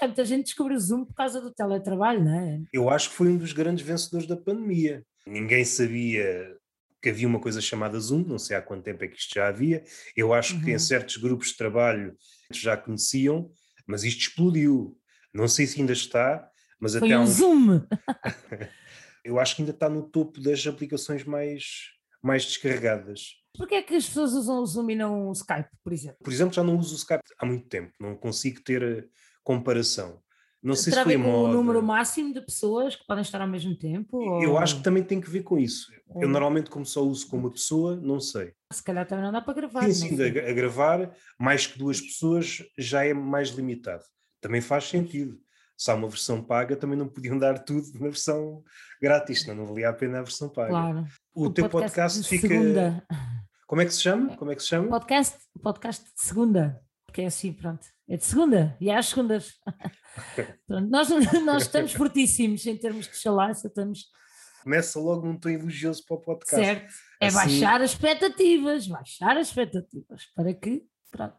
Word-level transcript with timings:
que 0.00 0.06
muita 0.06 0.24
gente 0.24 0.44
descobriu 0.44 0.76
o 0.76 0.80
Zoom 0.80 1.04
por 1.04 1.14
causa 1.14 1.40
do 1.40 1.52
teletrabalho, 1.52 2.24
não 2.24 2.34
é? 2.34 2.60
Eu 2.72 2.88
acho 2.88 3.10
que 3.10 3.16
foi 3.16 3.28
um 3.28 3.36
dos 3.36 3.52
grandes 3.52 3.84
vencedores 3.84 4.26
da 4.26 4.36
pandemia. 4.36 5.04
Ninguém 5.26 5.64
sabia 5.64 6.56
que 7.02 7.08
havia 7.08 7.26
uma 7.26 7.40
coisa 7.40 7.60
chamada 7.60 7.98
Zoom, 7.98 8.24
não 8.24 8.38
sei 8.38 8.56
há 8.56 8.62
quanto 8.62 8.84
tempo 8.84 9.04
é 9.04 9.08
que 9.08 9.16
isto 9.16 9.34
já 9.34 9.48
havia. 9.48 9.82
Eu 10.16 10.34
acho 10.34 10.54
uhum. 10.54 10.60
que 10.60 10.70
em 10.70 10.74
uhum. 10.74 10.78
certos 10.78 11.16
grupos 11.16 11.48
de 11.48 11.56
trabalho 11.56 12.14
já 12.52 12.76
conheciam, 12.76 13.50
mas 13.86 14.04
isto 14.04 14.20
explodiu. 14.20 14.98
Não 15.32 15.48
sei 15.48 15.66
se 15.66 15.80
ainda 15.80 15.92
está, 15.92 16.48
mas 16.80 16.94
Foi 16.94 17.08
até 17.08 17.18
um 17.18 17.22
uns... 17.22 17.30
Zoom! 17.30 17.80
eu 19.24 19.38
acho 19.38 19.56
que 19.56 19.62
ainda 19.62 19.72
está 19.72 19.88
no 19.88 20.02
topo 20.02 20.40
das 20.40 20.66
aplicações 20.66 21.24
mais, 21.24 21.64
mais 22.22 22.44
descarregadas. 22.44 23.40
Porquê 23.56 23.76
é 23.76 23.82
que 23.82 23.94
as 23.94 24.06
pessoas 24.06 24.32
usam 24.32 24.60
o 24.60 24.66
Zoom 24.66 24.90
e 24.90 24.94
não 24.94 25.28
o 25.28 25.32
Skype, 25.32 25.70
por 25.82 25.92
exemplo? 25.92 26.18
Por 26.22 26.32
exemplo, 26.32 26.54
já 26.54 26.62
não 26.62 26.76
uso 26.78 26.94
o 26.94 26.98
Skype 26.98 27.22
há 27.38 27.46
muito 27.46 27.68
tempo, 27.68 27.92
não 27.98 28.16
consigo 28.16 28.60
ter 28.62 28.82
eh, 28.82 29.04
comparação. 29.50 30.22
Não 30.62 30.76
sei 30.76 30.92
Terá 30.92 31.02
se 31.04 31.08
foi 31.14 31.22
com 31.22 31.44
o 31.44 31.48
número 31.48 31.82
máximo 31.82 32.34
de 32.34 32.40
pessoas 32.42 32.94
que 32.94 33.06
podem 33.06 33.22
estar 33.22 33.40
ao 33.40 33.48
mesmo 33.48 33.74
tempo? 33.74 34.42
Eu 34.42 34.52
ou... 34.52 34.58
acho 34.58 34.76
que 34.76 34.82
também 34.82 35.02
tem 35.02 35.20
que 35.20 35.30
ver 35.30 35.42
com 35.42 35.58
isso. 35.58 35.90
Eu 36.16 36.28
normalmente, 36.28 36.70
como 36.70 36.84
só 36.84 37.02
uso 37.02 37.26
com 37.28 37.38
uma 37.38 37.50
pessoa, 37.50 37.96
não 37.96 38.20
sei. 38.20 38.52
Se 38.72 38.82
calhar 38.82 39.06
também 39.06 39.24
não 39.24 39.32
dá 39.32 39.40
para 39.40 39.54
gravar. 39.54 39.82
Sim, 39.90 40.16
sim, 40.16 40.22
a, 40.22 40.50
a 40.50 40.52
gravar, 40.52 41.10
mais 41.38 41.66
que 41.66 41.78
duas 41.78 42.00
pessoas 42.00 42.62
já 42.78 43.04
é 43.04 43.14
mais 43.14 43.48
limitado. 43.48 44.04
Também 44.40 44.60
faz 44.60 44.84
sentido 44.84 45.40
se 45.76 45.90
há 45.90 45.94
uma 45.94 46.08
versão 46.08 46.44
paga, 46.44 46.76
também 46.76 46.98
não 46.98 47.08
podiam 47.08 47.38
dar 47.38 47.58
tudo 47.58 47.90
na 47.94 48.08
versão 48.08 48.62
grátis, 49.00 49.46
não, 49.46 49.54
não 49.54 49.66
valia 49.66 49.88
a 49.88 49.94
pena 49.94 50.18
a 50.18 50.22
versão 50.22 50.50
paga. 50.50 50.68
Claro. 50.68 51.06
O, 51.34 51.46
o 51.46 51.50
teu 51.50 51.70
podcast, 51.70 52.18
podcast 52.18 52.28
fica. 52.28 52.48
Segunda. 52.48 53.06
Como 53.66 53.80
é 53.80 53.86
que 53.86 53.94
se 53.94 54.02
chama? 54.02 54.36
Como 54.36 54.52
é 54.52 54.54
que 54.54 54.62
se 54.62 54.68
chama? 54.68 54.88
Podcast, 54.88 55.38
podcast 55.62 56.04
de 56.04 56.20
segunda, 56.20 56.82
porque 57.06 57.22
é 57.22 57.26
assim, 57.26 57.52
pronto. 57.52 57.86
É 58.10 58.16
de 58.16 58.24
segunda, 58.24 58.76
e 58.80 58.90
é 58.90 58.96
às 58.96 59.06
segundas. 59.06 59.52
pronto, 60.66 60.90
nós, 60.90 61.08
nós 61.44 61.62
estamos 61.62 61.92
fortíssimos 61.92 62.66
em 62.66 62.76
termos 62.76 63.06
de 63.06 63.16
chalaça, 63.16 63.68
estamos. 63.68 64.06
Começa 64.64 64.98
logo 64.98 65.24
num 65.24 65.38
tom 65.38 65.48
elogioso 65.48 66.04
para 66.04 66.16
o 66.16 66.20
podcast. 66.20 66.66
Certo, 66.66 66.92
é 67.20 67.28
assim... 67.28 67.36
baixar 67.36 67.80
as 67.80 67.92
expectativas, 67.92 68.88
baixar 68.88 69.36
as 69.36 69.46
expectativas, 69.46 70.26
para 70.34 70.52
que. 70.52 70.84
Pronto. 71.08 71.36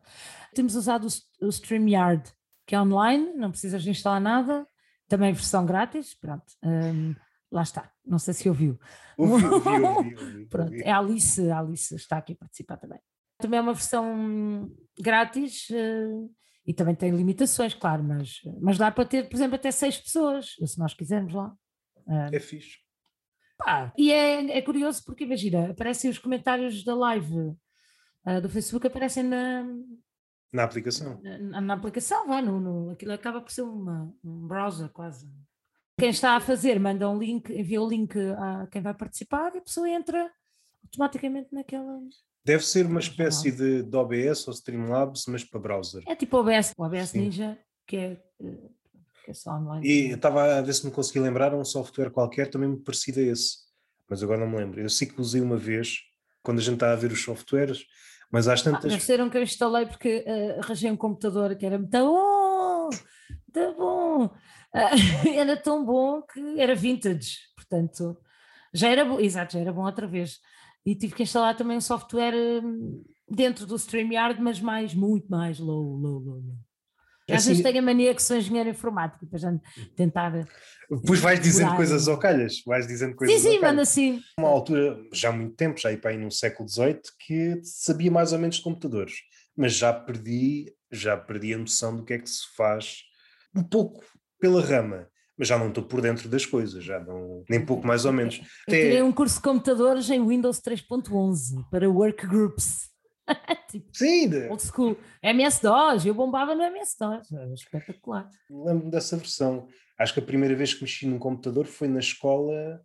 Temos 0.56 0.76
usado 0.76 1.08
o, 1.08 1.46
o 1.46 1.50
StreamYard, 1.50 2.32
que 2.66 2.74
é 2.74 2.82
online, 2.82 3.34
não 3.34 3.52
precisas 3.52 3.84
de 3.84 3.90
instalar 3.90 4.22
nada, 4.22 4.66
também 5.10 5.34
versão 5.34 5.66
grátis, 5.66 6.14
pronto. 6.14 6.54
Um, 6.64 7.14
lá 7.52 7.64
está, 7.64 7.92
não 8.06 8.18
sei 8.18 8.34
se 8.34 8.48
ouviu. 8.48 8.80
Ouvi, 9.18 9.44
ouvi, 9.46 9.70
ouvi, 9.70 10.16
ouvi 10.16 10.46
pronto, 10.46 10.74
é 10.74 10.90
a 10.90 11.00
Alice, 11.00 11.52
a 11.52 11.60
Alice 11.60 11.94
está 11.96 12.18
aqui 12.20 12.32
a 12.32 12.38
participar 12.38 12.78
também. 12.78 13.00
Também 13.40 13.58
é 13.58 13.62
uma 13.62 13.74
versão 13.74 14.72
grátis 14.98 15.68
uh, 15.70 16.32
e 16.72 16.74
também 16.74 16.96
tem 16.96 17.12
limitações, 17.12 17.74
claro, 17.74 18.02
mas, 18.02 18.40
mas 18.62 18.78
dá 18.78 18.90
para 18.90 19.04
ter, 19.04 19.28
por 19.28 19.36
exemplo, 19.36 19.56
até 19.56 19.70
seis 19.72 19.98
pessoas, 19.98 20.56
se 20.66 20.80
nós 20.80 20.94
quisermos 20.94 21.34
lá. 21.34 21.54
Uh, 22.08 22.34
é 22.34 22.40
fixe. 22.40 22.78
Pá, 23.58 23.94
e 23.98 24.10
é, 24.10 24.58
é 24.58 24.62
curioso 24.62 25.04
porque, 25.06 25.26
imagina, 25.26 25.72
aparecem 25.72 26.10
os 26.10 26.18
comentários 26.18 26.82
da 26.86 26.96
live 26.96 27.36
uh, 27.36 28.42
do 28.42 28.48
Facebook, 28.48 28.88
aparecem 28.88 29.24
na, 29.24 29.66
na 30.54 30.64
aplicação. 30.64 31.20
Na, 31.22 31.60
na 31.60 31.74
aplicação, 31.74 32.26
vai, 32.26 32.42
no, 32.42 32.62
no, 32.62 32.92
aquilo 32.92 33.12
acaba 33.12 33.42
por 33.42 33.52
ser 33.52 33.64
uma, 33.64 34.10
um 34.24 34.48
browser 34.48 34.88
quase. 34.88 35.30
Quem 36.00 36.10
está 36.10 36.38
a 36.38 36.40
fazer 36.40 36.80
manda 36.80 37.10
um 37.10 37.20
link, 37.20 37.52
envia 37.52 37.82
o 37.82 37.90
link 37.90 38.18
a 38.18 38.66
quem 38.72 38.82
vai 38.82 38.94
participar 38.94 39.54
e 39.54 39.58
a 39.58 39.62
pessoa 39.62 39.90
entra 39.90 40.32
automaticamente 40.86 41.50
naquela. 41.52 42.00
Deve 42.44 42.66
ser 42.66 42.86
uma 42.88 43.00
espécie 43.00 43.52
de, 43.52 43.84
de 43.84 43.96
OBS 43.96 44.48
ou 44.48 44.54
Streamlabs, 44.54 45.26
mas 45.28 45.44
para 45.44 45.60
browser. 45.60 46.04
É 46.08 46.16
tipo 46.16 46.38
OBS, 46.38 46.74
o 46.76 46.84
OBS 46.84 47.10
Sim. 47.10 47.20
Ninja, 47.20 47.58
que 47.86 47.98
é, 47.98 48.18
que 49.24 49.32
é 49.32 49.34
só 49.34 49.52
online. 49.52 49.88
E 49.88 50.12
estava 50.12 50.58
a 50.58 50.62
ver 50.62 50.74
se 50.74 50.86
me 50.86 50.92
consegui 50.92 51.20
lembrar 51.20 51.54
um 51.54 51.64
software 51.64 52.10
qualquer 52.10 52.50
também 52.50 52.70
me 52.70 52.80
parecido 52.80 53.20
a 53.20 53.24
esse, 53.24 53.58
mas 54.10 54.24
agora 54.24 54.40
não 54.40 54.50
me 54.50 54.58
lembro. 54.58 54.82
Eu 54.82 54.90
sei 54.90 55.08
que 55.08 55.22
usei 55.22 55.40
uma 55.40 55.58
vez, 55.58 56.00
quando 56.42 56.58
a 56.58 56.62
gente 56.62 56.76
está 56.76 56.92
a 56.92 56.96
ver 56.96 57.12
os 57.12 57.24
softwares, 57.24 57.86
mas 58.32 58.48
às 58.48 58.64
tantas. 58.64 58.86
Ah, 58.86 58.88
deve 58.88 59.04
ser 59.04 59.22
um 59.22 59.30
que 59.30 59.38
eu 59.38 59.44
instalei 59.44 59.86
porque 59.86 60.26
uh, 60.28 60.60
arranjei 60.62 60.90
um 60.90 60.98
computador 60.98 61.56
que 61.56 61.66
era 61.66 61.78
muito 61.78 61.92
bom, 61.92 62.90
muito 62.90 63.78
bom. 63.78 64.26
Uh, 64.26 65.30
era 65.36 65.58
tão 65.58 65.86
bom 65.86 66.22
que 66.24 66.60
era 66.60 66.74
vintage, 66.74 67.38
portanto, 67.56 68.18
já 68.74 68.90
era 68.90 69.06
bom, 69.06 69.20
exato, 69.20 69.54
já 69.54 69.60
era 69.60 69.72
bom 69.74 69.86
outra 69.86 70.08
vez. 70.08 70.40
E 70.86 70.96
tive 70.96 71.14
que 71.14 71.24
instalar 71.24 71.56
também 71.56 71.78
um 71.78 71.82
software 71.82 72.34
um, 72.36 73.04
dentro 73.30 73.66
do 73.66 73.76
StreamYard, 73.76 74.42
mas 74.42 74.60
mais, 74.60 74.94
muito 74.94 75.30
mais 75.30 75.60
low, 75.60 75.96
low, 75.96 76.20
low. 76.20 76.36
low. 76.36 76.56
É 77.28 77.36
Às 77.36 77.44
assim, 77.44 77.50
vezes 77.50 77.64
tenho 77.64 77.80
a 77.80 77.82
mania 77.82 78.16
que 78.16 78.22
sou 78.22 78.36
engenheiro 78.36 78.70
informático, 78.70 79.26
para 79.28 79.40
já 79.40 79.54
tentar. 79.96 80.32
Depois 80.90 81.20
vais 81.20 81.40
dizendo 81.40 81.76
coisas 81.76 82.08
ao 82.08 82.18
calhas, 82.18 82.62
vais 82.66 82.88
dizendo 82.88 83.16
coisas. 83.16 83.40
Sim, 83.40 83.52
sim, 83.52 83.60
manda 83.60 83.82
assim. 83.82 84.22
Uma 84.38 84.50
altura, 84.50 84.98
já 85.14 85.30
há 85.30 85.32
muito 85.32 85.56
tempo, 85.56 85.80
já 85.80 85.90
aí 85.90 85.98
para 85.98 86.12
aí 86.12 86.18
no 86.18 86.32
século 86.32 86.68
XVIII, 86.68 87.02
que 87.20 87.62
sabia 87.64 88.12
mais 88.12 88.34
ou 88.34 88.40
menos 88.40 88.58
de 88.58 88.64
computadores, 88.64 89.14
mas 89.56 89.74
já 89.74 89.94
perdi, 89.94 90.74
já 90.92 91.16
perdi 91.16 91.54
a 91.54 91.58
noção 91.58 91.96
do 91.96 92.04
que 92.04 92.14
é 92.14 92.20
que 92.20 92.30
se 92.30 92.44
faz 92.56 93.04
um 93.56 93.64
pouco 93.64 94.04
pela 94.40 94.62
rama 94.62 95.08
mas 95.38 95.48
já 95.48 95.58
não 95.58 95.70
estou 95.70 95.84
por 95.84 96.02
dentro 96.02 96.30
das 96.30 96.46
coisas, 96.46 96.84
já 96.84 97.00
não, 97.00 97.44
nem 97.50 97.66
pouco 97.66 97.86
mais 97.86 98.06
ou 98.06 98.14
menos. 98.14 98.40
Eu 98.68 98.74
tirei 98.74 99.02
um 99.02 99.12
curso 99.12 99.36
de 99.36 99.42
computadores 99.42 100.10
em 100.10 100.26
Windows 100.26 100.60
3.11 100.62 101.70
para 101.70 101.90
workgroups. 101.90 102.90
tipo, 103.70 103.88
Sim, 103.94 104.30
de... 104.30 104.48
old 104.50 104.62
school. 104.64 104.98
MS-DOS, 105.24 106.06
eu 106.06 106.14
bombava 106.14 106.56
no 106.56 106.64
MS-DOS, 106.64 107.32
era 107.32 107.54
espetacular. 107.54 108.30
Lembro-me 108.50 108.92
dessa 108.92 109.18
versão. 109.18 109.68
Acho 109.98 110.14
que 110.14 110.20
a 110.20 110.24
primeira 110.24 110.56
vez 110.56 110.74
que 110.74 110.82
mexi 110.82 111.08
num 111.08 111.20
computador 111.20 111.66
foi 111.66 111.88
na 111.88 112.00
escola, 112.00 112.82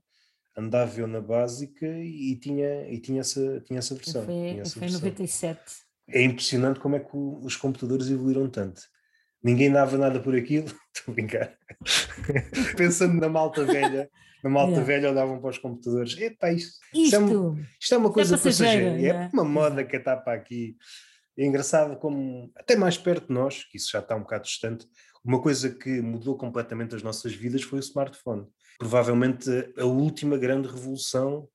andava 0.57 1.01
eu 1.01 1.07
na 1.07 1.21
básica 1.21 1.87
e 1.87 2.39
tinha, 2.39 2.91
e 2.91 3.01
tinha, 3.01 3.21
essa, 3.21 3.61
tinha 3.61 3.79
essa 3.79 3.95
versão. 3.95 4.25
Foi, 4.25 4.35
em 4.35 4.93
97. 4.93 5.61
É 6.09 6.23
impressionante 6.23 6.79
como 6.79 6.97
é 6.97 7.01
que 7.01 7.17
os 7.17 7.57
computadores 7.57 8.09
evoluíram 8.11 8.49
tanto. 8.49 8.83
Ninguém 9.47 9.71
dava 9.71 9.97
nada 9.97 10.19
por 10.19 10.35
aquilo, 10.35 10.67
estou 10.93 11.13
a 11.13 11.15
brincar. 11.15 11.57
Pensando 12.77 13.15
na 13.21 13.29
malta 13.29 13.65
velha, 13.65 14.11
na 14.43 14.51
malta 14.51 14.73
yeah. 14.73 14.87
velha 14.87 15.11
olhavam 15.13 15.41
para 15.41 15.51
os 15.51 15.59
computadores. 15.59 16.19
Epa, 16.19 16.51
isto, 16.51 16.81
isto, 16.93 16.99
isto, 17.05 17.15
é, 17.15 17.19
uma, 17.21 17.61
isto 17.81 17.95
é 17.95 17.99
uma 17.99 18.13
coisa 18.13 18.35
é 18.35 18.39
passageira, 18.39 19.01
é, 19.01 19.07
é 19.07 19.31
uma 19.33 19.45
moda 19.45 19.85
que 19.85 19.95
está 19.95 20.17
para 20.17 20.33
aqui. 20.33 20.77
É 21.39 21.47
engraçado 21.47 21.97
como, 21.97 22.51
até 22.57 22.75
mais 22.75 22.99
perto 22.99 23.29
de 23.29 23.35
nós, 23.35 23.63
que 23.63 23.77
isso 23.77 23.89
já 23.93 24.01
está 24.01 24.17
um 24.17 24.23
bocado 24.23 24.43
distante, 24.43 24.85
uma 25.25 25.41
coisa 25.41 25.71
que 25.71 26.01
mudou 26.01 26.37
completamente 26.37 26.97
as 26.97 27.05
nossas 27.05 27.33
vidas 27.33 27.63
foi 27.63 27.79
o 27.79 27.81
smartphone. 27.81 28.49
Provavelmente 28.81 29.49
a 29.79 29.85
última 29.85 30.37
grande 30.37 30.67
revolução, 30.67 31.49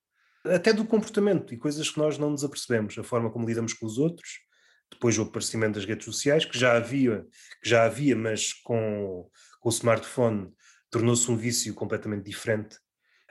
até 0.45 0.71
do 0.71 0.85
comportamento 0.85 1.53
e 1.53 1.57
coisas 1.57 1.89
que 1.89 1.97
nós 1.97 2.17
não 2.17 2.29
nos 2.29 2.45
apercebemos, 2.45 2.97
a 2.97 3.03
forma 3.03 3.29
como 3.29 3.45
lidamos 3.45 3.73
com 3.73 3.85
os 3.85 3.97
outros, 3.97 4.29
depois 4.91 5.17
o 5.17 5.23
aparecimento 5.23 5.75
das 5.75 5.85
redes 5.85 6.05
sociais, 6.05 6.45
que 6.45 6.57
já 6.57 6.75
havia, 6.75 7.25
que 7.61 7.69
já 7.69 7.85
havia 7.85 8.15
mas 8.15 8.53
com, 8.53 9.29
com 9.59 9.69
o 9.69 9.71
smartphone 9.71 10.51
tornou-se 10.89 11.29
um 11.31 11.37
vício 11.37 11.73
completamente 11.73 12.25
diferente. 12.25 12.77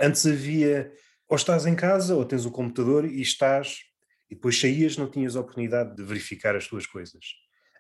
Antes 0.01 0.27
havia, 0.27 0.91
ou 1.29 1.37
estás 1.37 1.67
em 1.67 1.77
casa, 1.77 2.17
ou 2.17 2.25
tens 2.25 2.47
o 2.47 2.51
computador 2.51 3.05
e 3.05 3.21
estás, 3.21 3.81
e 4.31 4.35
depois 4.35 4.59
saías, 4.59 4.97
não 4.97 5.11
tinhas 5.11 5.37
a 5.37 5.41
oportunidade 5.41 5.95
de 5.95 6.03
verificar 6.03 6.57
as 6.57 6.67
tuas 6.67 6.87
coisas. 6.87 7.21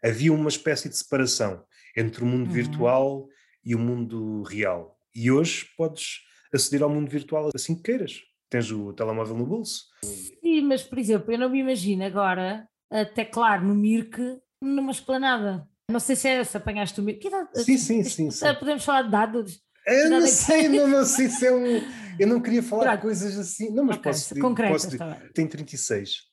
Havia 0.05 0.33
uma 0.33 0.49
espécie 0.49 0.89
de 0.89 0.97
separação 0.97 1.65
entre 1.97 2.23
o 2.23 2.27
mundo 2.27 2.49
uhum. 2.49 2.53
virtual 2.53 3.29
e 3.65 3.75
o 3.75 3.79
mundo 3.79 4.43
real. 4.43 4.99
E 5.15 5.31
hoje 5.31 5.66
podes 5.77 6.21
aceder 6.53 6.83
ao 6.83 6.91
mundo 6.91 7.10
virtual 7.10 7.51
assim 7.54 7.75
que 7.75 7.83
queiras. 7.83 8.21
Tens 8.49 8.71
o 8.71 8.93
telemóvel 8.93 9.37
no 9.37 9.47
bolso. 9.47 9.84
Sim, 10.04 10.63
mas 10.63 10.83
por 10.83 10.99
exemplo, 10.99 11.33
eu 11.33 11.39
não 11.39 11.49
me 11.49 11.60
imagino 11.60 12.04
agora 12.04 12.69
a 12.91 13.04
teclar 13.04 13.65
no 13.65 13.75
Mirk 13.75 14.19
numa 14.63 14.91
esplanada. 14.91 15.69
Não 15.91 16.01
sei 16.01 16.16
se 16.16 16.28
é 16.28 16.45
se 16.45 16.57
apanhaste 16.57 17.01
o 17.01 17.03
Mirk. 17.03 17.28
Sim, 17.54 17.78
sim, 17.78 18.04
sim, 18.04 18.31
sim. 18.31 18.54
Podemos 18.59 18.84
falar 18.84 19.03
de 19.03 19.10
dados. 19.10 19.60
Eu 19.87 20.10
não 20.10 20.27
sei, 20.27 20.69
não, 20.69 20.87
não 20.87 21.04
sei 21.04 21.28
se 21.28 21.47
é 21.47 21.53
um. 21.53 21.83
Eu 22.19 22.27
não 22.27 22.41
queria 22.41 22.63
falar 22.63 22.97
de 22.97 23.03
coisas 23.03 23.39
assim. 23.39 23.71
Não, 23.71 23.84
mas 23.84 23.97
okay, 23.97 24.13
posso, 24.13 24.39
concretas, 24.39 24.84
posso 24.84 24.98
tá 24.98 25.19
Tem 25.34 25.47
36. 25.47 26.31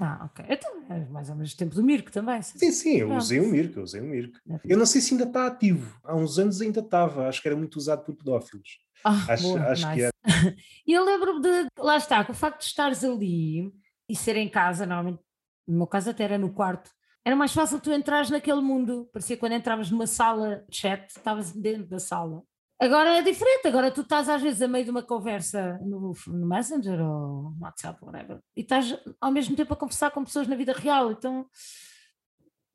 Ah, 0.00 0.26
ok. 0.26 0.44
Então 0.48 0.70
é 0.90 1.04
mais 1.06 1.28
ou 1.28 1.34
menos 1.34 1.52
o 1.52 1.56
tempo 1.56 1.74
do 1.74 1.82
Mirko 1.82 2.10
também. 2.12 2.40
Sim, 2.40 2.70
sim, 2.70 2.96
eu 2.98 3.12
usei 3.14 3.40
o 3.40 3.48
Mirko, 3.48 3.80
eu 3.80 3.82
usei 3.82 4.00
o 4.00 4.04
Mirko. 4.04 4.38
É 4.48 4.60
eu 4.64 4.78
não 4.78 4.86
sei 4.86 5.00
se 5.00 5.12
ainda 5.12 5.24
está 5.24 5.46
ativo. 5.46 5.98
Há 6.04 6.14
uns 6.14 6.38
anos 6.38 6.60
ainda 6.60 6.80
estava. 6.80 7.28
Acho 7.28 7.42
que 7.42 7.48
era 7.48 7.56
muito 7.56 7.76
usado 7.76 8.04
por 8.04 8.14
pedófilos. 8.14 8.78
Ah, 9.04 9.26
acho 9.28 9.42
boa, 9.42 9.60
acho 9.64 9.86
nice. 9.86 9.96
que 9.96 10.02
era. 10.02 10.12
E 10.86 10.92
eu 10.92 11.04
lembro-me 11.04 11.42
de. 11.42 11.66
Lá 11.78 11.96
está, 11.96 12.24
com 12.24 12.32
o 12.32 12.34
facto 12.34 12.60
de 12.60 12.66
estares 12.66 13.04
ali 13.04 13.72
e 14.08 14.16
ser 14.16 14.36
em 14.36 14.48
casa, 14.48 14.86
normalmente, 14.86 15.20
no 15.68 15.78
meu 15.78 15.86
caso 15.86 16.10
até 16.10 16.24
era 16.24 16.38
no 16.38 16.52
quarto, 16.52 16.90
era 17.24 17.36
mais 17.36 17.52
fácil 17.52 17.78
tu 17.80 17.92
entrares 17.92 18.30
naquele 18.30 18.60
mundo. 18.60 19.08
Parecia 19.12 19.36
quando 19.36 19.52
entravas 19.52 19.90
numa 19.90 20.06
sala 20.06 20.64
de 20.68 20.76
chat, 20.76 21.08
estavas 21.10 21.52
dentro 21.52 21.86
da 21.86 21.98
sala. 21.98 22.42
Agora 22.80 23.18
é 23.18 23.22
diferente, 23.22 23.66
agora 23.66 23.90
tu 23.90 24.02
estás 24.02 24.28
às 24.28 24.40
vezes 24.40 24.62
a 24.62 24.68
meio 24.68 24.84
de 24.84 24.90
uma 24.90 25.02
conversa 25.02 25.78
no, 25.82 26.12
no 26.28 26.46
Messenger 26.46 27.00
ou 27.00 27.50
no 27.50 27.56
WhatsApp, 27.60 27.98
whatever, 28.04 28.38
e 28.56 28.60
estás 28.60 28.96
ao 29.20 29.32
mesmo 29.32 29.56
tempo 29.56 29.74
a 29.74 29.76
conversar 29.76 30.12
com 30.12 30.24
pessoas 30.24 30.46
na 30.46 30.54
vida 30.54 30.72
real, 30.72 31.10
então 31.10 31.44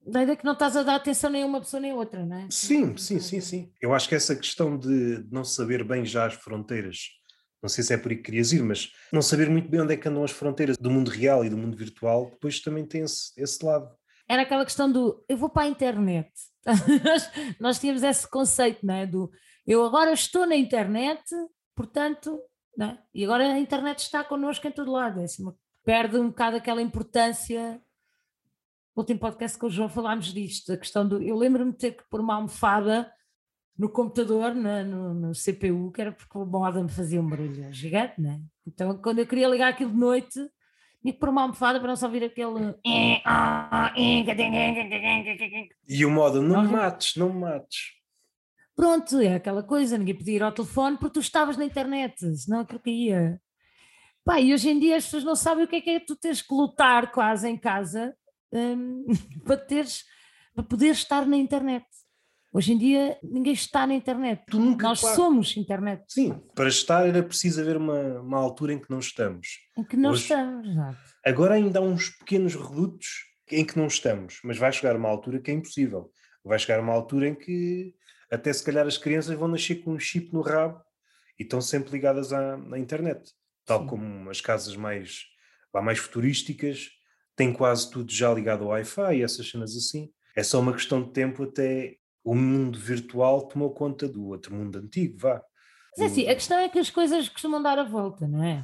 Da 0.06 0.22
ideia 0.22 0.36
que 0.36 0.44
não 0.44 0.52
estás 0.54 0.76
a 0.76 0.84
dar 0.84 0.96
atenção 0.96 1.30
nem 1.30 1.44
a 1.44 1.46
uma 1.46 1.62
pessoa 1.62 1.80
nem 1.80 1.92
a 1.92 1.96
outra, 1.96 2.26
não 2.26 2.36
é? 2.38 2.48
Sim, 2.52 2.98
sim, 2.98 3.20
sim, 3.20 3.40
sim. 3.40 3.72
Eu 3.82 3.94
acho 3.94 4.10
que 4.10 4.16
essa 4.16 4.36
questão 4.36 4.78
de 4.78 5.26
não 5.32 5.46
saber 5.46 5.84
bem 5.86 6.06
já 6.06 6.26
as 6.26 6.34
fronteiras, 6.34 6.98
não 7.64 7.70
sei 7.70 7.82
se 7.82 7.94
é 7.94 7.98
por 7.98 8.12
aí 8.12 8.18
que 8.18 8.24
querias 8.24 8.52
ir, 8.52 8.62
mas 8.62 8.92
não 9.10 9.22
saber 9.22 9.50
muito 9.50 9.70
bem 9.70 9.80
onde 9.80 9.94
é 9.94 9.98
que 9.98 10.08
andam 10.08 10.24
as 10.24 10.32
fronteiras 10.32 10.78
do 10.78 10.92
mundo 10.92 11.10
real 11.10 11.46
e 11.46 11.50
do 11.50 11.58
mundo 11.58 11.78
virtual, 11.78 12.30
depois 12.30 12.60
também 12.60 12.86
tem 12.86 13.04
esse, 13.04 13.32
esse 13.38 13.66
lado. 13.66 13.90
Era 14.28 14.42
aquela 14.42 14.66
questão 14.66 14.92
do 14.92 15.24
eu 15.30 15.38
vou 15.38 15.50
para 15.50 15.64
a 15.64 15.68
internet. 15.68 16.30
nós, 16.66 17.32
nós 17.60 17.80
tínhamos 17.80 18.04
esse 18.04 18.30
conceito, 18.30 18.86
não 18.86 18.94
é? 18.94 19.06
Do 19.08 19.32
eu 19.66 19.86
agora 19.86 20.12
estou 20.12 20.46
na 20.46 20.58
internet, 20.58 21.24
portanto, 21.74 22.38
não 22.78 22.88
é? 22.88 23.00
e 23.14 23.24
agora 23.24 23.46
a 23.46 23.60
internet 23.60 24.00
está 24.00 24.26
connosco 24.26 24.68
em 24.68 24.72
todo 24.72 24.92
lado. 24.92 25.22
É 25.22 25.24
assim, 25.24 25.46
perde 25.86 26.18
um 26.18 26.28
bocado 26.28 26.58
aquela 26.58 26.82
importância. 26.82 27.82
No 28.94 29.02
último 29.02 29.22
podcast 29.22 29.58
com 29.58 29.68
o 29.68 29.70
João 29.70 29.88
falámos 29.88 30.34
disto, 30.34 30.74
a 30.74 30.78
questão 30.78 31.08
do. 31.08 31.22
Eu 31.22 31.38
lembro-me 31.38 31.72
de 31.72 31.78
ter 31.78 31.92
que 31.94 32.04
pôr 32.10 32.20
uma 32.20 32.36
almofada 32.36 33.10
no 33.78 33.90
computador, 33.90 34.54
na, 34.54 34.84
no, 34.84 35.14
no, 35.14 35.32
CPU, 35.32 35.92
que 35.92 36.02
era 36.02 36.12
porque 36.12 36.38
o 36.38 36.84
me 36.84 36.90
fazia 36.90 37.20
um 37.20 37.28
barulho 37.28 37.74
gigante, 37.74 38.22
né? 38.22 38.40
Então, 38.68 38.98
quando 38.98 39.20
eu 39.20 39.28
queria 39.28 39.48
ligar 39.48 39.70
aquilo 39.70 39.92
de 39.92 39.98
noite, 39.98 40.40
tinha 41.02 41.14
que 41.14 41.20
pôr 41.20 41.30
uma 41.30 41.42
almofada 41.42 41.80
para 41.80 41.90
não 41.90 41.96
só 41.96 42.06
ouvir 42.06 42.24
aquele. 42.24 42.76
E 45.88 46.06
o 46.06 46.12
modo, 46.12 46.42
não 46.42 46.62
me 46.64 46.72
mates, 46.72 47.16
não 47.16 47.34
me 47.34 47.42
mates. 47.42 47.94
Pronto, 48.76 49.20
é 49.20 49.36
aquela 49.36 49.62
coisa, 49.62 49.98
ninguém 49.98 50.16
podia 50.16 50.36
ir 50.36 50.44
ao 50.44 50.52
telefone 50.52 50.98
porque 50.98 51.14
tu 51.14 51.20
estavas 51.20 51.58
na 51.58 51.66
internet, 51.66 52.36
senão 52.38 52.62
aquilo 52.62 52.82
ia. 52.86 53.40
Pá, 54.26 54.40
e 54.40 54.54
hoje 54.54 54.70
em 54.70 54.80
dia 54.80 54.96
as 54.96 55.04
pessoas 55.04 55.24
não 55.24 55.36
sabem 55.36 55.66
o 55.66 55.68
que 55.68 55.76
é 55.76 55.82
que 55.82 55.90
é 55.90 56.00
tu 56.00 56.16
teres 56.16 56.42
que 56.42 56.54
lutar 56.54 57.12
quase 57.12 57.48
em 57.48 57.58
casa 57.58 58.16
um, 58.52 59.06
para 59.44 59.58
teres 59.58 60.06
para 60.56 60.64
poder 60.64 60.92
estar 60.92 61.26
na 61.26 61.36
internet. 61.36 61.86
Hoje 62.54 62.74
em 62.74 62.78
dia 62.78 63.18
ninguém 63.24 63.54
está 63.54 63.88
na 63.88 63.96
internet. 63.96 64.44
Nós 64.54 65.00
claro. 65.00 65.16
somos 65.16 65.58
internet. 65.58 66.04
Sim, 66.08 66.40
para 66.54 66.70
estar 66.70 67.08
era 67.08 67.24
preciso 67.24 67.60
haver 67.60 67.78
uma, 67.78 68.22
uma 68.22 68.38
altura 68.38 68.74
em 68.74 68.80
que 68.80 68.92
não 68.92 69.00
estamos. 69.00 69.48
Em 69.76 69.84
que 69.84 69.98
não 69.98 70.12
Hoje, 70.12 70.22
estamos, 70.22 70.70
exato. 70.70 70.98
Agora 71.26 71.56
ainda 71.56 71.80
há 71.80 71.82
uns 71.82 72.10
pequenos 72.12 72.54
redutos 72.54 73.08
em 73.50 73.66
que 73.66 73.76
não 73.76 73.88
estamos, 73.88 74.40
mas 74.44 74.60
vai 74.60 74.72
chegar 74.72 74.96
uma 74.96 75.10
altura 75.10 75.40
que 75.40 75.50
é 75.50 75.54
impossível. 75.56 76.12
Vai 76.46 76.60
chegar 76.60 76.80
uma 76.80 76.94
altura 76.94 77.30
em 77.30 77.36
que 77.36 77.96
até 78.30 78.54
se 78.54 78.64
calhar 78.64 78.86
as 78.86 79.00
crianças 79.00 79.36
vão 79.36 79.48
nascer 79.48 79.84
com 79.84 79.92
um 79.92 80.00
chip 80.00 80.32
no 80.32 80.42
rabo 80.42 80.80
e 81.40 81.44
estão 81.44 81.60
sempre 81.60 81.92
ligadas 81.92 82.32
à, 82.32 82.56
à 82.56 82.78
internet. 82.78 83.32
Tal 83.66 83.82
Sim. 83.82 83.88
como 83.88 84.30
as 84.30 84.42
casas 84.42 84.76
mais, 84.76 85.24
mais 85.74 85.98
futurísticas 85.98 86.92
têm 87.36 87.52
quase 87.52 87.90
tudo 87.90 88.12
já 88.12 88.32
ligado 88.32 88.64
ao 88.64 88.70
Wi-Fi 88.70 89.18
e 89.18 89.24
essas 89.24 89.50
cenas 89.50 89.76
assim. 89.76 90.12
É 90.36 90.44
só 90.44 90.60
uma 90.60 90.74
questão 90.74 91.02
de 91.02 91.12
tempo 91.12 91.44
até 91.44 91.98
o 92.24 92.34
mundo 92.34 92.80
virtual 92.80 93.48
tomou 93.48 93.72
conta 93.72 94.08
do 94.08 94.28
outro 94.28 94.56
mundo 94.56 94.78
antigo, 94.78 95.18
vá. 95.20 95.42
Mas 95.98 96.02
é 96.02 96.12
assim, 96.12 96.28
a 96.28 96.34
questão 96.34 96.58
é 96.58 96.70
que 96.70 96.80
as 96.80 96.90
coisas 96.90 97.30
costumam 97.30 97.62
dar 97.62 97.78
a 97.78 97.84
volta, 97.84 98.28
não 98.28 98.44
é? 98.44 98.64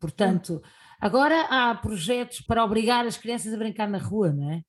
Portanto, 0.00 0.62
agora 1.00 1.42
há 1.50 1.74
projetos 1.74 2.40
para 2.40 2.64
obrigar 2.64 3.06
as 3.06 3.16
crianças 3.16 3.52
a 3.52 3.56
brincar 3.56 3.88
na 3.88 3.98
rua, 3.98 4.32
não 4.32 4.50
é? 4.50 4.62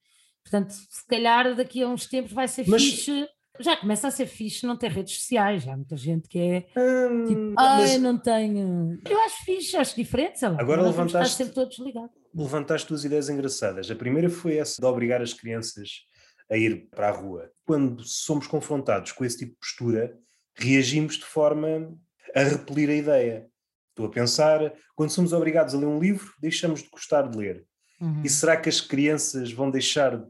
Portanto, 0.43 0.71
se 0.71 1.05
calhar 1.07 1.55
daqui 1.55 1.83
a 1.83 1.87
uns 1.87 2.07
tempos 2.07 2.31
vai 2.31 2.47
ser 2.47 2.67
Mas... 2.67 2.83
fixe. 2.83 3.27
Já 3.61 3.75
começa 3.75 4.07
a 4.07 4.11
ser 4.11 4.25
fixe 4.25 4.65
não 4.65 4.77
ter 4.77 4.89
redes 4.89 5.15
sociais, 5.15 5.63
já 5.63 5.73
há 5.73 5.75
muita 5.75 5.97
gente 5.97 6.29
que 6.29 6.39
é 6.39 6.65
hum, 6.79 7.25
tipo, 7.25 7.55
ah, 7.57 7.85
eu 7.85 7.99
não 7.99 8.17
tenho. 8.17 8.97
Eu 9.05 9.19
acho 9.23 9.43
fixe, 9.43 9.75
acho 9.75 9.97
diferente, 9.97 10.41
lá. 10.45 10.55
Agora 10.57 10.81
levantaste, 10.81 11.35
sempre 11.35 11.53
todos 11.53 11.77
ligados. 11.77 12.11
levantaste 12.33 12.87
duas 12.87 13.03
ideias 13.03 13.27
engraçadas. 13.27 13.91
A 13.91 13.95
primeira 13.95 14.29
foi 14.29 14.55
essa 14.55 14.81
de 14.81 14.87
obrigar 14.87 15.21
as 15.21 15.33
crianças 15.33 16.05
a 16.49 16.57
ir 16.57 16.89
para 16.89 17.09
a 17.09 17.11
rua. 17.11 17.51
Quando 17.65 18.03
somos 18.03 18.47
confrontados 18.47 19.11
com 19.11 19.23
esse 19.23 19.37
tipo 19.37 19.53
de 19.53 19.59
postura, 19.59 20.17
reagimos 20.55 21.15
de 21.15 21.25
forma 21.25 21.95
a 22.35 22.43
repelir 22.43 22.89
a 22.89 22.95
ideia. 22.95 23.47
Estou 23.89 24.07
a 24.07 24.09
pensar, 24.09 24.73
quando 24.95 25.09
somos 25.09 25.33
obrigados 25.33 25.73
a 25.75 25.77
ler 25.77 25.85
um 25.85 25.99
livro, 25.99 26.33
deixamos 26.39 26.81
de 26.81 26.89
gostar 26.89 27.23
de 27.23 27.37
ler. 27.37 27.65
Uhum. 27.99 28.21
E 28.23 28.29
será 28.29 28.55
que 28.55 28.69
as 28.69 28.79
crianças 28.79 29.51
vão 29.51 29.69
deixar. 29.69 30.23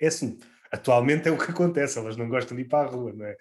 É 0.00 0.06
assim, 0.06 0.38
atualmente 0.70 1.28
é 1.28 1.30
o 1.30 1.38
que 1.38 1.50
acontece, 1.50 1.98
elas 1.98 2.16
não 2.16 2.28
gostam 2.28 2.56
de 2.56 2.62
ir 2.62 2.68
para 2.68 2.88
a 2.88 2.90
rua, 2.90 3.12
não 3.12 3.26
é? 3.26 3.36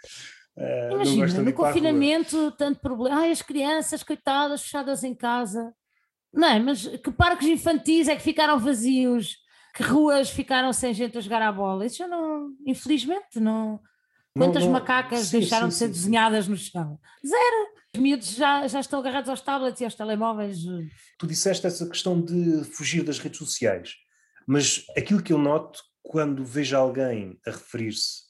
Uh, 0.57 0.93
Imagina, 0.95 1.41
no 1.41 1.53
confinamento, 1.53 2.51
tanto 2.51 2.81
problema. 2.81 3.21
Ai, 3.21 3.31
as 3.31 3.41
crianças, 3.41 4.03
coitadas, 4.03 4.61
fechadas 4.61 5.03
em 5.03 5.15
casa. 5.15 5.73
Não 6.33 6.47
é? 6.47 6.59
Mas 6.59 6.85
que 6.85 7.11
parques 7.11 7.47
infantis 7.47 8.07
é 8.07 8.15
que 8.15 8.21
ficaram 8.21 8.59
vazios? 8.59 9.37
Que 9.73 9.83
ruas 9.83 10.29
ficaram 10.29 10.71
sem 10.73 10.93
gente 10.93 11.17
a 11.17 11.21
jogar 11.21 11.41
à 11.41 11.51
bola. 11.51 11.85
Isso 11.85 11.97
já 11.97 12.07
não, 12.07 12.53
infelizmente, 12.65 13.39
não. 13.39 13.79
Quantas 14.37 14.63
não, 14.63 14.71
não, 14.71 14.79
macacas 14.79 15.27
sim, 15.27 15.39
deixaram 15.39 15.69
sim, 15.69 15.73
de 15.73 15.75
ser 15.75 15.85
sim, 15.87 15.91
desenhadas 15.91 16.47
no 16.47 16.55
chão? 16.57 16.99
Zero. 17.25 17.71
Os 17.93 18.01
miúdos 18.01 18.31
já, 18.31 18.65
já 18.67 18.79
estão 18.79 18.99
agarrados 18.99 19.29
aos 19.29 19.41
tablets 19.41 19.81
e 19.81 19.83
aos 19.83 19.95
telemóveis. 19.95 20.59
Tu 21.19 21.27
disseste 21.27 21.67
essa 21.67 21.85
questão 21.87 22.21
de 22.21 22.63
fugir 22.63 23.03
das 23.03 23.19
redes 23.19 23.37
sociais, 23.37 23.95
mas 24.47 24.85
aquilo 24.95 25.21
que 25.21 25.33
eu 25.33 25.37
noto 25.37 25.81
quando 26.01 26.43
vejo 26.43 26.75
alguém 26.75 27.37
a 27.45 27.51
referir-se, 27.51 28.23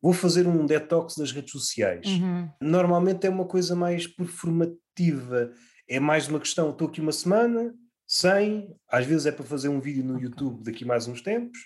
vou 0.00 0.12
fazer 0.12 0.46
um 0.46 0.66
detox 0.66 1.16
das 1.16 1.32
redes 1.32 1.52
sociais, 1.52 2.06
uhum. 2.06 2.50
normalmente 2.60 3.26
é 3.26 3.30
uma 3.30 3.44
coisa 3.44 3.74
mais 3.74 4.06
performativa, 4.06 5.52
é 5.88 6.00
mais 6.00 6.28
uma 6.28 6.40
questão, 6.40 6.70
estou 6.70 6.88
aqui 6.88 7.00
uma 7.00 7.12
semana, 7.12 7.74
100, 8.12 8.76
às 8.88 9.06
vezes 9.06 9.24
é 9.24 9.32
para 9.32 9.42
fazer 9.42 9.70
um 9.70 9.80
vídeo 9.80 10.04
no 10.04 10.20
YouTube 10.20 10.62
daqui 10.62 10.84
mais 10.84 11.08
uns 11.08 11.22
tempos, 11.22 11.58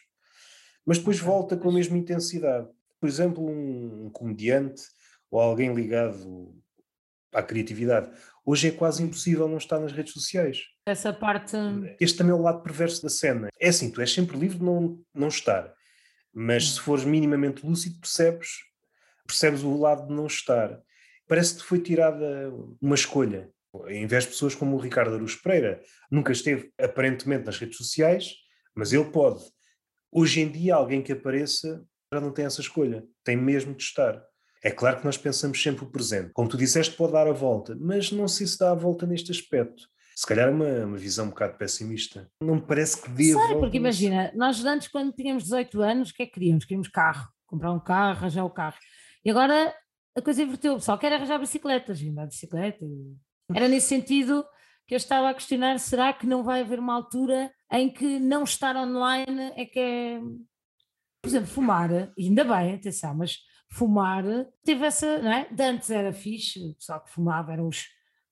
mas 0.87 0.97
depois 0.97 1.19
volta 1.19 1.57
com 1.57 1.71
a 1.71 1.73
mesma 1.73 1.99
intensidade. 1.99 2.69
Por 3.01 3.09
exemplo, 3.09 3.45
um, 3.45 4.09
comediante 4.11 4.83
ou 5.29 5.41
alguém 5.41 5.75
ligado 5.75 6.55
à 7.35 7.43
criatividade. 7.43 8.17
Hoje 8.45 8.69
é 8.69 8.71
quase 8.71 9.03
impossível 9.03 9.49
não 9.49 9.59
estar 9.59 9.81
nas 9.81 9.91
redes 9.91 10.13
sociais. 10.13 10.61
Essa 10.87 11.13
parte. 11.13 11.57
Este 12.01 12.19
também 12.19 12.31
é 12.31 12.37
o 12.37 12.43
lado 12.43 12.63
perverso 12.63 13.03
da 13.03 13.09
cena. 13.09 13.49
É 13.61 13.69
assim, 13.69 13.91
tu 13.91 14.01
és 14.01 14.13
sempre 14.13 14.39
livre 14.39 14.59
de 14.59 14.65
não, 14.65 15.03
não 15.13 15.27
estar, 15.27 15.75
mas 16.33 16.75
se 16.75 16.81
fores 16.81 17.05
minimamente 17.05 17.67
lúcido, 17.67 17.99
percebes, 17.99 18.51
percebes 19.27 19.65
o 19.65 19.77
lado 19.77 20.07
de 20.07 20.15
não 20.15 20.29
estar. 20.29 20.81
Parece 21.27 21.55
que 21.55 21.59
te 21.63 21.65
foi 21.65 21.81
tirada 21.81 22.53
uma 22.81 22.95
escolha. 22.95 23.51
Em 23.89 24.07
vez 24.07 24.25
de 24.25 24.31
pessoas 24.31 24.55
como 24.55 24.77
o 24.77 24.81
Ricardo 24.81 25.15
Aruz 25.15 25.35
Pereira, 25.35 25.81
nunca 26.11 26.33
esteve 26.33 26.73
aparentemente 26.81 27.47
nas 27.47 27.59
redes 27.59 27.77
sociais, 27.77 28.35
mas 28.75 28.93
ele 28.93 29.07
pode. 29.07 29.43
Hoje 30.13 30.41
em 30.41 30.49
dia, 30.49 30.75
alguém 30.75 31.03
que 31.03 31.13
apareça 31.13 31.85
já 32.13 32.21
não 32.21 32.33
tem 32.33 32.45
essa 32.45 32.61
escolha, 32.61 33.05
tem 33.25 33.37
mesmo 33.37 33.75
de 33.75 33.83
estar. 33.83 34.23
É 34.63 34.71
claro 34.71 34.99
que 34.99 35.05
nós 35.05 35.19
pensamos 35.19 35.63
sempre 35.63 35.85
o 35.85 35.91
presente. 35.91 36.31
Como 36.33 36.49
tu 36.49 36.57
disseste, 36.57 36.97
pode 36.97 37.13
dar 37.13 37.27
a 37.27 37.33
volta, 37.33 37.77
mas 37.79 38.11
não 38.11 38.27
sei 38.27 38.47
se 38.47 38.59
dá 38.59 38.71
a 38.71 38.75
volta 38.75 39.07
neste 39.07 39.31
aspecto. 39.31 39.89
Se 40.15 40.27
calhar 40.27 40.49
é 40.49 40.51
uma, 40.51 40.87
uma 40.87 40.97
visão 40.97 41.27
um 41.27 41.29
bocado 41.29 41.59
pessimista. 41.59 42.31
Não 42.41 42.55
me 42.55 42.63
parece 42.63 43.03
que 43.03 43.11
dê 43.11 43.35
Sei, 43.35 43.55
porque 43.57 43.77
imagina, 43.77 44.33
nós 44.35 44.65
antes, 44.65 44.89
quando 44.89 45.13
tínhamos 45.13 45.45
18 45.45 45.83
anos, 45.83 46.11
o 46.11 46.15
que 46.15 46.23
é 46.23 46.27
que 46.27 46.33
queríamos? 46.33 46.65
Queríamos 46.65 46.89
carro, 46.89 47.29
comprar 47.47 47.71
um 47.71 47.79
carro, 47.79 48.19
arranjar 48.19 48.45
o 48.45 48.51
carro. 48.51 48.79
E 49.23 49.31
agora 49.31 49.75
a 50.17 50.23
coisa 50.23 50.43
inverteu, 50.43 50.73
o 50.73 50.77
pessoal 50.77 50.99
quer 50.99 51.13
arranjar 51.13 51.39
bicicletas, 51.39 52.01
andar 52.01 52.25
de 52.25 52.31
bicicleta 52.31 52.83
e 52.83 53.15
era 53.55 53.69
nesse 53.69 53.89
sentido 53.89 54.45
que 54.87 54.95
eu 54.95 54.97
estava 54.97 55.31
a 55.31 55.35
questionar: 55.35 55.79
será 55.79 56.13
que 56.13 56.27
não 56.27 56.43
vai 56.43 56.61
haver 56.61 56.79
uma 56.79 56.95
altura 56.95 57.51
em 57.73 57.89
que 57.89 58.19
não 58.19 58.45
estar 58.45 58.77
online 58.77 59.53
é 59.57 59.65
que 59.65 59.79
é. 59.79 60.21
Por 61.23 61.29
exemplo, 61.29 61.49
fumar, 61.49 61.91
ainda 62.17 62.45
bem, 62.45 62.75
atenção, 62.75 63.15
mas 63.15 63.39
fumar 63.69 64.25
teve 64.65 64.85
essa, 64.87 65.19
não 65.19 65.33
é? 65.33 65.49
De 65.53 65.63
antes 65.63 65.91
era 65.91 66.13
fixe, 66.13 66.61
o 66.61 66.75
pessoal 66.75 67.03
que 67.03 67.11
fumava 67.11 67.53
eram 67.53 67.67
os, 67.67 67.85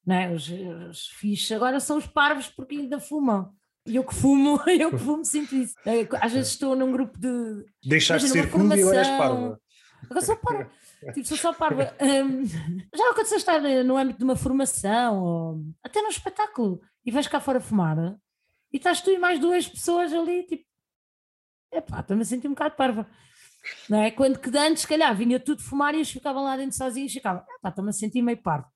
não 0.06 0.14
é? 0.14 0.32
os, 0.32 0.48
os 0.48 1.08
fixe, 1.08 1.54
agora 1.54 1.80
são 1.80 1.96
os 1.96 2.06
parvos 2.06 2.48
porque 2.48 2.76
ainda 2.76 3.00
fumam. 3.00 3.52
E 3.86 3.96
eu 3.96 4.04
que 4.04 4.14
fumo, 4.14 4.60
eu 4.68 4.90
que 4.90 4.98
fumo 4.98 5.24
sinto 5.24 5.54
isso. 5.54 5.74
É, 5.84 6.06
às 6.20 6.32
vezes 6.32 6.52
estou 6.52 6.74
num 6.74 6.90
grupo 6.90 7.18
de. 7.18 7.64
Deixaste 7.84 8.26
de 8.28 8.32
ser 8.32 8.50
cool 8.50 8.74
e 8.74 8.80
agora 8.80 8.98
és 8.98 9.08
parva. 9.08 9.60
Agora 10.04 10.24
sou 10.24 10.36
parva. 10.36 10.70
Tipo, 11.12 11.26
sou 11.26 11.36
só 11.36 11.52
parva. 11.52 11.94
Um, 12.00 12.44
já 12.44 13.10
aconteceu 13.10 13.36
estar 13.36 13.60
no 13.60 13.96
âmbito 13.96 14.18
de 14.18 14.24
uma 14.24 14.36
formação, 14.36 15.22
ou 15.22 15.64
até 15.82 16.00
num 16.00 16.08
espetáculo, 16.08 16.80
e 17.04 17.10
vais 17.10 17.28
cá 17.28 17.40
fora 17.40 17.60
fumar, 17.60 18.16
e 18.72 18.76
estás 18.76 19.00
tu 19.00 19.10
e 19.10 19.18
mais 19.18 19.38
duas 19.38 19.68
pessoas 19.68 20.12
ali, 20.12 20.44
tipo, 20.46 20.64
epá, 21.72 22.00
estou-me 22.00 22.22
a 22.22 22.24
sentir 22.24 22.48
um 22.48 22.52
bocado 22.52 22.76
parva. 22.76 23.08
Não 23.88 23.98
é? 23.98 24.10
Quando 24.10 24.38
que 24.38 24.56
antes, 24.56 24.82
se 24.82 24.88
calhar, 24.88 25.14
vinha 25.16 25.40
tudo 25.40 25.62
fumar 25.62 25.94
e 25.94 25.98
eles 25.98 26.10
ficavam 26.10 26.44
lá 26.44 26.56
dentro 26.56 26.76
sozinhos 26.76 27.12
e 27.12 27.14
ficavam, 27.14 27.42
epá, 27.58 27.68
estou-me 27.68 27.90
a 27.90 27.92
sentir 27.92 28.22
meio 28.22 28.42
parvo. 28.42 28.66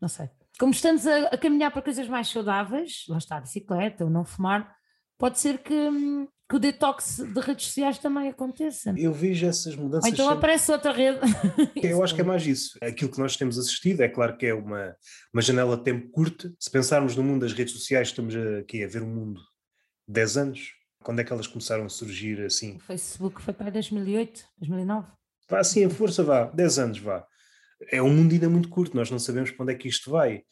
Não 0.00 0.08
sei. 0.08 0.28
Como 0.58 0.72
estamos 0.72 1.06
a, 1.06 1.28
a, 1.28 1.38
caminhar 1.38 1.70
para 1.70 1.82
coisas 1.82 2.08
mais 2.08 2.28
saudáveis, 2.28 3.04
lá 3.08 3.18
está 3.18 3.36
a 3.36 3.40
bicicleta, 3.40 4.04
ou 4.04 4.10
não 4.10 4.24
fumar, 4.24 4.75
pode 5.18 5.38
ser 5.38 5.58
que, 5.58 5.74
hum, 5.74 6.28
que 6.48 6.56
o 6.56 6.58
detox 6.58 7.18
de 7.18 7.40
redes 7.40 7.66
sociais 7.66 7.98
também 7.98 8.28
aconteça. 8.28 8.94
Eu 8.96 9.12
vejo 9.12 9.46
essas 9.46 9.74
mudanças. 9.74 10.04
Ou 10.04 10.12
então 10.12 10.26
sempre... 10.26 10.38
aparece 10.38 10.72
outra 10.72 10.92
rede. 10.92 11.20
Eu 11.82 12.02
acho 12.02 12.14
que 12.14 12.20
é 12.20 12.24
mais 12.24 12.46
isso. 12.46 12.78
Aquilo 12.82 13.10
que 13.10 13.18
nós 13.18 13.36
temos 13.36 13.58
assistido 13.58 14.02
é 14.02 14.08
claro 14.08 14.36
que 14.36 14.46
é 14.46 14.54
uma, 14.54 14.96
uma 15.32 15.42
janela 15.42 15.76
de 15.76 15.84
tempo 15.84 16.08
curta. 16.10 16.52
Se 16.58 16.70
pensarmos 16.70 17.16
no 17.16 17.22
mundo 17.22 17.40
das 17.40 17.52
redes 17.52 17.74
sociais, 17.74 18.08
estamos 18.08 18.34
aqui 18.60 18.84
a 18.84 18.88
ver 18.88 19.02
um 19.02 19.12
mundo 19.12 19.40
de 20.06 20.14
10 20.14 20.36
anos. 20.36 20.72
Quando 21.02 21.20
é 21.20 21.24
que 21.24 21.32
elas 21.32 21.46
começaram 21.46 21.84
a 21.84 21.88
surgir 21.88 22.40
assim? 22.42 22.76
O 22.76 22.80
Facebook 22.80 23.40
foi 23.40 23.54
para 23.54 23.70
2008, 23.70 24.44
2009. 24.58 25.08
Vá 25.48 25.60
assim 25.60 25.84
em 25.84 25.90
força, 25.90 26.22
vá, 26.24 26.44
10 26.46 26.78
anos, 26.78 26.98
vá. 26.98 27.24
É 27.92 28.02
um 28.02 28.12
mundo 28.12 28.32
ainda 28.32 28.48
muito 28.48 28.68
curto, 28.68 28.96
nós 28.96 29.10
não 29.10 29.18
sabemos 29.18 29.50
para 29.50 29.62
onde 29.62 29.72
é 29.72 29.76
que 29.76 29.88
isto 29.88 30.10
vai 30.10 30.42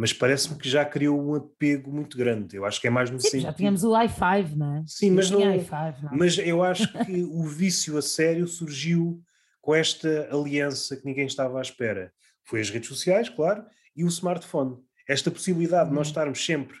mas 0.00 0.14
parece-me 0.14 0.58
que 0.58 0.66
já 0.66 0.82
criou 0.82 1.20
um 1.20 1.34
apego 1.34 1.92
muito 1.92 2.16
grande. 2.16 2.56
Eu 2.56 2.64
acho 2.64 2.80
que 2.80 2.86
é 2.86 2.90
mais 2.90 3.10
no 3.10 3.20
Sim, 3.20 3.28
sentido. 3.28 3.42
Já 3.42 3.52
tínhamos 3.52 3.84
o 3.84 3.90
i5, 3.90 4.56
não 4.56 4.76
é? 4.76 4.84
Sim, 4.86 5.10
mas, 5.10 5.30
não, 5.30 5.40
não, 5.40 6.10
mas 6.12 6.38
eu 6.38 6.62
acho 6.62 6.90
que 7.04 7.22
o 7.22 7.44
vício 7.44 7.98
a 7.98 8.00
sério 8.00 8.48
surgiu 8.48 9.22
com 9.60 9.74
esta 9.74 10.26
aliança 10.32 10.96
que 10.96 11.04
ninguém 11.04 11.26
estava 11.26 11.58
à 11.58 11.60
espera. 11.60 12.14
Foi 12.44 12.62
as 12.62 12.70
redes 12.70 12.88
sociais, 12.88 13.28
claro, 13.28 13.62
e 13.94 14.02
o 14.02 14.08
smartphone. 14.08 14.78
Esta 15.06 15.30
possibilidade 15.30 15.90
de 15.90 15.94
nós 15.94 16.06
uhum. 16.06 16.12
estarmos 16.12 16.46
sempre 16.46 16.78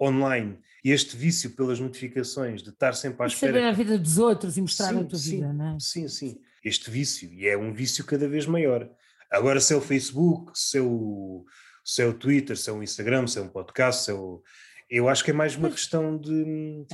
online 0.00 0.56
e 0.84 0.92
este 0.92 1.16
vício 1.16 1.50
pelas 1.50 1.80
notificações, 1.80 2.62
de 2.62 2.68
estar 2.68 2.92
sempre 2.92 3.24
à 3.24 3.26
e 3.26 3.28
espera. 3.28 3.54
Saber 3.54 3.66
a 3.66 3.72
vida 3.72 3.98
dos 3.98 4.18
outros 4.18 4.56
e 4.56 4.60
mostrar 4.60 4.90
sim, 4.90 5.00
a 5.00 5.04
tua 5.04 5.18
sim, 5.18 5.30
vida, 5.32 5.52
não 5.52 5.74
é? 5.74 5.80
Sim, 5.80 6.06
sim. 6.06 6.38
Este 6.64 6.92
vício, 6.92 7.28
e 7.32 7.48
é 7.48 7.58
um 7.58 7.72
vício 7.72 8.04
cada 8.04 8.28
vez 8.28 8.46
maior. 8.46 8.88
Agora, 9.32 9.58
se 9.58 9.74
é 9.74 9.76
o 9.76 9.80
Facebook, 9.80 10.56
se 10.56 10.78
é 10.78 10.80
o, 10.80 11.44
se 11.86 12.02
é 12.02 12.06
o 12.06 12.12
Twitter, 12.12 12.56
se 12.58 12.68
é 12.68 12.72
o 12.72 12.82
Instagram, 12.82 13.28
se 13.28 13.38
é 13.38 13.42
um 13.42 13.48
podcast, 13.48 14.04
se 14.04 14.10
é 14.10 14.14
o... 14.14 14.42
Eu 14.90 15.08
acho 15.08 15.24
que 15.24 15.30
é 15.30 15.34
mais 15.34 15.56
uma 15.56 15.70
questão 15.70 16.16
de. 16.16 16.86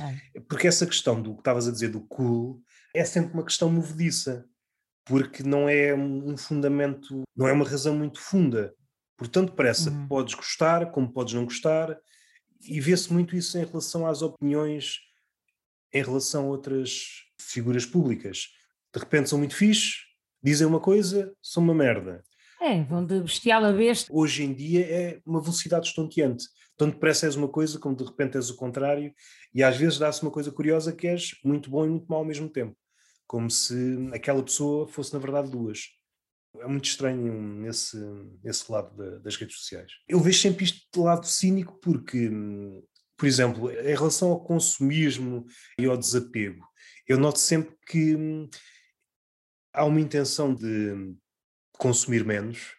Porque 0.47 0.67
essa 0.67 0.85
questão 0.87 1.21
do 1.21 1.33
que 1.33 1.41
estavas 1.41 1.67
a 1.67 1.71
dizer 1.71 1.89
do 1.89 2.01
cool 2.01 2.59
é 2.91 3.05
sempre 3.05 3.33
uma 3.33 3.43
questão 3.43 3.69
movediça, 3.69 4.47
porque 5.05 5.43
não 5.43 5.69
é 5.69 5.93
um 5.93 6.35
fundamento, 6.35 7.21
não 7.35 7.47
é 7.47 7.53
uma 7.53 7.67
razão 7.67 7.95
muito 7.95 8.19
funda. 8.19 8.73
Portanto, 9.15 9.53
parece 9.53 9.89
uhum. 9.89 10.01
que 10.01 10.07
podes 10.07 10.33
gostar, 10.33 10.89
como 10.91 11.13
podes 11.13 11.35
não 11.35 11.43
gostar, 11.43 11.95
e 12.61 12.81
vê-se 12.81 13.13
muito 13.13 13.35
isso 13.35 13.59
em 13.59 13.65
relação 13.65 14.07
às 14.07 14.23
opiniões 14.23 14.97
em 15.93 16.01
relação 16.01 16.45
a 16.45 16.47
outras 16.47 17.25
figuras 17.39 17.85
públicas. 17.85 18.47
De 18.91 18.99
repente 18.99 19.29
são 19.29 19.37
muito 19.37 19.55
fixe, 19.55 19.97
dizem 20.41 20.65
uma 20.65 20.79
coisa, 20.79 21.31
são 21.43 21.61
uma 21.61 21.75
merda. 21.75 22.23
É, 22.63 22.81
vão 22.81 23.05
de 23.05 23.19
bestial 23.19 23.65
a 23.65 23.73
besta. 23.73 24.09
Hoje 24.09 24.41
em 24.41 24.53
dia 24.53 24.85
é 24.89 25.21
uma 25.25 25.41
velocidade 25.41 25.87
estonteante. 25.87 26.45
Tão 26.77 26.89
depressa 26.89 27.25
és 27.25 27.35
uma 27.35 27.49
coisa, 27.49 27.77
como 27.77 27.93
de 27.93 28.05
repente 28.05 28.37
és 28.37 28.49
o 28.49 28.55
contrário, 28.55 29.13
e 29.53 29.61
às 29.61 29.75
vezes 29.75 29.99
dá-se 29.99 30.21
uma 30.21 30.31
coisa 30.31 30.49
curiosa 30.49 30.93
que 30.93 31.05
és 31.05 31.31
muito 31.43 31.69
bom 31.69 31.85
e 31.85 31.89
muito 31.89 32.07
mau 32.07 32.19
ao 32.19 32.25
mesmo 32.25 32.47
tempo. 32.47 32.73
Como 33.27 33.49
se 33.49 33.75
aquela 34.13 34.41
pessoa 34.41 34.87
fosse, 34.87 35.11
na 35.11 35.19
verdade, 35.19 35.51
duas. 35.51 35.89
É 36.61 36.65
muito 36.65 36.85
estranho 36.85 37.33
nesse, 37.33 37.97
nesse 38.41 38.71
lado 38.71 39.19
das 39.19 39.35
redes 39.35 39.57
sociais. 39.57 39.91
Eu 40.07 40.21
vejo 40.21 40.39
sempre 40.39 40.63
isto 40.63 40.87
de 40.93 40.99
lado 41.01 41.27
cínico 41.27 41.77
porque, 41.81 42.31
por 43.17 43.25
exemplo, 43.25 43.71
em 43.71 43.93
relação 43.93 44.29
ao 44.29 44.41
consumismo 44.41 45.45
e 45.77 45.85
ao 45.85 45.97
desapego, 45.97 46.65
eu 47.05 47.17
noto 47.17 47.39
sempre 47.39 47.75
que 47.85 48.15
hum, 48.15 48.49
há 49.73 49.83
uma 49.83 49.99
intenção 49.99 50.55
de 50.55 51.13
consumir 51.83 52.23
menos, 52.23 52.77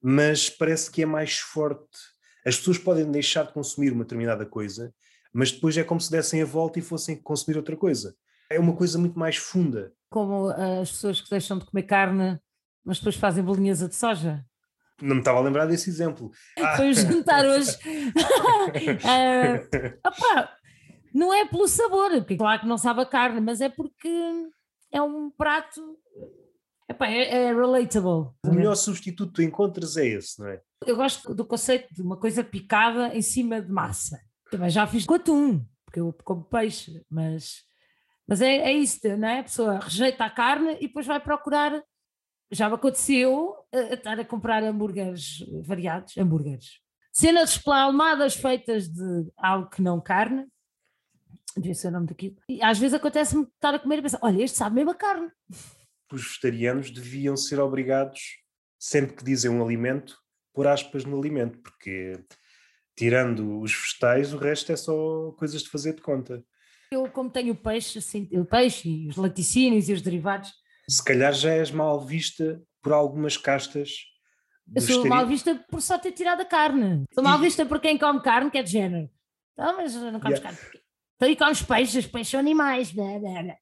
mas 0.00 0.48
parece 0.48 0.88
que 0.88 1.02
é 1.02 1.06
mais 1.06 1.38
forte. 1.38 1.98
As 2.46 2.56
pessoas 2.56 2.78
podem 2.78 3.10
deixar 3.10 3.42
de 3.42 3.52
consumir 3.52 3.92
uma 3.92 4.04
determinada 4.04 4.46
coisa, 4.46 4.94
mas 5.32 5.50
depois 5.50 5.76
é 5.76 5.82
como 5.82 6.00
se 6.00 6.08
dessem 6.08 6.40
a 6.40 6.44
volta 6.44 6.78
e 6.78 6.82
fossem 6.82 7.20
consumir 7.20 7.56
outra 7.56 7.76
coisa. 7.76 8.14
É 8.48 8.60
uma 8.60 8.76
coisa 8.76 8.96
muito 8.96 9.18
mais 9.18 9.36
funda. 9.36 9.92
Como 10.08 10.50
as 10.50 10.92
pessoas 10.92 11.20
que 11.20 11.28
deixam 11.28 11.58
de 11.58 11.66
comer 11.66 11.82
carne, 11.82 12.38
mas 12.84 12.98
depois 12.98 13.16
fazem 13.16 13.42
bolinhas 13.42 13.80
de 13.80 13.94
soja. 13.94 14.46
Não 15.02 15.16
me 15.16 15.20
estava 15.20 15.38
a 15.38 15.42
lembrar 15.42 15.66
desse 15.66 15.90
exemplo. 15.90 16.30
Foi 16.76 16.90
o 16.90 16.94
jantar 16.94 17.44
hoje. 17.44 17.72
uh, 19.02 19.98
opa, 20.06 20.56
não 21.12 21.34
é 21.34 21.44
pelo 21.44 21.66
sabor, 21.66 22.10
porque 22.18 22.36
claro 22.36 22.60
que 22.60 22.66
não 22.68 22.78
sabe 22.78 23.00
a 23.00 23.06
carne, 23.06 23.40
mas 23.40 23.60
é 23.60 23.68
porque 23.68 24.08
é 24.92 25.02
um 25.02 25.28
prato 25.28 25.98
Epá, 26.88 27.06
é, 27.06 27.44
é 27.44 27.52
relatable. 27.52 28.32
O 28.46 28.54
melhor 28.54 28.74
substituto 28.74 29.28
que 29.28 29.34
tu 29.34 29.42
encontras 29.42 29.96
é 29.96 30.06
esse, 30.06 30.40
não 30.40 30.48
é? 30.48 30.60
Eu 30.86 30.96
gosto 30.96 31.34
do 31.34 31.44
conceito 31.44 31.92
de 31.92 32.00
uma 32.00 32.16
coisa 32.16 32.42
picada 32.42 33.14
em 33.14 33.20
cima 33.20 33.60
de 33.60 33.70
massa. 33.70 34.18
Também 34.50 34.70
já 34.70 34.86
fiz 34.86 35.04
com 35.04 35.14
atum, 35.14 35.62
porque 35.84 36.00
eu 36.00 36.14
como 36.24 36.44
peixe, 36.44 37.04
mas, 37.10 37.62
mas 38.26 38.40
é, 38.40 38.56
é 38.56 38.72
isso, 38.72 39.00
não 39.18 39.28
é? 39.28 39.40
A 39.40 39.44
pessoa 39.44 39.78
rejeita 39.78 40.24
a 40.24 40.30
carne 40.30 40.78
e 40.80 40.86
depois 40.86 41.06
vai 41.06 41.20
procurar. 41.20 41.82
Já 42.50 42.68
me 42.68 42.76
aconteceu 42.76 43.54
a, 43.70 43.76
a 43.76 43.94
estar 43.94 44.18
a 44.18 44.24
comprar 44.24 44.62
hambúrgueres 44.64 45.44
variados, 45.66 46.16
hambúrgueres. 46.16 46.80
Cenas 47.12 47.50
espalmadas 47.50 48.34
feitas 48.34 48.88
de 48.88 49.30
algo 49.36 49.68
que 49.68 49.82
não 49.82 50.00
carne, 50.00 50.46
devia 51.54 51.74
ser 51.74 51.88
o 51.88 51.90
nome 51.90 52.06
daquilo. 52.06 52.36
E 52.48 52.62
às 52.62 52.78
vezes 52.78 52.94
acontece-me 52.94 53.42
estar 53.42 53.74
a 53.74 53.78
comer 53.78 53.98
e 53.98 54.02
pensar: 54.02 54.20
olha, 54.22 54.42
este 54.42 54.56
sabe 54.56 54.76
mesmo 54.76 54.92
a 54.92 54.94
carne 54.94 55.30
os 56.14 56.22
vegetarianos 56.22 56.90
deviam 56.90 57.36
ser 57.36 57.60
obrigados, 57.60 58.20
sempre 58.78 59.16
que 59.16 59.24
dizem 59.24 59.50
um 59.50 59.62
alimento, 59.62 60.16
por 60.52 60.66
aspas 60.66 61.04
no 61.04 61.18
alimento, 61.18 61.58
porque 61.60 62.18
tirando 62.96 63.60
os 63.60 63.72
vegetais, 63.72 64.32
o 64.32 64.38
resto 64.38 64.72
é 64.72 64.76
só 64.76 65.32
coisas 65.38 65.62
de 65.62 65.68
fazer 65.68 65.94
de 65.94 66.02
conta. 66.02 66.44
Eu, 66.90 67.08
como 67.10 67.30
tenho 67.30 67.54
peixe, 67.54 67.98
assim, 67.98 68.28
o 68.32 68.44
peixe 68.44 68.88
e 68.88 69.08
os 69.08 69.16
laticínios 69.16 69.88
e 69.88 69.92
os 69.92 70.02
derivados. 70.02 70.52
Se 70.88 71.04
calhar 71.04 71.32
já 71.32 71.52
és 71.52 71.70
mal 71.70 72.04
vista 72.04 72.60
por 72.82 72.92
algumas 72.92 73.36
castas. 73.36 73.90
Eu 74.74 74.82
sou 74.82 75.06
mal 75.06 75.26
vista 75.26 75.54
por 75.70 75.80
só 75.80 75.98
ter 75.98 76.12
tirado 76.12 76.40
a 76.40 76.44
carne. 76.44 77.04
Sou 77.12 77.22
mal 77.22 77.38
vista 77.38 77.64
por 77.64 77.80
quem 77.80 77.98
come 77.98 78.22
carne, 78.22 78.50
que 78.50 78.58
é 78.58 78.62
de 78.62 78.70
género. 78.70 79.08
Então, 79.52 79.76
mas 79.76 79.94
não 79.94 80.20
comes 80.20 80.38
yeah. 80.38 80.42
carne. 80.42 80.80
Então, 81.16 81.28
e 81.28 81.36
comes 81.36 81.62
peixes, 81.62 82.06
peixes 82.06 82.30
são 82.30 82.40
animais. 82.40 82.90
Blá, 82.92 83.18
blá, 83.18 83.42
blá. 83.42 83.56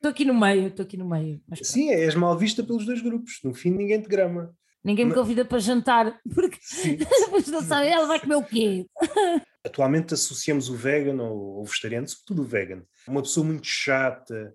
Estou 0.00 0.12
aqui 0.12 0.24
no 0.24 0.32
meio, 0.32 0.68
estou 0.68 0.82
aqui 0.82 0.96
no 0.96 1.06
meio. 1.06 1.42
Sim, 1.62 1.90
és 1.90 2.14
mal 2.14 2.36
vista 2.38 2.62
pelos 2.62 2.86
dois 2.86 3.02
grupos. 3.02 3.38
No 3.44 3.52
fim, 3.52 3.68
ninguém 3.70 4.00
te 4.00 4.08
grama. 4.08 4.50
Ninguém 4.82 5.04
me 5.04 5.12
convida 5.12 5.44
para 5.44 5.58
jantar, 5.58 6.18
porque 6.34 6.56
depois 6.96 7.46
não 7.48 7.60
sabe, 7.60 7.88
ela 7.88 8.06
vai 8.06 8.18
comer 8.18 8.36
o 8.36 8.42
quê? 8.42 8.86
Atualmente 9.62 10.14
associamos 10.14 10.70
o 10.70 10.74
vegan 10.74 11.22
ou 11.22 11.60
o 11.60 11.64
vegetariano, 11.66 12.08
sobretudo 12.08 12.40
o 12.40 12.46
vegan. 12.46 12.82
Uma 13.06 13.20
pessoa 13.20 13.46
muito 13.46 13.66
chata, 13.66 14.54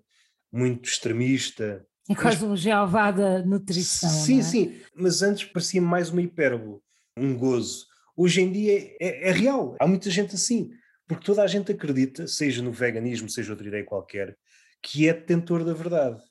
muito 0.52 0.88
extremista. 0.88 1.86
É 2.10 2.14
quase 2.16 2.42
mas... 2.42 2.50
um 2.50 2.56
Jeová 2.56 3.12
da 3.12 3.44
nutrição. 3.44 4.10
Sim, 4.10 4.40
é? 4.40 4.42
sim, 4.42 4.80
mas 4.96 5.22
antes 5.22 5.44
parecia 5.44 5.80
mais 5.80 6.10
uma 6.10 6.22
hipérbole, 6.22 6.80
um 7.16 7.38
gozo. 7.38 7.86
Hoje 8.16 8.40
em 8.40 8.50
dia 8.50 8.96
é, 9.00 9.28
é 9.28 9.30
real, 9.30 9.76
há 9.78 9.86
muita 9.86 10.10
gente 10.10 10.34
assim, 10.34 10.72
porque 11.06 11.24
toda 11.24 11.40
a 11.44 11.46
gente 11.46 11.70
acredita, 11.70 12.26
seja 12.26 12.60
no 12.62 12.72
veganismo, 12.72 13.30
seja 13.30 13.52
outra 13.52 13.68
ideia 13.68 13.84
qualquer, 13.84 14.36
que 14.86 15.08
é 15.08 15.12
detentor 15.12 15.64
da 15.64 15.74
verdade. 15.74 16.22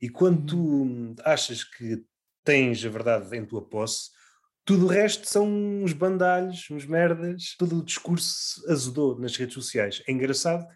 E 0.00 0.08
quando 0.08 0.44
tu 0.44 0.58
uhum. 0.58 1.14
achas 1.24 1.62
que 1.62 2.04
tens 2.42 2.84
a 2.84 2.88
verdade 2.88 3.36
em 3.36 3.46
tua 3.46 3.64
posse, 3.64 4.10
tudo 4.64 4.86
o 4.86 4.88
resto 4.88 5.28
são 5.28 5.46
uns 5.46 5.92
bandalhos, 5.92 6.68
uns 6.68 6.84
merdas, 6.84 7.54
todo 7.56 7.78
o 7.78 7.84
discurso 7.84 8.60
azedou 8.68 9.16
nas 9.20 9.36
redes 9.36 9.54
sociais. 9.54 10.02
É 10.08 10.10
engraçado 10.10 10.66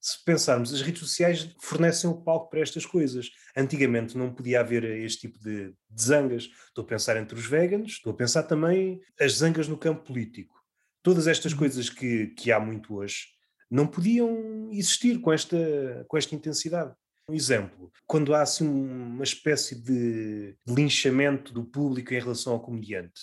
se 0.00 0.24
pensarmos, 0.24 0.72
as 0.72 0.80
redes 0.80 1.00
sociais 1.00 1.52
fornecem 1.60 2.08
o 2.08 2.22
palco 2.22 2.48
para 2.48 2.60
estas 2.60 2.86
coisas. 2.86 3.30
Antigamente 3.56 4.16
não 4.16 4.32
podia 4.32 4.60
haver 4.60 4.84
este 4.84 5.22
tipo 5.22 5.40
de, 5.40 5.74
de 5.90 6.02
zangas. 6.02 6.48
Estou 6.68 6.84
a 6.84 6.86
pensar 6.86 7.16
entre 7.16 7.36
os 7.36 7.46
veganos, 7.46 7.94
estou 7.94 8.12
a 8.12 8.16
pensar 8.16 8.44
também 8.44 9.00
as 9.20 9.38
zangas 9.38 9.66
no 9.66 9.76
campo 9.76 10.04
político. 10.04 10.54
Todas 11.02 11.26
estas 11.26 11.50
uhum. 11.50 11.58
coisas 11.58 11.90
que, 11.90 12.28
que 12.28 12.52
há 12.52 12.60
muito 12.60 12.94
hoje 12.94 13.35
não 13.70 13.86
podiam 13.86 14.68
existir 14.72 15.20
com 15.20 15.32
esta, 15.32 16.04
com 16.08 16.16
esta 16.16 16.34
intensidade. 16.34 16.94
Um 17.28 17.34
exemplo, 17.34 17.90
quando 18.06 18.34
há 18.34 18.42
assim 18.42 18.68
uma 18.68 19.24
espécie 19.24 19.74
de 19.74 20.56
linchamento 20.66 21.52
do 21.52 21.64
público 21.64 22.14
em 22.14 22.20
relação 22.20 22.52
ao 22.52 22.60
comediante. 22.60 23.20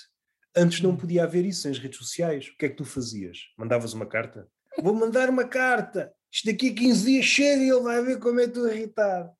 Antes 0.55 0.81
não 0.81 0.91
hum. 0.91 0.97
podia 0.97 1.23
haver 1.23 1.45
isso 1.45 1.67
nas 1.67 1.79
redes 1.79 1.97
sociais. 1.97 2.47
O 2.47 2.57
que 2.57 2.65
é 2.65 2.69
que 2.69 2.75
tu 2.75 2.85
fazias? 2.85 3.39
Mandavas 3.57 3.93
uma 3.93 4.05
carta? 4.05 4.47
Vou 4.81 4.93
mandar 4.93 5.29
uma 5.29 5.45
carta! 5.45 6.13
Isto 6.31 6.47
daqui 6.47 6.69
a 6.69 6.73
15 6.73 7.05
dias 7.05 7.25
chega 7.25 7.61
e 7.61 7.69
ele 7.69 7.81
vai 7.81 8.03
ver 8.03 8.19
como 8.19 8.39
é 8.39 8.43
que 8.43 8.49
estou 8.49 8.67
irritado. 8.67 9.31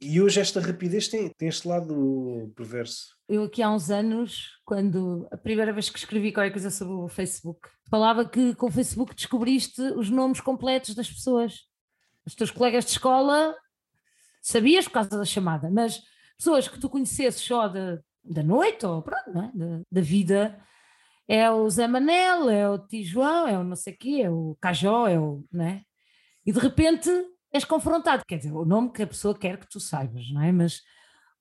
E 0.00 0.20
hoje 0.20 0.40
esta 0.40 0.60
rapidez 0.60 1.08
tem, 1.08 1.28
tem 1.36 1.48
este 1.48 1.66
lado 1.66 2.52
perverso. 2.54 3.16
Eu 3.28 3.44
aqui 3.44 3.62
há 3.62 3.70
uns 3.70 3.90
anos, 3.90 4.58
quando 4.64 5.26
a 5.30 5.36
primeira 5.36 5.72
vez 5.72 5.90
que 5.90 5.98
escrevi 5.98 6.32
qualquer 6.32 6.52
coisa 6.52 6.70
sobre 6.70 6.94
o 6.94 7.08
Facebook, 7.08 7.68
falava 7.90 8.24
que 8.24 8.54
com 8.54 8.66
o 8.66 8.70
Facebook 8.70 9.14
descobriste 9.14 9.80
os 9.80 10.08
nomes 10.08 10.40
completos 10.40 10.94
das 10.94 11.10
pessoas. 11.10 11.64
Os 12.24 12.34
teus 12.34 12.50
colegas 12.50 12.84
de 12.84 12.92
escola 12.92 13.56
sabias 14.40 14.84
por 14.86 14.92
causa 14.92 15.10
da 15.10 15.24
chamada, 15.24 15.68
mas 15.70 16.00
pessoas 16.36 16.68
que 16.68 16.78
tu 16.78 16.88
conhecesses 16.88 17.42
só 17.42 17.66
da, 17.66 17.98
da 18.24 18.42
noite 18.42 18.86
ou 18.86 19.02
pronto, 19.02 19.28
é? 19.30 19.50
da, 19.52 19.80
da, 19.90 20.00
vida, 20.00 20.58
é 21.26 21.50
o 21.50 21.68
Zé 21.68 21.88
Manel, 21.88 22.48
é 22.48 22.70
o 22.70 22.78
Tijuão, 22.78 23.48
é 23.48 23.58
o 23.58 23.64
não 23.64 23.76
sei 23.76 23.94
quê, 23.94 24.20
é 24.22 24.30
o 24.30 24.56
Cajó, 24.60 25.08
é 25.08 25.18
o. 25.18 25.44
Não 25.52 25.64
é? 25.64 25.82
E 26.46 26.52
de 26.52 26.58
repente 26.58 27.10
és 27.58 27.64
confrontado, 27.64 28.24
quer 28.26 28.38
dizer, 28.38 28.52
o 28.52 28.64
nome 28.64 28.90
que 28.90 29.02
a 29.02 29.06
pessoa 29.06 29.36
quer 29.36 29.58
que 29.58 29.68
tu 29.68 29.78
saibas, 29.80 30.30
não 30.30 30.42
é? 30.42 30.50
Mas 30.52 30.82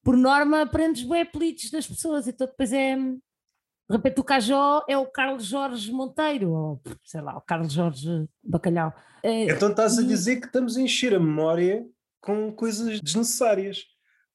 por 0.04 0.18
norma 0.18 0.62
aprendes 0.62 1.04
bem 1.04 1.22
apelidos 1.22 1.70
das 1.70 1.88
pessoas, 1.88 2.28
então 2.28 2.48
depois 2.48 2.74
é, 2.74 2.96
De 2.96 3.96
repente 3.96 4.20
o 4.20 4.24
Cajó 4.24 4.84
é 4.88 4.98
o 4.98 5.06
Carlos 5.06 5.46
Jorge 5.46 5.92
Monteiro, 5.92 6.52
ou 6.52 6.82
sei 7.04 7.22
lá, 7.22 7.38
o 7.38 7.42
Carlos 7.42 7.72
Jorge 7.72 8.28
Bacalhau. 8.44 8.94
É, 9.24 9.44
então 9.46 9.70
estás 9.70 9.98
a 9.98 10.04
dizer 10.04 10.40
que 10.40 10.48
estamos 10.48 10.76
a 10.76 10.82
encher 10.82 11.14
a 11.14 11.20
memória 11.20 11.86
com 12.20 12.52
coisas 12.52 13.00
desnecessárias, 13.00 13.86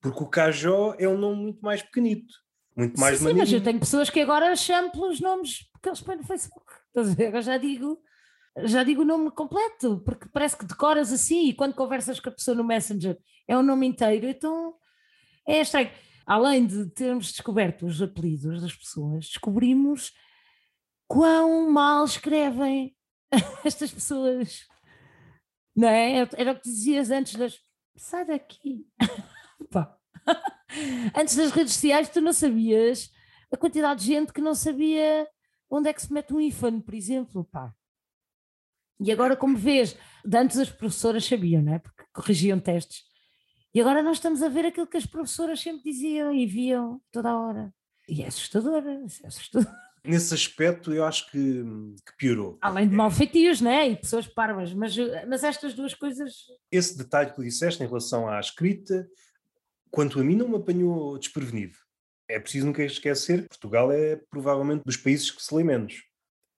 porque 0.01 0.23
o 0.23 0.27
Cajó 0.27 0.95
é 0.99 1.07
um 1.09 1.19
nome 1.19 1.43
muito 1.43 1.61
mais 1.61 1.83
pequenito, 1.83 2.33
muito 2.77 2.99
mais 2.99 3.19
sim, 3.19 3.29
sim, 3.29 3.35
mas 3.35 3.53
eu 3.53 3.63
tenho 3.63 3.79
pessoas 3.79 4.09
que 4.09 4.21
agora 4.21 4.55
chamam 4.57 4.91
pelos 4.91 5.21
nomes 5.21 5.69
que 5.83 5.89
eles 5.89 6.01
põem 6.01 6.17
no 6.17 6.25
Facebook. 6.25 6.73
Eu 6.95 7.43
já 7.43 7.59
digo, 7.59 7.99
já 8.65 8.85
digo 8.85 9.03
o 9.03 9.05
nome 9.05 9.31
completo, 9.31 10.03
porque 10.05 10.29
parece 10.29 10.57
que 10.57 10.65
decoras 10.65 11.13
assim 11.13 11.49
e 11.49 11.55
quando 11.55 11.75
conversas 11.75 12.21
com 12.21 12.29
a 12.29 12.33
pessoa 12.33 12.57
no 12.57 12.65
Messenger 12.65 13.19
é 13.49 13.57
o 13.57 13.63
nome 13.63 13.87
inteiro, 13.87 14.27
então 14.27 14.75
é 15.47 15.61
estranho 15.61 15.91
além 16.27 16.67
de 16.67 16.87
termos 16.91 17.33
descoberto 17.33 17.87
os 17.87 18.01
apelidos 18.01 18.63
das 18.63 18.75
pessoas, 18.75 19.27
descobrimos 19.27 20.13
quão 21.09 21.71
mal 21.71 22.05
escrevem 22.05 22.95
estas 23.65 23.91
pessoas. 23.91 24.67
Não 25.75 25.89
é? 25.89 26.29
Era 26.37 26.53
o 26.53 26.55
que 26.55 26.69
dizias 26.69 27.11
antes 27.11 27.35
das. 27.35 27.59
Sai 27.97 28.25
daqui! 28.27 28.87
antes 31.17 31.37
das 31.37 31.51
redes 31.51 31.75
sociais, 31.75 32.09
tu 32.09 32.21
não 32.21 32.33
sabias 32.33 33.11
a 33.53 33.57
quantidade 33.57 34.01
de 34.01 34.07
gente 34.07 34.33
que 34.33 34.41
não 34.41 34.55
sabia 34.55 35.27
onde 35.71 35.89
é 35.89 35.93
que 35.93 36.03
se 36.03 36.13
mete 36.13 36.33
um 36.33 36.41
ífone, 36.41 36.83
por 36.83 36.95
exemplo. 36.95 37.45
Pá. 37.45 37.73
E 39.03 39.11
agora, 39.11 39.37
como 39.37 39.57
vês, 39.57 39.97
antes 40.33 40.59
as 40.59 40.71
professoras 40.71 41.25
sabiam, 41.25 41.63
não 41.63 41.75
é? 41.75 41.79
Porque 41.79 42.05
corrigiam 42.13 42.61
testes. 42.61 43.03
E 43.75 43.81
agora 43.81 44.03
nós 44.03 44.19
estamos 44.19 44.43
a 44.43 44.49
ver 44.49 44.67
aquilo 44.67 44.87
que 44.87 44.97
as 44.97 45.07
professoras 45.07 45.61
sempre 45.61 45.83
diziam 45.83 46.33
e 46.33 46.47
viam 46.47 47.01
toda 47.11 47.31
a 47.31 47.39
hora. 47.39 47.75
E 48.09 48.23
é 48.23 48.27
assustador, 48.27 48.83
é 48.87 49.27
assustador. 49.27 49.73
Nesse 50.05 50.35
aspecto, 50.35 50.93
eu 50.93 51.05
acho 51.05 51.31
que, 51.31 51.65
que 52.05 52.17
piorou. 52.19 52.59
Além 52.61 52.89
de 52.89 52.95
malfeitios, 52.95 53.61
né? 53.61 53.89
E 53.89 53.97
pessoas 53.97 54.27
parvas, 54.27 54.75
mas, 54.75 54.97
mas 55.29 55.45
estas 55.45 55.75
duas 55.75 55.95
coisas. 55.95 56.33
Esse 56.71 56.99
detalhe 56.99 57.31
que 57.31 57.37
tu 57.37 57.43
disseste 57.43 57.83
em 57.83 57.87
relação 57.87 58.29
à 58.29 58.39
escrita, 58.41 59.09
quanto 59.91 60.21
a 60.21 60.25
mim, 60.25 60.37
não 60.37 60.49
me 60.49 60.57
apanhou 60.57 61.19
desprevenido. 61.19 61.77
É 62.29 62.39
preciso 62.41 62.67
nunca 62.67 62.83
esquecer 62.83 63.47
Portugal 63.49 63.93
é 63.93 64.17
provavelmente 64.17 64.83
dos 64.85 64.97
países 64.97 65.31
que 65.31 65.43
se 65.43 65.55
lê 65.55 65.63
menos. 65.63 66.03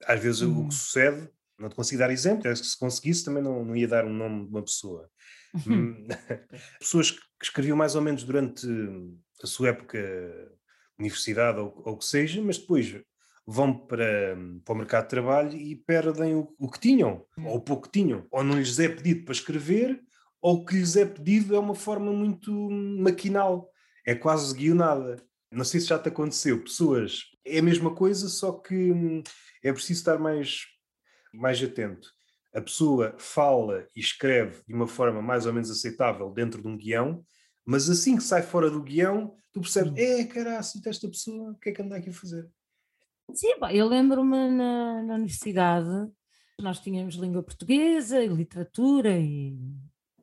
Às 0.06 0.20
vezes 0.20 0.42
hum. 0.42 0.64
o 0.64 0.68
que 0.68 0.74
sucede, 0.74 1.28
não 1.58 1.68
te 1.68 1.74
consigo 1.74 2.00
dar 2.00 2.10
exemplo, 2.10 2.42
que 2.42 2.56
se 2.56 2.78
conseguisse 2.78 3.24
também 3.24 3.42
não, 3.42 3.64
não 3.64 3.76
ia 3.76 3.88
dar 3.88 4.04
um 4.04 4.12
nome 4.12 4.44
de 4.44 4.50
uma 4.50 4.62
pessoa. 4.62 5.08
Hum, 5.66 6.06
pessoas 6.80 7.10
que 7.10 7.20
escreviam 7.42 7.76
mais 7.76 7.94
ou 7.94 8.02
menos 8.02 8.24
durante 8.24 8.66
a 9.42 9.46
sua 9.46 9.68
época 9.68 9.98
universidade 10.98 11.58
ou, 11.58 11.82
ou 11.84 11.94
o 11.94 11.98
que 11.98 12.04
seja, 12.04 12.42
mas 12.42 12.58
depois 12.58 13.00
vão 13.46 13.76
para, 13.86 14.36
para 14.64 14.74
o 14.74 14.76
mercado 14.76 15.04
de 15.04 15.10
trabalho 15.10 15.56
e 15.56 15.76
perdem 15.76 16.34
o, 16.34 16.54
o 16.58 16.70
que 16.70 16.80
tinham, 16.80 17.24
hum. 17.36 17.46
ou 17.46 17.56
o 17.56 17.60
pouco 17.60 17.84
que 17.84 18.00
tinham, 18.00 18.26
ou 18.30 18.42
não 18.42 18.58
lhes 18.58 18.78
é 18.78 18.88
pedido 18.88 19.24
para 19.24 19.34
escrever, 19.34 20.00
ou 20.40 20.56
o 20.56 20.64
que 20.64 20.76
lhes 20.76 20.96
é 20.96 21.04
pedido 21.04 21.54
é 21.54 21.58
uma 21.58 21.74
forma 21.74 22.12
muito 22.12 22.52
maquinal, 22.98 23.70
é 24.06 24.14
quase 24.14 24.54
guionada. 24.54 25.22
Não 25.50 25.64
sei 25.64 25.80
se 25.80 25.86
já 25.86 25.98
te 25.98 26.08
aconteceu, 26.08 26.62
pessoas, 26.62 27.20
é 27.46 27.58
a 27.58 27.62
mesma 27.62 27.94
coisa, 27.94 28.28
só 28.28 28.52
que 28.52 28.74
hum, 28.74 29.22
é 29.62 29.72
preciso 29.72 30.00
estar 30.00 30.18
mais, 30.18 30.62
mais 31.34 31.62
atento 31.62 32.08
a 32.54 32.60
pessoa 32.60 33.14
fala 33.18 33.86
e 33.94 34.00
escreve 34.00 34.62
de 34.66 34.72
uma 34.72 34.86
forma 34.86 35.20
mais 35.20 35.44
ou 35.44 35.52
menos 35.52 35.70
aceitável 35.70 36.30
dentro 36.30 36.62
de 36.62 36.68
um 36.68 36.76
guião, 36.76 37.24
mas 37.66 37.90
assim 37.90 38.16
que 38.16 38.22
sai 38.22 38.42
fora 38.42 38.70
do 38.70 38.82
guião, 38.82 39.36
tu 39.52 39.60
percebes, 39.60 39.92
é 39.96 40.24
caraças, 40.24 40.86
esta 40.86 41.08
pessoa, 41.08 41.50
o 41.50 41.58
que 41.58 41.70
é 41.70 41.72
que 41.72 41.82
anda 41.82 41.96
aqui 41.96 42.10
a 42.10 42.12
fazer? 42.12 42.48
Sim, 43.32 43.54
eu 43.72 43.88
lembro-me 43.88 44.50
na, 44.50 45.02
na, 45.02 45.14
universidade, 45.14 45.88
nós 46.60 46.78
tínhamos 46.78 47.16
língua 47.16 47.42
portuguesa 47.42 48.22
e 48.22 48.28
literatura 48.28 49.18
e 49.18 49.58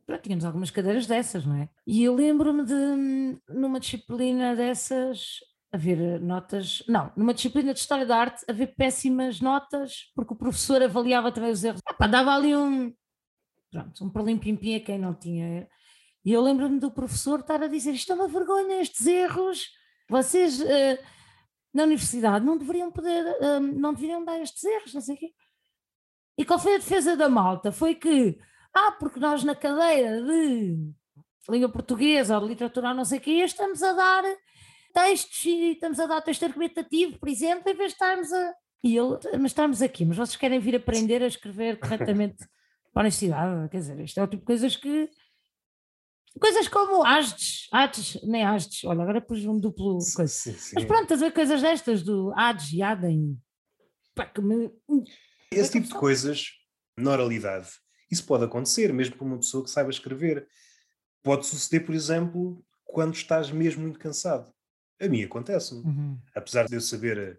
pronto, 0.06 0.22
tínhamos 0.22 0.46
algumas 0.46 0.72
cadeiras 0.72 1.08
dessas, 1.08 1.46
não 1.46 1.56
é? 1.56 1.70
E 1.86 2.04
eu 2.04 2.16
lembro-me 2.16 2.64
de, 2.64 3.42
numa 3.50 3.80
disciplina 3.80 4.56
dessas, 4.56 5.40
haver 5.72 6.20
notas, 6.20 6.84
não, 6.88 7.12
numa 7.16 7.34
disciplina 7.34 7.74
de 7.74 7.80
História 7.80 8.06
da 8.06 8.18
Arte, 8.18 8.44
haver 8.48 8.76
péssimas 8.76 9.40
notas, 9.40 10.12
porque 10.14 10.34
o 10.34 10.38
professor 10.38 10.82
avaliava 10.82 11.32
também 11.32 11.52
os 11.52 11.64
erros. 11.64 11.82
Epá, 11.90 12.08
dava 12.08 12.34
ali 12.34 12.56
um, 12.56 12.94
pronto, 13.72 14.06
um 14.06 14.10
perlim-pim-pim 14.10 14.76
a 14.76 14.80
quem 14.82 15.00
não 15.00 15.14
tinha. 15.14 15.68
E 16.26 16.32
eu 16.32 16.42
lembro-me 16.42 16.80
do 16.80 16.92
professor 16.92 17.40
estar 17.40 17.64
a 17.64 17.68
dizer, 17.68 17.92
isto 17.94 18.12
é 18.12 18.16
uma 18.16 18.28
vergonha, 18.28 18.82
estes 18.82 19.08
erros, 19.08 19.70
vocês 20.10 20.60
uh, 20.60 20.98
na 21.74 21.84
universidade 21.84 22.46
não 22.46 22.58
deveriam 22.58 22.92
poder, 22.92 23.26
uh, 23.42 23.60
não 23.60 23.94
deveriam 23.94 24.24
dar 24.24 24.40
estes 24.42 24.64
erros, 24.64 24.94
não 24.94 25.02
sei 25.02 25.16
o 25.16 25.18
quê. 25.18 25.34
E 26.38 26.46
qual 26.46 26.60
foi 26.60 26.76
a 26.76 26.80
defesa 26.80 27.16
da 27.16 27.30
malta? 27.30 27.72
Foi 27.72 27.96
que, 27.96 28.38
ah, 28.74 28.92
porque 28.94 29.20
nós 29.20 29.44
na 29.44 29.56
cadeira 29.56 30.22
de 30.22 30.92
língua 31.50 31.70
portuguesa 31.70 32.36
ou 32.36 32.42
de 32.44 32.50
literatura 32.50 32.94
não 32.94 33.06
sei 33.06 33.20
o 33.20 33.22
quê, 33.22 33.32
estamos 33.32 33.82
a 33.82 33.94
dar 33.94 34.24
textos 34.92 35.46
e 35.46 35.72
estamos 35.72 36.00
a 36.00 36.06
dar 36.06 36.22
texto 36.22 36.44
argumentativo, 36.44 37.18
por 37.20 37.30
exemplo, 37.30 37.70
em 37.70 37.76
vez 37.76 37.90
de 37.90 37.94
estarmos 37.94 38.32
a. 38.32 38.54
E 38.84 38.98
ele, 38.98 39.18
mas 39.40 39.52
estamos 39.52 39.82
aqui, 39.82 40.06
mas 40.06 40.18
vocês 40.18 40.36
querem 40.36 40.60
vir 40.60 40.76
aprender 40.76 41.22
a 41.22 41.28
escrever 41.28 41.80
corretamente 41.80 42.38
para 42.94 43.02
a 43.02 43.04
universidade? 43.04 43.70
Quer 43.70 43.78
dizer, 43.78 44.00
isto 44.00 44.20
é 44.20 44.24
o 44.24 44.28
tipo 44.28 44.42
de 44.42 44.48
coisas 44.48 44.76
que. 44.76 45.10
Coisas 46.40 46.68
como 46.70 47.04
ASDES, 47.04 47.68
ADES, 47.74 48.22
nem 48.24 48.46
ASDES, 48.46 48.86
olha, 48.86 49.02
agora 49.02 49.20
pus 49.20 49.44
um 49.46 49.60
duplo 49.60 49.98
coisa. 50.16 50.28
Sim, 50.28 50.54
sim. 50.54 50.72
Mas 50.76 50.86
pronto, 50.86 51.04
estás 51.04 51.22
a 51.22 51.26
ver 51.26 51.34
coisas 51.34 51.62
destas, 51.62 52.04
do 52.04 52.32
ADES 52.36 52.72
e 52.72 52.82
ADEM. 52.82 53.38
Me... 54.40 54.72
Esse 55.52 55.72
tipo 55.72 55.88
de 55.88 55.94
coisas, 55.94 56.52
na 56.98 57.12
oralidade, 57.12 57.70
isso 58.10 58.26
pode 58.26 58.46
acontecer, 58.46 58.94
mesmo 58.94 59.16
para 59.16 59.26
uma 59.26 59.38
pessoa 59.38 59.64
que 59.64 59.70
saiba 59.70 59.90
escrever. 59.90 60.48
Pode 61.24 61.46
suceder, 61.46 61.86
por 61.86 61.94
exemplo, 61.94 62.64
quando 62.86 63.14
estás 63.14 63.52
mesmo 63.52 63.84
muito 63.84 64.00
cansado. 64.00 64.52
A 65.02 65.08
mim 65.08 65.24
acontece-me. 65.24 65.82
Uhum. 65.84 66.20
Apesar 66.36 66.66
de 66.66 66.76
eu 66.76 66.82
saber 66.82 67.18
eh, 67.18 67.38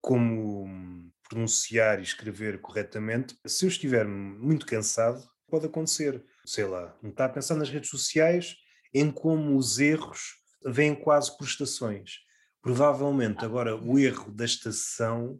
como 0.00 1.12
pronunciar 1.28 2.00
e 2.00 2.02
escrever 2.02 2.60
corretamente, 2.60 3.38
se 3.46 3.66
eu 3.66 3.68
estiver 3.68 4.06
muito 4.06 4.64
cansado, 4.64 5.22
pode 5.46 5.66
acontecer. 5.66 6.24
Sei 6.46 6.64
lá, 6.64 6.96
não 7.02 7.10
está 7.10 7.26
a 7.26 7.28
pensar 7.28 7.56
nas 7.56 7.68
redes 7.68 7.90
sociais 7.90 8.56
em 8.94 9.10
como 9.10 9.56
os 9.56 9.78
erros 9.78 10.36
vêm 10.64 10.94
quase 10.94 11.36
por 11.36 11.44
estações. 11.44 12.20
Provavelmente 12.62 13.44
agora 13.44 13.76
o 13.76 13.98
erro 13.98 14.32
da 14.32 14.46
estação, 14.46 15.38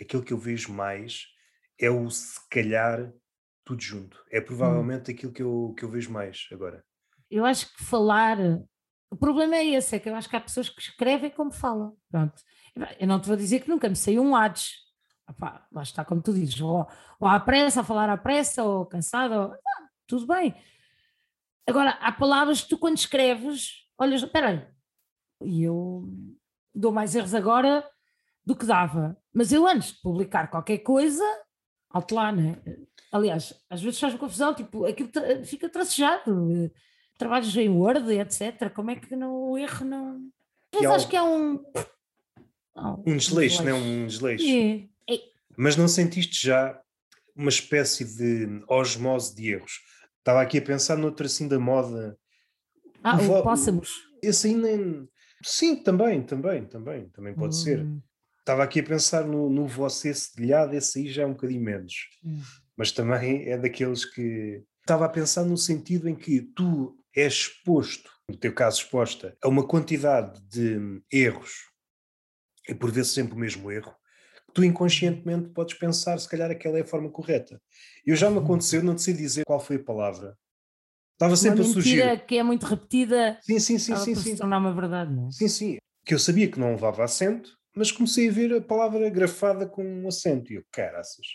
aquilo 0.00 0.24
que 0.24 0.32
eu 0.32 0.38
vejo 0.38 0.72
mais, 0.72 1.26
é 1.78 1.88
o 1.88 2.10
se 2.10 2.40
calhar 2.50 3.12
tudo 3.64 3.80
junto. 3.80 4.22
É 4.30 4.40
provavelmente 4.40 5.10
hum. 5.10 5.14
aquilo 5.14 5.32
que 5.32 5.42
eu, 5.42 5.74
que 5.76 5.84
eu 5.84 5.88
vejo 5.88 6.10
mais 6.10 6.48
agora. 6.52 6.84
Eu 7.30 7.44
acho 7.44 7.72
que 7.72 7.84
falar 7.84 8.36
o 9.10 9.16
problema 9.16 9.56
é 9.56 9.66
esse, 9.66 9.96
é 9.96 9.98
que 9.98 10.08
eu 10.08 10.14
acho 10.14 10.28
que 10.28 10.36
há 10.36 10.40
pessoas 10.40 10.68
que 10.68 10.80
escrevem 10.80 11.30
como 11.30 11.50
falam. 11.50 11.96
Pronto. 12.10 12.42
Eu 12.98 13.08
não 13.08 13.20
te 13.20 13.26
vou 13.26 13.36
dizer 13.36 13.60
que 13.60 13.68
nunca 13.68 13.88
me 13.88 13.96
saiu 13.96 14.22
um 14.22 14.36
Hades. 14.36 14.88
Opá, 15.28 15.66
lá 15.72 15.82
está, 15.82 16.04
como 16.04 16.22
tu 16.22 16.32
dizes, 16.32 16.60
ou, 16.60 16.88
ou 17.18 17.28
à 17.28 17.38
pressa, 17.38 17.80
a 17.80 17.84
falar 17.84 18.08
à 18.08 18.16
pressa, 18.16 18.64
ou 18.64 18.86
cansado, 18.86 19.32
ou, 19.32 19.52
ah, 19.52 19.88
tudo 20.06 20.26
bem. 20.26 20.54
Agora, 21.68 21.90
há 22.00 22.10
palavras 22.10 22.62
que 22.62 22.68
tu 22.68 22.78
quando 22.78 22.96
escreves, 22.96 23.86
olhas, 23.96 24.22
espera 24.22 24.48
aí, 24.48 24.66
e 25.42 25.62
eu 25.62 26.08
dou 26.74 26.90
mais 26.90 27.14
erros 27.14 27.32
agora 27.32 27.88
do 28.44 28.56
que 28.56 28.66
dava. 28.66 29.16
Mas 29.32 29.52
eu 29.52 29.66
antes 29.66 29.92
de 29.92 30.00
publicar 30.00 30.50
qualquer 30.50 30.78
coisa, 30.78 31.24
alto 31.88 32.14
lá, 32.14 32.32
né? 32.32 32.60
Aliás, 33.12 33.54
às 33.68 33.80
vezes 33.80 34.00
faz-me 34.00 34.18
confusão, 34.18 34.52
tipo, 34.52 34.84
aquilo 34.84 35.10
fica 35.44 35.68
tracejado 35.68 36.72
trabalhos 37.20 37.54
em 37.54 37.68
Word, 37.68 38.10
etc. 38.12 38.72
Como 38.74 38.90
é 38.90 38.96
que 38.96 39.14
não, 39.14 39.50
o 39.50 39.58
erro 39.58 39.84
não. 39.84 40.30
Mas 40.74 40.86
acho 40.86 41.08
que 41.08 41.16
é 41.16 41.22
um. 41.22 41.62
um 43.06 43.16
desleixo, 43.16 43.62
não 43.62 43.70
é 43.70 43.74
um 43.74 44.06
desleixo. 44.06 44.44
É. 44.44 45.14
É. 45.14 45.20
Mas 45.56 45.76
não 45.76 45.86
sentiste 45.86 46.46
já 46.46 46.80
uma 47.36 47.50
espécie 47.50 48.04
de 48.04 48.64
osmose 48.66 49.34
de 49.34 49.50
erros? 49.50 49.80
Estava 50.18 50.40
aqui 50.40 50.58
a 50.58 50.62
pensar 50.62 50.96
noutra 50.96 51.26
assim 51.26 51.46
da 51.46 51.58
moda. 51.58 52.18
Ah, 53.04 53.16
o. 53.16 53.82
Esse 54.22 54.48
aí 54.48 54.54
nem. 54.54 55.08
Sim, 55.42 55.76
também, 55.76 56.22
também, 56.22 56.64
também, 56.64 57.08
também 57.10 57.34
pode 57.34 57.54
hum. 57.54 57.58
ser. 57.58 57.86
Estava 58.38 58.62
aqui 58.62 58.80
a 58.80 58.84
pensar 58.84 59.26
no, 59.26 59.48
no 59.50 59.66
você 59.66 60.12
cedilhado, 60.14 60.74
esse 60.74 60.98
aí 60.98 61.08
já 61.10 61.22
é 61.22 61.26
um 61.26 61.32
bocadinho 61.32 61.62
menos. 61.62 62.08
Hum. 62.24 62.40
Mas 62.76 62.92
também 62.92 63.46
é 63.48 63.58
daqueles 63.58 64.04
que. 64.04 64.62
Estava 64.80 65.04
a 65.04 65.08
pensar 65.08 65.44
no 65.44 65.56
sentido 65.56 66.08
em 66.08 66.14
que 66.14 66.40
tu 66.40 66.99
é 67.14 67.26
exposto, 67.26 68.10
no 68.28 68.36
teu 68.36 68.54
caso 68.54 68.78
exposta, 68.82 69.36
a 69.42 69.48
uma 69.48 69.66
quantidade 69.66 70.40
de 70.42 71.02
erros, 71.12 71.70
e 72.68 72.74
por 72.74 72.90
vezes 72.90 73.12
sempre 73.12 73.34
o 73.34 73.38
mesmo 73.38 73.70
erro, 73.70 73.94
que 74.46 74.54
tu 74.54 74.64
inconscientemente 74.64 75.48
podes 75.50 75.78
pensar 75.78 76.18
se 76.18 76.28
calhar 76.28 76.50
aquela 76.50 76.78
é 76.78 76.82
a 76.82 76.86
forma 76.86 77.10
correta. 77.10 77.60
Eu 78.04 78.16
já 78.16 78.30
me 78.30 78.38
uhum. 78.38 78.44
aconteceu, 78.44 78.82
não 78.82 78.94
te 78.94 79.02
sei 79.02 79.14
dizer 79.14 79.44
qual 79.44 79.60
foi 79.60 79.76
a 79.76 79.84
palavra. 79.84 80.36
Estava 81.14 81.36
sempre 81.36 81.60
uma 81.60 81.68
a 81.68 81.72
sugerir. 81.72 82.24
que 82.24 82.38
é 82.38 82.42
muito 82.42 82.64
repetida. 82.64 83.38
Sim, 83.42 83.58
sim, 83.58 83.78
sim, 83.78 83.94
sim. 83.96 84.14
sim. 84.14 84.30
Se 84.32 84.36
tornar 84.38 84.58
uma 84.58 84.74
verdade, 84.74 85.14
não 85.14 85.28
é? 85.28 85.30
Sim, 85.30 85.48
sim. 85.48 85.76
Que 86.04 86.14
eu 86.14 86.18
sabia 86.18 86.50
que 86.50 86.58
não 86.58 86.70
levava 86.70 87.04
acento, 87.04 87.58
mas 87.76 87.92
comecei 87.92 88.28
a 88.28 88.32
ver 88.32 88.54
a 88.54 88.60
palavra 88.60 89.08
grafada 89.10 89.66
com 89.66 89.84
um 89.84 90.08
acento. 90.08 90.50
E 90.50 90.56
eu, 90.56 90.64
caraças. 90.72 91.26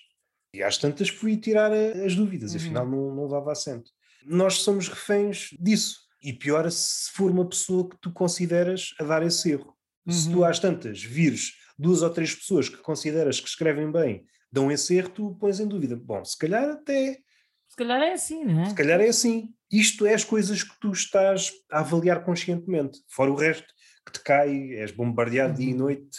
E 0.53 0.63
às 0.63 0.77
tantas 0.77 1.09
fui 1.09 1.37
tirar 1.37 1.71
as 1.71 2.15
dúvidas, 2.15 2.51
uhum. 2.51 2.57
afinal 2.57 2.87
não, 2.87 3.13
não 3.13 3.23
levava 3.25 3.51
acento. 3.51 3.91
Nós 4.25 4.55
somos 4.61 4.87
reféns 4.87 5.49
disso. 5.59 5.99
E 6.21 6.33
pior 6.33 6.69
se 6.71 7.11
for 7.11 7.29
uma 7.29 7.47
pessoa 7.47 7.87
que 7.87 7.97
tu 8.01 8.11
consideras 8.11 8.95
a 8.99 9.03
dar 9.03 9.23
esse 9.23 9.51
erro. 9.51 9.75
Uhum. 10.05 10.11
Se 10.13 10.31
tu 10.31 10.43
às 10.43 10.59
tantas 10.59 11.03
vires 11.03 11.53
duas 11.77 12.01
ou 12.01 12.09
três 12.09 12.33
pessoas 12.33 12.69
que 12.69 12.77
consideras 12.77 13.39
que 13.39 13.47
escrevem 13.47 13.91
bem, 13.91 14.25
dão 14.51 14.71
esse 14.71 14.95
erro, 14.95 15.09
tu 15.09 15.35
pões 15.35 15.59
em 15.59 15.67
dúvida. 15.67 15.95
Bom, 15.95 16.23
se 16.23 16.37
calhar 16.37 16.69
até. 16.69 17.19
Se 17.67 17.75
calhar 17.75 18.01
é 18.01 18.13
assim, 18.13 18.43
não 18.43 18.61
é? 18.61 18.69
Se 18.69 18.75
calhar 18.75 19.01
é 19.01 19.09
assim. 19.09 19.53
Isto 19.71 20.05
é 20.05 20.13
as 20.13 20.23
coisas 20.23 20.63
que 20.63 20.79
tu 20.79 20.91
estás 20.91 21.51
a 21.71 21.79
avaliar 21.79 22.23
conscientemente. 22.23 22.99
Fora 23.09 23.31
o 23.31 23.35
resto 23.35 23.67
que 24.05 24.13
te 24.13 24.23
cai, 24.23 24.73
és 24.75 24.91
bombardeado 24.91 25.53
uhum. 25.53 25.59
dia 25.59 25.69
e 25.69 25.73
uhum. 25.73 25.79
noite 25.79 26.17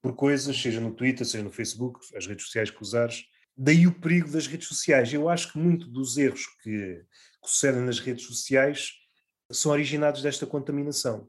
por 0.00 0.14
coisas, 0.14 0.60
seja 0.60 0.80
no 0.80 0.92
Twitter, 0.94 1.26
seja 1.26 1.44
no 1.44 1.50
Facebook, 1.50 2.00
as 2.16 2.26
redes 2.26 2.44
sociais 2.46 2.70
que 2.70 2.82
usares. 2.82 3.24
Daí 3.56 3.86
o 3.86 4.00
perigo 4.00 4.30
das 4.30 4.46
redes 4.46 4.68
sociais. 4.68 5.12
Eu 5.12 5.28
acho 5.28 5.52
que 5.52 5.58
muito 5.58 5.86
dos 5.86 6.16
erros 6.16 6.44
que, 6.62 7.02
que 7.42 7.50
sucedem 7.50 7.82
nas 7.82 7.98
redes 7.98 8.26
sociais 8.26 8.92
são 9.50 9.72
originados 9.72 10.22
desta 10.22 10.46
contaminação. 10.46 11.28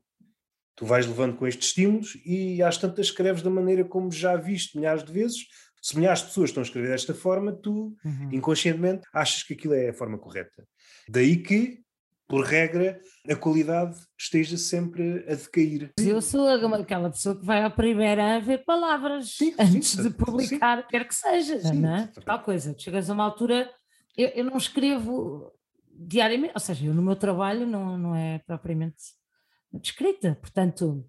Tu 0.76 0.86
vais 0.86 1.06
levando 1.06 1.36
com 1.36 1.45
estes 1.45 1.69
estímulos 1.69 2.17
e 2.26 2.62
às 2.63 2.78
tantas 2.78 3.08
escreves 3.08 3.43
da 3.43 3.49
maneira 3.49 3.84
como 3.84 4.12
já 4.12 4.36
viste 4.36 4.78
milhares 4.78 5.04
de 5.04 5.12
vezes. 5.12 5.45
Se 5.82 5.97
milhares 5.97 6.21
de 6.21 6.28
pessoas 6.28 6.49
estão 6.49 6.62
a 6.62 6.65
escrever 6.65 6.89
desta 6.89 7.13
forma, 7.13 7.52
tu 7.52 7.95
uhum. 8.04 8.30
inconscientemente 8.32 9.06
achas 9.13 9.43
que 9.43 9.54
aquilo 9.54 9.73
é 9.73 9.89
a 9.89 9.93
forma 9.93 10.17
correta. 10.17 10.65
Daí 11.08 11.36
que, 11.36 11.84
por 12.28 12.45
regra, 12.45 12.99
a 13.30 13.36
qualidade 13.36 13.99
esteja 14.17 14.58
sempre 14.58 15.26
a 15.28 15.36
decair. 15.36 15.91
Eu 15.99 16.21
sou 16.21 16.47
aquela 16.47 17.10
pessoa 17.10 17.38
que 17.38 17.45
vai 17.45 17.63
à 17.63 17.69
primeira 17.69 18.38
a 18.38 18.39
ver 18.39 18.63
palavras 18.63 19.36
sim, 19.36 19.54
antes 19.60 19.89
sim, 19.89 20.04
de 20.04 20.10
publicar, 20.10 20.82
sim. 20.82 20.88
quer 20.89 21.08
que 21.08 21.13
seja, 21.13 21.73
não 21.73 21.95
é? 21.95 22.10
Tal 22.26 22.41
coisa. 22.41 22.73
Chegas 22.78 23.10
a 23.10 23.13
uma 23.13 23.26
altura, 23.26 23.69
eu, 24.17 24.30
eu 24.30 24.45
não 24.45 24.58
escrevo 24.58 25.52
diariamente, 25.95 26.53
ou 26.53 26.60
seja, 26.60 26.86
eu 26.86 26.93
no 26.93 27.01
meu 27.01 27.15
trabalho 27.15 27.65
não, 27.65 27.97
não 27.97 28.15
é 28.15 28.39
propriamente 28.39 29.03
de 29.71 29.88
escrita, 29.88 30.38
portanto, 30.41 31.08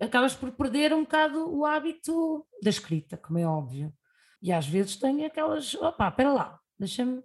acabas 0.00 0.34
por 0.34 0.50
perder 0.52 0.92
um 0.92 1.02
bocado 1.02 1.54
o 1.54 1.64
hábito 1.64 2.46
da 2.62 2.70
escrita, 2.70 3.16
como 3.16 3.38
é 3.38 3.46
óbvio. 3.46 3.92
E 4.40 4.52
às 4.52 4.66
vezes 4.66 4.96
tenho 4.96 5.24
aquelas, 5.24 5.74
opa, 5.74 6.08
espera 6.08 6.32
lá, 6.32 6.60
deixa-me. 6.78 7.22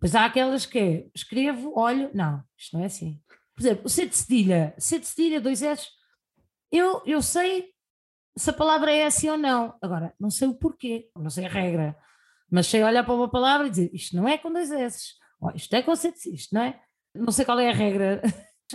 Pois 0.00 0.14
há 0.14 0.24
aquelas 0.24 0.64
que 0.64 0.78
é, 0.78 1.10
escrevo, 1.14 1.72
olho, 1.76 2.10
não, 2.14 2.42
isto 2.56 2.76
não 2.76 2.82
é 2.82 2.86
assim. 2.86 3.20
Por 3.54 3.62
exemplo, 3.62 3.86
o 3.86 3.88
C 3.88 4.06
de 4.06 4.16
cedilha, 4.16 4.74
C 4.78 4.98
de 4.98 5.06
cedilha, 5.06 5.40
dois 5.40 5.62
S, 5.62 5.88
eu, 6.70 7.02
eu 7.04 7.20
sei 7.20 7.72
se 8.36 8.50
a 8.50 8.52
palavra 8.52 8.92
é 8.92 9.04
assim 9.04 9.28
ou 9.28 9.36
não. 9.36 9.76
Agora, 9.82 10.14
não 10.18 10.30
sei 10.30 10.48
o 10.48 10.54
porquê, 10.54 11.10
não 11.16 11.28
sei 11.28 11.46
a 11.46 11.48
regra, 11.48 11.96
mas 12.50 12.66
sei 12.66 12.82
olhar 12.82 13.04
para 13.04 13.14
uma 13.14 13.30
palavra 13.30 13.66
e 13.66 13.70
dizer 13.70 13.90
isto 13.92 14.16
não 14.16 14.28
é 14.28 14.38
com 14.38 14.52
dois 14.52 14.70
S, 14.70 15.14
oh, 15.40 15.50
isto 15.54 15.74
é 15.74 15.82
com 15.82 15.94
C 15.96 16.12
de 16.12 16.34
isto 16.34 16.54
não 16.54 16.62
é? 16.62 16.80
Não 17.14 17.32
sei 17.32 17.44
qual 17.44 17.58
é 17.58 17.70
a 17.70 17.74
regra 17.74 18.22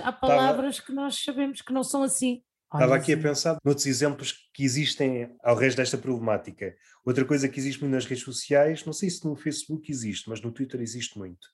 Há 0.02 0.12
palavras 0.12 0.76
Estava... 0.76 0.88
que 0.88 0.94
nós 0.94 1.24
sabemos 1.24 1.62
que 1.62 1.74
não 1.74 1.84
são 1.84 2.04
assim. 2.04 2.42
Estava 2.74 2.96
aqui 2.96 3.14
a 3.14 3.18
pensar 3.18 3.58
noutros 3.64 3.86
exemplos 3.86 4.50
que 4.52 4.64
existem 4.64 5.30
ao 5.44 5.56
resto 5.56 5.78
desta 5.78 5.98
problemática. 5.98 6.76
Outra 7.06 7.24
coisa 7.24 7.48
que 7.48 7.60
existe 7.60 7.80
muito 7.82 7.94
nas 7.94 8.06
redes 8.06 8.24
sociais, 8.24 8.84
não 8.84 8.94
sei 8.94 9.12
se 9.12 9.24
no 9.26 9.36
Facebook 9.36 9.92
existe, 9.92 10.28
mas 10.28 10.42
no 10.42 10.52
Twitter 10.52 10.82
existe 10.82 11.18
muito, 11.20 11.48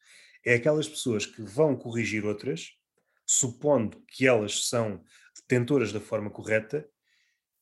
é 0.45 0.53
aquelas 0.53 0.87
pessoas 0.87 1.25
que 1.25 1.41
vão 1.41 1.75
corrigir 1.75 2.23
outras, 2.23 2.69
supondo 3.25 4.01
que 4.07 4.25
elas 4.25 4.69
são 4.69 5.03
detentoras 5.41 5.91
da 5.91 5.99
forma 5.99 6.29
correta, 6.29 6.87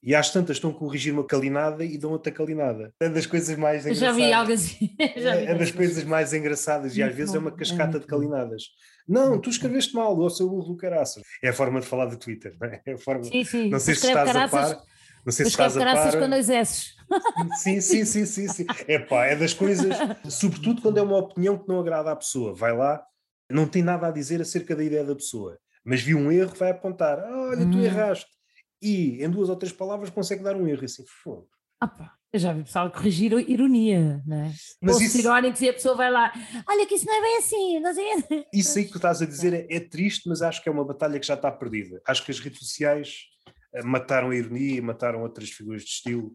e 0.01 0.13
às 0.15 0.31
tantas 0.31 0.57
estão 0.57 0.69
a 0.69 0.73
corrigir 0.73 1.13
uma 1.13 1.25
calinada 1.25 1.83
e 1.83 1.97
dão 1.97 2.11
outra 2.11 2.31
calinada. 2.31 2.93
É 2.99 3.09
das 3.09 3.25
coisas 3.25 3.57
mais 3.57 3.85
engraçadas. 3.85 3.99
Já 3.99 4.11
vi 4.11 4.33
algo 4.33 4.51
assim. 4.51 4.95
Já 5.17 5.35
vi 5.35 5.45
é, 5.45 5.51
é 5.51 5.55
das 5.55 5.71
coisas 5.71 6.03
mais 6.03 6.33
engraçadas 6.33 6.95
e 6.95 7.03
às 7.03 7.13
vezes 7.13 7.35
é 7.35 7.39
uma 7.39 7.51
cascata 7.51 7.97
é 7.97 7.99
de 7.99 8.05
calinadas. 8.05 8.63
Não, 9.07 9.39
tu 9.39 9.49
escreveste 9.49 9.95
mal, 9.95 10.17
ou 10.17 10.29
seu 10.29 10.49
burro 10.49 10.73
do 10.73 10.77
caraças. 10.77 11.23
É 11.41 11.49
a 11.49 11.53
forma 11.53 11.79
de 11.79 11.87
falar 11.87 12.05
do 12.05 12.17
Twitter, 12.17 12.55
não 12.59 12.67
é? 12.67 12.81
é 12.85 12.93
a 12.93 12.97
forma... 12.97 13.23
Sim, 13.23 13.43
sim. 13.43 13.69
Não 13.69 13.79
sei 13.79 13.95
se 13.95 14.07
estás 14.07 14.31
caraças, 14.31 14.71
a 14.71 14.75
par. 14.75 14.83
Não 15.25 15.31
sei 15.31 15.45
se 15.45 15.51
estás 15.51 15.77
a 15.77 15.85
par. 15.85 16.19
com 16.19 16.29
dois 16.29 16.49
S. 16.49 16.97
Sim, 17.59 17.79
sim, 17.79 18.03
sim, 18.03 18.25
sim, 18.25 18.47
sim. 18.49 18.65
É 18.85 18.99
pá, 18.99 19.25
é 19.25 19.35
das 19.35 19.53
coisas, 19.53 19.95
sobretudo 20.27 20.81
quando 20.81 20.97
é 20.97 21.01
uma 21.01 21.17
opinião 21.17 21.57
que 21.57 21.65
não 21.65 21.79
agrada 21.79 22.11
à 22.11 22.15
pessoa. 22.17 22.53
Vai 22.53 22.75
lá, 22.75 23.01
não 23.49 23.65
tem 23.65 23.81
nada 23.81 24.07
a 24.07 24.11
dizer 24.11 24.41
acerca 24.41 24.75
da 24.75 24.83
ideia 24.83 25.05
da 25.05 25.15
pessoa, 25.15 25.57
mas 25.85 26.01
viu 26.01 26.17
um 26.17 26.29
erro, 26.29 26.53
vai 26.57 26.71
apontar. 26.71 27.19
Olha, 27.19 27.65
tu 27.65 27.77
hum. 27.77 27.81
erraste 27.81 28.27
e 28.81 29.23
em 29.23 29.29
duas 29.29 29.49
ou 29.49 29.55
três 29.55 29.73
palavras 29.73 30.09
consegue 30.09 30.43
dar 30.43 30.55
um 30.55 30.67
erro 30.67 30.85
assim, 30.85 31.03
fogo. 31.05 31.49
Opa, 31.81 32.11
eu 32.33 32.39
já 32.39 32.53
vi 32.53 32.63
pessoal 32.63 32.91
corrigir 32.91 33.31
ironia, 33.49 34.21
né? 34.25 34.53
Mas 34.81 34.99
isso... 34.99 35.19
irónicos 35.19 35.61
e 35.61 35.69
a 35.69 35.73
pessoa 35.73 35.95
vai 35.95 36.11
lá, 36.11 36.31
olha 36.67 36.85
que 36.85 36.95
isso 36.95 37.05
não 37.05 37.15
é 37.15 37.21
bem 37.21 37.37
assim, 37.37 37.79
não 37.79 37.93
sei. 37.93 38.45
Isso 38.53 38.77
aí 38.77 38.85
que 38.85 38.91
tu 38.91 38.97
estás 38.97 39.21
a 39.21 39.25
dizer 39.25 39.53
é, 39.53 39.67
é, 39.69 39.79
triste, 39.79 40.27
mas 40.27 40.41
acho 40.41 40.61
que 40.61 40.69
é 40.69 40.71
uma 40.71 40.85
batalha 40.85 41.19
que 41.19 41.27
já 41.27 41.35
está 41.35 41.51
perdida. 41.51 42.01
Acho 42.05 42.25
que 42.25 42.31
as 42.31 42.39
redes 42.39 42.59
sociais 42.59 43.27
eh, 43.73 43.83
mataram 43.83 44.31
a 44.31 44.35
ironia, 44.35 44.81
mataram 44.81 45.21
outras 45.21 45.49
figuras 45.49 45.83
de 45.83 45.89
estilo. 45.89 46.31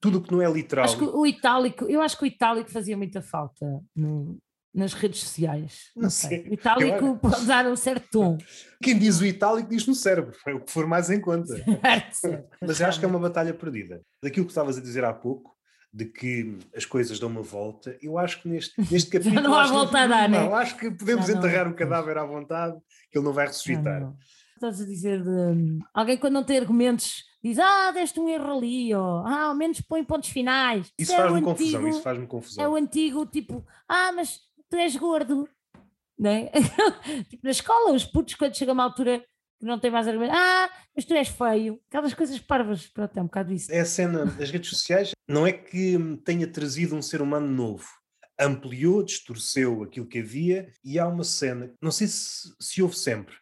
Tudo 0.00 0.18
o 0.18 0.22
que 0.22 0.32
não 0.32 0.42
é 0.42 0.50
literal. 0.50 0.84
Acho 0.84 0.98
que 0.98 1.04
o 1.04 1.24
itálico, 1.24 1.84
eu 1.84 2.02
acho 2.02 2.18
que 2.18 2.24
o 2.24 2.26
itálico 2.26 2.70
fazia 2.70 2.96
muita 2.96 3.22
falta 3.22 3.80
no, 3.94 4.38
nas 4.74 4.94
redes 4.94 5.20
sociais. 5.20 5.90
Não, 5.94 6.04
não 6.04 6.10
sei. 6.10 6.30
sei. 6.42 6.50
O 6.50 6.54
itálico 6.54 7.04
eu... 7.04 7.16
pode 7.16 7.44
dar 7.44 7.66
um 7.66 7.76
certo 7.76 8.08
tom. 8.10 8.38
Quem 8.82 8.98
diz 8.98 9.20
o 9.20 9.26
itálico 9.26 9.68
diz 9.68 9.86
no 9.86 9.94
cérebro, 9.94 10.34
é 10.46 10.54
o 10.54 10.60
que 10.60 10.70
for 10.70 10.86
mais 10.86 11.10
em 11.10 11.20
conta. 11.20 11.54
Mas 12.60 12.80
eu 12.80 12.86
acho 12.86 12.98
que 12.98 13.04
é 13.04 13.08
uma 13.08 13.18
batalha 13.18 13.52
perdida. 13.52 14.00
Daquilo 14.22 14.46
que 14.46 14.52
estavas 14.52 14.78
a 14.78 14.80
dizer 14.80 15.04
há 15.04 15.12
pouco, 15.12 15.52
de 15.92 16.06
que 16.06 16.58
as 16.74 16.86
coisas 16.86 17.18
dão 17.18 17.28
uma 17.28 17.42
volta, 17.42 17.96
eu 18.00 18.16
acho 18.16 18.40
que 18.40 18.48
neste, 18.48 18.80
neste 18.90 19.10
capítulo. 19.12 19.42
não 19.42 19.54
há 19.54 19.66
volta 19.66 19.98
a 19.98 20.06
dar, 20.06 20.28
não, 20.28 20.46
não, 20.46 20.54
acho 20.54 20.76
que 20.78 20.90
podemos 20.90 21.28
não, 21.28 21.36
enterrar 21.36 21.68
o 21.68 21.74
cadáver 21.74 22.16
à 22.16 22.24
vontade, 22.24 22.78
que 23.10 23.18
ele 23.18 23.24
não 23.24 23.32
vai 23.32 23.46
ressuscitar. 23.46 24.00
Não, 24.00 24.16
Estás 24.54 24.80
a 24.80 24.86
dizer 24.86 25.22
de 25.22 25.80
alguém 25.92 26.16
quando 26.16 26.34
não 26.34 26.44
tem 26.44 26.56
argumentos 26.56 27.24
diz, 27.42 27.58
ah, 27.58 27.90
deste 27.90 28.20
um 28.20 28.28
erro 28.28 28.58
ali, 28.58 28.94
ou 28.94 29.26
ah, 29.26 29.46
ao 29.46 29.54
menos 29.54 29.80
põe 29.80 30.04
pontos 30.04 30.30
finais. 30.30 30.86
Isso, 30.98 31.12
isso 31.12 31.16
faz-me 31.16 31.40
é 31.40 31.42
confusão, 31.42 31.88
isso 31.88 32.02
faz-me 32.02 32.26
confusão. 32.26 32.64
É 32.64 32.68
o 32.68 32.76
antigo 32.76 33.26
tipo, 33.26 33.66
ah, 33.88 34.12
mas 34.12 34.38
tu 34.72 34.76
és 34.78 34.96
gordo. 34.96 35.46
Né? 36.18 36.50
tipo, 37.28 37.44
na 37.44 37.50
escola, 37.50 37.92
os 37.92 38.04
putos, 38.04 38.34
quando 38.34 38.56
chega 38.56 38.72
uma 38.72 38.84
altura 38.84 39.22
que 39.60 39.66
não 39.66 39.78
tem 39.78 39.90
mais 39.90 40.08
argumento, 40.08 40.34
ah, 40.34 40.70
mas 40.96 41.04
tu 41.04 41.14
és 41.14 41.28
feio. 41.28 41.78
Aquelas 41.88 42.14
coisas 42.14 42.38
parvas, 42.38 42.86
pronto, 42.86 43.16
é 43.16 43.20
um 43.20 43.26
bocado 43.26 43.52
isso. 43.52 43.70
É 43.70 43.80
a 43.80 43.84
cena 43.84 44.24
das 44.24 44.50
redes 44.50 44.70
sociais, 44.70 45.12
não 45.28 45.46
é 45.46 45.52
que 45.52 45.98
tenha 46.24 46.46
trazido 46.46 46.96
um 46.96 47.02
ser 47.02 47.20
humano 47.20 47.46
novo. 47.46 47.86
Ampliou, 48.40 49.02
distorceu 49.02 49.82
aquilo 49.82 50.06
que 50.06 50.20
havia 50.20 50.72
e 50.82 50.98
há 50.98 51.06
uma 51.06 51.22
cena, 51.22 51.72
não 51.80 51.92
sei 51.92 52.08
se, 52.08 52.52
se 52.58 52.82
houve 52.82 52.96
sempre, 52.96 53.34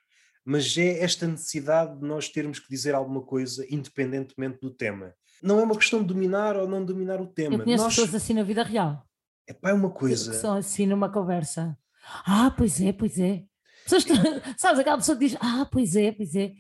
mas 0.45 0.77
é 0.77 1.03
esta 1.03 1.27
necessidade 1.27 1.99
de 1.99 2.07
nós 2.07 2.29
termos 2.29 2.59
que 2.59 2.69
dizer 2.69 2.95
alguma 2.95 3.23
coisa 3.23 3.65
independentemente 3.71 4.59
do 4.61 4.71
tema. 4.71 5.15
Não 5.43 5.61
é 5.61 5.63
uma 5.63 5.77
questão 5.77 6.01
de 6.01 6.09
dominar 6.09 6.57
ou 6.57 6.69
não 6.69 6.85
dominar 6.85 7.21
o 7.21 7.27
tema. 7.27 7.55
Eu 7.55 7.65
conheço 7.65 7.85
nós... 7.85 7.95
pessoas 7.95 8.15
assim 8.15 8.35
na 8.35 8.43
vida 8.43 8.63
real. 8.63 9.07
É 9.51 9.53
pá, 9.53 9.71
é 9.71 9.73
uma 9.73 9.91
coisa. 9.91 10.31
Que 10.31 10.37
são 10.37 10.57
assim 10.57 10.87
numa 10.87 11.11
conversa. 11.11 11.77
Ah, 12.25 12.55
pois 12.57 12.81
é, 12.81 12.93
pois 12.93 13.19
é. 13.19 13.43
Pessoas, 13.83 14.05
sabes, 14.57 14.79
aquela 14.79 14.97
pessoa 14.97 15.19
que 15.19 15.27
diz, 15.27 15.37
ah, 15.41 15.69
pois 15.71 15.97
é, 15.97 16.13
pois 16.13 16.37
é. 16.37 16.53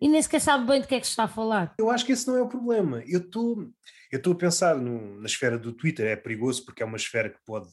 E 0.00 0.08
nem 0.08 0.22
sequer 0.22 0.40
sabe 0.40 0.64
bem 0.64 0.80
do 0.80 0.86
que 0.86 0.94
é 0.94 1.00
que 1.00 1.06
se 1.06 1.10
está 1.10 1.24
a 1.24 1.28
falar. 1.28 1.74
Eu 1.76 1.90
acho 1.90 2.06
que 2.06 2.12
esse 2.12 2.28
não 2.28 2.36
é 2.36 2.42
o 2.42 2.48
problema. 2.48 3.02
Eu 3.08 3.18
estou 3.18 3.68
eu 4.12 4.32
a 4.32 4.34
pensar 4.36 4.76
no, 4.76 5.20
na 5.20 5.26
esfera 5.26 5.58
do 5.58 5.72
Twitter, 5.72 6.06
é 6.06 6.14
perigoso 6.14 6.64
porque 6.64 6.80
é 6.80 6.86
uma 6.86 6.96
esfera 6.96 7.28
que 7.28 7.40
pode. 7.44 7.66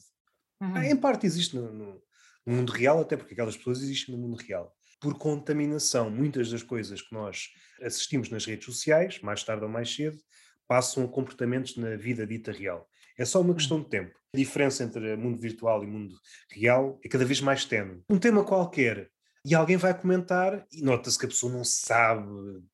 Uhum. 0.60 0.74
Ah, 0.74 0.84
em 0.84 0.96
parte 0.96 1.26
existe 1.26 1.54
no, 1.54 1.72
no, 1.72 2.02
no, 2.44 2.52
mundo 2.56 2.72
real, 2.72 3.00
até 3.00 3.16
porque 3.16 3.34
aquelas 3.34 3.56
pessoas 3.56 3.80
existem 3.82 4.16
no 4.16 4.20
mundo 4.20 4.36
real. 4.36 4.74
Por 5.00 5.16
contaminação, 5.16 6.10
muitas 6.10 6.50
das 6.50 6.64
coisas 6.64 7.00
que 7.00 7.14
nós 7.14 7.50
assistimos 7.80 8.30
nas 8.30 8.44
redes 8.44 8.64
sociais, 8.64 9.20
mais 9.20 9.44
tarde 9.44 9.62
ou 9.62 9.70
mais 9.70 9.94
cedo, 9.94 10.18
passam 10.66 11.04
a 11.04 11.08
comportamentos 11.08 11.76
na 11.76 11.94
vida 11.94 12.26
dita 12.26 12.50
real. 12.50 12.88
É 13.18 13.24
só 13.24 13.40
uma 13.40 13.52
hum. 13.52 13.56
questão 13.56 13.80
de 13.80 13.88
tempo. 13.88 14.14
A 14.34 14.36
diferença 14.36 14.84
entre 14.84 15.16
mundo 15.16 15.40
virtual 15.40 15.82
e 15.82 15.86
mundo 15.86 16.14
real 16.50 16.98
é 17.02 17.08
cada 17.08 17.24
vez 17.24 17.40
mais 17.40 17.64
tenue. 17.64 18.02
Um 18.08 18.18
tema 18.18 18.44
qualquer 18.44 19.10
e 19.44 19.54
alguém 19.54 19.76
vai 19.76 19.98
comentar 19.98 20.66
e 20.72 20.82
nota-se 20.82 21.18
que 21.18 21.24
a 21.24 21.28
pessoa 21.28 21.52
não 21.52 21.64
sabe 21.64 22.26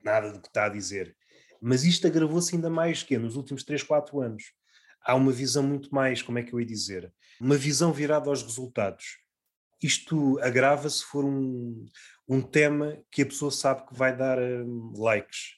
nada 0.03 0.33
do 0.33 0.41
que 0.41 0.49
está 0.49 0.65
a 0.65 0.71
dizer. 0.71 1.15
Mas 1.61 1.85
isto 1.85 2.07
agravou-se 2.07 2.55
ainda 2.55 2.69
mais 2.69 3.03
que 3.03 3.17
nos 3.17 3.37
últimos 3.37 3.63
3, 3.63 3.83
4 3.83 4.21
anos. 4.21 4.43
Há 5.05 5.15
uma 5.15 5.31
visão 5.31 5.63
muito 5.63 5.95
mais, 5.95 6.23
como 6.23 6.39
é 6.39 6.43
que 6.43 6.53
eu 6.53 6.61
ia 6.61 6.67
dizer? 6.67 7.13
Uma 7.41 7.57
visão 7.57 7.93
virada 7.93 8.31
aos 8.31 8.43
resultados. 8.43 9.19
Isto 9.83 10.39
agrava 10.41 10.89
se 10.89 11.05
for 11.05 11.25
um, 11.25 11.85
um 12.29 12.41
tema 12.41 12.99
que 13.11 13.23
a 13.23 13.27
pessoa 13.27 13.51
sabe 13.51 13.87
que 13.87 13.95
vai 13.95 14.17
dar 14.17 14.39
um, 14.39 14.93
likes. 14.97 15.57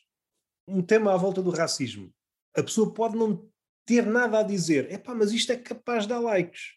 Um 0.66 0.82
tema 0.82 1.14
à 1.14 1.16
volta 1.16 1.42
do 1.42 1.50
racismo. 1.50 2.12
A 2.56 2.62
pessoa 2.62 2.92
pode 2.92 3.16
não 3.16 3.48
ter 3.84 4.06
nada 4.06 4.40
a 4.40 4.42
dizer. 4.42 4.90
Epá, 4.92 5.14
mas 5.14 5.32
isto 5.32 5.52
é 5.52 5.56
capaz 5.56 6.04
de 6.04 6.10
dar 6.10 6.20
likes. 6.20 6.72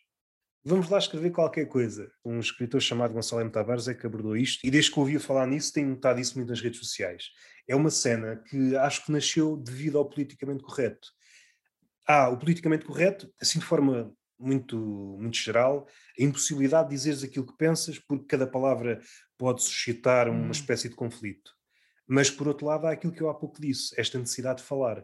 vamos 0.63 0.89
lá 0.89 0.97
escrever 0.97 1.31
qualquer 1.31 1.65
coisa. 1.65 2.11
Um 2.25 2.39
escritor 2.39 2.81
chamado 2.81 3.13
Gonçalo 3.13 3.41
M. 3.41 3.49
Tavares 3.49 3.87
é 3.87 3.93
que 3.93 4.05
abordou 4.05 4.35
isto 4.35 4.65
e 4.65 4.71
desde 4.71 4.91
que 4.91 4.99
ouvi 4.99 5.17
falar 5.19 5.47
nisso 5.47 5.73
tenho 5.73 5.89
notado 5.89 6.19
isso 6.19 6.35
muito 6.35 6.49
nas 6.49 6.61
redes 6.61 6.79
sociais. 6.79 7.25
É 7.67 7.75
uma 7.75 7.89
cena 7.89 8.43
que 8.49 8.75
acho 8.75 9.05
que 9.05 9.11
nasceu 9.11 9.57
devido 9.57 9.97
ao 9.97 10.09
politicamente 10.09 10.63
correto. 10.63 11.07
Ah, 12.07 12.29
o 12.29 12.37
politicamente 12.37 12.85
correto, 12.85 13.31
assim 13.41 13.59
de 13.59 13.65
forma 13.65 14.13
muito, 14.39 14.77
muito 15.19 15.37
geral, 15.37 15.87
a 16.19 16.23
impossibilidade 16.23 16.89
de 16.89 16.95
dizeres 16.95 17.23
aquilo 17.23 17.45
que 17.45 17.57
pensas 17.57 17.97
porque 17.99 18.25
cada 18.25 18.45
palavra 18.45 19.01
pode 19.37 19.63
suscitar 19.63 20.29
uma 20.29 20.47
hum. 20.47 20.51
espécie 20.51 20.89
de 20.89 20.95
conflito. 20.95 21.51
Mas 22.07 22.29
por 22.29 22.47
outro 22.47 22.65
lado 22.65 22.87
há 22.87 22.91
aquilo 22.91 23.11
que 23.11 23.21
eu 23.21 23.29
há 23.29 23.33
pouco 23.33 23.59
disse, 23.59 23.99
esta 23.99 24.17
necessidade 24.17 24.59
de 24.61 24.67
falar. 24.67 25.03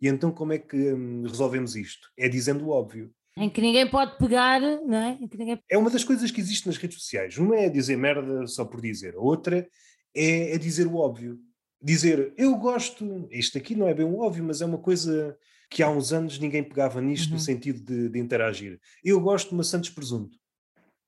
E 0.00 0.08
então 0.08 0.30
como 0.30 0.52
é 0.52 0.58
que 0.58 0.76
hum, 0.76 1.24
resolvemos 1.26 1.76
isto? 1.76 2.08
É 2.16 2.28
dizendo 2.28 2.66
o 2.66 2.70
óbvio. 2.70 3.12
Em 3.36 3.48
que 3.48 3.60
ninguém 3.60 3.88
pode 3.88 4.18
pegar, 4.18 4.60
não 4.60 4.96
é? 4.96 5.18
Ninguém... 5.36 5.58
É 5.70 5.78
uma 5.78 5.90
das 5.90 6.04
coisas 6.04 6.30
que 6.30 6.40
existe 6.40 6.66
nas 6.66 6.76
redes 6.76 6.98
sociais. 6.98 7.38
Uma 7.38 7.56
é 7.56 7.68
dizer 7.68 7.96
merda 7.96 8.46
só 8.46 8.64
por 8.64 8.80
dizer, 8.80 9.14
a 9.14 9.20
outra 9.20 9.66
é, 10.14 10.54
é 10.54 10.58
dizer 10.58 10.86
o 10.86 10.96
óbvio. 10.96 11.38
Dizer, 11.82 12.34
eu 12.36 12.54
gosto, 12.56 13.26
isto 13.30 13.56
aqui 13.56 13.74
não 13.74 13.88
é 13.88 13.94
bem 13.94 14.04
o 14.04 14.18
óbvio, 14.18 14.44
mas 14.44 14.60
é 14.60 14.66
uma 14.66 14.78
coisa 14.78 15.36
que 15.70 15.82
há 15.82 15.88
uns 15.88 16.12
anos 16.12 16.38
ninguém 16.38 16.64
pegava 16.64 17.00
nisto 17.00 17.28
uhum. 17.28 17.34
no 17.34 17.40
sentido 17.40 17.80
de, 17.80 18.08
de, 18.08 18.18
interagir. 18.18 18.78
Eu 19.04 19.20
gosto 19.20 19.50
de 19.50 19.54
maçã 19.54 19.80
de 19.80 19.90
presunto. 19.92 20.36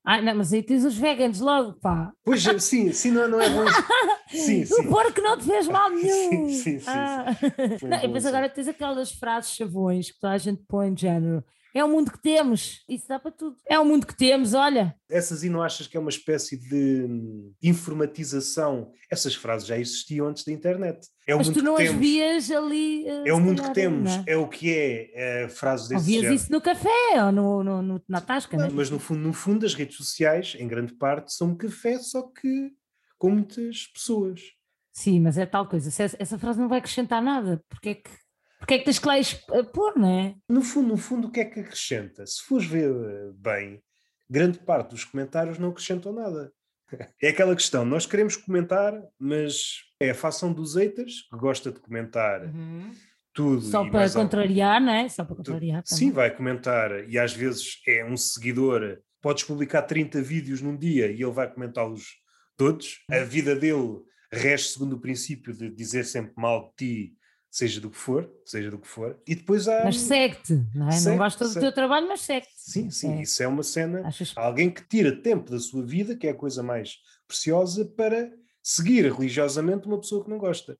Ah, 0.05 0.21
não, 0.21 0.35
mas 0.35 0.53
aí 0.53 0.62
tens 0.62 0.85
os 0.85 0.97
veganos 0.97 1.38
logo, 1.38 1.75
pá. 1.75 2.12
Pois, 2.25 2.43
sim, 2.59 2.93
sim, 2.93 3.12
não, 3.12 3.29
não 3.29 3.41
é 3.41 3.49
bom. 3.49 3.65
Sim, 4.29 4.65
sim. 4.67 4.75
O 4.87 4.88
porco 4.88 5.21
não 5.21 5.38
te 5.38 5.45
fez 5.45 5.69
mal 5.69 5.91
nenhum. 5.95 6.49
Sim, 6.49 6.49
sim, 6.49 6.79
sim. 6.81 6.85
Ah. 6.88 7.27
sim. 7.79 7.87
Não, 7.87 8.12
mas 8.12 8.27
agora 8.27 8.49
tens 8.49 8.67
aquelas 8.67 9.12
frases 9.12 9.53
chavões 9.55 10.11
que 10.11 10.19
toda 10.19 10.33
a 10.33 10.38
gente 10.38 10.61
põe 10.67 10.93
de 10.93 11.03
género. 11.03 11.45
É 11.74 11.82
o 11.82 11.88
mundo 11.88 12.12
que 12.12 12.20
temos, 12.20 12.85
isso 12.87 13.08
dá 13.08 13.18
para 13.18 13.30
tudo. 13.30 13.56
É 13.66 13.78
o 13.78 13.85
mundo 13.85 14.06
que 14.06 14.14
temos, 14.14 14.52
olha. 14.52 14.94
Essas 15.11 15.42
e 15.42 15.48
não 15.48 15.62
achas 15.62 15.87
que 15.87 15.96
é 15.96 16.00
uma 16.00 16.11
espécie 16.11 16.58
de 16.58 17.06
hum, 17.08 17.54
informatização? 17.62 18.92
Essas 19.11 19.35
frases 19.35 19.66
já 19.66 19.78
existiam 19.78 20.26
antes 20.26 20.44
da 20.44 20.52
internet. 20.52 21.08
É 21.26 21.35
o 21.35 21.38
Mas 21.38 21.46
mundo 21.46 21.61
tu 21.61 21.64
não 21.64 21.76
as 21.76 21.85
temos. 21.85 21.98
vias 21.98 22.50
ali. 22.50 23.04
Uh, 23.04 23.26
é 23.26 23.32
o 23.32 23.40
mundo 23.40 23.62
que 23.62 23.72
temos, 23.72 24.11
é? 24.11 24.24
é? 24.26 24.37
o 24.37 24.48
que 24.48 24.70
é, 24.70 25.44
é 25.44 25.48
frases 25.48 25.88
desse 25.88 26.00
Ouvias 26.00 26.22
género. 26.22 26.35
isso 26.35 26.52
no 26.52 26.61
café 26.61 27.24
ou 27.24 27.32
no, 27.32 27.64
no, 27.64 27.82
no 27.82 28.02
na 28.06 28.20
tasca, 28.20 28.56
não, 28.56 28.66
né? 28.66 28.72
Mas 28.74 28.90
no 28.90 28.98
fundo, 28.98 29.20
no 29.20 29.32
fundo, 29.32 29.64
as 29.64 29.74
redes 29.74 29.96
sociais, 29.96 30.54
em 30.58 30.68
grande 30.68 30.92
parte, 30.92 31.32
são 31.32 31.48
um 31.48 31.56
café, 31.56 31.98
só 31.98 32.22
que 32.22 32.70
com 33.16 33.30
muitas 33.30 33.87
pessoas. 33.87 34.42
Sim, 34.92 35.20
mas 35.20 35.38
é 35.38 35.46
tal 35.46 35.66
coisa. 35.66 35.88
Essa 36.18 36.38
frase 36.38 36.61
não 36.61 36.68
vai 36.68 36.78
acrescentar 36.78 37.22
nada. 37.22 37.64
Porque 37.68 37.88
é 37.88 37.94
que 37.94 38.11
porque 38.62 38.75
é 38.75 38.79
que 38.79 38.85
tens 38.85 39.01
que 39.01 39.07
lá 39.09 39.16
pôr, 39.75 39.98
não 39.98 40.20
é? 40.20 40.37
No 40.48 40.62
fundo, 40.62 40.90
no 40.90 40.96
fundo, 40.96 41.27
o 41.27 41.31
que 41.33 41.40
é 41.40 41.44
que 41.44 41.59
acrescenta? 41.59 42.25
Se 42.25 42.44
fores 42.44 42.64
ver 42.64 42.92
eh, 42.94 43.33
bem, 43.35 43.83
grande 44.31 44.61
parte 44.61 44.90
dos 44.90 45.05
comentários 45.05 45.59
não 45.59 45.70
acrescentam 45.70 46.12
nada. 46.12 46.53
É 47.20 47.31
aquela 47.31 47.57
questão, 47.57 47.87
nós 47.87 48.05
queremos 48.05 48.37
comentar, 48.37 48.92
mas 49.18 49.79
é 49.98 50.11
a 50.11 50.14
facção 50.14 50.53
dos 50.53 50.77
haters 50.77 51.22
que 51.22 51.38
gosta 51.38 51.72
de 51.72 51.81
comentar 51.81 52.44
uhum. 52.44 52.90
tudo. 53.33 53.62
Só 53.62 53.88
para 53.88 54.11
contrariar, 54.11 54.75
algo. 54.75 54.87
não 54.87 54.92
é? 54.92 55.09
Só 55.09 55.25
para 55.25 55.37
contrariar. 55.37 55.83
Sim, 55.87 56.12
vai 56.12 56.31
comentar 56.37 57.09
e 57.09 57.18
às 57.18 57.33
vezes 57.33 57.81
é 57.88 58.05
um 58.05 58.14
seguidor, 58.14 58.98
podes 59.22 59.42
publicar 59.42 59.83
30 59.83 60.20
vídeos 60.20 60.61
num 60.61 60.77
dia 60.77 61.07
e 61.07 61.22
ele 61.22 61.33
vai 61.33 61.51
comentá-los 61.51 62.05
todos. 62.59 63.03
A 63.11 63.20
vida 63.20 63.57
dele 63.57 64.03
rege 64.31 64.64
segundo 64.64 64.96
o 64.96 65.01
princípio 65.01 65.55
de 65.55 65.70
dizer 65.70 66.05
sempre 66.05 66.35
mal 66.37 66.68
de 66.68 66.75
ti 66.77 67.16
seja 67.53 67.83
do 67.83 67.91
que 67.91 67.99
for, 67.99 68.33
seja 68.47 68.71
do 68.71 68.79
que 68.79 68.88
for, 68.88 69.21
e 69.27 69.35
depois 69.35 69.69
há... 69.69 69.85
Mas 69.85 70.01
segue-te, 70.01 70.65
não 70.75 70.88
é? 70.88 70.93
Segue, 70.93 71.11
não 71.11 71.19
gosta 71.19 71.47
do 71.47 71.61
teu 71.61 71.71
trabalho, 71.71 72.09
mas 72.09 72.23
segue-te. 72.23 72.51
Sim, 72.57 72.91
sim, 72.91 73.19
é. 73.19 73.23
isso 73.23 73.43
é 73.43 73.47
uma 73.47 73.62
cena, 73.62 74.09
Achas... 74.09 74.33
alguém 74.35 74.71
que 74.71 74.83
tira 74.88 75.15
tempo 75.15 75.51
da 75.51 75.59
sua 75.59 75.85
vida, 75.85 76.17
que 76.17 76.27
é 76.27 76.31
a 76.31 76.35
coisa 76.35 76.62
mais 76.62 76.97
preciosa, 77.29 77.85
para 77.85 78.33
seguir 78.62 79.12
religiosamente 79.12 79.87
uma 79.87 80.01
pessoa 80.01 80.25
que 80.25 80.31
não 80.31 80.38
gosta. 80.38 80.79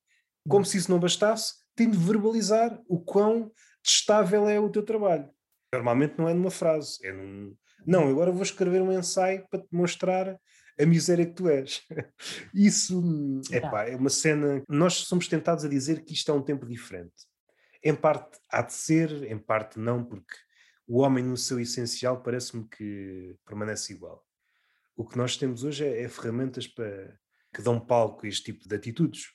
Como 0.49 0.65
se 0.65 0.79
isso 0.79 0.91
não 0.91 0.99
bastasse, 0.99 1.57
tem 1.77 1.91
de 1.91 1.99
verbalizar 1.99 2.81
o 2.89 2.99
quão 2.99 3.53
testável 3.83 4.49
é 4.49 4.59
o 4.59 4.71
teu 4.71 4.83
trabalho. 4.83 5.29
Normalmente 5.75 6.15
não 6.17 6.27
é 6.27 6.33
numa 6.33 6.51
frase, 6.51 6.99
é 7.07 7.13
num... 7.13 7.55
Não, 7.87 8.09
agora 8.09 8.33
vou 8.33 8.43
escrever 8.43 8.81
um 8.81 8.93
ensaio 8.93 9.47
para 9.51 9.61
te 9.61 9.69
mostrar 9.73 10.39
a 10.79 10.87
miséria 10.87 11.27
que 11.27 11.35
tu 11.35 11.49
és. 11.49 11.83
Isso 12.55 13.41
epá, 13.51 13.89
é 13.89 13.97
uma 13.97 14.11
cena. 14.11 14.63
Nós 14.69 14.95
somos 14.95 15.29
tentados 15.29 15.65
a 15.65 15.69
dizer 15.69 16.05
que 16.05 16.13
isto 16.13 16.31
é 16.31 16.35
um 16.35 16.43
tempo 16.43 16.67
diferente. 16.67 17.13
Em 17.83 17.95
parte 17.95 18.39
há 18.51 18.63
de 18.63 18.73
ser, 18.73 19.25
em 19.25 19.39
parte 19.39 19.79
não, 19.79 20.05
porque 20.05 20.35
o 20.87 21.01
homem, 21.01 21.25
no 21.25 21.37
seu 21.37 21.61
essencial, 21.61 22.23
parece-me 22.23 22.69
que 22.69 23.37
permanece 23.45 23.93
igual. 23.93 24.25
O 24.97 25.07
que 25.07 25.17
nós 25.17 25.37
temos 25.37 25.65
hoje 25.65 25.85
é, 25.85 26.03
é 26.03 26.09
ferramentas 26.09 26.67
para, 26.67 27.19
que 27.53 27.63
dão 27.63 27.81
palco 27.81 28.25
a 28.25 28.29
este 28.29 28.53
tipo 28.53 28.69
de 28.69 28.75
atitudes. 28.75 29.33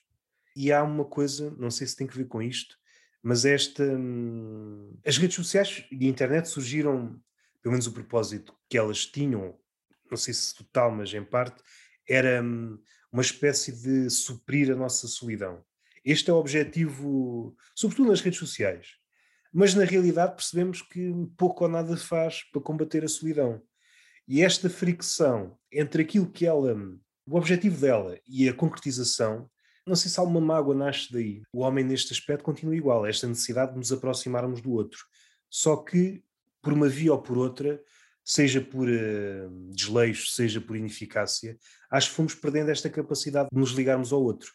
E 0.56 0.72
há 0.72 0.82
uma 0.82 1.04
coisa, 1.04 1.54
não 1.58 1.70
sei 1.70 1.86
se 1.86 1.96
tem 1.96 2.06
que 2.06 2.16
ver 2.16 2.26
com 2.26 2.42
isto, 2.42 2.76
mas 3.22 3.44
esta. 3.44 3.82
Hum, 3.84 4.98
as 5.04 5.18
redes 5.18 5.36
sociais 5.36 5.84
e 5.90 6.06
a 6.06 6.08
internet 6.08 6.48
surgiram, 6.48 7.20
pelo 7.62 7.72
menos 7.72 7.86
o 7.86 7.92
propósito 7.92 8.56
que 8.68 8.78
elas 8.78 9.06
tinham, 9.06 9.58
não 10.10 10.18
sei 10.18 10.34
se 10.34 10.54
total, 10.54 10.90
mas 10.90 11.12
em 11.12 11.24
parte, 11.24 11.62
era 12.08 12.42
hum, 12.42 12.78
uma 13.12 13.22
espécie 13.22 13.72
de 13.72 14.08
suprir 14.10 14.70
a 14.70 14.76
nossa 14.76 15.06
solidão. 15.06 15.62
Este 16.04 16.30
é 16.30 16.32
o 16.32 16.36
objetivo, 16.36 17.56
sobretudo 17.74 18.10
nas 18.10 18.20
redes 18.20 18.38
sociais. 18.38 18.96
Mas 19.52 19.74
na 19.74 19.84
realidade 19.84 20.34
percebemos 20.34 20.82
que 20.82 21.12
pouco 21.36 21.64
ou 21.64 21.70
nada 21.70 21.96
faz 21.96 22.42
para 22.50 22.60
combater 22.60 23.04
a 23.04 23.08
solidão. 23.08 23.62
E 24.26 24.42
esta 24.42 24.68
fricção 24.68 25.58
entre 25.72 26.02
aquilo 26.02 26.30
que 26.30 26.46
ela, 26.46 26.76
o 27.26 27.36
objetivo 27.36 27.80
dela 27.80 28.18
e 28.28 28.48
a 28.48 28.52
concretização, 28.52 29.50
não 29.86 29.96
sei 29.96 30.10
se 30.10 30.20
alguma 30.20 30.40
mágoa 30.40 30.74
nasce 30.74 31.10
daí. 31.10 31.42
O 31.50 31.60
homem 31.60 31.82
neste 31.82 32.12
aspecto 32.12 32.44
continua 32.44 32.76
igual, 32.76 33.06
esta 33.06 33.26
necessidade 33.26 33.72
de 33.72 33.78
nos 33.78 33.90
aproximarmos 33.90 34.60
do 34.60 34.72
outro. 34.72 34.98
Só 35.48 35.76
que, 35.76 36.22
por 36.60 36.74
uma 36.74 36.88
via 36.88 37.12
ou 37.12 37.22
por 37.22 37.38
outra, 37.38 37.80
seja 38.28 38.60
por 38.60 38.86
uh, 38.86 39.70
desleixo, 39.70 40.30
seja 40.32 40.60
por 40.60 40.76
ineficácia, 40.76 41.56
acho 41.90 42.10
que 42.10 42.16
fomos 42.16 42.34
perdendo 42.34 42.70
esta 42.70 42.90
capacidade 42.90 43.48
de 43.50 43.58
nos 43.58 43.70
ligarmos 43.70 44.12
ao 44.12 44.22
outro. 44.22 44.52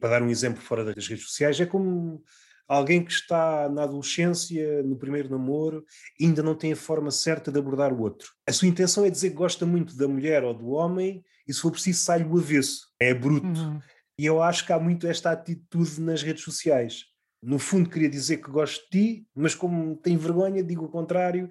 Para 0.00 0.08
dar 0.08 0.22
um 0.22 0.30
exemplo 0.30 0.62
fora 0.62 0.82
das 0.82 1.06
redes 1.06 1.26
sociais, 1.26 1.60
é 1.60 1.66
como 1.66 2.24
alguém 2.66 3.04
que 3.04 3.12
está 3.12 3.68
na 3.68 3.82
adolescência, 3.82 4.82
no 4.82 4.96
primeiro 4.96 5.28
namoro, 5.28 5.84
ainda 6.18 6.42
não 6.42 6.54
tem 6.54 6.72
a 6.72 6.76
forma 6.76 7.10
certa 7.10 7.52
de 7.52 7.58
abordar 7.58 7.92
o 7.92 8.00
outro. 8.00 8.32
A 8.48 8.52
sua 8.54 8.68
intenção 8.68 9.04
é 9.04 9.10
dizer 9.10 9.30
que 9.30 9.36
gosta 9.36 9.66
muito 9.66 9.94
da 9.98 10.08
mulher 10.08 10.42
ou 10.42 10.54
do 10.54 10.70
homem 10.70 11.22
e, 11.46 11.52
se 11.52 11.60
for 11.60 11.72
preciso, 11.72 12.02
sai-lhe 12.02 12.24
o 12.24 12.38
avesso. 12.38 12.88
É 12.98 13.12
bruto. 13.12 13.46
Uhum. 13.46 13.80
E 14.18 14.24
eu 14.24 14.42
acho 14.42 14.64
que 14.64 14.72
há 14.72 14.80
muito 14.80 15.06
esta 15.06 15.30
atitude 15.30 16.00
nas 16.00 16.22
redes 16.22 16.42
sociais. 16.42 17.04
No 17.42 17.58
fundo, 17.58 17.88
queria 17.88 18.08
dizer 18.08 18.38
que 18.38 18.50
gosto 18.50 18.82
de 18.84 18.90
ti, 18.90 19.26
mas 19.34 19.54
como 19.54 19.96
tenho 19.96 20.18
vergonha, 20.18 20.62
digo 20.62 20.86
o 20.86 20.90
contrário 20.90 21.50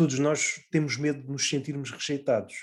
todos 0.00 0.18
nós 0.18 0.64
temos 0.70 0.96
medo 0.96 1.20
de 1.20 1.30
nos 1.30 1.46
sentirmos 1.46 1.90
rejeitados. 1.90 2.54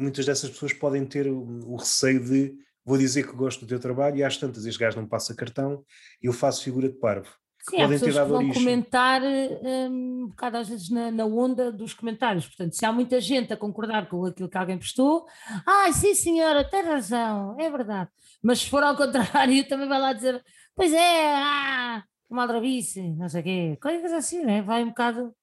Muitas 0.00 0.24
dessas 0.24 0.48
pessoas 0.48 0.72
podem 0.72 1.04
ter 1.04 1.26
o, 1.26 1.70
o 1.70 1.76
receio 1.76 2.24
de 2.24 2.54
vou 2.82 2.96
dizer 2.96 3.28
que 3.28 3.36
gosto 3.36 3.60
do 3.60 3.66
teu 3.66 3.78
trabalho 3.78 4.16
e 4.16 4.24
às 4.24 4.38
tantas 4.38 4.64
este 4.64 4.80
gajo 4.80 4.98
não 4.98 5.06
passa 5.06 5.34
cartão 5.34 5.84
e 6.22 6.28
eu 6.28 6.32
faço 6.32 6.64
figura 6.64 6.88
de 6.88 6.94
parvo. 6.94 7.28
Sim, 7.68 7.76
podem 7.76 7.98
ter 7.98 8.14
dado 8.14 8.24
que 8.24 8.30
vão 8.30 8.38
origem. 8.38 8.54
comentar 8.54 9.20
um, 9.22 10.22
um 10.22 10.28
bocado 10.28 10.56
às 10.56 10.68
vezes 10.70 10.88
na, 10.88 11.10
na, 11.10 11.26
onda 11.26 11.70
dos 11.70 11.92
comentários. 11.92 12.46
Portanto, 12.46 12.72
se 12.72 12.86
há 12.86 12.90
muita 12.90 13.20
gente 13.20 13.52
a 13.52 13.56
concordar 13.56 14.08
com 14.08 14.24
aquilo 14.24 14.48
que 14.48 14.56
alguém 14.56 14.78
postou, 14.78 15.26
ah, 15.66 15.92
sim 15.92 16.14
senhora, 16.14 16.64
tem 16.64 16.80
razão, 16.80 17.54
é 17.60 17.68
verdade. 17.68 18.08
Mas 18.42 18.60
se 18.60 18.70
for 18.70 18.82
ao 18.82 18.96
contrário, 18.96 19.68
também 19.68 19.86
vai 19.86 20.00
lá 20.00 20.14
dizer, 20.14 20.42
pois 20.74 20.90
é, 20.90 21.34
ah, 21.34 22.02
uma 22.30 22.42
aldrabice, 22.42 23.02
não 23.12 23.28
sei 23.28 23.42
o 23.42 23.44
quê, 23.44 23.78
coisas 23.78 24.10
assim, 24.10 24.42
né? 24.42 24.62
vai 24.62 24.82
um 24.82 24.88
bocado 24.88 25.34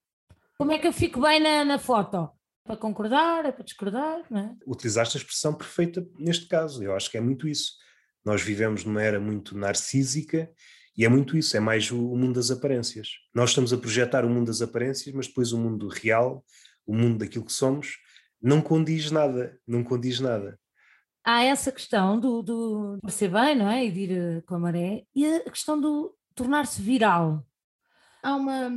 como 0.60 0.74
é 0.74 0.78
que 0.78 0.86
eu 0.86 0.91
fico 0.91 1.22
bem 1.22 1.39
na, 1.39 1.63
na 1.63 1.80
foto? 1.80 2.30
Para 2.65 2.76
concordar, 2.76 3.45
é 3.45 3.52
para 3.52 3.63
discordar, 3.63 4.26
não 4.30 4.39
é? 4.41 4.56
Utilizaste 4.67 5.17
a 5.17 5.22
expressão 5.22 5.54
perfeita 5.54 6.06
neste 6.19 6.48
caso, 6.48 6.84
eu 6.84 6.93
acho 6.93 7.10
que 7.10 7.17
é 7.17 7.22
muito 7.22 7.48
isso. 7.48 7.78
Nós 8.26 8.41
vivemos 8.41 8.84
numa 8.84 9.02
era 9.02 9.22
muito 9.22 9.58
narcísica 9.58 10.52
e 10.98 11.06
é 11.06 11.10
muito 11.10 11.38
isso, 11.38 11.56
é 11.56 11.62
mais 11.62 11.89
o, 11.91 12.12
o 12.12 12.17
mundo 12.17 12.34
das 12.34 12.52
aparências. 12.52 13.08
Nós 13.34 13.52
estamos 13.52 13.72
a 13.72 13.78
projetar 13.78 14.26
o 14.26 14.30
mundo 14.30 14.48
das 14.48 14.62
aparências, 14.62 15.15
mas 15.15 15.28
depois 15.28 15.54
o 15.54 15.58
mundo 15.58 15.88
real, 15.88 16.43
o 16.86 16.93
mundo 16.93 17.19
daquilo 17.19 17.45
que 17.45 17.54
somos, 17.54 17.98
não 18.41 18.62
condiz 18.62 19.10
nada, 19.10 19.58
não 19.65 19.82
condiz 19.82 20.19
nada. 20.19 20.60
Há 21.24 21.45
essa 21.45 21.72
questão 21.72 22.19
do, 22.19 22.41
do 22.41 23.00
ser 23.08 23.32
bem, 23.32 23.56
não 23.56 23.69
é? 23.69 23.86
E 23.86 23.91
de 23.91 24.00
ir 24.02 24.12
eh, 24.12 24.41
com 24.41 24.56
a 24.56 24.60
maré, 24.60 25.04
e 25.15 25.26
a 25.26 25.50
questão 25.50 25.80
do 25.80 26.13
tornar-se 26.36 26.82
viral. 26.82 27.45
Há 28.22 28.36
uma, 28.36 28.69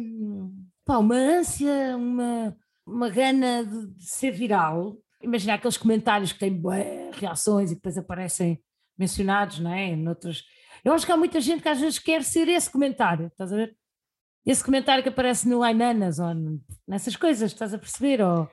pá, 0.84 0.98
uma 0.98 1.14
ânsia, 1.14 1.96
uma, 1.96 2.56
uma 2.86 3.08
gana 3.08 3.64
de, 3.64 3.86
de 3.94 4.06
ser 4.06 4.30
viral. 4.30 4.96
Imagina 5.22 5.54
aqueles 5.54 5.76
comentários 5.76 6.32
que 6.32 6.38
têm 6.38 6.52
bué, 6.52 7.10
reações 7.12 7.70
e 7.70 7.74
depois 7.74 7.96
aparecem 7.96 8.62
mencionados, 8.98 9.58
não 9.58 9.72
é? 9.72 9.94
Noutros... 9.96 10.44
Eu 10.84 10.92
acho 10.92 11.06
que 11.06 11.12
há 11.12 11.16
muita 11.16 11.40
gente 11.40 11.62
que 11.62 11.68
às 11.68 11.80
vezes 11.80 11.98
quer 11.98 12.24
ser 12.24 12.48
esse 12.48 12.68
comentário, 12.68 13.28
estás 13.28 13.52
a 13.52 13.56
ver? 13.56 13.76
Esse 14.44 14.64
comentário 14.64 15.02
que 15.02 15.08
aparece 15.08 15.48
no 15.48 15.62
Ainanas 15.62 16.18
ou 16.18 16.34
nessas 16.88 17.14
coisas, 17.14 17.52
estás 17.52 17.72
a 17.72 17.78
perceber? 17.78 18.20
Ou 18.20 18.50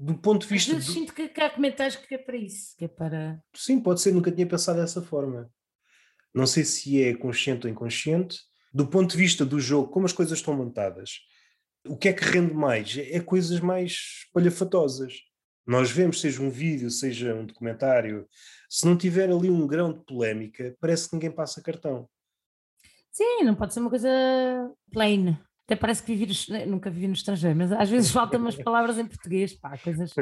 do 0.00 0.14
ponto 0.14 0.46
de 0.46 0.54
vista. 0.54 0.72
Às 0.72 0.78
vezes 0.78 0.88
do... 0.88 0.92
sinto 0.98 1.14
que, 1.14 1.28
que 1.28 1.40
há 1.40 1.50
comentários 1.50 1.96
que 1.96 2.14
é 2.14 2.18
para 2.18 2.36
isso, 2.36 2.74
que 2.76 2.86
é 2.86 2.88
para. 2.88 3.38
Sim, 3.54 3.80
pode 3.80 4.00
ser, 4.00 4.12
nunca 4.12 4.32
tinha 4.32 4.46
pensado 4.46 4.80
dessa 4.80 5.02
forma. 5.02 5.50
Não 6.34 6.46
sei 6.46 6.64
se 6.64 7.02
é 7.02 7.14
consciente 7.14 7.66
ou 7.66 7.72
inconsciente. 7.72 8.38
Do 8.72 8.86
ponto 8.86 9.10
de 9.10 9.16
vista 9.16 9.44
do 9.44 9.58
jogo, 9.58 9.88
como 9.88 10.06
as 10.06 10.12
coisas 10.12 10.38
estão 10.38 10.56
montadas, 10.56 11.20
o 11.86 11.96
que 11.96 12.08
é 12.08 12.12
que 12.12 12.24
rende 12.24 12.54
mais? 12.54 12.96
É 12.96 13.20
coisas 13.20 13.60
mais 13.60 14.28
palhafatosas. 14.32 15.14
Nós 15.66 15.90
vemos, 15.90 16.20
seja 16.20 16.42
um 16.42 16.50
vídeo, 16.50 16.90
seja 16.90 17.34
um 17.34 17.46
documentário, 17.46 18.26
se 18.68 18.86
não 18.86 18.96
tiver 18.96 19.30
ali 19.30 19.50
um 19.50 19.66
grão 19.66 19.92
de 19.92 20.04
polémica, 20.04 20.74
parece 20.80 21.08
que 21.08 21.14
ninguém 21.14 21.30
passa 21.30 21.62
cartão. 21.62 22.08
Sim, 23.10 23.44
não 23.44 23.54
pode 23.54 23.74
ser 23.74 23.80
uma 23.80 23.90
coisa 23.90 24.08
plain. 24.92 25.36
Até 25.64 25.76
parece 25.76 26.02
que 26.02 26.14
vivi 26.14 26.32
nunca 26.66 26.90
vivi 26.90 27.06
no 27.06 27.12
estrangeiro, 27.12 27.56
mas 27.56 27.72
às 27.72 27.88
vezes 27.88 28.10
faltam 28.10 28.40
umas 28.40 28.56
palavras 28.62 28.98
em 28.98 29.06
português, 29.06 29.52
pá, 29.54 29.76
coisas. 29.78 30.12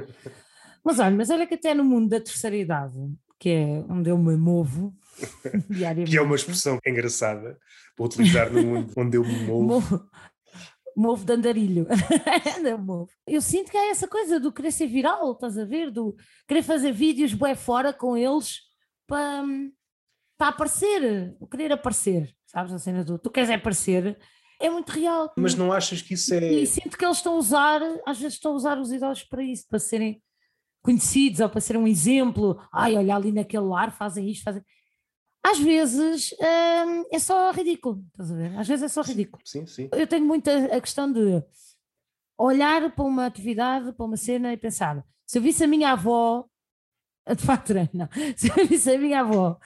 Mas 0.84 0.98
olha, 0.98 1.16
mas 1.16 1.30
olha 1.30 1.46
que 1.46 1.54
até 1.54 1.74
no 1.74 1.84
mundo 1.84 2.08
da 2.08 2.20
terceira 2.20 2.56
idade, 2.56 2.98
que 3.38 3.50
é 3.50 3.84
onde 3.88 4.10
eu 4.10 4.18
me 4.18 4.36
movo 4.36 4.94
diariamente. 5.70 6.10
Que 6.10 6.18
é 6.18 6.22
uma 6.22 6.36
expressão 6.36 6.78
engraçada 6.86 7.58
para 7.96 8.06
utilizar 8.06 8.52
no 8.52 8.62
mundo 8.62 8.92
onde 8.96 9.16
eu 9.16 9.24
me 9.24 9.44
movo. 9.46 9.64
movo 9.64 10.10
movo 10.98 11.24
de 11.24 11.32
andarilho. 11.32 11.86
eu 13.26 13.40
sinto 13.40 13.70
que 13.70 13.76
há 13.76 13.90
essa 13.90 14.08
coisa 14.08 14.40
do 14.40 14.52
querer 14.52 14.72
ser 14.72 14.88
viral, 14.88 15.32
estás 15.32 15.56
a 15.56 15.64
ver? 15.64 15.90
Do 15.92 16.16
querer 16.46 16.62
fazer 16.62 16.92
vídeos 16.92 17.32
bué 17.32 17.54
fora 17.54 17.92
com 17.92 18.16
eles 18.16 18.62
para, 19.06 19.44
para 20.36 20.48
aparecer, 20.48 21.36
o 21.38 21.46
querer 21.46 21.72
aparecer, 21.72 22.34
sabes? 22.46 22.72
A 22.72 22.78
cena 22.78 23.04
do 23.04 23.18
tu 23.18 23.30
queres 23.30 23.48
aparecer, 23.48 24.18
é 24.60 24.68
muito 24.68 24.90
real. 24.90 25.32
Mas 25.38 25.54
não 25.54 25.72
achas 25.72 26.02
que 26.02 26.14
isso 26.14 26.34
é. 26.34 26.52
E 26.52 26.66
sinto 26.66 26.98
que 26.98 27.04
eles 27.04 27.18
estão 27.18 27.34
a 27.34 27.38
usar, 27.38 27.80
às 28.04 28.18
vezes 28.18 28.34
estão 28.34 28.52
a 28.52 28.56
usar 28.56 28.78
os 28.78 28.90
idosos 28.90 29.22
para 29.22 29.42
isso, 29.42 29.66
para 29.68 29.78
serem 29.78 30.20
conhecidos 30.82 31.40
ou 31.40 31.48
para 31.48 31.60
ser 31.60 31.76
um 31.76 31.86
exemplo. 31.86 32.60
Ai, 32.72 32.96
olha 32.96 33.14
ali 33.14 33.32
naquele 33.32 33.64
lar, 33.64 33.92
fazem 33.92 34.28
isto, 34.30 34.44
fazem 34.44 34.62
às 35.42 35.58
vezes 35.58 36.32
hum, 36.32 37.04
é 37.10 37.18
só 37.18 37.50
ridículo, 37.52 38.04
estás 38.08 38.30
a 38.30 38.36
ver? 38.36 38.58
Às 38.58 38.68
vezes 38.68 38.84
é 38.84 38.88
só 38.88 39.02
ridículo. 39.02 39.42
Sim, 39.44 39.66
sim. 39.66 39.88
Eu 39.92 40.06
tenho 40.06 40.26
muito 40.26 40.48
a, 40.48 40.76
a 40.76 40.80
questão 40.80 41.10
de 41.10 41.42
olhar 42.36 42.94
para 42.94 43.04
uma 43.04 43.26
atividade, 43.26 43.92
para 43.92 44.04
uma 44.04 44.16
cena 44.16 44.52
e 44.52 44.56
pensar: 44.56 45.04
se 45.26 45.38
eu 45.38 45.42
visse 45.42 45.64
a 45.64 45.68
minha 45.68 45.92
avó, 45.92 46.46
de 47.34 47.44
facto, 47.44 47.72
não, 47.92 48.08
se 48.36 48.48
eu 48.48 48.66
visse 48.66 48.90
a 48.90 48.98
minha 48.98 49.20
avó 49.20 49.58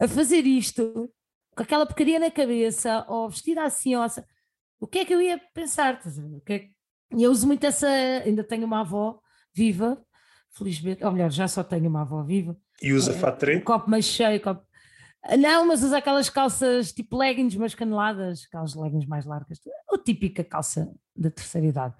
a 0.00 0.06
fazer 0.06 0.46
isto, 0.46 1.12
com 1.56 1.62
aquela 1.62 1.86
porcaria 1.86 2.18
na 2.18 2.30
cabeça, 2.30 3.04
ou 3.08 3.28
vestida 3.28 3.64
assim, 3.64 3.96
ou 3.96 4.02
assim, 4.02 4.22
o 4.78 4.86
que 4.86 4.98
é 4.98 5.04
que 5.04 5.14
eu 5.14 5.22
ia 5.22 5.38
pensar? 5.54 6.00
É 6.04 6.58
que... 6.58 6.70
Eu 7.10 7.30
uso 7.30 7.46
muito 7.46 7.64
essa. 7.64 7.88
Ainda 7.88 8.42
tenho 8.42 8.66
uma 8.66 8.80
avó 8.80 9.20
viva, 9.54 10.04
felizmente, 10.56 11.04
ou 11.04 11.12
melhor, 11.12 11.30
já 11.30 11.46
só 11.46 11.62
tenho 11.62 11.88
uma 11.88 12.02
avó 12.02 12.22
viva. 12.22 12.56
E 12.82 12.92
usa 12.92 13.12
é, 13.12 13.14
fato 13.14 13.38
treino? 13.38 13.62
Copo 13.62 13.90
mais 13.90 14.04
cheio, 14.04 14.40
copo 14.40 14.66
não, 15.36 15.66
mas 15.66 15.82
usa 15.82 15.98
aquelas 15.98 16.30
calças 16.30 16.92
tipo 16.92 17.16
leggings, 17.16 17.56
mas 17.56 17.74
caneladas, 17.74 18.44
aquelas 18.46 18.74
leggings 18.74 19.08
mais 19.08 19.24
largas, 19.24 19.58
a 19.92 19.98
típica 19.98 20.44
calça 20.44 20.92
da 21.16 21.30
terceira 21.30 21.66
idade. 21.66 21.94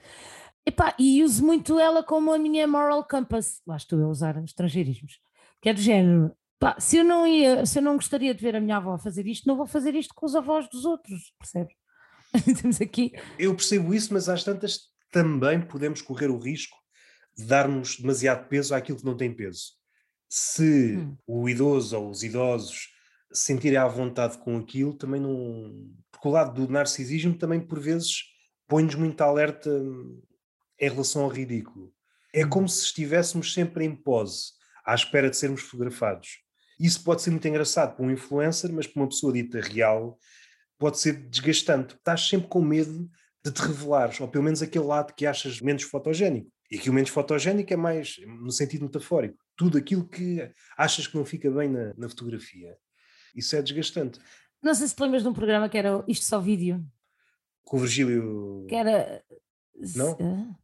Epá, 0.65 0.95
e 0.99 1.25
uso 1.25 1.45
muito 1.45 1.79
ela 1.79 2.03
como 2.03 2.33
a 2.33 2.39
minha 2.39 2.67
moral 2.67 3.05
compass. 3.05 3.61
Lá 3.67 3.77
estou 3.77 4.03
a 4.05 4.09
usar 4.09 4.37
estrangeirismos. 4.45 5.21
Que 5.61 5.71
é 5.71 5.75
do 5.75 5.81
género. 5.81 6.33
Pá, 6.59 6.77
se 6.79 6.97
eu 6.97 7.05
não 7.05 7.27
ia, 7.27 7.67
se 7.67 7.79
eu 7.79 7.83
não 7.83 7.97
gostaria 7.97 8.35
de 8.35 8.43
ver 8.43 8.57
a 8.57 8.61
minha 8.61 8.77
avó 8.77 8.97
fazer 8.97 9.27
isto, 9.27 9.47
não 9.47 9.57
vou 9.57 9.67
fazer 9.67 9.95
isto 9.95 10.15
com 10.15 10.27
os 10.27 10.35
avós 10.35 10.69
dos 10.69 10.85
outros, 10.85 11.33
percebes? 11.39 11.75
Temos 12.61 12.81
aqui. 12.81 13.13
Eu 13.39 13.55
percebo 13.55 13.95
isso, 13.95 14.13
mas 14.13 14.29
às 14.29 14.43
tantas 14.43 14.89
também 15.13 15.61
podemos 15.61 16.03
correr 16.03 16.31
o 16.31 16.39
risco 16.39 16.77
darmos 17.45 17.97
demasiado 17.97 18.49
peso 18.49 18.75
àquilo 18.75 18.99
que 18.99 19.05
não 19.05 19.17
tem 19.17 19.33
peso. 19.33 19.73
Se 20.29 20.97
hum. 20.97 21.17
o 21.27 21.49
idoso 21.49 21.99
ou 21.99 22.11
os 22.11 22.23
idosos 22.23 22.89
sentirem 23.33 23.79
à 23.79 23.87
vontade 23.87 24.39
com 24.39 24.57
aquilo 24.57 24.95
também 24.95 25.21
não. 25.21 25.91
Porque 26.11 26.29
o 26.29 26.31
lado 26.31 26.55
do 26.55 26.73
narcisismo 26.73 27.37
também, 27.37 27.61
por 27.61 27.79
vezes, 27.79 28.23
põe-nos 28.67 28.95
muito 28.95 29.21
alerta 29.21 29.71
hum, 29.71 30.23
em 30.81 30.89
relação 30.89 31.23
ao 31.23 31.29
ridículo. 31.29 31.93
É 32.33 32.45
como 32.45 32.63
uhum. 32.63 32.69
se 32.69 32.85
estivéssemos 32.85 33.53
sempre 33.53 33.85
em 33.85 33.95
pose, 33.95 34.53
à 34.85 34.95
espera 34.95 35.31
de 35.31 35.37
sermos 35.37 35.63
fotografados. 35.63 36.39
Isso 36.79 37.03
pode 37.03 37.23
ser 37.23 37.31
muito 37.31 37.47
engraçado 37.49 37.97
para 37.97 38.05
um 38.05 38.11
influencer, 38.11 38.71
mas 38.73 38.87
para 38.87 39.03
uma 39.03 39.09
pessoa 39.09 39.33
dita 39.33 39.61
real 39.61 40.19
pode 40.79 40.99
ser 40.99 41.15
desgastante. 41.29 41.95
Estás 41.95 42.29
sempre 42.29 42.49
com 42.49 42.61
medo 42.61 43.09
de 43.43 43.51
te 43.51 43.63
revelares, 43.63 44.21
ou 44.21 44.29
pelo 44.29 44.45
menos 44.45 44.61
aquele 44.61 44.85
lado 44.85 45.15
que 45.15 45.25
achas 45.25 45.61
menos 45.61 45.85
fotogénico. 45.85 46.51
E 46.71 46.79
que 46.79 46.91
o 46.91 46.93
menos 46.93 47.11
fotogénico 47.11 47.73
é 47.73 47.77
mais 47.77 48.17
no 48.27 48.51
sentido 48.51 48.85
metafórico. 48.85 49.39
Tudo 49.57 49.79
aquilo 49.79 50.07
que 50.07 50.51
achas 50.77 51.07
que 51.07 51.17
não 51.17 51.25
fica 51.25 51.51
bem 51.51 51.69
na, 51.69 51.95
na 51.97 52.09
fotografia. 52.09 52.77
Isso 53.35 53.55
é 53.55 53.63
desgastante. 53.63 54.19
Não 54.63 54.75
sei 54.75 54.89
se 54.89 54.97
te 54.97 55.03
lembras 55.03 55.23
de 55.23 55.29
um 55.29 55.33
programa 55.33 55.69
que 55.69 55.79
era 55.79 56.05
Isto 56.09 56.25
Só 56.25 56.41
Vídeo. 56.41 56.85
Com 57.65 57.77
o 57.77 57.81
Virgílio. 57.81 58.67
Que 58.69 58.75
era. 58.75 59.23
Não? 59.95 60.57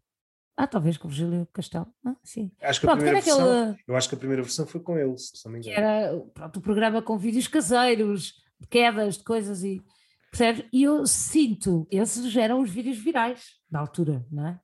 Ah, 0.56 0.66
talvez 0.66 0.96
com 0.96 1.08
o 1.08 1.10
Virgílio 1.10 1.48
Castelo. 1.52 1.86
Ah, 2.04 2.16
sim. 2.22 2.50
Acho 2.60 2.80
que 2.80 2.86
Pronto, 2.86 2.98
a 2.98 3.02
primeira 3.02 3.20
versão, 3.20 3.62
aquele... 3.62 3.84
Eu 3.86 3.96
acho 3.96 4.08
que 4.08 4.14
a 4.14 4.18
primeira 4.18 4.42
versão 4.42 4.66
foi 4.66 4.80
com 4.80 4.98
ele, 4.98 5.16
se 5.16 5.44
não 5.44 5.52
me 5.52 5.58
engano. 5.58 5.74
Que 5.74 5.80
era 5.80 6.20
pronto, 6.34 6.58
o 6.58 6.62
programa 6.62 7.02
com 7.02 7.18
vídeos 7.18 7.48
caseiros, 7.48 8.34
de 8.60 8.68
quedas, 8.68 9.18
de 9.18 9.24
coisas 9.24 9.62
e. 9.62 9.82
Percebes? 10.30 10.64
E 10.72 10.82
eu 10.82 11.06
sinto, 11.06 11.86
esses 11.90 12.34
eram 12.36 12.60
os 12.60 12.70
vídeos 12.70 12.98
virais 12.98 13.60
da 13.70 13.80
altura, 13.80 14.24
não 14.30 14.46
é? 14.46 14.60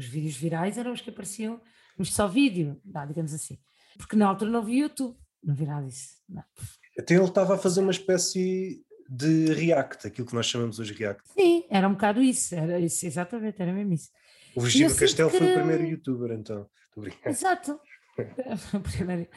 Os 0.00 0.06
vídeos 0.06 0.34
virais 0.34 0.78
eram 0.78 0.92
os 0.92 1.02
que 1.02 1.10
apareciam 1.10 1.60
no 1.98 2.06
só 2.06 2.26
vídeo, 2.26 2.80
digamos 3.06 3.34
assim. 3.34 3.58
Porque 3.98 4.16
na 4.16 4.26
altura 4.26 4.50
não 4.50 4.60
havia 4.60 4.84
YouTube, 4.84 5.14
não 5.44 5.52
havia 5.52 5.66
nada 5.66 5.86
disso. 5.86 6.14
Não. 6.26 6.42
Até 6.98 7.16
ele 7.16 7.24
estava 7.24 7.54
a 7.54 7.58
fazer 7.58 7.82
uma 7.82 7.90
espécie 7.90 8.82
de 9.10 9.52
react, 9.52 10.06
aquilo 10.06 10.26
que 10.26 10.34
nós 10.34 10.46
chamamos 10.46 10.78
hoje 10.78 10.94
react. 10.94 11.22
Sim, 11.34 11.66
era 11.68 11.86
um 11.86 11.92
bocado 11.92 12.22
isso, 12.22 12.54
era 12.54 12.80
isso, 12.80 13.04
exatamente, 13.04 13.60
era 13.60 13.74
mesmo 13.74 13.92
isso. 13.92 14.08
O 14.56 14.62
Virgílio 14.62 14.96
Castelo 14.96 15.30
que... 15.30 15.36
foi 15.36 15.50
o 15.50 15.54
primeiro 15.54 15.84
youtuber, 15.84 16.32
então. 16.32 16.66
Exato. 17.26 17.78
o, 18.72 18.80
primeiro, 18.80 19.28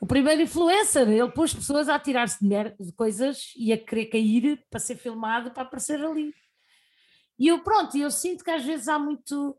o 0.00 0.06
primeiro 0.06 0.42
influencer, 0.42 1.08
ele 1.08 1.28
pôs 1.32 1.52
pessoas 1.52 1.88
a 1.88 1.98
tirar-se 1.98 2.38
de, 2.40 2.70
de 2.78 2.92
coisas 2.92 3.52
e 3.56 3.72
a 3.72 3.78
querer 3.78 4.06
cair 4.06 4.64
para 4.70 4.78
ser 4.78 4.94
filmado 4.94 5.50
para 5.50 5.64
aparecer 5.64 6.00
ali. 6.00 6.32
E 7.36 7.48
eu, 7.48 7.64
pronto, 7.64 7.96
eu 7.96 8.10
sinto 8.12 8.44
que 8.44 8.50
às 8.50 8.64
vezes 8.64 8.86
há 8.86 8.96
muito. 8.96 9.56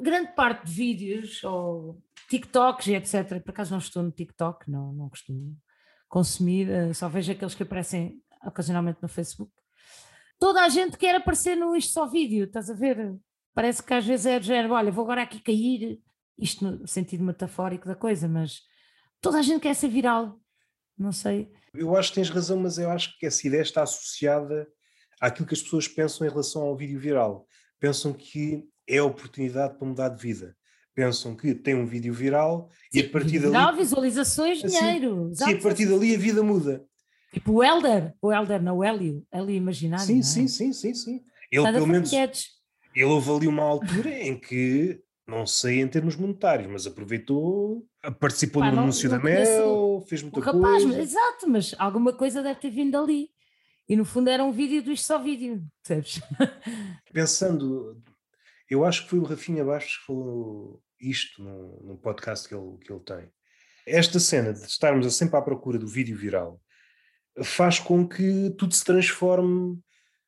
Grande 0.00 0.32
parte 0.34 0.66
de 0.66 0.72
vídeos 0.72 1.42
ou 1.44 2.02
TikToks 2.28 2.86
e 2.88 2.94
etc. 2.94 3.40
Por 3.42 3.50
acaso 3.50 3.70
não 3.70 3.78
estou 3.78 4.02
no 4.02 4.10
TikTok, 4.10 4.70
não, 4.70 4.92
não 4.92 5.08
costumo 5.08 5.56
consumir, 6.08 6.68
uh, 6.68 6.94
só 6.94 7.08
vejo 7.08 7.32
aqueles 7.32 7.54
que 7.54 7.62
aparecem 7.62 8.22
ocasionalmente 8.44 8.98
no 9.02 9.08
Facebook. 9.08 9.52
Toda 10.38 10.62
a 10.62 10.68
gente 10.68 10.98
quer 10.98 11.14
aparecer 11.14 11.56
no 11.56 11.74
Isto 11.74 11.92
Só 11.92 12.06
Vídeo, 12.06 12.44
estás 12.44 12.70
a 12.70 12.74
ver? 12.74 13.16
Parece 13.54 13.82
que 13.82 13.94
às 13.94 14.04
vezes 14.04 14.26
é 14.26 14.38
do 14.38 14.44
género, 14.44 14.74
olha, 14.74 14.92
vou 14.92 15.04
agora 15.04 15.22
aqui 15.22 15.40
cair, 15.40 15.98
isto 16.38 16.64
no 16.64 16.86
sentido 16.86 17.24
metafórico 17.24 17.86
da 17.86 17.94
coisa, 17.94 18.28
mas 18.28 18.60
toda 19.20 19.38
a 19.38 19.42
gente 19.42 19.62
quer 19.62 19.74
ser 19.74 19.88
viral, 19.88 20.38
não 20.96 21.10
sei. 21.10 21.50
Eu 21.72 21.96
acho 21.96 22.10
que 22.10 22.16
tens 22.16 22.28
razão, 22.28 22.58
mas 22.58 22.78
eu 22.78 22.90
acho 22.90 23.18
que 23.18 23.26
essa 23.26 23.46
ideia 23.46 23.62
está 23.62 23.82
associada 23.82 24.68
àquilo 25.20 25.46
que 25.46 25.54
as 25.54 25.62
pessoas 25.62 25.88
pensam 25.88 26.26
em 26.26 26.30
relação 26.30 26.62
ao 26.62 26.76
vídeo 26.76 27.00
viral. 27.00 27.46
Pensam 27.78 28.12
que 28.12 28.68
é 28.88 28.98
a 28.98 29.04
oportunidade 29.04 29.76
para 29.78 29.86
mudar 29.86 30.08
de 30.08 30.20
vida 30.22 30.56
pensam 30.96 31.36
que 31.36 31.54
tem 31.54 31.74
um 31.74 31.84
vídeo 31.84 32.12
viral 32.14 32.70
Sim, 32.90 33.00
e 33.00 33.02
a 33.02 33.10
partir 33.10 33.38
dali. 33.38 33.52
Dá 33.52 33.70
visualizações, 33.70 34.64
assim, 34.64 34.78
dinheiro. 34.78 35.30
Sim, 35.34 35.52
a 35.52 35.60
partir 35.60 35.84
dali 35.84 36.14
a 36.14 36.18
vida 36.18 36.42
muda. 36.42 36.82
Tipo 37.32 37.52
o 37.52 37.62
Elder, 37.62 38.14
o 38.22 38.32
Elder, 38.32 38.62
não 38.62 38.78
o 38.78 38.84
Hélio, 38.84 39.22
Hélio 39.30 39.54
imaginário. 39.54 40.06
Sim, 40.06 40.20
é? 40.20 40.22
sim, 40.22 40.48
sim, 40.48 40.72
sim, 40.72 40.94
sim. 40.94 41.24
Ele 41.52 41.70
pelo 41.70 41.86
menos. 41.86 42.10
Ele 42.12 43.04
houve 43.04 43.30
ali 43.30 43.46
uma 43.46 43.62
altura 43.62 44.10
em 44.10 44.40
que, 44.40 44.98
não 45.26 45.46
sei 45.46 45.82
em 45.82 45.86
termos 45.86 46.16
monetários, 46.16 46.66
mas 46.66 46.86
aproveitou, 46.86 47.86
participou 48.18 48.62
Pá, 48.62 48.72
no 48.72 48.80
anúncio 48.80 49.10
da 49.10 49.18
Mel, 49.18 50.02
fez 50.08 50.22
muita 50.22 50.38
o 50.38 50.42
rapaz, 50.42 50.82
coisa. 50.82 51.02
exato, 51.02 51.46
mas 51.46 51.74
alguma 51.78 52.14
coisa 52.14 52.42
deve 52.42 52.58
ter 52.58 52.70
vindo 52.70 52.96
ali. 52.96 53.28
E 53.86 53.94
no 53.94 54.04
fundo 54.06 54.30
era 54.30 54.42
um 54.42 54.50
vídeo 54.50 54.82
do 54.82 54.90
Isto 54.90 55.08
Só 55.08 55.18
Vídeo, 55.18 55.62
percebes? 55.82 56.22
Pensando, 57.12 58.02
eu 58.68 58.84
acho 58.84 59.04
que 59.04 59.10
foi 59.10 59.18
o 59.18 59.24
Rafinha 59.24 59.64
Bastos 59.64 59.98
que 59.98 60.06
falou 60.06 60.82
isto 61.00 61.42
no, 61.42 61.82
no 61.82 61.98
podcast 61.98 62.48
que 62.48 62.54
ele, 62.54 62.78
que 62.78 62.92
ele 62.92 63.00
tem. 63.00 63.30
Esta 63.86 64.18
cena 64.18 64.52
de 64.52 64.60
estarmos 64.60 65.14
sempre 65.14 65.36
à 65.36 65.42
procura 65.42 65.78
do 65.78 65.86
vídeo 65.86 66.16
viral 66.16 66.60
faz 67.44 67.78
com 67.78 68.06
que 68.06 68.50
tudo 68.58 68.74
se 68.74 68.84
transforme 68.84 69.78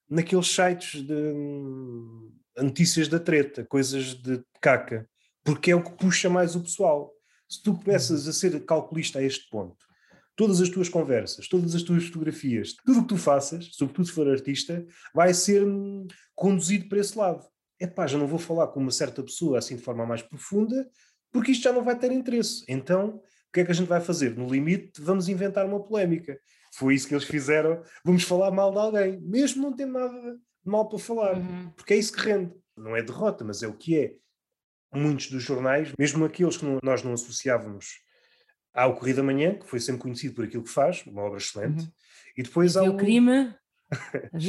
naqueles 0.09 0.49
sites 0.49 1.03
de 1.03 1.12
hum, 1.12 2.32
notícias 2.57 3.09
da 3.09 3.18
treta, 3.18 3.64
coisas 3.64 4.14
de 4.14 4.43
caca, 4.61 5.09
porque 5.43 5.70
é 5.70 5.74
o 5.74 5.82
que 5.82 5.97
puxa 5.97 6.28
mais 6.28 6.55
o 6.55 6.62
pessoal. 6.62 7.12
Se 7.49 7.62
tu 7.62 7.74
começas 7.74 8.28
a 8.28 8.32
ser 8.32 8.64
calculista 8.64 9.18
a 9.18 9.22
este 9.22 9.49
ponto, 9.49 9.76
todas 10.36 10.61
as 10.61 10.68
tuas 10.68 10.89
conversas, 10.89 11.49
todas 11.49 11.74
as 11.74 11.82
tuas 11.82 12.05
fotografias, 12.05 12.74
tudo 12.74 13.01
o 13.01 13.03
que 13.03 13.09
tu 13.09 13.16
faças, 13.16 13.70
sobretudo 13.72 14.07
se 14.07 14.12
for 14.12 14.28
artista, 14.28 14.86
vai 15.14 15.34
ser 15.34 15.64
hum, 15.64 16.07
conduzido 16.34 16.89
para 16.89 17.01
esse 17.01 17.16
lado 17.18 17.45
epá, 17.81 18.07
já 18.07 18.18
não 18.18 18.26
vou 18.26 18.39
falar 18.39 18.68
com 18.68 18.81
uma 18.81 18.91
certa 18.91 19.22
pessoa 19.22 19.59
assim 19.59 19.76
de 19.76 19.83
forma 19.83 20.07
mais 20.07 20.22
profunda, 20.22 20.89
porque 21.31 21.53
isto 21.53 21.62
já 21.62 21.72
não 21.72 21.85
vai 21.85 21.99
ter 21.99 22.11
interesse. 22.12 22.64
Então, 22.68 23.16
o 23.16 23.53
que 23.53 23.61
é 23.61 23.64
que 23.64 23.70
a 23.70 23.74
gente 23.74 23.89
vai 23.89 24.01
fazer? 24.01 24.37
No 24.37 24.49
limite, 24.49 25.01
vamos 25.01 25.29
inventar 25.29 25.66
uma 25.66 25.83
polémica. 25.83 26.39
Foi 26.74 26.95
isso 26.95 27.09
que 27.09 27.14
eles 27.14 27.24
fizeram. 27.24 27.83
Vamos 28.05 28.24
falar 28.24 28.51
mal 28.51 28.70
de 28.70 28.79
alguém, 28.79 29.20
mesmo 29.20 29.62
não 29.62 29.74
tendo 29.74 29.93
nada 29.93 30.20
de 30.20 30.39
mal 30.64 30.89
para 30.89 30.99
falar, 30.99 31.37
uhum. 31.37 31.70
porque 31.70 31.95
é 31.95 31.97
isso 31.97 32.12
que 32.12 32.20
rende. 32.20 32.53
Não 32.76 32.97
é 32.97 33.03
derrota, 33.03 33.45
mas 33.45 33.62
é 33.62 33.66
o 33.66 33.74
que 33.74 33.99
é. 33.99 34.14
Muitos 34.95 35.31
dos 35.31 35.43
jornais, 35.43 35.93
mesmo 35.99 36.24
aqueles 36.24 36.57
que 36.57 36.64
não, 36.64 36.79
nós 36.83 37.03
não 37.03 37.12
associávamos 37.12 38.01
ao 38.72 38.95
Correio 38.95 39.16
da 39.16 39.22
Manhã, 39.22 39.59
que 39.59 39.66
foi 39.66 39.81
sempre 39.81 40.03
conhecido 40.03 40.35
por 40.35 40.45
aquilo 40.45 40.62
que 40.62 40.70
faz, 40.70 41.05
uma 41.07 41.22
obra 41.22 41.39
excelente, 41.39 41.83
uhum. 41.83 41.93
e 42.37 42.43
depois 42.43 42.76
há 42.76 42.85
o 42.85 42.97
crime. 42.97 43.55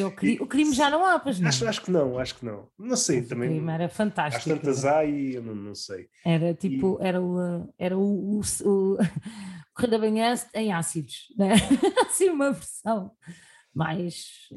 O, 0.06 0.12
crime, 0.12 0.38
o 0.42 0.48
crime 0.48 0.74
já 0.74 0.90
não 0.90 1.06
há, 1.06 1.20
pois 1.20 1.40
não. 1.40 1.48
Acho, 1.48 1.68
acho 1.68 1.82
que 1.82 1.92
não, 1.92 2.20
acho 2.20 2.36
que 2.36 2.46
não. 2.46 2.70
Não 2.78 2.96
sei, 2.96 3.22
também. 3.22 3.50
O 3.50 3.54
crime 3.54 3.72
era 3.72 3.90
fantástico. 3.90 4.52
Às 4.52 4.60
tantas 4.60 4.86
há 4.86 5.06
e 5.06 5.36
eu 5.36 5.44
não, 5.44 5.56
não 5.56 5.76
sei. 5.76 6.10
Era 6.26 6.54
tipo, 6.54 7.00
e... 7.02 7.06
era 7.06 7.22
o, 7.22 7.74
era 7.78 7.98
o, 7.98 8.40
o, 8.40 8.42
o 8.42 8.98
Correio 9.74 9.92
da 9.92 9.98
Manhã 9.98 10.36
em 10.54 10.74
ácidos, 10.74 11.28
né? 11.38 11.54
assim 12.06 12.30
uma 12.30 12.52
versão 12.52 13.12
mais 13.74 14.50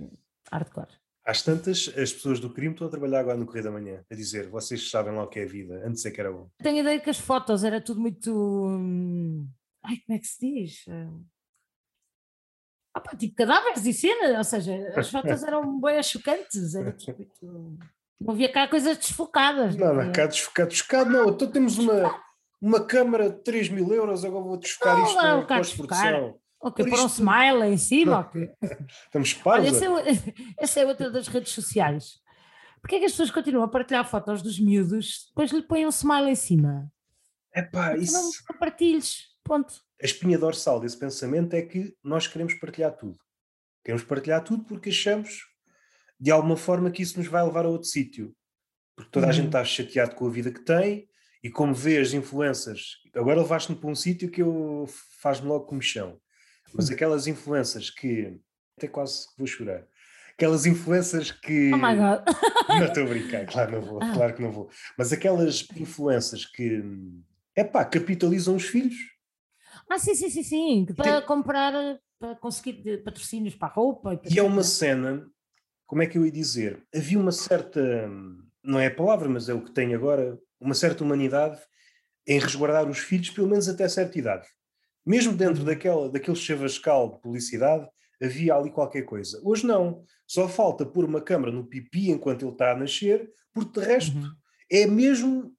hardcore. 0.50 1.02
Às 1.24 1.42
tantas, 1.42 1.88
as 1.96 2.12
pessoas 2.12 2.40
do 2.40 2.52
crime 2.52 2.72
estão 2.72 2.88
a 2.88 2.90
trabalhar 2.90 3.20
agora 3.20 3.38
no 3.38 3.46
Correio 3.46 3.64
da 3.64 3.70
Manhã, 3.70 4.04
a 4.10 4.14
dizer, 4.14 4.48
vocês 4.48 4.90
sabem 4.90 5.14
lá 5.14 5.22
o 5.22 5.28
que 5.28 5.38
é 5.38 5.44
a 5.44 5.46
vida, 5.46 5.80
antes 5.86 6.04
é 6.04 6.10
que 6.10 6.20
era 6.20 6.32
bom. 6.32 6.50
Tenho 6.58 6.78
a 6.78 6.80
ideia 6.80 7.00
que 7.00 7.10
as 7.10 7.18
fotos 7.18 7.62
era 7.62 7.80
tudo 7.80 8.00
muito. 8.00 8.32
Hum, 8.32 9.48
ai, 9.84 9.98
como 10.04 10.16
é 10.16 10.18
que 10.18 10.26
se 10.26 10.40
diz? 10.40 10.84
Ah, 12.94 13.00
pá, 13.00 13.16
tipo 13.16 13.34
cadáveres 13.34 13.86
e 13.86 13.92
cena, 13.92 14.38
ou 14.38 14.44
seja, 14.44 14.92
as 14.96 15.08
fotos 15.10 15.42
eram 15.42 15.80
bem 15.80 16.02
chocantes, 16.02 16.74
era 16.74 16.92
tipo. 16.92 17.18
Não 18.20 18.34
havia 18.34 18.52
cá 18.52 18.68
coisas 18.68 18.96
desfocadas. 18.98 19.76
Não, 19.76 19.94
não, 19.94 20.12
cá 20.12 20.26
desfocado, 20.26 20.68
desfocado 20.68 21.10
não. 21.10 21.30
Então 21.30 21.50
temos 21.50 21.76
uma, 21.78 22.20
uma 22.60 22.84
câmara 22.84 23.30
de 23.30 23.42
3 23.42 23.70
mil 23.70 23.92
euros, 23.92 24.24
agora 24.24 24.44
vou 24.44 24.56
desfocar 24.56 24.96
não, 24.96 25.04
isto 25.04 25.16
não, 25.16 25.40
na 25.40 25.46
pós-produção. 25.46 26.38
Ok, 26.60 26.88
por 26.88 27.00
um 27.00 27.06
smile 27.06 27.64
em 27.64 27.76
cima. 27.76 28.20
Okay. 28.20 28.48
Estamos 29.06 29.34
parvos. 29.34 29.68
Essa, 29.68 29.84
é, 29.86 30.34
essa 30.62 30.80
é 30.80 30.86
outra 30.86 31.10
das 31.10 31.26
redes 31.26 31.52
sociais. 31.52 32.20
Porquê 32.80 32.96
é 32.96 32.98
que 33.00 33.04
as 33.06 33.12
pessoas 33.12 33.30
continuam 33.30 33.64
a 33.64 33.68
partilhar 33.68 34.08
fotos 34.08 34.42
dos 34.42 34.60
miúdos, 34.60 35.26
depois 35.28 35.50
lhe 35.50 35.62
põem 35.62 35.86
um 35.86 35.90
smile 35.90 36.30
em 36.30 36.34
cima? 36.34 36.90
É 37.52 37.62
pá, 37.62 37.96
isso. 37.96 38.12
Não 38.12 38.30
compartilhes, 38.48 39.24
ponto. 39.44 39.74
A 40.02 40.04
espinha 40.04 40.36
dorsal 40.36 40.80
desse 40.80 40.98
pensamento 40.98 41.54
é 41.54 41.62
que 41.62 41.94
nós 42.02 42.26
queremos 42.26 42.54
partilhar 42.54 42.96
tudo. 42.96 43.18
Queremos 43.84 44.04
partilhar 44.04 44.42
tudo 44.42 44.64
porque 44.64 44.90
achamos, 44.90 45.46
de 46.18 46.30
alguma 46.30 46.56
forma, 46.56 46.90
que 46.90 47.02
isso 47.02 47.18
nos 47.18 47.28
vai 47.28 47.42
levar 47.44 47.64
a 47.64 47.68
outro 47.68 47.88
sítio. 47.88 48.34
Porque 48.96 49.10
toda 49.10 49.28
a 49.28 49.32
gente 49.32 49.44
uhum. 49.44 49.48
está 49.48 49.64
chateado 49.64 50.14
com 50.16 50.26
a 50.26 50.30
vida 50.30 50.50
que 50.50 50.60
tem 50.60 51.08
e 51.42 51.50
como 51.50 51.74
vê 51.74 51.98
as 51.98 52.12
influências, 52.12 52.98
agora 53.14 53.40
levaste-me 53.40 53.78
para 53.78 53.90
um 53.90 53.94
sítio 53.94 54.30
que 54.30 54.42
eu 54.42 54.86
faz-me 55.20 55.48
logo 55.48 55.66
comichão. 55.66 56.20
Mas 56.74 56.90
aquelas 56.90 57.26
influências 57.26 57.90
que. 57.90 58.40
Até 58.76 58.88
quase 58.88 59.26
vou 59.36 59.46
chorar. 59.46 59.86
Aquelas 60.32 60.66
influências 60.66 61.30
que. 61.30 61.72
Oh 61.72 61.76
my 61.76 61.94
God! 61.94 62.24
Não 62.68 62.86
estou 62.86 63.04
a 63.04 63.06
brincar, 63.06 63.46
claro, 63.46 63.72
não 63.72 63.82
vou, 63.82 64.02
ah. 64.02 64.12
claro 64.14 64.34
que 64.34 64.40
não 64.40 64.50
vou. 64.50 64.70
Mas 64.96 65.12
aquelas 65.12 65.68
influências 65.76 66.46
que. 66.46 66.82
É 67.54 67.62
pá, 67.62 67.84
capitalizam 67.84 68.56
os 68.56 68.64
filhos. 68.64 68.96
Ah, 69.88 69.98
sim, 69.98 70.14
sim, 70.14 70.30
sim, 70.30 70.42
sim. 70.42 70.86
Para 70.94 71.18
Tem... 71.18 71.26
comprar, 71.26 71.72
para 72.18 72.34
conseguir 72.36 73.02
patrocínios 73.02 73.54
para 73.54 73.68
a 73.68 73.72
roupa. 73.72 74.20
E, 74.24 74.34
e 74.34 74.38
é 74.38 74.42
uma 74.42 74.62
cena, 74.62 75.26
como 75.86 76.02
é 76.02 76.06
que 76.06 76.16
eu 76.16 76.24
ia 76.24 76.32
dizer? 76.32 76.82
Havia 76.94 77.18
uma 77.18 77.32
certa. 77.32 78.08
Não 78.62 78.78
é 78.78 78.86
a 78.86 78.94
palavra, 78.94 79.28
mas 79.28 79.48
é 79.48 79.54
o 79.54 79.62
que 79.62 79.72
tem 79.72 79.94
agora. 79.94 80.38
Uma 80.60 80.74
certa 80.74 81.02
humanidade 81.02 81.60
em 82.26 82.38
resguardar 82.38 82.88
os 82.88 82.98
filhos, 82.98 83.30
pelo 83.30 83.48
menos 83.48 83.68
até 83.68 83.88
certa 83.88 84.18
idade. 84.18 84.46
Mesmo 85.04 85.32
dentro 85.32 85.60
uhum. 85.60 85.66
daquela, 85.66 86.08
daquele 86.08 86.36
chavascal 86.36 87.12
de 87.12 87.20
publicidade, 87.20 87.88
havia 88.22 88.54
ali 88.54 88.70
qualquer 88.70 89.02
coisa. 89.02 89.40
Hoje 89.44 89.66
não. 89.66 90.04
Só 90.26 90.48
falta 90.48 90.86
pôr 90.86 91.04
uma 91.04 91.20
câmara 91.20 91.50
no 91.50 91.66
pipi 91.66 92.10
enquanto 92.10 92.42
ele 92.42 92.52
está 92.52 92.72
a 92.72 92.76
nascer, 92.76 93.30
porque 93.52 93.80
de 93.80 93.86
resto 93.86 94.16
uhum. 94.16 94.30
é 94.70 94.86
mesmo 94.86 95.52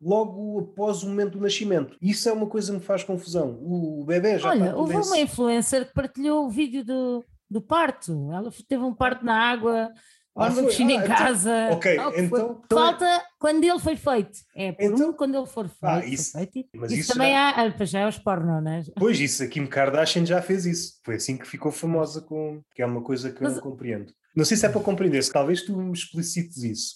logo 0.00 0.60
após 0.60 1.02
o 1.02 1.08
momento 1.08 1.32
do 1.32 1.40
nascimento. 1.40 1.96
Isso 2.00 2.28
é 2.28 2.32
uma 2.32 2.46
coisa 2.46 2.72
que 2.72 2.78
me 2.78 2.84
faz 2.84 3.04
confusão. 3.04 3.58
O 3.62 4.04
bebê 4.04 4.38
já 4.38 4.48
Olha, 4.48 4.66
está 4.66 4.76
houve 4.76 4.96
uma 4.96 5.18
influencer 5.18 5.86
que 5.86 5.92
partilhou 5.92 6.46
o 6.46 6.50
vídeo 6.50 6.84
do, 6.84 7.24
do 7.50 7.60
parto. 7.60 8.30
Ela 8.32 8.50
teve 8.66 8.82
um 8.82 8.94
parto 8.94 9.24
na 9.24 9.36
água 9.36 9.92
ah, 10.36 10.50
piscina 10.50 10.92
ah, 10.92 10.94
em 10.94 10.96
então, 10.96 11.08
casa. 11.08 11.68
Ok, 11.72 11.94
então, 11.94 12.14
então, 12.16 12.62
Falta 12.72 13.04
é... 13.04 13.22
quando 13.38 13.64
ele 13.64 13.78
foi 13.78 13.96
feito. 13.96 14.38
É 14.56 14.72
por 14.72 14.84
então, 14.84 15.10
um 15.10 15.12
quando 15.12 15.36
ele 15.36 15.46
for 15.46 15.68
feito. 15.68 15.78
Ah, 15.82 16.06
isso, 16.06 16.32
feito. 16.32 16.68
Mas 16.74 16.92
isso, 16.92 17.00
isso 17.00 17.12
também 17.12 17.32
já... 17.32 17.50
há. 17.50 17.62
Ah, 17.62 17.84
já 17.84 18.00
é 18.00 18.08
os 18.08 18.18
porno, 18.18 18.60
não 18.60 18.70
é? 18.70 18.82
Pois, 18.96 19.20
isso, 19.20 19.42
a 19.42 19.46
Kim 19.46 19.66
Kardashian 19.66 20.24
já 20.24 20.40
fez 20.40 20.64
isso. 20.64 21.00
Foi 21.04 21.16
assim 21.16 21.36
que 21.36 21.46
ficou 21.46 21.70
famosa, 21.70 22.22
com, 22.22 22.62
que 22.74 22.80
é 22.80 22.86
uma 22.86 23.02
coisa 23.02 23.30
que 23.30 23.42
mas... 23.42 23.52
eu 23.52 23.56
não 23.56 23.70
compreendo. 23.70 24.12
Não 24.34 24.44
sei 24.44 24.56
se 24.56 24.64
é 24.64 24.68
para 24.68 24.80
compreender, 24.80 25.22
se 25.22 25.32
talvez 25.32 25.62
tu 25.62 25.76
me 25.76 25.92
explicites 25.92 26.62
isso. 26.62 26.94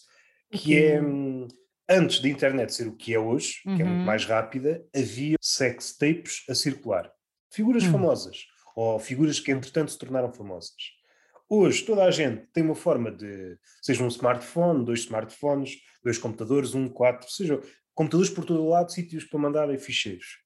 Que 0.50 0.78
é. 0.78 1.02
Hum, 1.02 1.48
antes 1.88 2.20
da 2.20 2.28
internet 2.28 2.72
ser 2.72 2.88
o 2.88 2.96
que 2.96 3.14
é 3.14 3.18
hoje, 3.18 3.60
uhum. 3.66 3.76
que 3.76 3.82
é 3.82 3.84
muito 3.84 3.98
uhum. 4.00 4.04
mais 4.04 4.24
rápida, 4.24 4.84
havia 4.94 5.36
sex 5.40 5.96
tapes 5.96 6.44
a 6.48 6.54
circular. 6.54 7.10
Figuras 7.52 7.84
uhum. 7.84 7.92
famosas. 7.92 8.46
Ou 8.76 8.98
figuras 8.98 9.38
que 9.38 9.52
entretanto 9.52 9.92
se 9.92 9.98
tornaram 9.98 10.32
famosas. 10.32 10.74
Hoje 11.48 11.84
toda 11.84 12.04
a 12.04 12.10
gente 12.10 12.46
tem 12.52 12.64
uma 12.64 12.74
forma 12.74 13.12
de, 13.12 13.56
seja 13.82 14.02
um 14.02 14.08
smartphone, 14.08 14.84
dois 14.84 15.00
smartphones, 15.00 15.76
dois 16.02 16.18
computadores, 16.18 16.74
um, 16.74 16.88
quatro, 16.88 17.30
seja 17.30 17.60
computadores 17.94 18.30
por 18.30 18.44
todo 18.44 18.62
o 18.62 18.68
lado, 18.68 18.90
sítios 18.90 19.24
para 19.24 19.38
mandar 19.38 19.78
ficheiros. 19.78 20.38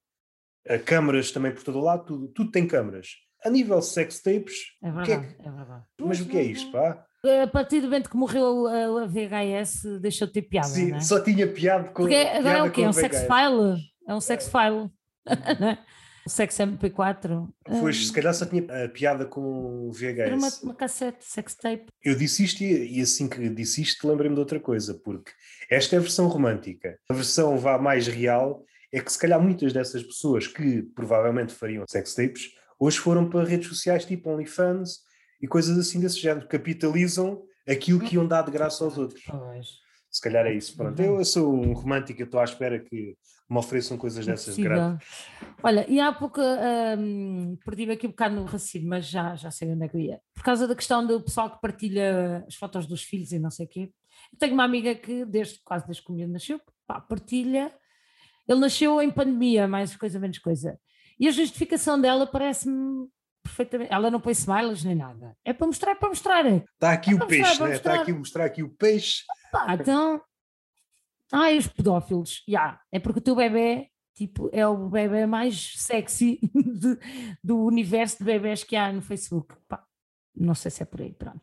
Uh, 0.68 0.82
câmaras 0.84 1.30
também 1.30 1.52
por 1.52 1.62
todo 1.62 1.78
o 1.78 1.82
lado, 1.82 2.04
tudo, 2.04 2.28
tudo 2.28 2.50
tem 2.50 2.66
câmaras. 2.66 3.08
A 3.44 3.48
nível 3.48 3.80
sex 3.80 4.20
tapes, 4.20 4.76
é 4.82 4.90
verdade, 4.90 5.12
é, 5.12 5.34
que 5.34 5.42
é, 5.42 5.46
é 5.46 5.50
verdade. 5.50 5.84
Mas 6.00 6.20
o 6.20 6.26
que 6.26 6.36
é 6.36 6.42
isto, 6.42 6.70
pá? 6.72 7.06
A 7.24 7.46
partir 7.48 7.80
do 7.80 7.86
momento 7.86 8.08
que 8.08 8.16
morreu 8.16 8.66
a, 8.66 9.06
VHS, 9.06 10.00
deixou 10.00 10.26
de 10.28 10.34
ter 10.34 10.42
piada. 10.42 10.68
Sim, 10.68 10.94
é? 10.94 11.00
só 11.00 11.20
tinha 11.20 11.46
piada 11.48 11.88
com. 11.88 12.02
Porque 12.02 12.14
agora 12.14 12.58
é 12.58 12.62
o 12.62 12.70
quê? 12.70 12.82
É 12.82 12.88
um 12.88 12.92
sex 12.92 13.20
file? 13.22 13.82
É 14.06 14.14
um 14.14 14.20
sex 14.20 14.48
file. 14.48 14.90
É? 16.26 16.28
Sex 16.28 16.56
MP4. 16.58 17.48
Pois, 17.64 17.96
um, 17.96 18.02
se 18.02 18.12
calhar 18.12 18.34
só 18.34 18.44
tinha 18.44 18.84
a 18.84 18.88
piada 18.88 19.24
com 19.24 19.88
o 19.88 19.92
VHS. 19.92 20.18
Era 20.18 20.36
uma, 20.36 20.48
uma 20.62 20.74
cassete, 20.74 21.24
sex 21.24 21.54
tape. 21.54 21.86
Eu 22.04 22.14
disse 22.14 22.44
isto 22.44 22.62
e, 22.62 22.98
e 22.98 23.00
assim 23.00 23.28
que 23.28 23.48
disse 23.48 23.80
isto 23.80 24.06
lembrei-me 24.06 24.34
de 24.34 24.40
outra 24.40 24.60
coisa, 24.60 24.94
porque 24.94 25.30
esta 25.70 25.96
é 25.96 25.98
a 25.98 26.02
versão 26.02 26.28
romântica. 26.28 26.98
A 27.08 27.14
versão 27.14 27.56
vá 27.58 27.78
mais 27.78 28.06
real 28.06 28.62
é 28.92 29.00
que 29.00 29.10
se 29.10 29.18
calhar 29.18 29.40
muitas 29.40 29.72
dessas 29.72 30.02
pessoas 30.02 30.46
que 30.46 30.82
provavelmente 30.94 31.54
fariam 31.54 31.84
sex 31.88 32.14
tapes, 32.14 32.50
hoje 32.78 32.98
foram 32.98 33.28
para 33.28 33.44
redes 33.44 33.68
sociais 33.68 34.04
tipo 34.04 34.30
OnlyFans 34.30 35.07
e 35.40 35.46
coisas 35.46 35.78
assim 35.78 36.00
desse 36.00 36.18
género, 36.18 36.48
capitalizam 36.48 37.42
aquilo 37.66 38.00
que 38.00 38.14
iam 38.14 38.26
dar 38.26 38.42
de 38.42 38.50
graça 38.50 38.84
aos 38.84 38.96
outros. 38.98 39.22
Pois. 39.24 39.66
Se 40.10 40.22
calhar 40.22 40.46
é 40.46 40.54
isso. 40.54 40.74
Pronto, 40.76 41.00
eu 41.00 41.24
sou 41.24 41.52
um 41.52 41.72
romântico, 41.72 42.22
estou 42.22 42.40
à 42.40 42.44
espera 42.44 42.78
que 42.78 43.16
me 43.48 43.58
ofereçam 43.58 43.96
coisas 43.96 44.24
dessas 44.26 44.56
graças. 44.56 45.28
Olha, 45.62 45.86
e 45.88 46.00
há 46.00 46.12
pouco 46.12 46.40
um, 46.40 47.56
perdi-me 47.64 47.92
aqui 47.92 48.06
um 48.06 48.10
bocado 48.10 48.34
no 48.34 48.44
raciocínio, 48.44 48.88
mas 48.88 49.06
já, 49.06 49.34
já 49.36 49.50
sei 49.50 49.70
onde 49.72 49.84
é 49.84 49.88
que 49.88 49.96
eu 49.96 50.00
ia. 50.00 50.20
Por 50.34 50.42
causa 50.42 50.66
da 50.66 50.74
questão 50.74 51.06
do 51.06 51.20
pessoal 51.20 51.50
que 51.50 51.60
partilha 51.60 52.44
as 52.46 52.54
fotos 52.54 52.86
dos 52.86 53.02
filhos 53.02 53.32
e 53.32 53.38
não 53.38 53.50
sei 53.50 53.66
o 53.66 53.68
quê. 53.68 53.90
Eu 54.32 54.38
tenho 54.38 54.54
uma 54.54 54.64
amiga 54.64 54.94
que, 54.94 55.24
desde, 55.24 55.60
quase 55.62 55.86
desde 55.86 56.02
que 56.02 56.10
o 56.10 56.14
miúdo 56.14 56.32
nasceu, 56.32 56.60
pá, 56.86 57.00
partilha. 57.00 57.72
Ele 58.46 58.60
nasceu 58.60 59.00
em 59.00 59.10
pandemia, 59.10 59.68
mais 59.68 59.94
coisa 59.94 60.18
menos 60.18 60.38
coisa. 60.38 60.78
E 61.20 61.28
a 61.28 61.30
justificação 61.30 62.00
dela 62.00 62.26
parece-me 62.26 63.08
perfeitamente. 63.48 63.92
Ela 63.92 64.10
não 64.10 64.20
põe 64.20 64.32
smiles 64.32 64.84
nem 64.84 64.94
nada. 64.94 65.36
É 65.44 65.52
para 65.52 65.66
mostrar, 65.66 65.94
para 65.94 66.08
mostrar. 66.08 66.46
Está 66.46 66.92
aqui 66.92 67.10
é 67.10 67.14
o 67.14 67.26
peixe, 67.26 67.62
né? 67.62 67.74
Está 67.74 68.00
aqui 68.00 68.12
mostrar 68.12 68.44
aqui 68.44 68.62
o 68.62 68.68
peixe. 68.70 69.24
Pá, 69.50 69.74
então, 69.74 70.20
Ai, 71.32 71.58
os 71.58 71.66
pedófilos, 71.66 72.42
já. 72.48 72.52
Yeah. 72.52 72.80
É 72.92 72.98
porque 72.98 73.18
o 73.18 73.22
teu 73.22 73.34
bebê 73.34 73.90
tipo, 74.14 74.50
é 74.52 74.66
o 74.66 74.88
bebê 74.88 75.26
mais 75.26 75.74
sexy 75.76 76.40
de, 76.52 76.98
do 77.44 77.64
universo 77.64 78.18
de 78.18 78.24
bebés 78.24 78.64
que 78.64 78.74
há 78.76 78.92
no 78.92 79.02
Facebook. 79.02 79.54
Pá, 79.68 79.84
não 80.34 80.54
sei 80.54 80.70
se 80.70 80.82
é 80.82 80.86
por 80.86 81.00
aí, 81.00 81.12
pronto. 81.12 81.40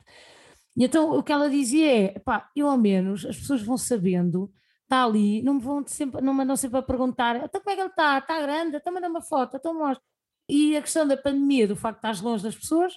E 0.75 0.83
então 0.83 1.17
o 1.17 1.23
que 1.23 1.31
ela 1.31 1.49
dizia 1.49 2.05
é: 2.05 2.19
pá, 2.19 2.49
eu 2.55 2.67
ao 2.67 2.77
menos 2.77 3.25
as 3.25 3.37
pessoas 3.37 3.61
vão 3.61 3.77
sabendo, 3.77 4.51
está 4.83 5.05
ali, 5.05 5.41
não 5.41 5.55
me 5.55 5.61
vão 5.61 5.85
sempre, 5.87 6.21
não 6.21 6.33
mandam 6.33 6.55
sempre 6.55 6.79
a 6.79 6.83
perguntar, 6.83 7.37
então 7.37 7.61
como 7.61 7.71
é 7.71 7.75
que 7.75 7.81
ele 7.81 7.89
está? 7.89 8.17
Está 8.17 8.41
grande? 8.41 8.77
Então 8.77 8.93
manda 8.93 9.07
uma 9.07 9.21
foto, 9.21 9.57
então 9.57 9.73
mostra. 9.73 10.03
E 10.47 10.77
a 10.77 10.81
questão 10.81 11.07
da 11.07 11.17
pandemia, 11.17 11.67
do 11.67 11.75
facto 11.75 11.95
de 11.95 12.07
estás 12.07 12.21
longe 12.21 12.43
das 12.43 12.55
pessoas, 12.55 12.93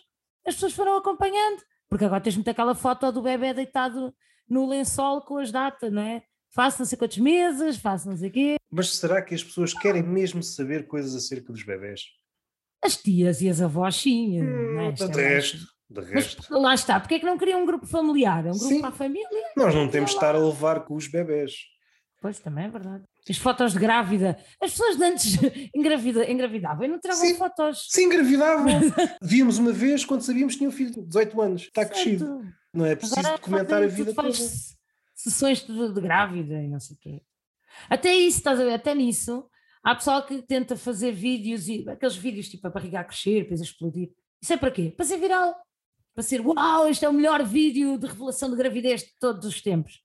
as 0.46 0.54
pessoas 0.54 0.72
foram 0.72 0.96
acompanhando, 0.96 1.62
porque 1.88 2.04
agora 2.04 2.20
tens 2.20 2.36
muito 2.36 2.50
aquela 2.50 2.74
foto 2.74 3.10
do 3.10 3.22
bebê 3.22 3.54
deitado 3.54 4.14
no 4.48 4.66
lençol 4.68 5.22
com 5.22 5.38
as 5.38 5.50
datas, 5.50 5.92
não 5.92 6.02
é? 6.02 6.22
faço 6.50 6.80
não 6.80 6.86
sei 6.86 6.98
quantos 6.98 7.18
meses, 7.18 7.76
faço 7.76 8.08
não 8.08 8.16
sei 8.16 8.30
quê. 8.30 8.56
Mas 8.70 8.96
será 8.96 9.22
que 9.22 9.34
as 9.34 9.42
pessoas 9.42 9.72
querem 9.72 10.02
mesmo 10.02 10.42
saber 10.42 10.86
coisas 10.86 11.14
acerca 11.14 11.52
dos 11.52 11.62
bebés? 11.62 12.02
As 12.82 12.96
tias 12.96 13.40
e 13.40 13.48
as 13.48 13.60
avós 13.60 13.96
sim. 13.96 14.42
Hum, 14.42 14.80
é? 14.80 14.92
De 14.92 15.06
resto, 15.06 15.58
de 15.90 16.00
resto. 16.00 16.46
Mas, 16.50 16.62
lá 16.62 16.74
está, 16.74 17.00
porque 17.00 17.14
é 17.14 17.18
que 17.18 17.26
não 17.26 17.38
queriam 17.38 17.62
um 17.62 17.66
grupo 17.66 17.86
familiar? 17.86 18.46
Um 18.46 18.50
grupo 18.50 18.66
sim. 18.66 18.80
para 18.80 18.90
a 18.90 18.92
família? 18.92 19.50
Nós 19.56 19.74
não 19.74 19.88
temos 19.88 20.10
de 20.10 20.16
estar 20.16 20.34
a 20.34 20.38
levar 20.38 20.84
com 20.84 20.94
os 20.94 21.08
bebés. 21.08 21.52
Pois, 22.20 22.38
também 22.38 22.64
é 22.64 22.68
verdade. 22.68 23.04
As 23.28 23.36
fotos 23.36 23.72
de 23.72 23.78
grávida. 23.78 24.38
As 24.62 24.72
pessoas 24.72 24.96
de 24.96 25.04
antes 25.04 25.36
engravida, 25.74 26.30
engravidavam 26.30 26.84
e 26.84 26.88
não 26.88 26.98
tiravam 26.98 27.24
sim, 27.24 27.34
fotos. 27.34 27.86
Sim, 27.90 28.04
engravidavam. 28.04 28.80
Víamos 29.22 29.58
uma 29.58 29.72
vez 29.72 30.04
quando 30.04 30.22
sabíamos 30.22 30.54
que 30.54 30.58
tinha 30.58 30.68
um 30.68 30.72
filho 30.72 30.92
de 30.92 31.02
18 31.02 31.40
anos. 31.40 31.62
Está 31.62 31.82
certo. 31.82 31.92
crescido. 31.94 32.44
Não 32.72 32.86
é 32.86 32.94
preciso 32.96 33.20
Agora, 33.20 33.36
documentar 33.36 33.82
a 33.82 33.86
vida 33.86 34.14
toda. 34.14 34.32
Sessões 35.14 35.66
de, 35.66 35.92
de 35.92 36.00
grávida 36.00 36.62
e 36.62 36.68
não 36.68 36.80
sei 36.80 36.96
o 36.96 36.98
quê. 36.98 37.22
Até 37.90 38.14
isso, 38.14 38.38
estás 38.38 38.58
a 38.60 38.64
ver? 38.64 38.74
Até 38.74 38.94
nisso. 38.94 39.48
Há 39.82 39.94
pessoal 39.94 40.24
que 40.24 40.42
tenta 40.42 40.76
fazer 40.76 41.12
vídeos 41.12 41.68
e 41.68 41.88
aqueles 41.88 42.16
vídeos 42.16 42.48
tipo 42.48 42.66
a 42.66 42.70
barriga 42.70 43.00
a 43.00 43.04
crescer, 43.04 43.42
depois 43.42 43.60
a 43.60 43.64
explodir. 43.64 44.10
Isso 44.40 44.52
é 44.52 44.56
para 44.56 44.70
quê? 44.70 44.92
Para 44.96 45.06
ser 45.06 45.18
viral. 45.18 45.54
Para 46.14 46.22
ser, 46.22 46.40
uau, 46.40 46.88
este 46.88 47.04
é 47.04 47.08
o 47.08 47.12
melhor 47.12 47.44
vídeo 47.44 47.96
de 47.96 48.06
revelação 48.06 48.50
de 48.50 48.56
gravidez 48.56 49.02
de 49.02 49.14
todos 49.20 49.46
os 49.46 49.60
tempos. 49.60 50.02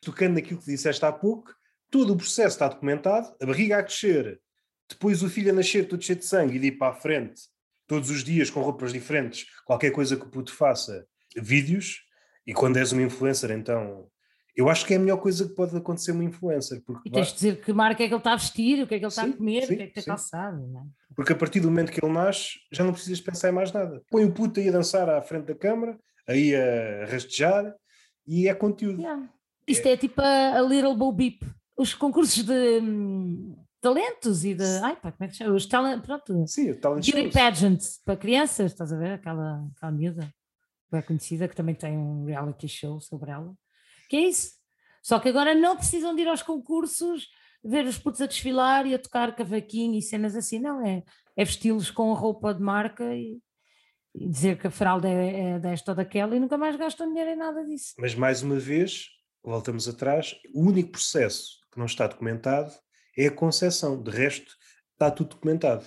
Tocando 0.00 0.34
naquilo 0.34 0.60
que 0.60 0.66
disseste 0.66 1.04
há 1.04 1.12
pouco, 1.12 1.54
todo 1.90 2.12
o 2.12 2.16
processo 2.16 2.56
está 2.56 2.68
documentado, 2.68 3.34
a 3.40 3.46
barriga 3.46 3.78
a 3.78 3.82
crescer, 3.82 4.40
depois 4.88 5.22
o 5.22 5.28
filho 5.28 5.50
a 5.50 5.54
nascer 5.54 5.88
todo 5.88 6.02
cheio 6.02 6.18
de 6.18 6.24
sangue 6.24 6.56
e 6.56 6.58
de 6.58 6.66
ir 6.68 6.72
para 6.72 6.92
a 6.92 6.96
frente, 6.96 7.42
todos 7.86 8.10
os 8.10 8.22
dias 8.24 8.50
com 8.50 8.60
roupas 8.60 8.92
diferentes, 8.92 9.46
qualquer 9.64 9.90
coisa 9.90 10.16
que 10.16 10.24
o 10.24 10.30
puto 10.30 10.52
faça, 10.52 11.06
vídeos, 11.36 12.02
e 12.46 12.52
quando 12.52 12.76
és 12.76 12.92
uma 12.92 13.02
influencer, 13.02 13.50
então 13.50 14.08
eu 14.56 14.68
acho 14.68 14.86
que 14.86 14.94
é 14.94 14.96
a 14.96 15.00
melhor 15.00 15.16
coisa 15.16 15.48
que 15.48 15.54
pode 15.54 15.76
acontecer 15.76 16.12
uma 16.12 16.22
influencer. 16.22 16.80
Porque 16.84 17.08
e 17.08 17.12
tens 17.12 17.28
de 17.28 17.34
dizer 17.34 17.60
que 17.60 17.72
marca 17.72 18.04
é 18.04 18.06
que 18.06 18.14
ele 18.14 18.18
está 18.18 18.34
a 18.34 18.36
vestir, 18.36 18.82
o 18.82 18.86
que 18.86 18.94
é 18.94 18.98
que 18.98 19.04
ele 19.04 19.08
está 19.08 19.24
a 19.24 19.32
comer, 19.32 19.66
sim, 19.66 19.74
o 19.74 19.76
que 19.76 19.82
é 19.82 19.86
que 19.88 19.98
está 19.98 20.12
calçado. 20.12 20.66
Não 20.68 20.80
é? 20.80 20.84
Porque 21.16 21.32
a 21.32 21.36
partir 21.36 21.60
do 21.60 21.68
momento 21.68 21.90
que 21.90 22.04
ele 22.04 22.12
nasce, 22.12 22.60
já 22.70 22.84
não 22.84 22.92
precisas 22.92 23.20
pensar 23.20 23.48
em 23.48 23.52
mais 23.52 23.72
nada. 23.72 24.00
Põe 24.10 24.24
o 24.24 24.32
puto 24.32 24.60
aí 24.60 24.68
a 24.68 24.72
dançar 24.72 25.08
à 25.10 25.20
frente 25.22 25.46
da 25.46 25.54
câmara, 25.56 25.98
aí 26.28 26.54
a 26.54 27.06
rastejar, 27.06 27.74
e 28.26 28.48
é 28.48 28.54
conteúdo. 28.54 29.00
Yeah. 29.00 29.28
Isto 29.66 29.88
é, 29.88 29.92
é 29.92 29.96
tipo 29.96 30.20
a, 30.20 30.58
a 30.58 30.62
Little 30.62 30.94
Bo 30.96 31.10
Beep 31.10 31.42
os 31.76 31.94
concursos 31.94 32.44
de 32.44 32.80
hum, 32.80 33.56
talentos 33.80 34.44
e 34.44 34.54
de. 34.54 34.64
Ai, 34.82 34.96
pá, 34.96 35.12
como 35.12 35.24
é 35.24 35.28
que 35.28 35.36
chama? 35.36 35.54
Os 35.54 35.66
talent, 35.66 36.02
pronto. 36.02 36.46
Sim, 36.46 36.70
o 36.70 36.80
talent 36.80 37.10
Beauty 37.10 37.30
pageant 37.30 37.80
para 38.04 38.16
crianças, 38.16 38.72
estás 38.72 38.92
a 38.92 38.96
ver? 38.96 39.12
Aquela, 39.12 39.66
aquela 39.76 39.92
miúda 39.92 40.32
bem 40.90 41.02
conhecida 41.02 41.48
que 41.48 41.56
também 41.56 41.74
tem 41.74 41.96
um 41.96 42.24
reality 42.24 42.68
show 42.68 43.00
sobre 43.00 43.30
ela. 43.30 43.52
Que 44.08 44.16
é 44.16 44.28
isso. 44.28 44.52
Só 45.02 45.18
que 45.18 45.28
agora 45.28 45.54
não 45.54 45.76
precisam 45.76 46.14
de 46.14 46.22
ir 46.22 46.28
aos 46.28 46.42
concursos, 46.42 47.28
ver 47.62 47.84
os 47.84 47.98
putos 47.98 48.20
a 48.20 48.26
desfilar 48.26 48.86
e 48.86 48.94
a 48.94 48.98
tocar 48.98 49.34
cavaquinho 49.34 49.98
e 49.98 50.02
cenas 50.02 50.34
assim, 50.34 50.58
não 50.58 50.84
é? 50.86 51.02
É 51.36 51.44
vesti-los 51.44 51.90
com 51.90 52.12
roupa 52.14 52.54
de 52.54 52.62
marca 52.62 53.14
e, 53.14 53.38
e 54.14 54.28
dizer 54.28 54.58
que 54.58 54.66
a 54.66 54.70
fralda 54.70 55.08
é, 55.08 55.50
é 55.50 55.58
desta 55.58 55.92
ou 55.92 55.96
daquela 55.96 56.34
e 56.34 56.40
nunca 56.40 56.56
mais 56.56 56.76
gastam 56.76 57.08
dinheiro 57.08 57.30
em 57.30 57.36
nada 57.36 57.64
disso. 57.64 57.94
Mas 57.98 58.14
mais 58.14 58.42
uma 58.42 58.58
vez, 58.58 59.08
voltamos 59.42 59.88
atrás, 59.88 60.36
o 60.54 60.62
único 60.62 60.92
processo 60.92 61.63
que 61.74 61.78
não 61.78 61.86
está 61.86 62.06
documentado 62.06 62.72
é 63.16 63.26
a 63.26 63.30
concepção, 63.30 64.00
de 64.00 64.10
resto 64.10 64.56
está 64.92 65.10
tudo 65.10 65.30
documentado. 65.30 65.84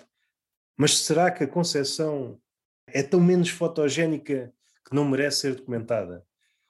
Mas 0.78 1.00
será 1.00 1.32
que 1.32 1.44
a 1.44 1.48
concepção 1.48 2.40
é 2.88 3.02
tão 3.02 3.20
menos 3.20 3.50
fotogénica 3.50 4.54
que 4.88 4.96
não 4.96 5.06
merece 5.06 5.42
ser 5.42 5.56
documentada? 5.56 6.24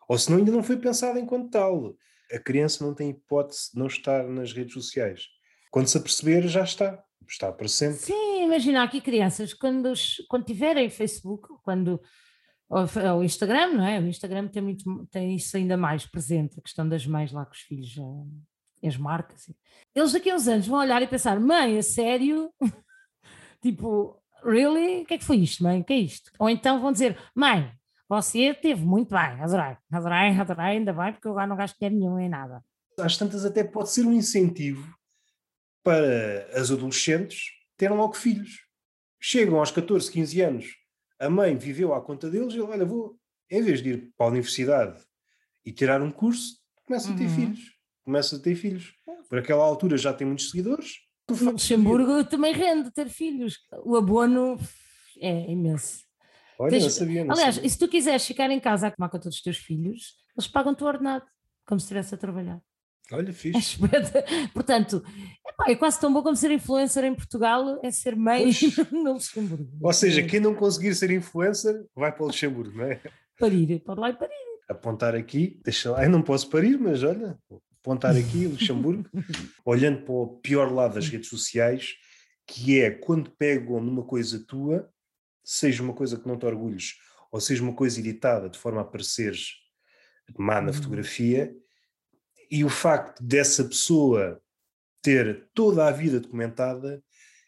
Ou 0.07 0.17
se 0.17 0.31
não, 0.31 0.37
ainda 0.37 0.51
não 0.51 0.63
foi 0.63 0.77
pensada 0.77 1.19
enquanto 1.19 1.51
tal. 1.51 1.95
A 2.31 2.39
criança 2.39 2.85
não 2.85 2.93
tem 2.93 3.09
hipótese 3.09 3.71
de 3.73 3.79
não 3.79 3.87
estar 3.87 4.23
nas 4.27 4.53
redes 4.53 4.73
sociais. 4.73 5.27
Quando 5.69 5.87
se 5.87 5.97
aperceber, 5.97 6.47
já 6.47 6.63
está. 6.63 7.03
Está 7.27 7.51
para 7.51 7.67
sempre. 7.67 7.97
Sim, 7.97 8.45
imagina 8.45 8.83
aqui 8.83 9.01
crianças, 9.01 9.53
quando, 9.53 9.91
quando 10.29 10.45
tiverem 10.45 10.89
Facebook, 10.89 11.45
quando 11.61 11.99
o 12.69 13.23
Instagram, 13.23 13.73
não 13.73 13.85
é? 13.85 13.99
O 13.99 14.07
Instagram 14.07 14.47
tem, 14.47 14.61
muito, 14.61 15.05
tem 15.07 15.35
isso 15.35 15.57
ainda 15.57 15.75
mais 15.75 16.05
presente, 16.05 16.57
a 16.57 16.61
questão 16.61 16.87
das 16.87 17.05
mães 17.05 17.33
lá 17.33 17.45
com 17.45 17.51
os 17.51 17.59
filhos, 17.59 17.97
as 18.87 18.97
marcas. 18.97 19.49
Eles 19.93 20.11
daqui 20.11 20.29
a 20.29 20.35
uns 20.35 20.47
anos 20.47 20.67
vão 20.67 20.79
olhar 20.79 21.01
e 21.01 21.07
pensar, 21.07 21.39
mãe, 21.39 21.77
a 21.77 21.83
sério? 21.83 22.51
tipo, 23.61 24.21
really? 24.43 25.01
O 25.01 25.05
que 25.05 25.15
é 25.15 25.17
que 25.17 25.25
foi 25.25 25.37
isto, 25.37 25.63
mãe? 25.63 25.81
O 25.81 25.83
que 25.83 25.93
é 25.93 25.97
isto? 25.97 26.31
Ou 26.39 26.49
então 26.49 26.79
vão 26.79 26.91
dizer, 26.91 27.17
mãe, 27.35 27.71
você 28.09 28.53
teve 28.53 28.85
muito 28.85 29.09
bem, 29.09 29.41
adorei, 29.41 29.77
adorei, 29.91 30.39
adorei, 30.39 30.65
ainda 30.65 30.93
bem, 30.93 31.11
porque 31.11 31.27
eu 31.27 31.31
agora 31.31 31.47
não 31.47 31.57
gasto 31.57 31.77
dinheiro 31.77 31.97
nenhum 31.97 32.19
em 32.19 32.29
nada. 32.29 32.63
Às 32.99 33.17
tantas 33.17 33.45
até 33.45 33.63
pode 33.63 33.89
ser 33.89 34.05
um 34.05 34.13
incentivo 34.13 34.95
para 35.83 36.49
as 36.53 36.71
adolescentes 36.71 37.51
terem 37.75 37.97
logo 37.97 38.13
filhos. 38.13 38.65
Chegam 39.19 39.59
aos 39.59 39.71
14, 39.71 40.11
15 40.11 40.41
anos, 40.41 40.75
a 41.19 41.29
mãe 41.29 41.57
viveu 41.57 41.93
à 41.93 42.01
conta 42.01 42.29
deles 42.29 42.53
e 42.53 42.57
ele, 42.57 42.63
olha, 42.63 42.85
vou, 42.85 43.17
em 43.49 43.61
vez 43.61 43.81
de 43.81 43.89
ir 43.89 44.13
para 44.17 44.27
a 44.27 44.29
universidade 44.29 45.03
e 45.65 45.71
tirar 45.71 46.01
um 46.01 46.11
curso, 46.11 46.57
começa 46.85 47.09
uhum. 47.09 47.15
a 47.15 47.17
ter 47.17 47.25
uhum. 47.25 47.35
filhos. 47.35 47.76
Começa 48.07 48.37
a 48.37 48.39
ter 48.39 48.55
filhos. 48.55 48.93
Por 49.27 49.37
aquela 49.37 49.65
altura 49.65 49.97
já 49.97 50.13
tem 50.13 50.25
muitos 50.25 50.49
seguidores. 50.49 50.93
No 51.29 51.51
Luxemburgo 51.51 52.23
também 52.23 52.53
rende 52.53 52.89
ter 52.89 53.09
filhos. 53.09 53.57
O 53.83 53.97
abono 53.97 54.57
é 55.19 55.51
imenso. 55.51 56.05
Olha, 56.57 56.69
Tens, 56.71 56.83
não 56.83 56.89
sabia. 56.89 57.25
Não 57.25 57.33
aliás, 57.33 57.55
sabia. 57.55 57.69
se 57.69 57.77
tu 57.77 57.85
quiseres 57.89 58.25
ficar 58.25 58.49
em 58.49 58.61
casa 58.61 58.87
a 58.87 58.91
tomar 58.91 59.09
conta 59.09 59.27
dos 59.27 59.41
teus 59.41 59.57
filhos, 59.57 60.15
eles 60.37 60.47
pagam-te 60.47 60.81
o 60.85 60.87
ordenado, 60.87 61.25
como 61.65 61.81
se 61.81 61.83
estivesse 61.83 62.15
a 62.15 62.17
trabalhar. 62.17 62.61
Olha, 63.11 63.33
fixe. 63.35 63.77
Portanto, 64.53 65.03
epá, 65.45 65.69
é 65.69 65.75
quase 65.75 65.99
tão 65.99 66.13
bom 66.13 66.23
como 66.23 66.37
ser 66.37 66.51
influencer 66.51 67.03
em 67.03 67.13
Portugal, 67.13 67.77
é 67.83 67.91
ser 67.91 68.15
mãe 68.15 68.51
no 68.89 69.15
Luxemburgo. 69.15 69.67
Ou 69.81 69.91
seja, 69.91 70.23
quem 70.23 70.39
não 70.39 70.55
conseguir 70.55 70.95
ser 70.95 71.11
influencer 71.11 71.75
vai 71.93 72.13
para 72.13 72.23
o 72.23 72.27
Luxemburgo, 72.27 72.77
não 72.77 72.85
é? 72.85 73.01
Parir, 73.37 73.83
pode 73.83 73.99
lá 73.99 74.11
e 74.11 74.13
parir. 74.13 74.47
Apontar 74.69 75.13
aqui, 75.13 75.59
deixa 75.61 75.91
lá, 75.91 76.05
eu 76.05 76.09
não 76.09 76.21
posso 76.21 76.49
parir, 76.49 76.79
mas 76.79 77.03
olha, 77.03 77.37
apontar 77.87 78.17
aqui 78.17 78.47
Luxemburgo, 78.47 79.09
olhando 79.63 80.01
para 80.03 80.13
o 80.13 80.39
pior 80.39 80.71
lado 80.73 80.95
das 80.95 81.07
redes 81.07 81.29
sociais, 81.29 81.95
que 82.45 82.81
é 82.81 82.91
quando 82.91 83.31
pegam 83.31 83.79
numa 83.79 84.03
coisa 84.03 84.43
tua, 84.45 84.91
seja 85.43 85.81
uma 85.81 85.93
coisa 85.93 86.17
que 86.17 86.27
não 86.27 86.37
te 86.37 86.45
orgulhes, 86.45 86.95
ou 87.31 87.39
seja 87.39 87.63
uma 87.63 87.73
coisa 87.73 87.99
editada 87.99 88.49
de 88.49 88.59
forma 88.59 88.81
a 88.81 88.85
pareceres 88.85 89.53
má 90.37 90.59
na 90.59 90.67
uhum. 90.67 90.73
fotografia, 90.73 91.55
e 92.51 92.65
o 92.65 92.69
facto 92.69 93.23
dessa 93.23 93.63
pessoa 93.63 94.41
ter 95.01 95.49
toda 95.53 95.87
a 95.87 95.91
vida 95.91 96.19
documentada, 96.19 97.01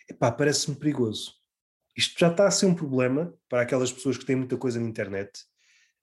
epá, 0.09 0.31
parece-me 0.31 0.77
perigoso. 0.77 1.33
Isto 1.97 2.17
já 2.17 2.31
está 2.31 2.47
a 2.47 2.51
ser 2.51 2.65
um 2.65 2.75
problema 2.75 3.33
para 3.49 3.61
aquelas 3.61 3.91
pessoas 3.91 4.17
que 4.17 4.25
têm 4.25 4.37
muita 4.37 4.55
coisa 4.55 4.79
na 4.79 4.87
internet, 4.87 5.43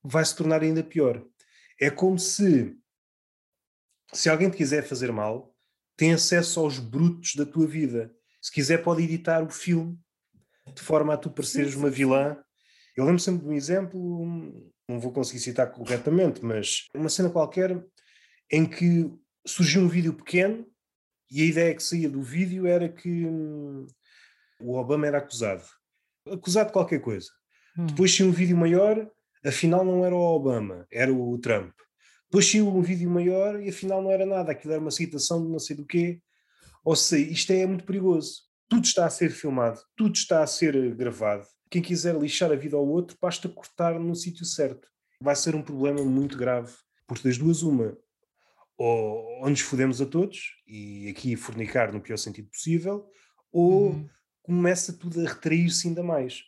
vai 0.05 0.23
se 0.23 0.37
tornar 0.37 0.63
ainda 0.63 0.85
pior. 0.85 1.25
É 1.81 1.89
como 1.89 2.19
se, 2.19 2.77
se 4.13 4.29
alguém 4.29 4.51
te 4.51 4.57
quiser 4.57 4.83
fazer 4.85 5.13
mal, 5.13 5.55
tem 5.97 6.13
acesso 6.13 6.61
aos 6.61 6.79
brutos 6.79 7.35
da 7.35 7.47
tua 7.47 7.67
vida. 7.67 8.15
Se 8.41 8.53
quiser, 8.53 8.83
pode 8.83 9.03
editar 9.03 9.43
o 9.43 9.51
filme 9.51 9.99
de 10.75 10.83
forma 10.83 11.15
a 11.15 11.17
tu 11.17 11.31
pareceres 11.31 11.75
uma 11.75 11.91
vilã. 11.91 12.37
Eu 12.97 13.05
lembro 13.05 13.21
sempre 13.21 13.45
de 13.45 13.49
um 13.49 13.53
exemplo, 13.53 14.73
não 14.89 15.01
vou 15.01 15.13
conseguir 15.13 15.41
citar 15.41 15.71
corretamente, 15.71 16.45
mas 16.45 16.87
uma 16.95 17.09
cena 17.09 17.31
qualquer 17.31 17.83
em 18.51 18.65
que 18.67 19.11
surgiu 19.47 19.83
um 19.83 19.89
vídeo 19.89 20.15
pequeno 20.15 20.67
e 21.31 21.43
a 21.43 21.45
ideia 21.45 21.75
que 21.75 21.83
saía 21.83 22.09
do 22.09 22.23
vídeo 22.23 22.67
era 22.67 22.89
que 22.89 23.27
hum, 23.27 23.87
o 24.61 24.77
Obama 24.77 25.07
era 25.07 25.19
acusado. 25.19 25.65
Acusado 26.31 26.69
de 26.69 26.73
qualquer 26.73 27.01
coisa. 27.01 27.29
Hum. 27.77 27.87
Depois 27.87 28.15
tinha 28.15 28.29
um 28.29 28.33
vídeo 28.33 28.57
maior, 28.57 29.11
afinal 29.45 29.85
não 29.85 30.05
era 30.05 30.15
o 30.15 30.19
Obama, 30.19 30.87
era 30.91 31.13
o 31.13 31.39
Trump. 31.39 31.73
Depois 32.29 32.49
tinha 32.49 32.65
um 32.65 32.83
vídeo 32.83 33.09
maior 33.09 33.61
e 33.61 33.69
afinal 33.69 34.03
não 34.03 34.11
era 34.11 34.27
nada, 34.27 34.53
aquilo 34.53 34.73
era 34.73 34.83
uma 34.83 34.91
citação 34.91 35.45
de 35.45 35.51
não 35.51 35.59
sei 35.59 35.77
do 35.77 35.87
quê. 35.87 36.21
Ou 36.85 36.97
seja, 36.97 37.31
isto 37.31 37.53
é 37.53 37.67
muito 37.67 37.85
perigoso. 37.85 38.43
Tudo 38.69 38.85
está 38.85 39.07
a 39.07 39.11
ser 39.11 39.31
filmado, 39.31 39.81
tudo 39.97 40.15
está 40.15 40.43
a 40.43 40.47
ser 40.47 40.95
gravado. 40.95 41.47
Quem 41.71 41.83
quiser 41.83 42.17
lixar 42.17 42.51
a 42.51 42.57
vida 42.57 42.77
ao 42.77 42.87
outro, 42.87 43.17
basta 43.21 43.49
cortar 43.49 43.99
no 43.99 44.15
sítio 44.15 44.45
certo. 44.45 44.89
Vai 45.21 45.35
ser 45.35 45.55
um 45.55 45.63
problema 45.63 46.03
muito 46.05 46.37
grave. 46.37 46.73
Porque 47.07 47.29
das 47.29 47.39
duas, 47.39 47.63
uma, 47.63 47.97
ou, 48.77 49.43
ou 49.43 49.51
nos 49.51 49.61
fodemos 49.61 50.01
a 50.01 50.07
todos, 50.07 50.57
e 50.67 51.09
aqui 51.09 51.37
fornicar 51.37 51.93
no 51.93 52.01
pior 52.01 52.17
sentido 52.17 52.49
possível, 52.49 53.09
ou 53.53 53.91
uhum. 53.91 54.09
começa 54.43 54.93
tudo 54.93 55.21
a 55.21 55.29
retrair-se 55.29 55.89
ainda 55.89 56.03
mais. 56.03 56.43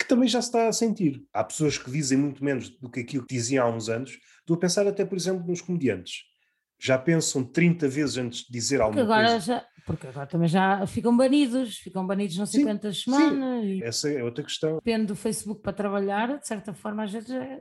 Que 0.00 0.08
também 0.08 0.26
já 0.26 0.40
se 0.40 0.48
está 0.48 0.66
a 0.66 0.72
sentir. 0.72 1.22
Há 1.32 1.44
pessoas 1.44 1.76
que 1.76 1.90
dizem 1.90 2.16
muito 2.16 2.42
menos 2.42 2.70
do 2.70 2.90
que 2.90 3.00
aquilo 3.00 3.26
que 3.26 3.34
diziam 3.34 3.66
há 3.66 3.70
uns 3.70 3.90
anos. 3.90 4.18
Estou 4.40 4.56
a 4.56 4.58
pensar 4.58 4.86
até, 4.86 5.04
por 5.04 5.16
exemplo, 5.16 5.46
nos 5.46 5.60
comediantes. 5.60 6.22
Já 6.80 6.98
pensam 6.98 7.44
30 7.44 7.86
vezes 7.86 8.16
antes 8.16 8.40
de 8.40 8.50
dizer 8.50 8.78
porque 8.78 8.98
alguma 8.98 9.02
agora 9.02 9.30
coisa. 9.32 9.46
Já, 9.46 9.66
porque 9.84 10.06
agora 10.06 10.26
também 10.26 10.48
já 10.48 10.86
ficam 10.86 11.14
banidos, 11.14 11.76
ficam 11.76 12.06
banidos 12.06 12.38
não 12.38 12.46
sei 12.46 12.60
sim, 12.60 12.66
quantas 12.66 13.02
semanas. 13.02 13.64
Sim. 13.64 13.82
Essa 13.84 14.10
é 14.10 14.24
outra 14.24 14.42
questão. 14.42 14.76
Depende 14.76 15.06
do 15.06 15.16
Facebook 15.16 15.60
para 15.60 15.74
trabalhar, 15.74 16.38
de 16.38 16.48
certa 16.48 16.72
forma, 16.72 17.04
às 17.04 17.12
vezes 17.12 17.30
é, 17.30 17.60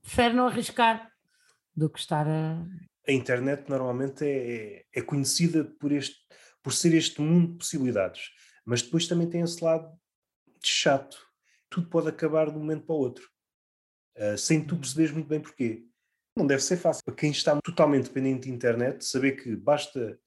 prefere 0.00 0.32
não 0.32 0.46
arriscar 0.46 1.10
do 1.76 1.90
que 1.90 1.98
estar 1.98 2.26
a, 2.26 2.64
a 3.06 3.12
internet 3.12 3.68
normalmente 3.68 4.24
é, 4.24 4.84
é 4.92 5.02
conhecida 5.02 5.64
por, 5.78 5.92
este, 5.92 6.16
por 6.62 6.72
ser 6.72 6.92
este 6.94 7.20
mundo 7.20 7.52
de 7.52 7.58
possibilidades, 7.58 8.30
mas 8.64 8.82
depois 8.82 9.06
também 9.06 9.28
tem 9.28 9.42
esse 9.42 9.62
lado 9.62 9.88
de 10.60 10.68
chato. 10.68 11.16
Tudo 11.76 11.88
pode 11.88 12.08
acabar 12.08 12.50
de 12.50 12.56
um 12.56 12.60
momento 12.60 12.86
para 12.86 12.94
o 12.94 12.98
outro, 12.98 13.28
uh, 14.16 14.38
sem 14.38 14.64
tu 14.64 14.74
uhum. 14.74 14.80
perceberes 14.80 15.12
muito 15.12 15.28
bem 15.28 15.40
porquê. 15.40 15.84
Não 16.36 16.46
deve 16.46 16.62
ser 16.62 16.76
fácil. 16.76 17.04
Para 17.04 17.14
quem 17.14 17.30
está 17.30 17.58
totalmente 17.62 18.04
dependente 18.04 18.48
de 18.48 18.54
internet, 18.54 19.04
saber 19.04 19.32
que 19.32 19.54
basta 19.54 20.18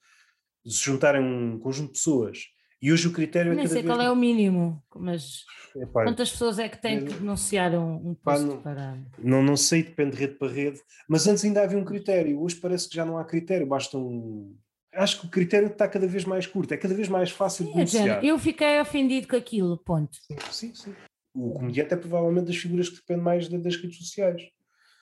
se 0.64 0.84
juntarem 0.84 1.22
um 1.22 1.58
conjunto 1.58 1.88
de 1.88 1.98
pessoas 1.98 2.38
e 2.82 2.90
hoje 2.90 3.08
o 3.08 3.12
critério 3.12 3.52
é 3.52 3.54
Nem 3.54 3.66
sei 3.66 3.82
qual 3.82 4.00
é 4.00 4.10
o 4.10 4.16
mínimo, 4.16 4.82
mas 4.96 5.44
Epá, 5.76 6.04
quantas 6.04 6.30
pessoas 6.30 6.58
é 6.58 6.66
que 6.66 6.80
têm 6.80 7.04
que 7.04 7.12
denunciar 7.12 7.74
um, 7.74 8.10
um 8.10 8.14
posto 8.14 8.46
não, 8.46 8.62
para. 8.62 8.98
Não, 9.18 9.42
não 9.42 9.56
sei, 9.56 9.82
depende 9.82 10.12
de 10.12 10.16
rede 10.16 10.34
para 10.34 10.50
rede, 10.50 10.80
mas 11.06 11.26
antes 11.26 11.44
ainda 11.44 11.62
havia 11.62 11.78
um 11.78 11.84
critério, 11.84 12.40
hoje 12.40 12.56
parece 12.56 12.88
que 12.88 12.96
já 12.96 13.04
não 13.04 13.18
há 13.18 13.24
critério, 13.24 13.66
basta 13.66 13.98
um. 13.98 14.56
Acho 14.94 15.20
que 15.20 15.26
o 15.26 15.30
critério 15.30 15.68
está 15.68 15.86
cada 15.86 16.06
vez 16.06 16.24
mais 16.24 16.46
curto, 16.46 16.72
é 16.72 16.76
cada 16.78 16.94
vez 16.94 17.08
mais 17.08 17.30
fácil 17.30 17.66
de 17.66 17.72
denunciar. 17.72 18.24
Eu 18.24 18.38
fiquei 18.38 18.80
ofendido 18.80 19.28
com 19.28 19.36
aquilo, 19.36 19.76
ponto. 19.76 20.16
Sim, 20.16 20.36
sim. 20.50 20.74
sim. 20.74 20.94
O 21.34 21.52
comediante 21.52 21.94
é 21.94 21.96
provavelmente 21.96 22.46
das 22.46 22.56
figuras 22.56 22.88
que 22.88 22.96
depende 22.96 23.20
mais 23.20 23.48
das 23.48 23.76
redes 23.76 23.98
sociais. 23.98 24.42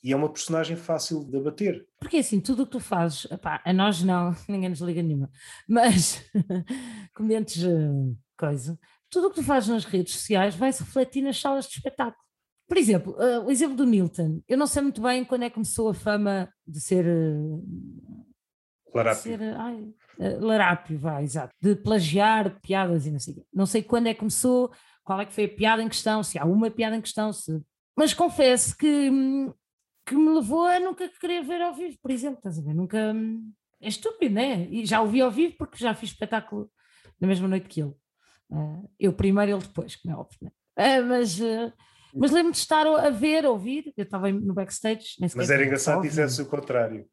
E 0.02 0.12
é 0.12 0.16
uma 0.16 0.32
personagem 0.32 0.76
fácil 0.76 1.24
de 1.24 1.36
abater. 1.36 1.86
Porque 1.98 2.18
assim, 2.18 2.40
tudo 2.40 2.62
o 2.62 2.66
que 2.66 2.72
tu 2.72 2.80
fazes, 2.80 3.24
epá, 3.30 3.60
a 3.64 3.72
nós 3.72 4.02
não, 4.02 4.34
ninguém 4.48 4.68
nos 4.68 4.80
liga 4.80 5.02
nenhuma, 5.02 5.30
mas 5.68 6.24
comediantes 7.14 7.64
eh, 7.64 8.14
coisa, 8.36 8.78
tudo 9.10 9.26
o 9.26 9.30
que 9.30 9.36
tu 9.36 9.42
fazes 9.42 9.68
nas 9.68 9.84
redes 9.84 10.14
sociais 10.14 10.54
vai 10.54 10.72
se 10.72 10.82
refletir 10.82 11.22
nas 11.22 11.40
salas 11.40 11.66
de 11.66 11.76
espetáculo. 11.76 12.28
Por 12.68 12.76
exemplo, 12.76 13.14
uh, 13.14 13.46
o 13.46 13.50
exemplo 13.50 13.74
do 13.74 13.86
Newton. 13.86 14.42
Eu 14.46 14.58
não 14.58 14.66
sei 14.66 14.82
muito 14.82 15.00
bem 15.00 15.24
quando 15.24 15.44
é 15.44 15.48
que 15.48 15.54
começou 15.54 15.88
a 15.88 15.94
fama 15.94 16.52
de 16.66 16.80
ser. 16.80 17.06
Uh, 17.06 17.64
larápio. 18.94 19.22
De 19.22 19.38
ser, 19.38 19.56
ai, 19.56 19.82
uh, 20.18 20.44
larápio, 20.44 20.98
vai, 20.98 21.24
exato. 21.24 21.54
De 21.62 21.74
plagiar 21.74 22.60
piadas 22.60 23.06
e 23.06 23.10
não 23.10 23.18
sei 23.18 23.34
Não 23.52 23.64
sei 23.64 23.82
quando 23.82 24.08
é 24.08 24.12
que 24.12 24.20
começou, 24.20 24.70
qual 25.08 25.22
é 25.22 25.24
que 25.24 25.32
foi 25.32 25.44
a 25.44 25.48
piada 25.48 25.82
em 25.82 25.88
questão, 25.88 26.22
se 26.22 26.38
há 26.38 26.44
uma 26.44 26.70
piada 26.70 26.94
em 26.94 27.00
questão, 27.00 27.32
se... 27.32 27.62
mas 27.96 28.12
confesso 28.12 28.76
que 28.76 29.10
que 30.04 30.14
me 30.14 30.34
levou 30.34 30.66
a 30.66 30.78
nunca 30.78 31.08
querer 31.18 31.42
ver 31.42 31.62
ao 31.62 31.74
vivo, 31.74 31.96
por 32.02 32.10
exemplo, 32.10 32.36
estás 32.36 32.58
a 32.58 32.62
ver? 32.62 32.74
Nunca. 32.74 33.14
É 33.80 33.88
estúpido, 33.88 34.34
né? 34.34 34.66
E 34.70 34.84
já 34.84 35.00
o 35.00 35.06
vi 35.06 35.22
ao 35.22 35.30
vivo 35.30 35.54
porque 35.56 35.78
já 35.78 35.94
fiz 35.94 36.10
espetáculo 36.10 36.70
na 37.18 37.26
mesma 37.26 37.48
noite 37.48 37.68
que 37.68 37.80
ele. 37.80 37.94
Uh, 38.50 38.90
eu 38.98 39.12
primeiro, 39.14 39.52
ele 39.52 39.60
depois, 39.60 39.96
como 39.96 40.14
é 40.14 40.18
óbvio, 40.18 40.38
né? 40.42 40.50
Uh, 41.00 41.06
mas. 41.06 41.40
Uh, 41.40 41.72
mas 42.14 42.30
lembro-me 42.30 42.52
de 42.52 42.58
estar 42.58 42.86
a 42.86 43.10
ver, 43.10 43.44
a 43.44 43.50
ouvir, 43.50 43.92
eu 43.96 44.04
estava 44.04 44.30
no 44.30 44.54
backstage. 44.54 45.16
mas 45.20 45.50
era 45.50 45.64
engraçado 45.64 46.00
que 46.00 46.08
dissesse 46.08 46.40
o 46.40 46.46
contrário. 46.46 47.06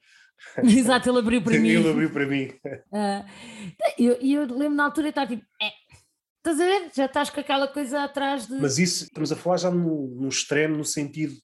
Exato, 0.64 1.10
ele 1.10 1.20
abriu 1.20 1.42
para 1.42 1.52
mim. 1.60 1.68
Ele 1.68 1.90
abriu 1.90 2.10
para 2.10 2.26
mim. 2.26 2.54
E 3.98 4.06
eu, 4.06 4.14
eu 4.22 4.42
lembro 4.46 4.76
na 4.76 4.86
altura 4.86 5.08
de 5.08 5.10
estar 5.10 5.28
tipo, 5.28 5.44
é, 5.62 5.70
estás 6.50 6.62
a 6.62 6.66
ver? 6.66 6.92
Já 6.94 7.06
estás 7.06 7.30
com 7.30 7.40
aquela 7.40 7.68
coisa 7.68 8.04
atrás 8.04 8.48
de. 8.48 8.56
Mas 8.56 8.78
isso, 8.78 9.06
estamos 9.06 9.32
a 9.32 9.36
falar 9.36 9.58
já 9.58 9.72
no, 9.72 10.08
no 10.08 10.30
extremo, 10.30 10.78
no 10.78 10.86
sentido 10.86 11.36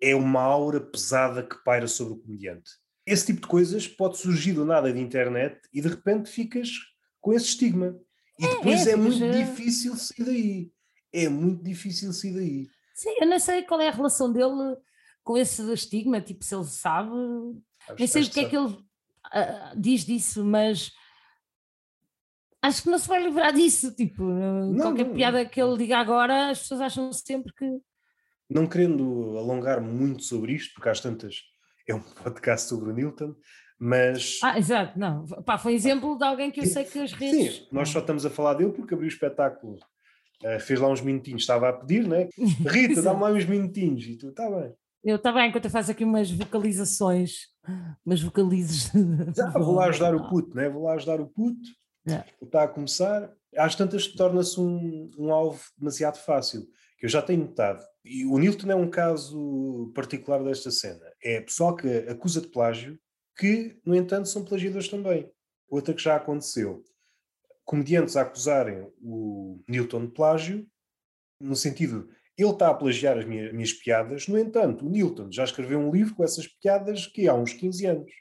é 0.00 0.14
uma 0.14 0.40
aura 0.40 0.80
pesada 0.80 1.42
que 1.42 1.62
paira 1.62 1.86
sobre 1.86 2.14
o 2.14 2.16
comediante. 2.16 2.70
Esse 3.06 3.26
tipo 3.26 3.42
de 3.42 3.48
coisas 3.48 3.86
pode 3.86 4.18
surgir 4.18 4.52
do 4.52 4.64
nada 4.64 4.92
de 4.92 5.00
internet 5.00 5.60
e 5.72 5.80
de 5.80 5.88
repente 5.88 6.30
ficas 6.30 6.70
com 7.20 7.32
esse 7.32 7.46
estigma. 7.46 7.96
E 8.38 8.46
é, 8.46 8.48
depois 8.48 8.86
é, 8.86 8.92
é 8.92 8.96
muito 8.96 9.18
já... 9.18 9.30
difícil 9.30 9.96
sair 9.96 10.24
daí. 10.24 10.72
É 11.12 11.28
muito 11.28 11.62
difícil 11.62 12.12
sair 12.12 12.32
daí. 12.32 12.68
Sim, 12.94 13.14
eu 13.20 13.26
não 13.26 13.38
sei 13.38 13.62
qual 13.62 13.80
é 13.80 13.88
a 13.88 13.92
relação 13.92 14.32
dele 14.32 14.76
com 15.22 15.36
esse 15.36 15.62
estigma, 15.72 16.20
tipo, 16.20 16.44
se 16.44 16.54
ele 16.54 16.64
sabe. 16.64 17.10
Acho, 17.88 17.98
nem 17.98 18.06
sei 18.06 18.22
o 18.22 18.30
que, 18.30 18.40
é 18.40 18.48
que 18.48 18.56
ele 18.56 18.68
uh, 18.68 19.76
diz 19.76 20.04
disso, 20.04 20.44
mas 20.44 20.92
acho 22.62 22.82
que 22.82 22.90
não 22.90 22.98
se 22.98 23.08
vai 23.08 23.22
livrar 23.22 23.52
disso. 23.52 23.94
Tipo, 23.94 24.22
não, 24.24 24.76
qualquer 24.76 25.06
não, 25.06 25.14
piada 25.14 25.44
que 25.44 25.60
ele 25.60 25.78
diga 25.78 25.98
agora, 25.98 26.50
as 26.50 26.60
pessoas 26.60 26.80
acham 26.80 27.12
sempre 27.12 27.52
que 27.54 27.80
não 28.50 28.66
querendo 28.66 29.38
alongar 29.38 29.80
muito 29.80 30.24
sobre 30.24 30.52
isto, 30.52 30.74
porque 30.74 30.88
às 30.88 31.00
tantas 31.00 31.36
é 31.88 31.94
um 31.94 32.00
podcast 32.22 32.68
sobre 32.68 32.90
o 32.90 32.92
Newton, 32.92 33.34
mas. 33.78 34.40
Ah, 34.42 34.58
exato, 34.58 34.98
não. 34.98 35.24
Pá, 35.44 35.56
foi 35.56 35.74
exemplo 35.74 36.18
de 36.18 36.24
alguém 36.24 36.50
que 36.50 36.60
eu 36.60 36.66
sei 36.66 36.84
que 36.84 36.98
as 36.98 37.12
redes. 37.12 37.54
Sim, 37.54 37.68
nós 37.70 37.88
só 37.88 38.00
estamos 38.00 38.26
a 38.26 38.30
falar 38.30 38.54
dele 38.54 38.72
porque 38.72 38.92
abriu 38.92 39.08
o 39.08 39.12
espetáculo, 39.12 39.78
uh, 40.44 40.60
fez 40.60 40.80
lá 40.80 40.88
uns 40.88 41.00
minutinhos, 41.00 41.42
estava 41.42 41.68
a 41.68 41.72
pedir, 41.72 42.06
né? 42.06 42.28
Rita, 42.66 43.00
dá-me 43.00 43.20
lá 43.20 43.30
uns 43.30 43.46
minutinhos, 43.46 44.04
e 44.04 44.18
tu, 44.18 44.28
está 44.28 44.50
bem. 44.50 44.74
Eu 45.02 45.16
está 45.16 45.32
bem, 45.32 45.48
enquanto 45.48 45.64
eu 45.64 45.70
faço 45.70 45.90
aqui 45.90 46.04
umas 46.04 46.30
vocalizações, 46.30 47.46
umas 48.04 48.20
vocalizes. 48.20 48.92
Ah, 49.40 49.58
vou 49.58 49.76
lá 49.76 49.86
ajudar 49.86 50.14
o 50.14 50.28
puto, 50.28 50.54
né? 50.54 50.68
Vou 50.68 50.82
lá 50.82 50.92
ajudar 50.92 51.20
o 51.22 51.26
puto, 51.26 51.70
yeah. 52.12 52.30
está 52.42 52.64
a 52.64 52.68
começar. 52.68 53.32
Às 53.56 53.74
tantas 53.74 54.06
torna-se 54.06 54.60
um, 54.60 55.10
um 55.18 55.32
alvo 55.32 55.62
demasiado 55.76 56.18
fácil 56.18 56.66
que 56.98 57.06
eu 57.06 57.10
já 57.10 57.22
tenho 57.22 57.40
notado, 57.40 57.82
e 58.04 58.26
o 58.26 58.38
Nilton 58.38 58.70
é 58.70 58.74
um 58.74 58.90
caso 58.90 59.90
particular 59.94 60.44
desta 60.44 60.70
cena, 60.70 61.00
é 61.22 61.40
pessoal 61.40 61.74
que 61.74 61.88
acusa 62.08 62.42
de 62.42 62.48
plágio, 62.48 63.00
que, 63.38 63.80
no 63.86 63.94
entanto, 63.94 64.28
são 64.28 64.44
plagiadores 64.44 64.88
também. 64.88 65.30
Outra 65.66 65.94
que 65.94 66.02
já 66.02 66.16
aconteceu. 66.16 66.84
Comediantes 67.64 68.18
a 68.18 68.22
acusarem 68.22 68.92
o 69.00 69.62
Nilton 69.66 70.06
de 70.06 70.12
plágio, 70.12 70.66
no 71.40 71.56
sentido, 71.56 72.10
ele 72.36 72.50
está 72.50 72.68
a 72.68 72.74
plagiar 72.74 73.18
as 73.18 73.24
minhas, 73.24 73.52
minhas 73.52 73.72
piadas, 73.72 74.28
no 74.28 74.38
entanto, 74.38 74.86
o 74.86 74.90
Nilton 74.90 75.30
já 75.32 75.44
escreveu 75.44 75.78
um 75.78 75.90
livro 75.90 76.14
com 76.14 76.22
essas 76.22 76.46
piadas 76.46 77.06
que 77.06 77.28
há 77.28 77.34
uns 77.34 77.54
15 77.54 77.86
anos. 77.86 78.12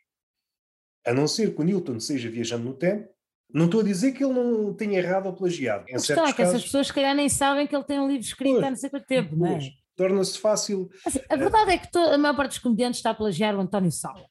A 1.06 1.14
não 1.14 1.28
ser 1.28 1.54
que 1.54 1.62
o 1.62 1.64
Newton 1.64 2.00
seja 2.00 2.30
viajando 2.30 2.66
no 2.66 2.74
tempo, 2.74 3.10
não 3.54 3.66
estou 3.66 3.82
a 3.82 3.84
dizer 3.84 4.12
que 4.12 4.24
ele 4.24 4.34
não 4.34 4.74
tenha 4.74 5.00
errado 5.00 5.26
ou 5.26 5.34
plagiado. 5.34 5.86
Em 5.90 5.96
está, 5.96 6.14
que 6.28 6.34
casos... 6.34 6.40
essas 6.40 6.64
pessoas 6.64 6.88
se 6.88 6.94
calhar 6.94 7.16
nem 7.16 7.28
sabem 7.30 7.66
que 7.66 7.76
ele 7.76 7.84
tem 7.84 8.00
um 8.00 8.08
livro 8.08 8.24
escrito 8.24 8.54
pois, 8.54 8.64
há 8.64 8.70
não 8.70 8.78
sei 8.78 8.90
quanto 8.90 9.06
tempo, 9.06 9.36
não 9.36 9.48
é? 9.48 9.60
Torna-se 9.96 10.38
fácil. 10.38 10.90
Assim, 11.06 11.20
a 11.30 11.36
verdade 11.36 11.72
é 11.72 11.78
que 11.78 11.98
a 11.98 12.18
maior 12.18 12.36
parte 12.36 12.52
dos 12.52 12.60
comediantes 12.60 13.00
está 13.00 13.10
a 13.10 13.16
plagiar 13.16 13.56
o 13.56 13.60
António 13.60 13.92
Sala. 13.92 14.26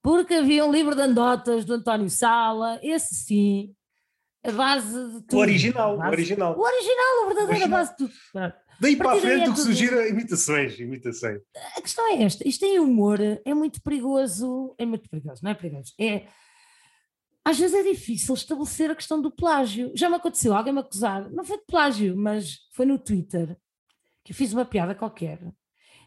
Porque 0.00 0.34
havia 0.34 0.64
um 0.64 0.72
livro 0.72 0.94
de 0.94 1.02
andotas 1.02 1.64
do 1.64 1.74
António 1.74 2.08
Sala, 2.08 2.80
esse 2.82 3.14
sim, 3.14 3.74
a 4.44 4.50
base 4.50 4.92
de 4.92 5.20
tudo. 5.22 5.36
O 5.36 5.40
original, 5.40 5.96
base, 5.96 6.08
o 6.08 6.12
original. 6.12 6.58
O 6.58 6.62
original, 6.62 7.24
a 7.24 7.26
verdadeira 7.34 7.68
base 7.68 7.90
de 7.90 7.96
tudo. 7.98 8.12
Daí 8.80 8.96
para 8.96 9.12
a 9.12 9.16
frente 9.16 9.46
é 9.46 9.50
o 9.50 9.54
que 9.54 9.60
sugira 9.60 10.08
imitações, 10.08 10.78
imitações. 10.80 11.40
A 11.76 11.80
questão 11.80 12.08
é 12.12 12.22
esta, 12.24 12.46
isto 12.48 12.64
em 12.64 12.80
humor 12.80 13.18
é 13.20 13.54
muito 13.54 13.80
perigoso, 13.80 14.74
é 14.76 14.84
muito 14.84 15.08
perigoso, 15.08 15.40
não 15.42 15.52
é 15.52 15.54
perigoso, 15.54 15.92
é 16.00 16.26
às 17.44 17.58
vezes 17.58 17.74
é 17.74 17.82
difícil 17.82 18.34
estabelecer 18.34 18.90
a 18.90 18.94
questão 18.94 19.20
do 19.20 19.30
plágio. 19.30 19.92
Já 19.94 20.08
me 20.08 20.16
aconteceu 20.16 20.54
alguém 20.54 20.72
me 20.72 20.80
acusar, 20.80 21.30
não 21.30 21.44
foi 21.44 21.58
de 21.58 21.64
plágio, 21.64 22.16
mas 22.16 22.58
foi 22.72 22.86
no 22.86 22.98
Twitter, 22.98 23.56
que 24.24 24.32
eu 24.32 24.36
fiz 24.36 24.52
uma 24.52 24.64
piada 24.64 24.94
qualquer, 24.94 25.40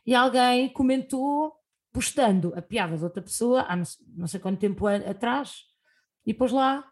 e 0.06 0.16
alguém 0.16 0.70
comentou 0.70 1.54
postando 1.92 2.54
a 2.56 2.62
piada 2.62 2.98
de 2.98 3.04
outra 3.04 3.22
pessoa 3.22 3.62
há 3.62 3.76
não 3.76 4.28
sei 4.28 4.40
quanto 4.40 4.60
tempo 4.60 4.88
atrás, 4.88 5.64
e 6.26 6.34
pôs 6.34 6.52
lá. 6.52 6.90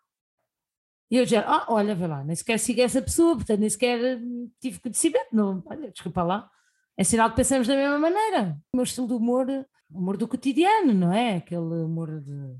E 1.09 1.17
eu 1.17 1.25
já, 1.25 1.41
ah, 1.45 1.65
olha, 1.69 1.93
vê 1.95 2.07
lá, 2.07 2.23
nem 2.23 2.35
sequer 2.35 2.57
sigo 2.57 2.81
essa 2.81 3.01
pessoa, 3.01 3.35
portanto 3.35 3.59
nem 3.59 3.69
sequer 3.69 4.17
hum, 4.17 4.49
tive 4.59 4.79
conhecimento, 4.79 5.27
não, 5.31 5.63
olha, 5.65 5.91
desculpa 5.91 6.23
lá. 6.23 6.49
É 6.97 7.03
sinal 7.03 7.29
que 7.29 7.35
pensamos 7.35 7.67
da 7.67 7.75
mesma 7.75 7.97
maneira. 7.97 8.57
O 8.71 8.77
meu 8.77 8.83
estilo 8.83 9.07
de 9.07 9.13
humor, 9.13 9.47
humor 9.89 10.15
do 10.15 10.27
cotidiano, 10.27 10.93
não 10.93 11.11
é? 11.11 11.37
Aquele 11.37 11.59
humor 11.59 12.21
de 12.21 12.55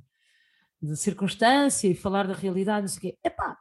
de 0.84 0.98
circunstância 0.98 1.88
e 1.88 1.96
falar 1.96 2.28
da 2.28 2.34
realidade, 2.34 2.82
não 2.82 2.88
sei 2.90 2.98
o 2.98 3.02
quê. 3.02 3.18
Epá, 3.24 3.58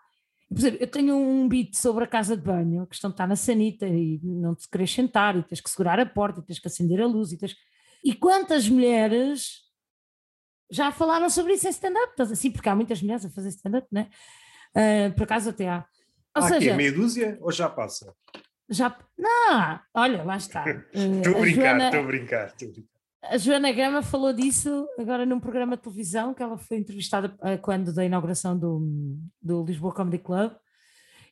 por 0.48 0.58
exemplo, 0.58 0.78
eu 0.80 0.86
tenho 0.86 1.16
um 1.16 1.48
beat 1.48 1.74
sobre 1.74 2.04
a 2.04 2.06
casa 2.06 2.36
de 2.36 2.42
banho, 2.42 2.82
a 2.82 2.86
questão 2.86 3.10
de 3.10 3.14
estar 3.14 3.26
na 3.28 3.36
sanita 3.36 3.86
e 3.86 4.20
não 4.22 4.54
te 4.54 4.68
queres 4.68 4.92
sentar 4.92 5.36
e 5.36 5.42
tens 5.42 5.60
que 5.60 5.70
segurar 5.70 6.00
a 6.00 6.04
porta 6.04 6.40
e 6.40 6.42
tens 6.42 6.58
que 6.58 6.66
acender 6.66 7.00
a 7.00 7.06
luz 7.06 7.32
e 7.32 7.38
tens... 7.38 7.56
E 8.04 8.12
quantas 8.12 8.68
mulheres 8.68 9.60
já 10.70 10.90
falaram 10.90 11.30
sobre 11.30 11.52
isso 11.52 11.68
em 11.68 11.70
stand-up? 11.70 12.20
Assim, 12.20 12.50
porque 12.50 12.68
há 12.68 12.74
muitas 12.74 13.00
mulheres 13.00 13.24
a 13.24 13.30
fazer 13.30 13.50
stand-up, 13.50 13.86
né? 13.92 14.10
Uh, 14.74 15.14
por 15.14 15.22
acaso 15.22 15.50
até 15.50 15.68
há. 15.68 15.86
Ou 16.36 16.42
há 16.42 16.48
seja, 16.48 16.74
meia 16.74 16.92
dúzia 16.92 17.38
ou 17.40 17.52
já 17.52 17.68
passa? 17.68 18.12
Já, 18.68 18.98
não, 19.16 19.80
olha, 19.94 20.24
lá 20.24 20.36
está. 20.36 20.64
Estou 20.92 21.34
uh, 21.34 21.36
a 21.36 21.40
brincar, 21.40 21.80
estou 21.80 22.00
a 22.00 22.02
brincar. 22.02 22.54
A 23.22 23.38
Joana 23.38 23.70
Gama 23.72 24.02
falou 24.02 24.32
disso 24.32 24.88
agora 24.98 25.24
num 25.24 25.38
programa 25.38 25.76
de 25.76 25.82
televisão 25.82 26.34
que 26.34 26.42
ela 26.42 26.58
foi 26.58 26.78
entrevistada 26.78 27.36
eh, 27.42 27.56
quando 27.56 27.92
da 27.92 28.04
inauguração 28.04 28.58
do, 28.58 28.82
do 29.40 29.64
Lisboa 29.64 29.94
Comedy 29.94 30.18
Club 30.18 30.52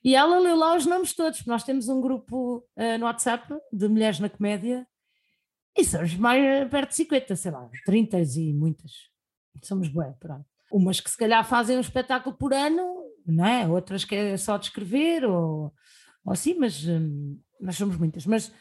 e 0.02 0.14
ela 0.14 0.38
leu 0.38 0.56
lá 0.56 0.76
os 0.76 0.86
nomes 0.86 1.12
todos. 1.12 1.44
Nós 1.44 1.62
temos 1.62 1.88
um 1.88 2.00
grupo 2.00 2.64
uh, 2.76 2.98
no 2.98 3.04
WhatsApp 3.04 3.52
de 3.72 3.88
mulheres 3.88 4.18
na 4.18 4.30
comédia 4.30 4.86
e 5.76 5.84
somos 5.84 6.14
mais 6.14 6.68
perto 6.70 6.90
de 6.90 6.96
50, 6.96 7.36
sei 7.36 7.50
lá, 7.50 7.68
30 7.84 8.18
e 8.20 8.54
muitas. 8.54 8.92
Somos 9.62 9.88
bué, 9.88 10.14
pronto. 10.18 10.46
Umas 10.72 11.00
que 11.00 11.10
se 11.10 11.16
calhar 11.16 11.44
fazem 11.44 11.76
um 11.76 11.80
espetáculo 11.80 12.34
por 12.34 12.54
ano, 12.54 12.82
não 13.26 13.44
é? 13.44 13.66
Outras 13.66 14.04
que 14.04 14.14
é 14.14 14.36
só 14.36 14.56
descrever 14.56 15.24
ou, 15.24 15.74
ou 16.24 16.32
assim, 16.32 16.54
mas 16.54 16.86
hum, 16.86 17.38
nós 17.60 17.76
somos 17.76 17.96
muitas. 17.96 18.24
Mas 18.24 18.52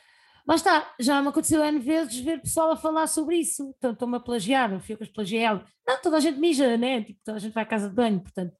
Lá 0.49 0.55
está, 0.55 0.95
já 0.99 1.21
me 1.21 1.27
aconteceu 1.27 1.63
N 1.63 1.77
vezes 1.77 2.17
ver 2.21 2.41
pessoal 2.41 2.71
a 2.71 2.75
falar 2.75 3.05
sobre 3.05 3.35
isso. 3.35 3.71
Então, 3.77 3.91
estou-me 3.91 4.17
a 4.17 4.19
plagiar, 4.19 4.73
eu 4.73 4.79
fico 4.79 5.03
a 5.03 5.07
plagiar. 5.07 5.63
Não, 5.87 6.01
toda 6.01 6.17
a 6.17 6.19
gente 6.19 6.39
mija, 6.39 6.75
né? 6.75 7.03
Tipo, 7.03 7.19
toda 7.23 7.37
a 7.37 7.39
gente 7.39 7.53
vai 7.53 7.61
à 7.61 7.67
casa 7.67 7.87
de 7.87 7.93
banho, 7.93 8.19
portanto. 8.19 8.57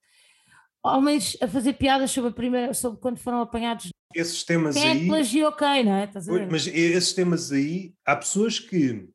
Homens 0.84 1.36
a 1.42 1.48
fazer 1.48 1.74
piadas 1.74 2.12
sobre 2.12 2.30
a 2.30 2.34
primeira, 2.34 2.76
sobre 2.76 3.00
quando 3.00 3.18
foram 3.18 3.42
apanhados. 3.42 3.90
Esses 4.14 4.44
temas 4.44 4.76
quem 4.76 4.88
aí. 4.88 5.04
É 5.04 5.08
plagiou 5.08 5.52
quem, 5.52 5.84
não 5.84 5.96
é? 5.96 6.08
Mas 6.52 6.68
esses 6.68 7.12
temas 7.14 7.52
aí, 7.52 7.96
há 8.06 8.16
pessoas 8.16 8.60
que. 8.60 9.10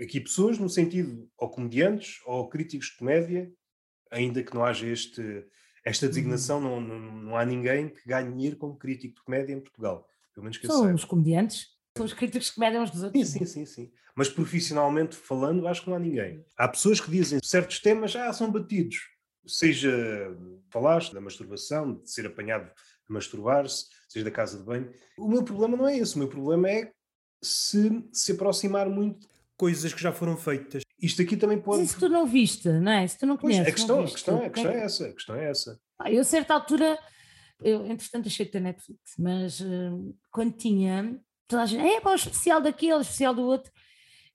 Aqui, 0.00 0.20
pessoas 0.20 0.60
no 0.60 0.68
sentido, 0.68 1.28
ou 1.36 1.50
comediantes, 1.50 2.20
ou 2.24 2.48
críticos 2.48 2.86
de 2.86 2.98
comédia, 2.98 3.52
ainda 4.12 4.44
que 4.44 4.54
não 4.54 4.64
haja 4.64 4.86
este, 4.86 5.44
Esta 5.84 6.08
designação 6.08 6.62
uhum. 6.62 6.80
não, 6.80 7.00
não, 7.00 7.12
não 7.16 7.36
há 7.36 7.44
ninguém 7.44 7.88
que 7.88 8.08
ganhe 8.08 8.30
dinheiro 8.30 8.56
como 8.56 8.78
crítico 8.78 9.16
de 9.16 9.22
comédia 9.24 9.52
em 9.52 9.60
Portugal. 9.60 10.06
Pelo 10.32 10.44
menos 10.44 10.56
que 10.56 10.68
São 10.68 10.94
os 10.94 11.04
comediantes, 11.04 11.72
são 11.96 12.06
os 12.06 12.12
críticos 12.12 12.48
de 12.48 12.54
comédia 12.54 12.80
uns 12.80 12.90
dos 12.90 13.02
outros. 13.02 13.28
Sim, 13.28 13.38
sim, 13.40 13.46
sim, 13.46 13.66
sim. 13.66 13.92
Mas 14.14 14.28
profissionalmente 14.28 15.16
falando, 15.16 15.66
acho 15.66 15.82
que 15.82 15.88
não 15.90 15.96
há 15.96 16.00
ninguém. 16.00 16.44
Há 16.56 16.68
pessoas 16.68 17.00
que 17.00 17.10
dizem 17.10 17.38
certos 17.42 17.80
temas, 17.80 18.14
ah, 18.16 18.32
são 18.32 18.50
batidos. 18.50 18.96
Seja, 19.46 19.90
falaste 20.70 21.12
da 21.12 21.20
masturbação, 21.20 22.00
de 22.00 22.10
ser 22.10 22.26
apanhado 22.26 22.70
a 23.08 23.12
masturbar-se, 23.12 23.86
seja 24.08 24.24
da 24.24 24.30
casa 24.30 24.58
de 24.58 24.64
banho. 24.64 24.92
O 25.18 25.28
meu 25.28 25.42
problema 25.42 25.76
não 25.76 25.88
é 25.88 25.98
esse. 25.98 26.14
O 26.14 26.18
meu 26.18 26.28
problema 26.28 26.70
é 26.70 26.92
se 27.42 28.04
se 28.12 28.32
aproximar 28.32 28.88
muito 28.88 29.26
coisas 29.56 29.92
que 29.92 30.00
já 30.00 30.12
foram 30.12 30.36
feitas. 30.36 30.82
Isto 31.00 31.22
aqui 31.22 31.36
também 31.36 31.60
pode. 31.60 31.80
Mas 31.80 31.90
se 31.90 31.98
tu 31.98 32.08
não 32.08 32.26
viste, 32.26 32.68
não 32.68 32.92
é? 32.92 33.06
Se 33.06 33.18
tu 33.18 33.26
não 33.26 33.36
conheces. 33.36 33.64
Pois, 33.64 33.68
a, 33.68 33.76
questão, 33.76 34.00
a, 34.00 34.04
questão, 34.04 34.44
a 34.44 34.50
questão 34.50 34.72
é 34.72 34.84
essa. 34.84 35.06
A 35.06 35.12
questão 35.12 35.36
é 35.36 35.50
essa. 35.50 35.80
eu, 36.06 36.20
a 36.20 36.24
certa 36.24 36.54
altura, 36.54 36.98
eu, 37.60 37.84
entretanto, 37.86 38.28
achei 38.28 38.46
que 38.46 38.52
ter 38.52 38.60
Netflix, 38.60 39.00
mas 39.18 39.60
uh, 39.60 40.16
quando 40.30 40.52
tinha, 40.52 41.20
toda 41.52 41.62
a 41.62 41.66
gente, 41.66 41.86
é 41.86 42.00
para 42.00 42.12
o 42.12 42.14
especial 42.14 42.60
daquele, 42.60 42.94
o 42.94 43.00
especial 43.00 43.34
do 43.34 43.42
outro. 43.42 43.70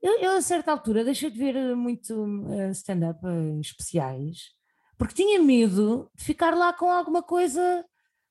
Eu, 0.01 0.20
eu, 0.20 0.32
a 0.38 0.41
certa 0.41 0.72
altura, 0.72 1.03
deixei 1.03 1.32
de 1.32 1.38
ver 1.38 1.55
eh, 1.55 1.74
muito 1.76 2.13
uh, 2.13 2.70
stand-up 2.72 3.20
uh, 3.26 3.59
especiais, 3.59 4.51
porque 4.97 5.15
tinha 5.15 5.41
medo 5.41 6.09
de 6.15 6.24
ficar 6.24 6.55
lá 6.55 6.72
com 6.72 6.91
alguma 6.91 7.24
coisa, 7.24 7.84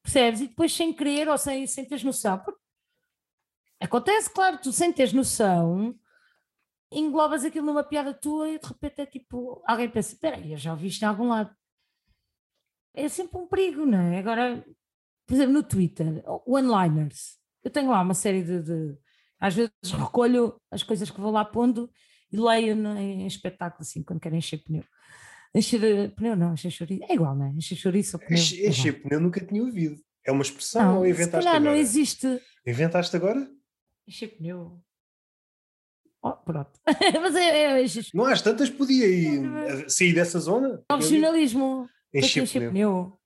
percebes? 0.03 0.41
E 0.41 0.47
depois 0.47 0.73
sem 0.73 0.93
querer 0.93 1.29
ou 1.29 1.37
sem, 1.37 1.67
sem 1.67 1.85
teres 1.85 2.05
noção. 2.05 2.39
Porque 2.39 2.61
acontece, 3.81 4.31
claro, 4.31 4.59
tu 4.59 4.73
sem 4.73 4.93
teres 4.93 5.13
noção 5.13 5.99
englobas 6.93 7.45
aquilo 7.45 7.67
numa 7.67 7.83
piada 7.83 8.15
tua 8.15 8.49
e 8.49 8.59
de 8.61 8.67
repente 8.67 9.01
é 9.01 9.07
tipo, 9.07 9.61
alguém 9.67 9.91
pensa, 9.91 10.13
espera 10.13 10.39
eu 10.39 10.57
já 10.57 10.71
ouvi 10.71 10.87
isto 10.87 11.03
em 11.03 11.07
algum 11.07 11.29
lado. 11.29 11.55
É 12.95 13.09
sempre 13.09 13.39
um 13.39 13.49
perigo, 13.49 13.85
não 13.85 13.99
é? 13.99 14.21
Agora, 14.21 14.65
por 15.27 15.35
exemplo, 15.35 15.53
no 15.53 15.63
Twitter, 15.65 16.23
one-liners. 16.47 17.39
Eu 17.67 17.71
tenho 17.71 17.91
lá 17.91 18.01
uma 18.01 18.15
série 18.15 18.45
de, 18.45 18.63
de, 18.63 18.97
Às 19.41 19.57
vezes 19.57 19.73
recolho 19.91 20.55
as 20.71 20.85
coisas 20.85 21.11
que 21.11 21.21
vou 21.21 21.33
lá 21.33 21.45
pondo 21.45 21.91
e 22.31 22.37
leio 22.37 22.77
em, 22.97 23.23
em 23.23 23.27
espetáculo, 23.27 23.83
assim, 23.83 24.05
quando 24.05 24.21
quero 24.21 24.37
encher 24.37 24.63
pneu. 24.63 24.85
Encher 25.53 25.83
eh, 25.83 26.09
pneu, 26.11 26.37
não, 26.37 26.55
encher 26.55 26.71
chouriço. 26.71 27.03
É 27.11 27.15
igual, 27.15 27.35
não 27.35 27.47
é? 27.47 27.51
Encher 27.51 27.77
chouriço 27.77 28.19
ou 28.19 28.21
pneu. 28.21 28.39
Encher, 28.39 28.69
encher 28.69 29.03
pneu 29.03 29.19
nunca 29.19 29.45
tinha 29.45 29.61
ouvido. 29.61 30.01
É 30.25 30.31
uma 30.31 30.43
expressão 30.43 30.81
não, 30.81 30.99
ou 30.99 31.07
inventaste 31.09 31.49
agora? 31.49 31.65
não 31.65 31.75
existe. 31.75 32.41
Inventaste 32.65 33.17
agora? 33.17 33.51
Encher 34.07 34.29
pneu. 34.29 34.81
Oh, 36.23 36.35
pronto. 36.35 36.71
Mas 37.21 37.35
é, 37.35 37.81
é, 37.81 37.85
é, 37.85 37.87
Não 38.15 38.27
às 38.27 38.43
tantas 38.43 38.71
podia 38.71 39.09
ir, 39.09 39.91
sair 39.91 40.13
dessa 40.13 40.39
zona. 40.39 40.85
O 40.89 40.95
regionalismo. 40.95 41.89
Encher 42.15 42.49
pneu. 42.49 42.71
pneu. 42.71 43.21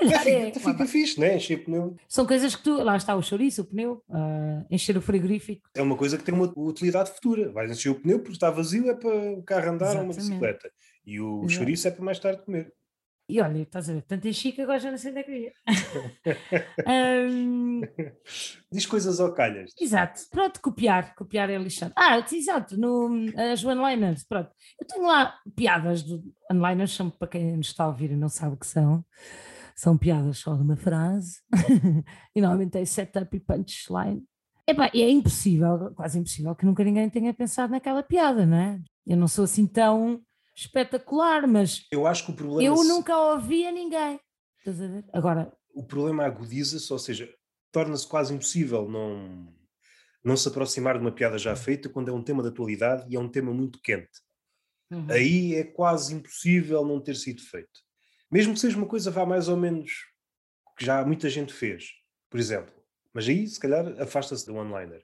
É, 0.00 0.06
fica, 0.06 0.30
é, 0.30 0.52
fica 0.52 0.86
fixe, 0.86 1.20
né? 1.20 1.36
Encher 1.36 1.64
pneu. 1.64 1.96
São 2.08 2.26
coisas 2.26 2.54
que 2.54 2.62
tu. 2.62 2.82
Lá 2.82 2.96
está 2.96 3.14
o 3.14 3.22
chouriço, 3.22 3.62
o 3.62 3.64
pneu, 3.64 4.02
uh, 4.08 4.66
encher 4.70 4.96
o 4.96 5.02
frigorífico. 5.02 5.68
É 5.74 5.82
uma 5.82 5.96
coisa 5.96 6.16
que 6.16 6.24
tem 6.24 6.34
uma 6.34 6.52
utilidade 6.56 7.10
futura. 7.10 7.50
Vais 7.52 7.70
encher 7.70 7.90
o 7.90 8.00
pneu 8.00 8.18
porque 8.18 8.32
está 8.32 8.50
vazio, 8.50 8.90
é 8.90 8.94
para 8.94 9.14
o 9.14 9.42
carro 9.42 9.70
andar 9.70 9.86
Exatamente. 9.86 9.98
ou 9.98 10.04
uma 10.04 10.14
bicicleta. 10.14 10.70
E 11.06 11.20
o 11.20 11.38
Exato. 11.40 11.52
chouriço 11.52 11.88
é 11.88 11.90
para 11.90 12.04
mais 12.04 12.18
tarde 12.18 12.42
comer. 12.42 12.72
E 13.28 13.40
olha, 13.40 13.62
estás 13.62 13.90
a 13.90 13.94
ver, 13.94 14.02
tanto 14.02 14.28
enchi 14.28 14.52
que 14.52 14.62
agora 14.62 14.78
já 14.78 14.88
não 14.88 14.98
sei 14.98 15.10
onde 15.10 15.20
é 15.20 15.22
que 15.24 15.32
ia. 15.32 15.52
um... 17.28 17.80
Diz 18.70 18.86
coisas 18.86 19.18
ao 19.18 19.34
calhas. 19.34 19.72
Exato, 19.80 20.20
pronto, 20.30 20.60
copiar, 20.60 21.12
copiar 21.16 21.50
é 21.50 21.58
lixado. 21.58 21.92
Ah, 21.96 22.24
exato, 22.32 22.78
no, 22.78 23.26
as 23.52 23.64
one-liners, 23.64 24.22
pronto. 24.22 24.50
Eu 24.80 24.86
tenho 24.86 25.04
lá 25.04 25.36
piadas 25.56 26.04
do 26.04 26.22
one-liners, 26.48 26.92
são 26.92 27.10
para 27.10 27.26
quem 27.26 27.56
nos 27.56 27.66
está 27.66 27.82
a 27.82 27.88
ouvir 27.88 28.12
e 28.12 28.16
não 28.16 28.28
sabe 28.28 28.54
o 28.54 28.58
que 28.58 28.66
são. 28.66 29.04
São 29.76 29.96
piadas 29.98 30.38
só 30.38 30.54
de 30.54 30.62
uma 30.62 30.76
frase, 30.76 31.40
e 32.34 32.40
normalmente 32.40 32.78
é 32.78 32.84
setup 32.84 33.36
e 33.36 33.40
punchline. 33.40 34.24
Epá, 34.66 34.90
e 34.92 35.02
é 35.02 35.10
impossível, 35.10 35.92
quase 35.94 36.18
impossível, 36.18 36.54
que 36.56 36.66
nunca 36.66 36.82
ninguém 36.82 37.08
tenha 37.10 37.32
pensado 37.32 37.70
naquela 37.70 38.02
piada, 38.02 38.46
não 38.46 38.56
é? 38.56 38.80
Eu 39.06 39.16
não 39.16 39.28
sou 39.28 39.44
assim 39.44 39.66
tão 39.66 40.20
espetacular, 40.56 41.46
mas 41.46 41.86
eu 41.92 42.06
acho 42.06 42.24
que 42.24 42.32
o 42.32 42.34
problema 42.34 42.62
eu 42.62 42.82
nunca 42.84 43.16
ouvi 43.16 43.66
a 43.66 43.70
ninguém. 43.70 44.18
Estás 44.58 44.80
a 44.80 44.86
ver? 44.88 45.04
Agora 45.12 45.52
o 45.76 45.84
problema 45.84 46.24
agudiza-se, 46.24 46.90
ou 46.90 46.98
seja, 46.98 47.30
torna-se 47.70 48.08
quase 48.08 48.34
impossível 48.34 48.88
não 48.88 49.54
não 50.24 50.36
se 50.36 50.48
aproximar 50.48 50.94
de 50.98 51.02
uma 51.02 51.12
piada 51.12 51.38
já 51.38 51.54
feita 51.54 51.88
quando 51.88 52.08
é 52.08 52.12
um 52.12 52.22
tema 52.22 52.42
de 52.42 52.48
atualidade 52.48 53.06
e 53.08 53.14
é 53.14 53.20
um 53.20 53.28
tema 53.28 53.52
muito 53.54 53.80
quente. 53.80 54.20
Uhum. 54.90 55.06
Aí 55.08 55.54
é 55.54 55.62
quase 55.62 56.14
impossível 56.14 56.84
não 56.84 57.00
ter 57.00 57.14
sido 57.14 57.40
feito. 57.42 57.85
Mesmo 58.30 58.54
que 58.54 58.60
seja 58.60 58.76
uma 58.76 58.86
coisa 58.86 59.10
vá 59.10 59.24
mais 59.24 59.48
ou 59.48 59.56
menos 59.56 59.92
que 60.76 60.84
já 60.84 61.04
muita 61.04 61.28
gente 61.30 61.52
fez, 61.52 61.86
por 62.28 62.38
exemplo. 62.38 62.74
Mas 63.12 63.28
aí, 63.28 63.46
se 63.46 63.58
calhar, 63.58 64.00
afasta-se 64.00 64.44
do 64.44 64.54
one-liner. 64.54 65.02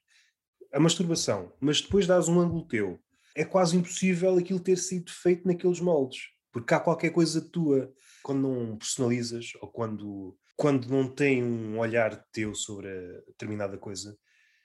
A 0.72 0.80
masturbação, 0.80 1.52
mas 1.60 1.80
depois 1.80 2.06
dás 2.06 2.28
um 2.28 2.40
ângulo 2.40 2.66
teu 2.66 3.00
é 3.34 3.44
quase 3.44 3.76
impossível 3.76 4.36
aquilo 4.36 4.60
ter 4.60 4.76
sido 4.76 5.10
feito 5.10 5.46
naqueles 5.46 5.80
moldes. 5.80 6.20
Porque 6.52 6.74
há 6.74 6.80
qualquer 6.80 7.10
coisa 7.10 7.40
tua, 7.40 7.92
quando 8.22 8.42
não 8.42 8.76
personalizas 8.76 9.52
ou 9.60 9.68
quando, 9.68 10.36
quando 10.56 10.86
não 10.88 11.08
tem 11.08 11.42
um 11.42 11.78
olhar 11.78 12.14
teu 12.30 12.54
sobre 12.54 12.90
determinada 13.28 13.78
coisa. 13.78 14.16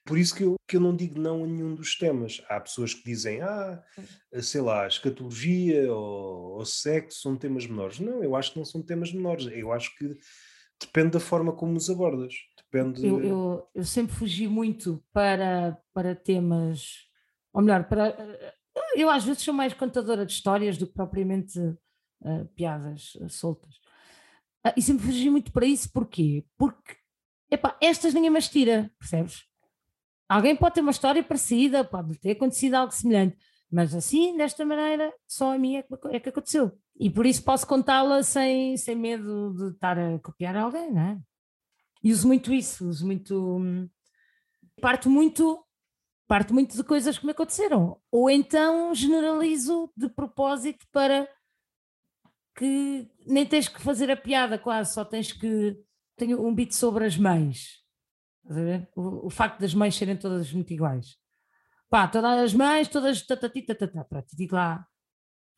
Por 0.08 0.18
isso 0.18 0.34
que 0.34 0.43
eu, 0.43 0.55
que 0.68 0.78
eu 0.78 0.82
não 0.82 0.95
digo 0.95 1.20
não 1.20 1.43
a 1.43 1.47
nenhum 1.47 1.76
dos 1.76 1.97
temas. 1.97 2.41
Há 2.49 2.60
pessoas 2.60 2.93
que 2.93 3.03
dizem, 3.03 3.41
ah, 3.41 3.84
sei 4.41 4.62
lá, 4.62 4.88
escatologia 4.88 5.93
ou, 5.93 6.58
ou 6.58 6.66
sexo 6.66 7.22
são 7.22 7.36
temas 7.36 7.68
menores. 7.68 7.99
Não, 7.99 8.24
eu 8.24 8.36
acho 8.36 8.53
que 8.53 8.58
não 8.58 8.66
são 8.66 8.82
temas 8.82 9.12
menores. 9.12 9.47
Eu 9.51 9.72
acho 9.74 9.95
que 9.97 10.18
depende 10.80 11.12
da 11.12 11.20
forma 11.20 11.51
como 11.51 11.76
os 11.76 11.89
abordas. 11.89 12.34
Depende... 12.72 13.05
Eu, 13.05 13.22
eu, 13.22 13.70
eu 13.76 13.84
sempre 13.84 14.16
fugi 14.16 14.47
muito 14.47 15.03
para, 15.12 15.78
para 15.93 16.16
temas, 16.16 16.86
ou 17.53 17.62
melhor, 17.62 17.88
para 17.88 18.16
eu 18.95 19.10
às 19.10 19.24
vezes 19.24 19.43
sou 19.43 19.53
mais 19.53 19.74
contadora 19.74 20.26
de 20.26 20.32
histórias 20.32 20.78
do 20.78 20.88
que 20.88 20.93
propriamente 20.93 21.60
uh, 21.60 22.45
piadas 22.55 23.16
uh, 23.16 23.30
soltas. 23.30 23.76
Uh, 24.66 24.74
e 24.76 24.82
sempre 24.82 25.05
fugi 25.05 25.30
muito 25.30 25.51
para 25.51 25.66
isso, 25.66 25.91
porquê? 25.91 26.45
Porque 26.58 26.95
epá, 27.51 27.78
estas 27.82 28.14
ninguém 28.14 28.30
mais 28.30 28.49
tira, 28.49 28.91
percebes? 28.99 29.43
Alguém 30.28 30.55
pode 30.55 30.75
ter 30.75 30.82
uma 30.82 30.91
história 30.91 31.23
parecida, 31.23 31.84
pode 31.84 32.17
ter 32.19 32.32
acontecido 32.32 32.75
algo 32.75 32.91
semelhante, 32.91 33.38
mas 33.71 33.95
assim, 33.95 34.36
desta 34.36 34.65
maneira, 34.65 35.13
só 35.28 35.53
a 35.53 35.57
mim 35.57 35.75
é 35.75 35.84
que, 35.84 35.93
é 36.11 36.19
que 36.19 36.30
aconteceu. 36.30 36.78
E 36.99 37.09
por 37.09 37.25
isso 37.25 37.43
posso 37.43 37.65
contá-la 37.65 38.23
sem, 38.23 38.75
sem 38.78 38.95
medo 38.95 39.53
de 39.53 39.73
estar 39.73 39.97
a 39.97 40.19
copiar 40.19 40.55
alguém, 40.55 40.91
não 40.91 41.01
é? 41.01 41.19
E 42.03 42.11
uso 42.11 42.28
muito 42.28 42.53
isso, 42.53 42.88
uso 42.88 43.05
muito. 43.05 43.57
Hum, 43.57 43.89
parto 44.82 45.09
muito 45.09 45.63
parto 46.28 46.53
muito 46.53 46.75
de 46.75 46.84
coisas 46.84 47.17
que 47.17 47.25
me 47.25 47.32
aconteceram. 47.32 47.99
Ou 48.11 48.30
então 48.30 48.93
generalizo 48.93 49.91
de 49.95 50.09
propósito 50.09 50.86
para 50.91 51.28
que 52.55 53.09
nem 53.25 53.45
tens 53.45 53.67
que 53.67 53.82
fazer 53.82 54.11
a 54.11 54.17
piada 54.17 54.59
quase, 54.59 54.93
só 54.93 55.05
tens 55.05 55.32
que. 55.32 55.78
Tenho 56.15 56.45
um 56.45 56.53
beat 56.53 56.71
sobre 56.73 57.05
as 57.05 57.15
mães. 57.15 57.84
O, 58.95 59.27
o, 59.27 59.29
facto 59.29 59.59
das 59.59 59.73
mães 59.73 59.95
serem 59.95 60.15
todas 60.15 60.51
muito 60.51 60.71
iguais. 60.71 61.17
Pá, 61.89 62.07
todas 62.07 62.39
as 62.39 62.53
mães, 62.53 62.87
todas. 62.87 63.25
Digo 64.33 64.55
lá. 64.55 64.85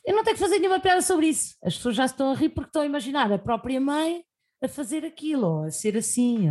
Eu 0.06 0.16
não 0.16 0.24
tenho 0.24 0.36
que 0.36 0.42
fazer 0.42 0.60
nenhuma 0.60 0.80
piada 0.80 1.02
sobre 1.02 1.28
isso. 1.28 1.56
As 1.64 1.76
pessoas 1.76 1.96
já 1.96 2.06
estão 2.06 2.32
a 2.32 2.36
rir 2.36 2.50
porque 2.50 2.70
estão 2.70 2.82
a 2.82 2.86
imaginar 2.86 3.32
a 3.32 3.38
própria 3.38 3.80
mãe 3.80 4.24
a 4.62 4.68
fazer 4.68 5.06
aquilo, 5.06 5.48
ou 5.48 5.64
a 5.64 5.72
ser 5.72 5.96
assim. 5.98 6.50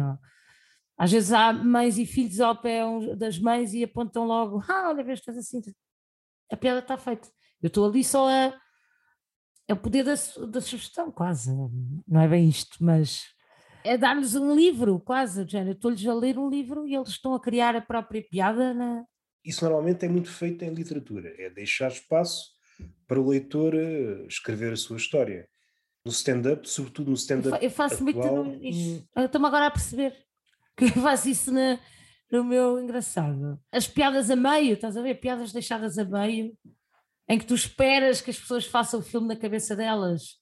Às 0.96 1.12
vezes 1.12 1.32
há 1.32 1.52
mães 1.52 1.98
e 1.98 2.06
filhos 2.06 2.40
ao 2.40 2.56
pé 2.56 2.82
das 3.16 3.38
mães 3.38 3.72
e 3.74 3.84
apontam 3.84 4.24
logo, 4.24 4.62
ah, 4.68 4.88
olha, 4.88 5.04
vês, 5.04 5.20
estás 5.20 5.36
assim. 5.38 5.60
A 6.50 6.56
piada 6.56 6.80
está 6.80 6.96
feita. 6.96 7.28
Eu 7.62 7.68
estou 7.68 7.86
ali 7.86 8.02
só 8.02 8.28
a. 8.28 8.58
É 9.66 9.74
o 9.74 9.76
poder 9.76 10.02
da, 10.02 10.14
da 10.46 10.60
sugestão, 10.60 11.12
quase. 11.12 11.50
Não 12.06 12.20
é 12.20 12.28
bem 12.28 12.48
isto, 12.48 12.78
mas 12.80 13.24
é 13.84 13.96
dar-lhes 13.96 14.34
um 14.34 14.54
livro, 14.54 15.00
quase. 15.00 15.40
Eu 15.40 15.72
estou-lhes 15.72 16.06
a 16.06 16.14
ler 16.14 16.38
um 16.38 16.48
livro 16.48 16.86
e 16.86 16.94
eles 16.94 17.10
estão 17.10 17.34
a 17.34 17.40
criar 17.40 17.76
a 17.76 17.80
própria 17.80 18.22
piada. 18.22 18.74
Na... 18.74 19.04
Isso 19.44 19.64
normalmente 19.64 20.04
é 20.04 20.08
muito 20.08 20.30
feito 20.30 20.64
em 20.64 20.74
literatura, 20.74 21.34
é 21.38 21.50
deixar 21.50 21.88
espaço 21.88 22.50
para 23.06 23.20
o 23.20 23.28
leitor 23.28 23.74
eh, 23.74 24.26
escrever 24.28 24.72
a 24.72 24.76
sua 24.76 24.96
história. 24.96 25.48
No 26.04 26.12
stand-up, 26.12 26.68
sobretudo 26.68 27.08
no 27.08 27.16
stand-up. 27.16 27.62
Eu 27.62 27.70
faço 27.70 28.08
atual, 28.08 28.44
muito 28.44 28.64
isso. 28.64 29.06
Estou-me 29.16 29.46
agora 29.46 29.66
a 29.66 29.70
perceber 29.70 30.14
que 30.76 30.84
eu 30.84 31.02
faço 31.02 31.28
isso 31.28 31.52
na, 31.52 31.78
no 32.30 32.44
meu 32.44 32.80
engraçado. 32.80 33.60
As 33.72 33.86
piadas 33.88 34.30
a 34.30 34.36
meio, 34.36 34.74
estás 34.74 34.96
a 34.96 35.02
ver? 35.02 35.16
Piadas 35.16 35.52
deixadas 35.52 35.98
a 35.98 36.04
meio, 36.04 36.56
em 37.28 37.38
que 37.38 37.46
tu 37.46 37.54
esperas 37.54 38.20
que 38.20 38.30
as 38.30 38.38
pessoas 38.38 38.64
façam 38.64 39.00
o 39.00 39.02
filme 39.02 39.28
na 39.28 39.36
cabeça 39.36 39.74
delas. 39.74 40.38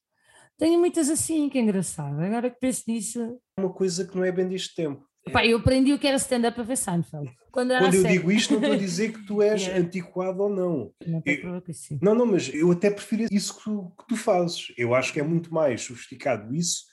Tenho 0.59 0.79
muitas 0.79 1.11
assim, 1.11 1.49
que 1.49 1.59
é 1.59 1.61
engraçado. 1.61 2.21
Agora 2.21 2.51
que 2.51 2.59
penso 2.59 2.85
nisso. 2.89 3.39
Uma 3.59 3.73
coisa 3.73 4.07
que 4.07 4.17
não 4.17 4.25
é 4.25 4.33
bem 4.33 4.49
deste 4.49 4.75
tempo. 4.75 5.05
Pá, 5.33 5.45
eu 5.45 5.59
aprendi 5.59 5.93
o 5.93 5.99
que 5.99 6.07
era 6.07 6.17
stand-up 6.17 6.59
a 6.59 6.63
ver 6.63 6.77
Seinfeld. 6.77 7.31
Quando, 7.51 7.77
Quando 7.77 7.95
eu 7.95 8.05
digo 8.05 8.31
isto, 8.31 8.53
não 8.53 8.61
estou 8.61 8.75
a 8.75 8.79
dizer 8.79 9.13
que 9.13 9.27
tu 9.27 9.43
és 9.43 9.67
antiquado 9.69 10.43
ou 10.43 10.49
não. 10.49 10.93
Não, 11.05 11.23
eu, 11.27 11.63
não, 12.01 12.15
não, 12.15 12.27
mas 12.27 12.53
eu 12.55 12.71
até 12.71 12.91
prefiro 12.91 13.27
isso 13.31 13.57
que 13.57 13.65
tu, 13.65 13.93
que 13.99 14.07
tu 14.07 14.17
fazes. 14.17 14.73
Eu 14.79 14.95
acho 14.95 15.13
que 15.13 15.19
é 15.19 15.23
muito 15.23 15.53
mais 15.53 15.83
sofisticado 15.83 16.55
isso 16.55 16.85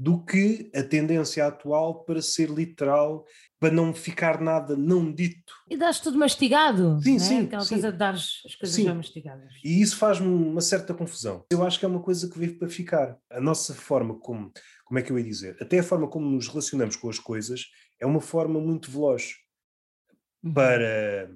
do 0.00 0.24
que 0.24 0.70
a 0.74 0.82
tendência 0.82 1.46
atual 1.46 2.04
para 2.04 2.22
ser 2.22 2.48
literal, 2.48 3.26
para 3.58 3.70
não 3.70 3.92
ficar 3.92 4.40
nada 4.40 4.74
não 4.74 5.12
dito. 5.12 5.52
E 5.68 5.76
dás 5.76 6.00
tudo 6.00 6.16
mastigado. 6.16 6.98
Sim, 7.02 7.16
é? 7.16 7.18
sim. 7.18 7.44
Aquela 7.44 7.62
sim. 7.62 7.74
coisa 7.74 7.92
de 7.92 7.98
dar 7.98 8.14
as 8.14 8.54
coisas 8.58 8.76
sim. 8.76 8.84
já 8.84 8.94
mastigadas. 8.94 9.52
E 9.62 9.82
isso 9.82 9.98
faz-me 9.98 10.26
uma 10.26 10.62
certa 10.62 10.94
confusão. 10.94 11.44
Eu 11.50 11.62
acho 11.62 11.78
que 11.78 11.84
é 11.84 11.88
uma 11.88 12.00
coisa 12.00 12.30
que 12.30 12.38
veio 12.38 12.58
para 12.58 12.70
ficar. 12.70 13.18
A 13.28 13.42
nossa 13.42 13.74
forma 13.74 14.18
como, 14.18 14.50
como 14.86 14.98
é 14.98 15.02
que 15.02 15.12
eu 15.12 15.18
ia 15.18 15.24
dizer? 15.24 15.58
Até 15.60 15.80
a 15.80 15.82
forma 15.82 16.08
como 16.08 16.30
nos 16.30 16.48
relacionamos 16.48 16.96
com 16.96 17.10
as 17.10 17.18
coisas 17.18 17.66
é 18.00 18.06
uma 18.06 18.22
forma 18.22 18.58
muito 18.58 18.90
veloz 18.90 19.34
uhum. 20.42 20.54
para, 20.54 21.30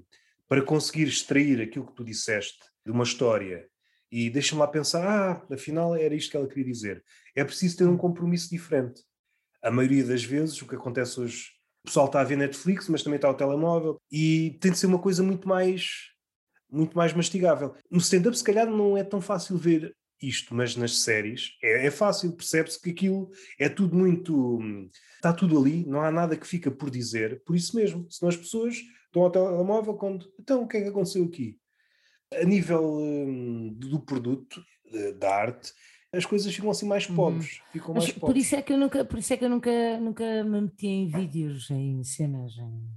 para 0.49 0.63
conseguir 0.63 1.07
extrair 1.07 1.61
aquilo 1.61 1.87
que 1.87 1.95
tu 1.95 2.03
disseste 2.03 2.61
de 2.83 2.91
uma 2.91 3.05
história 3.05 3.69
e 4.11 4.31
deixa-me 4.31 4.61
lá 4.61 4.69
pensar, 4.69 5.05
ah, 5.05 5.55
afinal 5.55 5.97
era 5.97 6.15
isto 6.15 6.31
que 6.31 6.37
ela 6.37 6.47
queria 6.47 6.73
dizer. 6.73 7.05
É 7.35 7.45
preciso 7.45 7.79
ter 7.79 7.85
um 7.85 7.97
compromisso 7.97 8.51
diferente. 8.51 9.03
A 9.63 9.71
maioria 9.71 10.05
das 10.05 10.23
vezes, 10.23 10.61
o 10.61 10.67
que 10.67 10.75
acontece 10.75 11.21
hoje, 11.21 11.49
o 11.83 11.87
pessoal 11.87 12.07
está 12.07 12.21
a 12.21 12.25
ver 12.25 12.37
Netflix, 12.37 12.89
mas 12.89 13.03
também 13.03 13.17
está 13.17 13.29
ao 13.29 13.37
telemóvel, 13.37 14.01
e 14.11 14.57
tem 14.61 14.73
de 14.73 14.79
ser 14.79 14.87
uma 14.87 14.99
coisa 14.99 15.23
muito 15.23 15.49
mais, 15.49 16.11
muito 16.71 16.97
mais 16.97 17.13
mastigável. 17.13 17.75
No 17.91 17.99
stand-up, 17.99 18.37
se 18.37 18.45
calhar, 18.45 18.67
não 18.67 18.97
é 18.97 19.03
tão 19.03 19.21
fácil 19.21 19.57
ver 19.57 19.95
isto, 20.21 20.55
mas 20.55 20.77
nas 20.77 20.99
séries 20.99 21.51
é, 21.63 21.87
é 21.87 21.91
fácil, 21.91 22.33
percebe-se 22.33 22.81
que 22.81 22.91
aquilo 22.91 23.31
é 23.59 23.69
tudo 23.69 23.97
muito. 23.97 24.61
Está 25.17 25.33
tudo 25.33 25.59
ali, 25.59 25.85
não 25.87 26.01
há 26.01 26.11
nada 26.11 26.37
que 26.37 26.47
fica 26.47 26.71
por 26.71 26.91
dizer, 26.91 27.43
por 27.45 27.57
isso 27.57 27.77
mesmo. 27.77 28.07
Senão 28.11 28.29
as 28.29 28.37
pessoas 28.37 28.77
estão 29.07 29.23
ao 29.23 29.31
telemóvel 29.31 29.95
quando. 29.95 30.33
Então, 30.39 30.63
o 30.63 30.69
que 30.69 30.77
é 30.77 30.83
que 30.83 30.89
aconteceu 30.89 31.25
aqui? 31.25 31.59
a 32.41 32.45
nível 32.45 32.85
hum, 32.85 33.75
do 33.77 34.01
produto, 34.01 34.65
da 35.19 35.35
arte, 35.35 35.73
as 36.17 36.27
coisas 36.27 36.55
ficam 36.55 36.71
assim 36.71 36.87
mais 36.87 37.09
uhum. 37.09 37.17
pobres. 37.17 37.61
Ficam 37.73 37.95
mais 37.95 38.07
Mas 38.07 38.15
pobres. 38.15 38.33
Por 38.33 38.37
isso 38.37 38.57
é 38.57 38.63
que 38.63 38.73
eu 38.73 38.79
nunca, 38.79 39.05
por 39.05 39.19
isso 39.19 39.33
é 39.33 39.37
que 39.37 39.45
eu 39.45 39.51
nunca, 39.51 39.99
nunca 39.99 40.45
me 40.45 40.61
meti 40.63 40.87
em 40.87 41.07
vídeos, 41.07 41.71
em 41.71 42.03
cenas. 42.05 42.57
Em... 42.57 42.89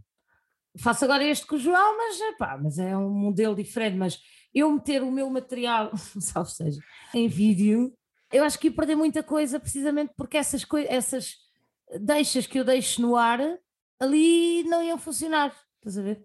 Faço 0.80 1.06
agora 1.06 1.24
este 1.24 1.46
com 1.46 1.56
o 1.56 1.60
João, 1.60 1.98
mas, 1.98 2.22
epá, 2.22 2.58
mas 2.62 2.78
é 2.80 2.96
um 2.98 3.10
modelo 3.10 3.56
diferente. 3.56 3.98
Mas 3.98 4.20
eu 4.54 4.72
meter 4.72 5.04
o 5.04 5.12
meu 5.12 5.30
material, 5.30 5.92
salve 6.20 6.52
seja, 6.52 6.80
em 7.14 7.28
vídeo, 7.28 7.94
eu 8.32 8.44
acho 8.44 8.60
que 8.60 8.68
ia 8.68 8.74
perder 8.74 8.96
muita 8.96 9.24
coisa 9.24 9.60
precisamente 9.60 10.14
porque 10.16 10.38
essas, 10.38 10.66
essas 10.88 11.36
deixas 12.00 12.46
que 12.46 12.60
eu 12.60 12.64
deixo 12.64 13.02
no 13.02 13.16
ar 13.16 13.40
ali 14.00 14.64
não 14.64 14.84
iam 14.84 14.98
funcionar. 14.98 15.56
Estás 15.78 15.98
a 15.98 16.02
ver? 16.02 16.24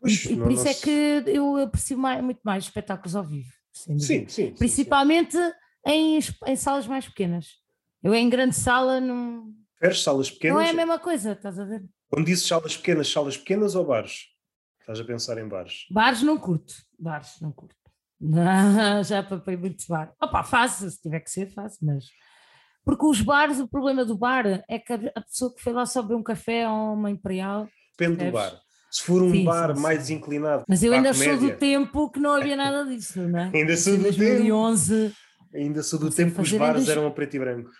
Pois, 0.00 0.24
e, 0.24 0.36
por 0.36 0.50
isso 0.50 0.66
é 0.66 0.74
que 0.74 1.22
eu 1.26 1.56
aprecio 1.56 1.98
mais, 1.98 2.22
muito 2.22 2.40
mais 2.42 2.64
espetáculos 2.64 3.14
ao 3.14 3.24
vivo. 3.24 3.50
Sim, 3.72 4.26
sim. 4.28 4.52
Principalmente 4.52 5.36
sim. 5.36 5.52
Em, 5.86 6.18
em 6.46 6.56
salas 6.56 6.86
mais 6.86 7.06
pequenas. 7.06 7.46
Eu 8.02 8.14
em 8.14 8.28
grande 8.28 8.54
sala 8.54 9.00
não. 9.00 9.52
Preferes 9.78 10.02
salas 10.02 10.30
pequenas? 10.30 10.56
Não 10.56 10.62
é 10.62 10.70
a 10.70 10.74
mesma 10.74 10.98
coisa, 10.98 11.32
estás 11.32 11.58
a 11.58 11.64
ver? 11.64 11.84
Quando 12.08 12.26
dizes 12.26 12.46
salas 12.46 12.76
pequenas, 12.76 13.08
salas 13.08 13.36
pequenas 13.36 13.74
ou 13.74 13.84
bares? 13.84 14.26
Estás 14.80 15.00
a 15.00 15.04
pensar 15.04 15.38
em 15.38 15.46
bares? 15.46 15.86
Bares 15.90 16.22
não 16.22 16.38
curto. 16.38 16.74
Bares 16.98 17.40
não 17.40 17.52
curto. 17.52 17.76
Não, 18.22 19.02
já 19.02 19.22
papei 19.22 19.56
muito 19.56 19.82
bar. 19.88 20.12
Opa, 20.20 20.42
faço, 20.42 20.90
se 20.90 21.00
tiver 21.00 21.20
que 21.20 21.30
ser, 21.30 21.46
faço, 21.46 21.78
mas. 21.80 22.04
Porque 22.84 23.06
os 23.06 23.22
bares, 23.22 23.58
o 23.58 23.66
problema 23.66 24.04
do 24.04 24.14
bar 24.14 24.62
é 24.68 24.78
que 24.78 24.92
a 24.92 25.20
pessoa 25.22 25.54
que 25.54 25.62
foi 25.62 25.72
lá 25.72 25.86
só 25.86 26.02
beber 26.02 26.16
um 26.16 26.22
café 26.22 26.68
ou 26.68 26.92
uma 26.92 27.10
imperial. 27.10 27.66
Depende 27.98 28.26
do 28.26 28.30
bar. 28.30 28.60
Se 28.90 29.02
for 29.02 29.22
um 29.22 29.30
sim, 29.30 29.44
bar 29.44 29.74
sim, 29.74 29.80
mais 29.80 30.10
inclinado. 30.10 30.64
Mas 30.68 30.82
eu 30.82 30.92
ainda 30.92 31.14
sou 31.14 31.38
do 31.38 31.56
tempo 31.56 32.10
que 32.10 32.20
não 32.20 32.32
havia 32.32 32.56
nada 32.56 32.84
disso, 32.84 33.22
não 33.22 33.38
é? 33.38 33.50
ainda 33.56 33.74
sou 33.76 33.94
em 33.94 33.98
do 33.98 34.02
2011. 34.02 35.08
Tempo, 35.08 35.16
ainda 35.54 35.82
sou 35.82 35.98
do 35.98 36.10
tempo 36.10 36.34
que 36.34 36.40
os 36.42 36.52
bares 36.52 36.88
eram 36.88 37.06
a 37.06 37.10
preto 37.10 37.36
e 37.36 37.38
branco. 37.38 37.70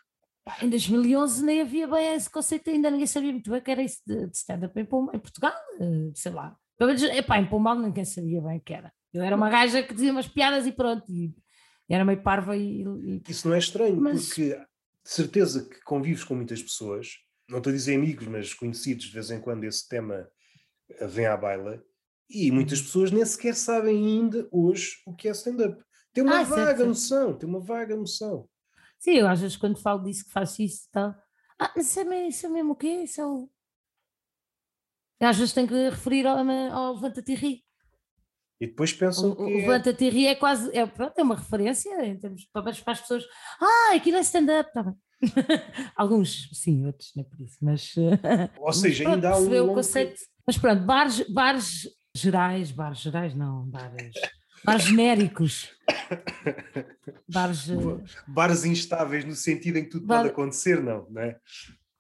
Em 0.63 0.69
2011 0.69 1.45
nem 1.45 1.61
havia 1.61 1.87
bem 1.87 2.15
esse 2.15 2.29
conceito, 2.29 2.71
ainda 2.71 2.91
ninguém 2.91 3.07
sabia 3.07 3.33
muito 3.33 3.51
bem 3.51 3.61
que 3.61 3.71
era 3.71 3.83
isso 3.83 4.01
de, 4.07 4.31
stand-up 4.33 4.79
em, 4.79 4.83
em, 4.83 5.19
Portugal, 5.19 5.55
eh, 5.81 6.11
sei 6.15 6.33
lá. 6.33 6.57
Epá, 7.15 7.39
em 7.39 7.47
Pombal 7.47 7.79
ninguém 7.79 8.05
sabia 8.05 8.41
bem 8.41 8.59
o 8.59 8.61
que 8.61 8.73
era. 8.73 8.93
Eu 9.13 9.23
era 9.23 9.37
uma 9.37 9.51
gaja 9.51 9.83
que 9.83 9.93
dizia 9.93 10.13
umas 10.13 10.29
piadas 10.29 10.67
e 10.67 10.73
pronto. 10.73 11.05
E 11.11 11.35
era 11.89 12.05
meio 12.05 12.23
parva 12.23 12.57
e. 12.57 12.83
e... 12.83 13.23
Isso 13.29 13.49
não 13.49 13.55
é 13.55 13.59
estranho, 13.59 14.01
mas... 14.01 14.29
porque 14.29 14.55
de 14.55 15.11
certeza 15.11 15.69
que 15.69 15.81
convives 15.83 16.25
com 16.25 16.35
muitas 16.35 16.63
pessoas, 16.63 17.09
não 17.49 17.59
estou 17.59 17.71
a 17.71 17.75
dizer 17.75 17.97
amigos, 17.97 18.27
mas 18.27 18.55
conhecidos, 18.55 19.07
de 19.07 19.13
vez 19.13 19.31
em 19.31 19.41
quando 19.41 19.65
esse 19.65 19.89
tema 19.89 20.29
vem 21.03 21.27
à 21.27 21.37
baila 21.37 21.83
e 22.29 22.51
muitas 22.51 22.81
pessoas 22.81 23.11
nem 23.11 23.25
sequer 23.25 23.55
sabem 23.55 23.97
ainda 23.97 24.49
hoje 24.53 25.03
o 25.05 25.15
que 25.15 25.29
é 25.29 25.33
stand-up. 25.33 25.83
Tem 26.13 26.25
uma 26.25 26.41
ah, 26.41 26.45
vaga 26.45 26.77
certo, 26.77 26.87
noção, 26.87 27.39
tem 27.39 27.49
uma 27.49 27.61
vaga 27.61 27.97
noção. 27.97 28.49
Sim, 28.99 29.13
eu 29.13 29.29
às 29.29 29.41
vezes 29.41 29.57
quando 29.57 29.79
falo 29.79 30.03
disso 30.03 30.25
que 30.25 30.33
faço 30.33 30.63
isso 30.63 30.87
e 30.89 30.91
tal, 30.91 31.15
ah, 31.59 31.73
mas 31.77 31.89
isso 31.89 32.01
é, 32.01 32.05
mesmo, 32.05 32.29
isso 32.29 32.47
é 32.47 32.49
mesmo 32.49 32.73
o 32.73 32.77
quê? 32.77 33.03
Isso 33.05 33.21
é 33.21 33.27
o... 33.27 33.51
Às 35.21 35.37
vezes 35.37 35.53
tenho 35.53 35.69
que 35.69 35.91
referir 35.91 36.27
ao, 36.27 36.39
ao 36.39 36.95
Levanta-te 36.95 37.33
e 37.33 37.35
ri. 37.35 37.65
E 38.59 38.67
depois 38.67 38.93
pensam 38.93 39.31
o, 39.31 39.37
que. 39.37 39.43
O 39.43 39.49
é 39.49 39.55
Levanta-te 39.57 40.05
e 40.05 40.11
ri 40.11 40.27
é 40.27 40.35
quase. 40.35 40.75
É, 40.77 40.87
pronto, 40.87 41.19
é 41.19 41.23
uma 41.23 41.37
referência 41.37 42.07
em 42.07 42.19
termos 42.19 42.47
para, 42.47 42.63
para 42.63 42.93
as 42.93 43.01
pessoas. 43.01 43.25
Ah, 43.61 43.95
aquilo 43.95 44.17
é 44.17 44.21
stand-up, 44.21 44.73
tá 44.73 44.83
bem. 44.83 44.95
Alguns, 45.97 46.49
sim, 46.55 46.87
outros 46.87 47.13
nem 47.15 47.25
por 47.25 47.39
isso, 47.41 47.59
mas. 47.61 47.95
Ou 48.59 48.73
seja, 48.73 49.05
mas, 49.05 49.13
pronto, 49.13 49.27
ainda 49.27 49.31
há 49.31 49.39
um. 49.39 49.71
O 49.71 49.75
conceito, 49.75 50.21
mas 50.47 50.57
pronto, 50.57 50.83
bares, 50.83 51.21
bares 51.29 51.89
gerais, 52.15 52.71
bares 52.71 52.99
gerais 52.99 53.35
não, 53.35 53.67
bares, 53.67 54.15
bares 54.65 54.85
genéricos. 54.85 55.71
Bares, 57.29 57.69
bares 58.27 58.65
instáveis 58.65 59.25
no 59.25 59.35
sentido 59.35 59.79
em 59.79 59.85
que 59.85 59.91
tudo 59.91 60.07
bar... 60.07 60.19
pode 60.19 60.29
acontecer, 60.31 60.83
não, 60.83 61.07
não 61.11 61.23
é? 61.23 61.37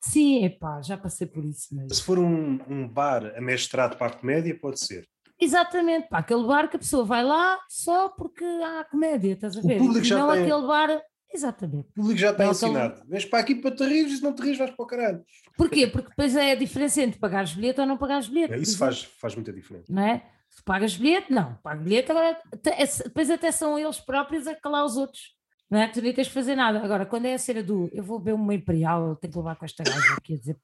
Sim, 0.00 0.44
epá, 0.44 0.80
já 0.82 0.96
passei 0.96 1.26
por 1.26 1.44
isso 1.44 1.74
mesmo. 1.74 1.94
Se 1.94 2.02
for 2.02 2.18
um, 2.18 2.58
um 2.68 2.88
bar 2.88 3.36
amestrado 3.36 3.96
para 3.96 4.12
a 4.12 4.16
comédia, 4.16 4.58
pode 4.58 4.80
ser. 4.80 5.06
Exatamente, 5.38 6.08
para 6.08 6.18
aquele 6.18 6.46
bar 6.46 6.68
que 6.68 6.76
a 6.76 6.80
pessoa 6.80 7.04
vai 7.04 7.24
lá 7.24 7.58
só 7.68 8.08
porque 8.08 8.44
há 8.44 8.84
comédia, 8.90 9.32
estás 9.32 9.56
a 9.56 9.60
ver? 9.60 9.76
O 9.76 9.86
público 9.86 10.04
já 10.04 10.18
não 10.18 10.32
tem... 10.32 10.42
aquele 10.42 10.66
bar 10.66 11.02
Exatamente. 11.32 11.88
O 11.90 11.92
público 11.94 12.18
já 12.18 12.30
está 12.32 12.44
não, 12.44 12.50
ensinado. 12.50 12.94
Então... 12.94 13.08
Vens 13.08 13.24
para 13.24 13.38
aqui 13.38 13.54
para 13.54 13.70
te 13.70 13.84
rir, 13.84 14.08
se 14.08 14.22
não 14.22 14.34
te 14.34 14.42
rires, 14.42 14.58
vais 14.58 14.70
para 14.72 14.82
o 14.82 14.86
caralho. 14.86 15.24
Porquê? 15.56 15.86
Porque 15.86 16.08
depois 16.08 16.34
é 16.34 16.52
a 16.52 16.56
diferença 16.56 17.02
entre 17.02 17.20
pagares 17.20 17.54
bilhete 17.54 17.80
ou 17.80 17.86
não 17.86 17.96
pagares 17.96 18.28
bilhete. 18.28 18.54
É, 18.54 18.58
isso 18.58 18.76
faz, 18.76 19.04
faz 19.04 19.34
muita 19.34 19.52
diferença. 19.52 19.86
Não 19.88 20.02
é? 20.02 20.28
Se 20.50 20.62
pagas 20.64 20.96
bilhete, 20.96 21.32
não. 21.32 21.54
Pago 21.62 21.82
bilhete, 21.82 22.10
agora 22.10 22.40
é, 22.52 22.86
depois 23.04 23.30
até 23.30 23.52
são 23.52 23.78
eles 23.78 24.00
próprios 24.00 24.46
a 24.46 24.54
calar 24.54 24.84
os 24.84 24.96
outros. 24.96 25.34
Não 25.70 25.78
é? 25.78 25.88
Tu 25.88 26.02
nem 26.02 26.12
tens 26.12 26.26
de 26.26 26.32
fazer 26.32 26.56
nada. 26.56 26.82
Agora, 26.82 27.06
quando 27.06 27.26
é 27.26 27.34
a 27.34 27.38
cena 27.38 27.62
do 27.62 27.88
eu 27.92 28.02
vou 28.02 28.20
ver 28.20 28.34
uma 28.34 28.54
imperial, 28.54 29.08
eu 29.08 29.16
tenho 29.16 29.32
que 29.32 29.38
levar 29.38 29.56
com 29.56 29.64
esta 29.64 29.84
gaja 29.84 30.14
aqui 30.14 30.34
a 30.34 30.38
dizer, 30.38 30.56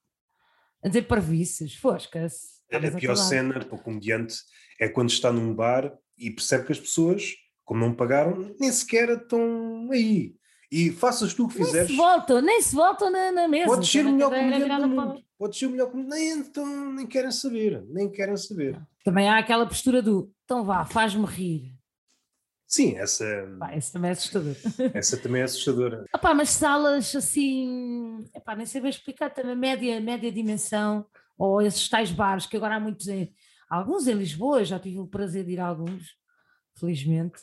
a 0.82 0.88
dizer 0.88 1.02
parvices, 1.02 1.74
fosca-se. 1.76 2.56
A 2.72 2.98
pior 2.98 3.14
cena 3.14 3.64
para 3.64 3.74
o 3.76 3.80
comediante 3.80 4.36
é 4.80 4.88
quando 4.88 5.10
está 5.10 5.32
num 5.32 5.54
bar 5.54 5.96
e 6.18 6.30
percebe 6.30 6.66
que 6.66 6.72
as 6.72 6.80
pessoas, 6.80 7.34
como 7.64 7.80
não 7.80 7.94
pagaram, 7.94 8.54
nem 8.58 8.72
sequer 8.72 9.10
estão 9.10 9.88
aí. 9.92 10.34
E 10.70 10.90
faças 10.90 11.32
tu 11.32 11.44
o 11.44 11.48
que 11.48 11.54
fizeres. 11.54 11.88
Nem 11.88 11.96
se 11.96 11.96
voltam, 11.96 12.40
nem 12.40 12.62
se 12.62 12.74
voltam 12.74 13.10
na, 13.10 13.32
na 13.32 13.48
mesa. 13.48 13.66
Pode 13.66 13.86
ser 13.86 14.04
o 14.04 14.12
melhor 14.12 14.30
comediante 14.30 14.80
do 14.80 14.88
mundo. 14.88 15.24
Pode 15.38 15.56
ser 15.56 15.66
o 15.66 15.70
melhor 15.70 15.90
comediante. 15.90 16.20
Nem, 16.20 16.38
então, 16.38 16.92
nem 16.92 17.06
querem 17.06 17.30
saber. 17.30 17.84
Nem 17.88 18.10
querem 18.10 18.36
saber. 18.36 18.80
Também 19.04 19.28
há 19.28 19.38
aquela 19.38 19.66
postura 19.66 20.02
do 20.02 20.32
então 20.46 20.64
vá, 20.64 20.84
faz-me 20.84 21.26
rir. 21.26 21.76
Sim, 22.68 22.96
essa. 22.96 23.24
Pá, 23.58 23.72
essa 23.72 23.92
também 23.92 24.10
é 24.10 24.12
assustadora. 24.12 24.56
Essa 24.94 25.16
também 25.16 25.40
é 25.40 25.44
assustadora. 25.44 26.04
Opá, 26.12 26.34
mas 26.34 26.50
salas 26.50 27.14
assim. 27.14 28.24
Epá, 28.34 28.56
nem 28.56 28.66
sei 28.66 28.80
bem 28.80 28.90
explicar, 28.90 29.30
também 29.30 29.54
média, 29.54 30.00
média 30.00 30.32
dimensão, 30.32 31.06
ou 31.38 31.62
esses 31.62 31.88
tais 31.88 32.10
bares 32.10 32.46
que 32.46 32.56
agora 32.56 32.76
há 32.76 32.80
muitos 32.80 33.06
em. 33.08 33.32
Alguns 33.68 34.06
em 34.06 34.14
Lisboa, 34.14 34.64
já 34.64 34.78
tive 34.78 34.98
o 34.98 35.06
prazer 35.06 35.44
de 35.44 35.52
ir 35.52 35.60
a 35.60 35.66
alguns, 35.66 36.16
felizmente, 36.78 37.40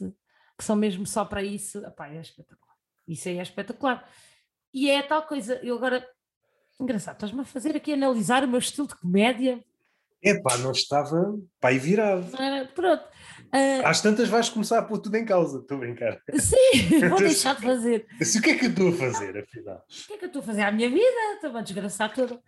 que 0.57 0.63
são 0.63 0.75
mesmo 0.75 1.05
só 1.05 1.23
para 1.25 1.43
isso. 1.43 1.79
Epá, 1.85 2.07
é 2.07 2.19
espetacular. 2.19 2.72
Isso 3.07 3.29
aí 3.29 3.37
é 3.37 3.41
espetacular. 3.41 4.07
E 4.73 4.89
é 4.89 5.01
tal 5.01 5.23
coisa, 5.23 5.59
eu 5.63 5.75
agora. 5.75 6.07
Engraçado, 6.79 7.15
estás-me 7.15 7.41
a 7.41 7.45
fazer 7.45 7.75
aqui 7.75 7.93
analisar 7.93 8.43
o 8.43 8.47
meu 8.47 8.59
estilo 8.59 8.87
de 8.87 8.95
comédia. 8.95 9.63
É 10.23 10.39
pá, 10.39 10.57
não 10.57 10.71
estava 10.71 11.37
pai 11.59 11.77
virado. 11.77 12.25
Era, 12.41 12.65
pronto. 12.67 13.03
Uh, 13.53 13.85
Às 13.85 14.01
tantas 14.01 14.29
vais 14.29 14.49
começar 14.49 14.79
a 14.79 14.83
pôr 14.83 14.97
tudo 14.97 15.15
em 15.15 15.25
causa, 15.25 15.59
estou 15.59 15.77
a 15.77 15.79
brincar. 15.81 16.19
Sim, 16.39 16.99
vou 17.09 17.19
deixar 17.19 17.55
de 17.55 17.61
fazer. 17.61 18.07
o 18.19 18.41
que 18.41 18.49
é 18.49 18.57
que 18.57 18.65
eu 18.65 18.69
estou 18.69 18.89
a 18.89 18.93
fazer, 18.93 19.37
afinal? 19.37 19.77
O 19.77 20.07
que 20.07 20.13
é 20.13 20.17
que 20.17 20.25
eu 20.25 20.27
estou 20.27 20.41
a 20.41 20.45
fazer 20.45 20.61
à 20.61 20.71
minha 20.71 20.89
vida? 20.89 21.33
Estou 21.35 21.55
a 21.55 21.61
desgraçar 21.61 22.13
tudo. 22.13 22.41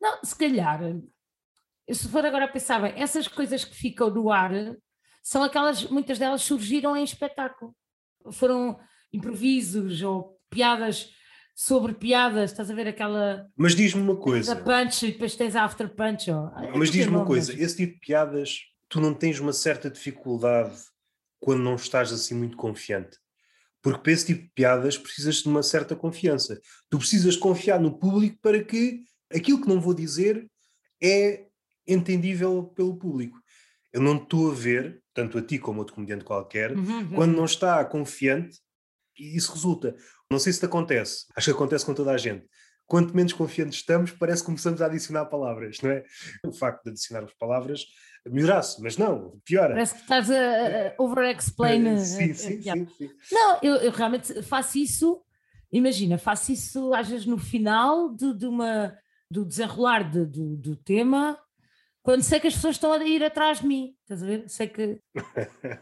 Não, 0.00 0.18
se 0.24 0.34
calhar, 0.34 0.80
se 1.90 2.08
for 2.08 2.24
agora 2.24 2.46
a 2.46 2.48
pensar 2.48 2.80
bem, 2.80 2.94
essas 2.96 3.28
coisas 3.28 3.64
que 3.64 3.76
ficam 3.76 4.10
no 4.10 4.30
ar 4.30 4.50
são 5.22 5.42
aquelas, 5.42 5.84
muitas 5.84 6.18
delas 6.18 6.42
surgiram 6.42 6.96
em 6.96 7.04
espetáculo. 7.04 7.76
Foram 8.32 8.78
improvisos 9.12 10.02
ou 10.02 10.38
piadas 10.48 11.10
sobre 11.54 11.92
piadas, 11.92 12.50
estás 12.50 12.70
a 12.70 12.74
ver 12.74 12.88
aquela. 12.88 13.46
Mas 13.56 13.74
diz-me 13.74 14.00
uma 14.00 14.16
coisa. 14.16 14.54
a 14.54 14.56
punch 14.56 15.06
e 15.06 15.12
depois 15.12 15.36
tens 15.36 15.54
a 15.54 15.64
after 15.64 15.88
punch. 15.94 16.30
Ou... 16.30 16.50
Mas 16.74 16.90
diz-me 16.90 17.16
uma 17.16 17.26
coisa: 17.26 17.52
esse 17.52 17.76
tipo 17.76 17.94
de 17.94 18.00
piadas, 18.00 18.60
tu 18.88 19.00
não 19.00 19.12
tens 19.12 19.38
uma 19.38 19.52
certa 19.52 19.90
dificuldade 19.90 20.74
quando 21.38 21.62
não 21.62 21.74
estás 21.74 22.12
assim 22.12 22.34
muito 22.34 22.56
confiante. 22.56 23.18
Porque 23.82 24.00
para 24.00 24.12
esse 24.12 24.26
tipo 24.26 24.42
de 24.42 24.50
piadas 24.54 24.96
precisas 24.96 25.36
de 25.36 25.48
uma 25.48 25.62
certa 25.62 25.94
confiança. 25.96 26.60
Tu 26.88 26.98
precisas 26.98 27.36
confiar 27.36 27.80
no 27.80 27.98
público 27.98 28.38
para 28.40 28.62
que 28.62 29.00
aquilo 29.30 29.60
que 29.60 29.68
não 29.68 29.80
vou 29.80 29.94
dizer 29.94 30.46
é 31.02 31.46
entendível 31.86 32.64
pelo 32.74 32.96
público. 32.96 33.38
Eu 33.92 34.00
não 34.00 34.16
estou 34.16 34.50
a 34.50 34.54
ver, 34.54 35.02
tanto 35.12 35.38
a 35.38 35.42
ti 35.42 35.58
como 35.58 35.78
a 35.78 35.80
outro 35.80 35.94
comediante 35.94 36.24
qualquer, 36.24 36.76
uhum, 36.76 36.98
uhum. 37.00 37.10
quando 37.10 37.36
não 37.36 37.44
está 37.44 37.84
confiante, 37.84 38.58
isso 39.20 39.52
resulta. 39.52 39.94
Não 40.30 40.38
sei 40.38 40.52
se 40.52 40.60
te 40.60 40.66
acontece, 40.66 41.26
acho 41.36 41.46
que 41.46 41.56
acontece 41.56 41.84
com 41.84 41.94
toda 41.94 42.12
a 42.12 42.16
gente. 42.16 42.46
Quanto 42.86 43.14
menos 43.14 43.32
confiantes 43.32 43.78
estamos, 43.78 44.10
parece 44.10 44.42
que 44.42 44.46
começamos 44.46 44.82
a 44.82 44.86
adicionar 44.86 45.26
palavras, 45.26 45.78
não 45.80 45.90
é? 45.90 46.04
O 46.44 46.52
facto 46.52 46.82
de 46.84 46.90
adicionarmos 46.90 47.32
palavras 47.34 47.84
melhorasse, 48.26 48.82
mas 48.82 48.96
não, 48.96 49.40
piora. 49.44 49.74
Parece 49.74 49.94
que 49.94 50.00
estás 50.00 50.30
a, 50.30 50.94
over-explain. 50.98 51.98
sim, 52.00 52.34
sim, 52.34 52.60
sim, 52.60 52.86
sim, 52.86 53.10
Não, 53.32 53.58
eu, 53.62 53.76
eu, 53.76 53.90
realmente 53.90 54.42
faço 54.42 54.78
isso, 54.78 55.22
imagina, 55.72 56.18
faço 56.18 56.52
isso 56.52 56.92
às 56.92 57.08
vezes 57.08 57.26
no 57.26 57.38
final 57.38 58.14
de, 58.14 58.36
de 58.36 58.46
uma, 58.46 58.96
do 59.30 59.44
desenrolar 59.44 60.10
de, 60.10 60.26
do, 60.26 60.56
do 60.56 60.76
tema, 60.76 61.38
quando 62.02 62.22
sei 62.22 62.40
que 62.40 62.48
as 62.48 62.54
pessoas 62.54 62.76
estão 62.76 62.92
a 62.92 63.04
ir 63.04 63.22
atrás 63.22 63.60
de 63.60 63.66
mim, 63.66 63.94
estás 64.02 64.22
a 64.22 64.26
ver? 64.26 64.48
Sei 64.48 64.66
que. 64.66 65.00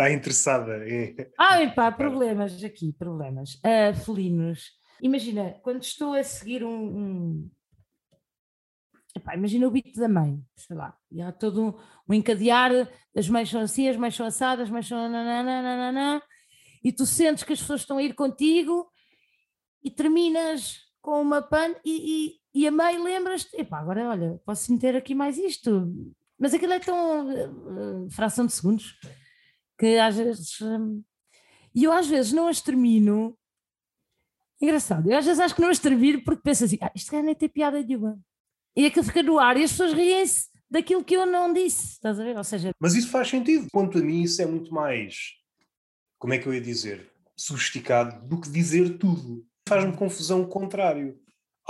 Está 0.00 0.10
interessada 0.10 0.88
em. 0.88 1.14
Ah, 1.38 1.58
pá, 1.76 1.92
problemas 1.92 2.64
aqui, 2.64 2.90
problemas. 2.90 3.56
Uh, 3.56 3.94
felinos. 4.02 4.70
Imagina, 5.02 5.56
quando 5.62 5.82
estou 5.82 6.14
a 6.14 6.24
seguir 6.24 6.64
um, 6.64 6.70
um 6.70 7.50
Epá, 9.14 9.34
imagina 9.34 9.66
o 9.66 9.70
beat 9.70 9.94
da 9.96 10.08
mãe, 10.08 10.42
sei 10.56 10.74
lá, 10.74 10.96
e 11.10 11.20
há 11.20 11.32
todo 11.32 11.62
um, 11.62 11.74
um 12.08 12.14
encadear, 12.14 12.70
as 13.14 13.28
mães 13.28 13.50
são 13.50 13.60
assim, 13.60 13.88
as 13.88 13.96
mães 13.96 14.14
são 14.14 14.24
assadas, 14.24 14.64
as 14.64 14.70
mães 14.70 14.86
são 14.86 14.96
nananana, 14.96 16.22
e 16.82 16.92
tu 16.92 17.04
sentes 17.04 17.42
que 17.42 17.52
as 17.52 17.60
pessoas 17.60 17.80
estão 17.80 17.98
a 17.98 18.02
ir 18.02 18.14
contigo 18.14 18.88
e 19.82 19.90
terminas 19.90 20.78
com 21.02 21.20
uma 21.20 21.42
pan 21.42 21.74
e, 21.84 22.38
e, 22.54 22.60
e 22.62 22.66
a 22.68 22.70
mãe 22.70 23.02
lembras-te, 23.02 23.54
epá, 23.56 23.80
agora 23.80 24.08
olha, 24.08 24.40
posso 24.46 24.72
meter 24.72 24.96
aqui 24.96 25.14
mais 25.14 25.36
isto, 25.36 25.92
mas 26.38 26.54
aquilo 26.54 26.72
é 26.72 26.78
tão 26.78 28.06
uh, 28.06 28.10
fração 28.10 28.46
de 28.46 28.52
segundos 28.52 28.96
que 29.80 29.96
às 29.98 30.16
vezes 30.16 30.60
um, 30.60 31.02
e 31.74 31.84
eu 31.84 31.92
às 31.92 32.06
vezes 32.06 32.32
não 32.32 32.48
as 32.48 32.60
termino 32.60 33.36
engraçado, 34.60 35.10
eu 35.10 35.16
às 35.16 35.24
vezes 35.24 35.40
acho 35.40 35.54
que 35.54 35.62
não 35.62 35.70
as 35.70 35.78
termino 35.78 36.22
porque 36.22 36.42
penso 36.42 36.64
assim, 36.64 36.78
ah, 36.82 36.92
isto 36.94 37.20
nem 37.22 37.34
tem 37.34 37.48
piada 37.48 37.82
nenhuma 37.82 38.20
e 38.76 38.84
aquilo 38.84 39.06
fica 39.06 39.22
no 39.22 39.38
ar 39.38 39.56
e 39.56 39.64
as 39.64 39.70
pessoas 39.70 39.94
riem-se 39.94 40.50
daquilo 40.70 41.02
que 41.02 41.14
eu 41.14 41.26
não 41.26 41.52
disse, 41.52 41.94
estás 41.94 42.20
a 42.20 42.22
ver? 42.22 42.36
Ou 42.36 42.44
seja... 42.44 42.70
Mas 42.78 42.94
isso 42.94 43.08
faz 43.08 43.28
sentido. 43.28 43.66
Quanto 43.72 43.98
a 43.98 44.00
mim, 44.00 44.22
isso 44.22 44.40
é 44.40 44.46
muito 44.46 44.72
mais, 44.72 45.32
como 46.18 46.32
é 46.32 46.38
que 46.38 46.46
eu 46.46 46.54
ia 46.54 46.60
dizer, 46.60 47.10
sofisticado 47.36 48.24
do 48.28 48.40
que 48.40 48.48
dizer 48.48 48.98
tudo. 48.98 49.44
Faz-me 49.68 49.96
confusão 49.96 50.42
o 50.42 50.46
contrário. 50.46 51.18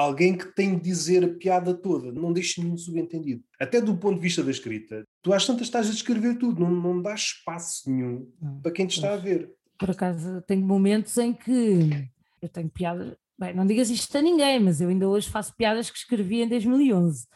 Alguém 0.00 0.36
que 0.36 0.46
tem 0.46 0.76
de 0.76 0.82
dizer 0.82 1.22
a 1.24 1.28
piada 1.28 1.74
toda, 1.74 2.10
não 2.10 2.32
deixa 2.32 2.62
nenhum 2.62 2.76
subentendido. 2.76 3.44
Até 3.60 3.80
do 3.80 3.94
ponto 3.96 4.16
de 4.16 4.22
vista 4.22 4.42
da 4.42 4.50
escrita, 4.50 5.04
tu 5.20 5.32
às 5.32 5.46
tantas 5.46 5.66
estás 5.66 5.88
a 5.88 5.92
descrever 5.92 6.38
tudo, 6.38 6.60
não, 6.60 6.70
não 6.70 7.02
dá 7.02 7.14
espaço 7.14 7.90
nenhum 7.90 8.26
não, 8.40 8.60
para 8.60 8.72
quem 8.72 8.86
te 8.86 8.96
está 8.96 9.12
a 9.12 9.18
ver. 9.18 9.52
Por 9.78 9.90
acaso, 9.90 10.40
tenho 10.46 10.62
momentos 10.62 11.18
em 11.18 11.34
que 11.34 12.08
eu 12.40 12.48
tenho 12.48 12.70
piadas 12.70 13.14
Bem, 13.40 13.54
não 13.54 13.66
digas 13.66 13.88
isto 13.88 14.18
a 14.18 14.20
ninguém, 14.20 14.60
mas 14.60 14.82
eu 14.82 14.90
ainda 14.90 15.08
hoje 15.08 15.30
faço 15.30 15.56
piadas 15.56 15.90
que 15.90 15.96
escrevi 15.96 16.42
em 16.42 16.48
2011. 16.48 17.26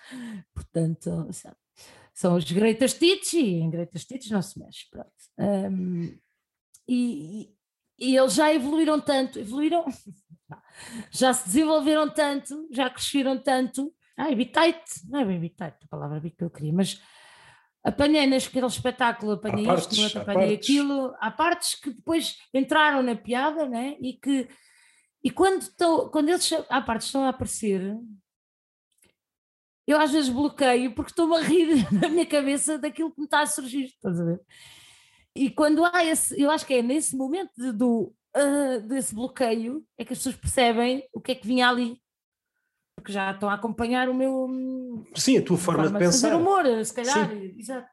Portanto, 0.53 1.27
são 2.13 2.37
os 2.37 2.45
greatest 2.53 3.01
hits 3.01 3.33
e 3.33 3.55
em 3.55 3.71
greatest 3.71 4.11
hits 4.11 4.31
não 4.31 4.43
se 4.43 4.59
mexe. 4.59 4.87
Pronto. 4.91 5.11
Um, 5.39 6.15
e, 6.87 7.54
e, 7.99 8.17
eles 8.17 8.35
já 8.35 8.53
evoluíram 8.53 9.01
tanto, 9.01 9.39
evoluíram, 9.39 9.85
já 11.11 11.33
se 11.33 11.47
desenvolveram 11.47 12.09
tanto, 12.09 12.69
já 12.71 12.91
cresceram 12.91 13.39
tanto. 13.39 13.93
Ah, 14.17 14.33
bitite, 14.35 15.09
não 15.09 15.21
é 15.21 15.25
bem 15.25 15.41
bitite, 15.41 15.63
a 15.63 15.89
palavra 15.89 16.21
que 16.21 16.43
eu 16.43 16.51
queria, 16.51 16.73
mas 16.73 17.01
apanhei 17.83 18.27
naquele 18.27 18.67
espetáculo, 18.67 19.33
apanhei 19.33 19.69
há 19.69 19.75
isto, 19.75 19.97
partes, 19.97 20.17
apanhei 20.17 20.53
há 20.53 20.55
aquilo. 20.55 21.15
Há 21.21 21.31
partes 21.31 21.75
que 21.75 21.91
depois 21.91 22.39
entraram 22.53 23.03
na 23.03 23.17
piada 23.17 23.69
né? 23.69 23.97
e 24.01 24.15
que 24.15 24.49
e 25.25 25.31
quando, 25.31 25.63
estou, 25.63 26.11
quando 26.11 26.29
eles 26.29 26.53
à 26.69 26.83
parte 26.83 27.07
estão 27.07 27.25
a 27.25 27.31
aparecer, 27.31 27.97
eu 29.87 29.99
às 29.99 30.13
vezes 30.13 30.29
bloqueio 30.29 30.95
porque 30.95 31.13
estou-me 31.13 31.37
a 31.37 31.41
rir 31.41 31.87
na 31.91 32.11
minha 32.11 32.27
cabeça 32.27 32.79
daquilo 32.79 33.11
que 33.11 33.21
me 33.21 33.25
está 33.25 33.41
a 33.41 33.47
surgir, 33.47 33.87
estás 33.87 34.21
a 34.21 34.25
ver? 34.25 34.41
E 35.37 35.51
quando 35.51 35.85
há 35.85 36.05
esse, 36.05 36.41
eu 36.41 36.51
acho 36.51 36.65
que 36.65 36.75
é 36.75 36.83
nesse 36.83 37.17
momento 37.17 37.51
de, 37.57 37.73
do, 37.73 38.15
uh, 38.37 38.81
desse 38.87 39.15
bloqueio 39.15 39.85
é 39.99 40.05
que 40.05 40.13
as 40.13 40.19
pessoas 40.19 40.37
percebem 40.37 41.09
o 41.13 41.21
que 41.21 41.33
é 41.33 41.35
que 41.35 41.47
vinha 41.47 41.69
ali. 41.69 42.01
Porque 42.97 43.13
já 43.13 43.33
estão 43.33 43.51
a 43.51 43.55
acompanhar 43.55 44.09
o 44.09 44.15
meu. 44.15 45.05
Sim, 45.17 45.39
a 45.39 45.43
tua 45.43 45.59
forma, 45.59 45.85
forma 45.85 45.99
de 45.99 46.05
pensar. 46.05 46.31
fazer 46.31 46.41
humor, 46.41 46.85
se 46.85 46.95
calhar. 46.95 47.29
Sim. 47.29 47.59
Exato. 47.59 47.89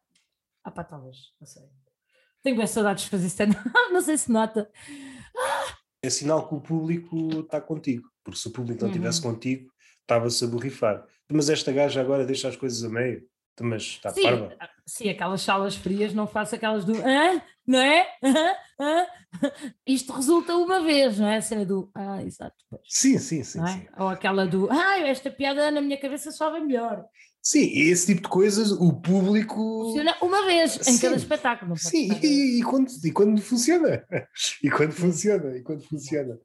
Ah, 0.63 0.69
pá, 0.69 0.83
talvez, 0.83 1.17
não 1.39 1.47
sei. 1.47 1.63
Tenho 2.43 2.57
bem 2.57 2.67
saudades 2.67 3.05
de 3.05 3.09
fazer 3.09 3.27
stand 3.27 3.49
não 3.91 4.01
sei 4.01 4.17
se 4.17 4.31
nota. 4.31 4.69
É 6.03 6.09
sinal 6.09 6.47
que 6.47 6.55
o 6.55 6.61
público 6.61 7.41
está 7.41 7.59
contigo, 7.59 8.09
porque 8.23 8.39
se 8.39 8.47
o 8.47 8.51
público 8.51 8.81
não 8.81 8.89
estivesse 8.89 9.25
uhum. 9.25 9.33
contigo, 9.33 9.71
estava-se 10.01 10.43
a 10.43 10.47
borrifar. 10.47 11.05
Mas 11.31 11.49
esta 11.49 11.71
gaja 11.71 12.01
agora 12.01 12.25
deixa 12.25 12.47
as 12.47 12.55
coisas 12.55 12.83
a 12.83 12.89
meio, 12.89 13.23
mas 13.59 13.83
está 13.83 14.09
sim, 14.11 14.23
parva. 14.23 14.55
Sim, 14.85 15.09
aquelas 15.09 15.41
salas 15.41 15.75
frias 15.75 16.13
não 16.13 16.27
faço 16.27 16.55
aquelas 16.55 16.85
do 16.85 16.93
ah, 16.97 17.41
não 17.65 17.79
é? 17.79 18.07
Ah, 18.23 18.57
ah. 18.79 19.07
Isto 19.85 20.13
resulta 20.13 20.55
uma 20.55 20.81
vez, 20.81 21.19
não 21.19 21.27
é? 21.27 21.37
A 21.37 21.41
cena 21.41 21.65
do 21.65 21.89
ah, 21.95 22.23
exato. 22.23 22.55
Pois. 22.69 22.81
Sim, 22.87 23.17
sim, 23.17 23.43
sim, 23.43 23.61
é? 23.61 23.67
sim. 23.67 23.87
Ou 23.97 24.07
aquela 24.07 24.45
do 24.45 24.69
ah, 24.71 24.99
esta 24.99 25.29
piada 25.29 25.71
na 25.71 25.81
minha 25.81 25.99
cabeça 25.99 26.31
só 26.31 26.51
melhor. 26.51 27.05
Sim, 27.41 27.71
esse 27.73 28.05
tipo 28.05 28.21
de 28.21 28.29
coisas 28.29 28.71
o 28.71 28.93
público. 28.93 29.55
Funciona 29.55 30.15
uma 30.21 30.45
vez 30.45 30.75
em 30.87 30.93
Sim. 30.93 30.99
cada 30.99 31.15
espetáculo. 31.15 31.75
Sim, 31.75 32.09
e, 32.21 32.59
e, 32.59 32.63
quando, 32.63 32.87
e 33.03 33.11
quando 33.11 33.41
funciona. 33.41 34.05
E 34.63 34.69
quando 34.69 34.91
funciona, 34.91 35.57
e 35.57 35.63
quando 35.63 35.81
funciona. 35.83 36.37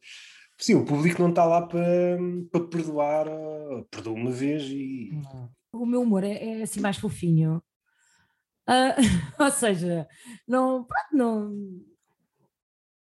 Sim, 0.59 0.77
o 0.77 0.85
público 0.87 1.21
não 1.21 1.29
está 1.29 1.45
lá 1.45 1.67
para, 1.67 2.19
para 2.51 2.65
perdoar, 2.67 3.27
perdoa 3.91 4.15
uma 4.15 4.31
vez 4.31 4.63
e. 4.63 5.11
O 5.83 5.87
meu 5.87 6.03
humor 6.03 6.25
é, 6.25 6.61
é 6.61 6.63
assim 6.63 6.81
mais 6.81 6.97
fofinho. 6.97 7.63
Uh, 8.69 8.97
ou 9.43 9.51
seja, 9.51 10.07
não, 10.47 10.85
pronto, 10.85 11.09
não. 11.13 11.85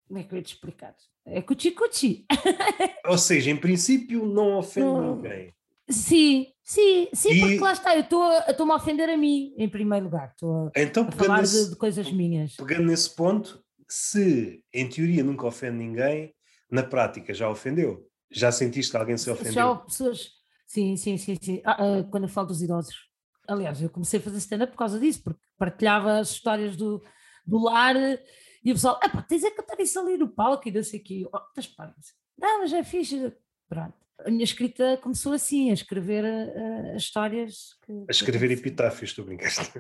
Como 0.07 0.19
é 0.19 0.23
que 0.23 0.35
eu 0.35 0.37
ia 0.37 0.43
te 0.43 0.55
explicar? 0.55 0.95
É 1.27 1.41
cuchi-cuchi. 1.41 2.27
ou 3.07 3.17
seja, 3.17 3.51
em 3.51 3.57
princípio 3.57 4.27
não 4.27 4.59
ofende 4.59 4.87
não, 4.87 5.17
ninguém. 5.17 5.55
Sim, 5.89 6.47
sim, 6.63 7.09
sim, 7.13 7.33
e... 7.33 7.41
porque 7.41 7.59
lá 7.59 7.73
está, 7.73 7.97
eu 7.97 8.03
estou-me 8.03 8.73
a 8.73 8.77
ofender 8.77 9.09
a 9.09 9.17
mim, 9.17 9.55
em 9.57 9.69
primeiro 9.69 10.07
lugar. 10.07 10.31
Estou 10.31 10.71
então, 10.77 11.09
a 11.09 11.13
falar 11.13 11.41
nesse, 11.41 11.65
de, 11.65 11.71
de, 11.71 11.77
coisas 11.77 12.11
minhas. 12.11 12.57
Pegando 12.57 12.87
nesse 12.87 13.15
ponto, 13.15 13.63
se 13.89 14.63
em 14.73 14.89
teoria 14.89 15.25
nunca 15.25 15.47
ofende 15.47 15.79
ninguém, 15.79 16.35
na 16.71 16.83
prática 16.83 17.33
já 17.33 17.49
ofendeu? 17.49 18.07
Já 18.31 18.51
sentiste 18.51 18.91
que 18.91 18.97
alguém 18.97 19.17
se 19.17 19.31
ofendeu? 19.31 19.53
Já 19.53 19.75
pessoas. 19.77 20.31
Sim, 20.67 20.97
sim, 20.97 21.17
sim, 21.17 21.37
sim. 21.41 21.63
Ah, 21.65 21.77
ah, 21.79 22.05
quando 22.11 22.25
eu 22.25 22.29
falo 22.29 22.49
dos 22.49 22.63
idosos. 22.63 23.09
Aliás, 23.47 23.81
eu 23.83 23.91
comecei 23.91 24.19
a 24.21 24.23
fazer 24.23 24.39
stand-up 24.39 24.73
por 24.73 24.79
causa 24.79 24.99
disso, 24.99 25.23
porque 25.23 25.41
partilhava 25.59 26.19
as 26.19 26.31
histórias 26.31 26.77
do, 26.77 27.03
do 27.47 27.59
lar 27.59 27.95
e 27.97 28.71
o 28.71 28.75
pessoal, 28.75 28.99
ah, 29.03 29.23
tens 29.23 29.45
é 29.45 29.51
que 29.51 29.57
cantar 29.57 29.79
isso 29.81 29.99
ali 30.01 30.17
no 30.17 30.29
palco 30.29 30.67
e 30.69 30.73
não 30.73 30.83
sei 30.83 31.01
o 31.01 31.05
quê. 31.05 31.29
Oh, 31.33 31.39
estás 31.59 32.05
Não, 32.39 32.61
mas 32.61 32.73
é 32.73 32.83
fixe. 32.83 33.33
Pronto 33.69 34.05
a 34.25 34.31
minha 34.31 34.45
escrita 34.45 34.99
começou 35.03 35.33
assim, 35.33 35.71
a 35.71 35.75
escrever 35.75 36.25
uh, 36.25 36.95
as 36.95 37.03
histórias. 37.03 37.77
Que, 37.85 37.93
a 37.93 38.11
escrever 38.11 38.51
epitáfios, 38.51 39.13
tu 39.13 39.25
brincaste. 39.25 39.73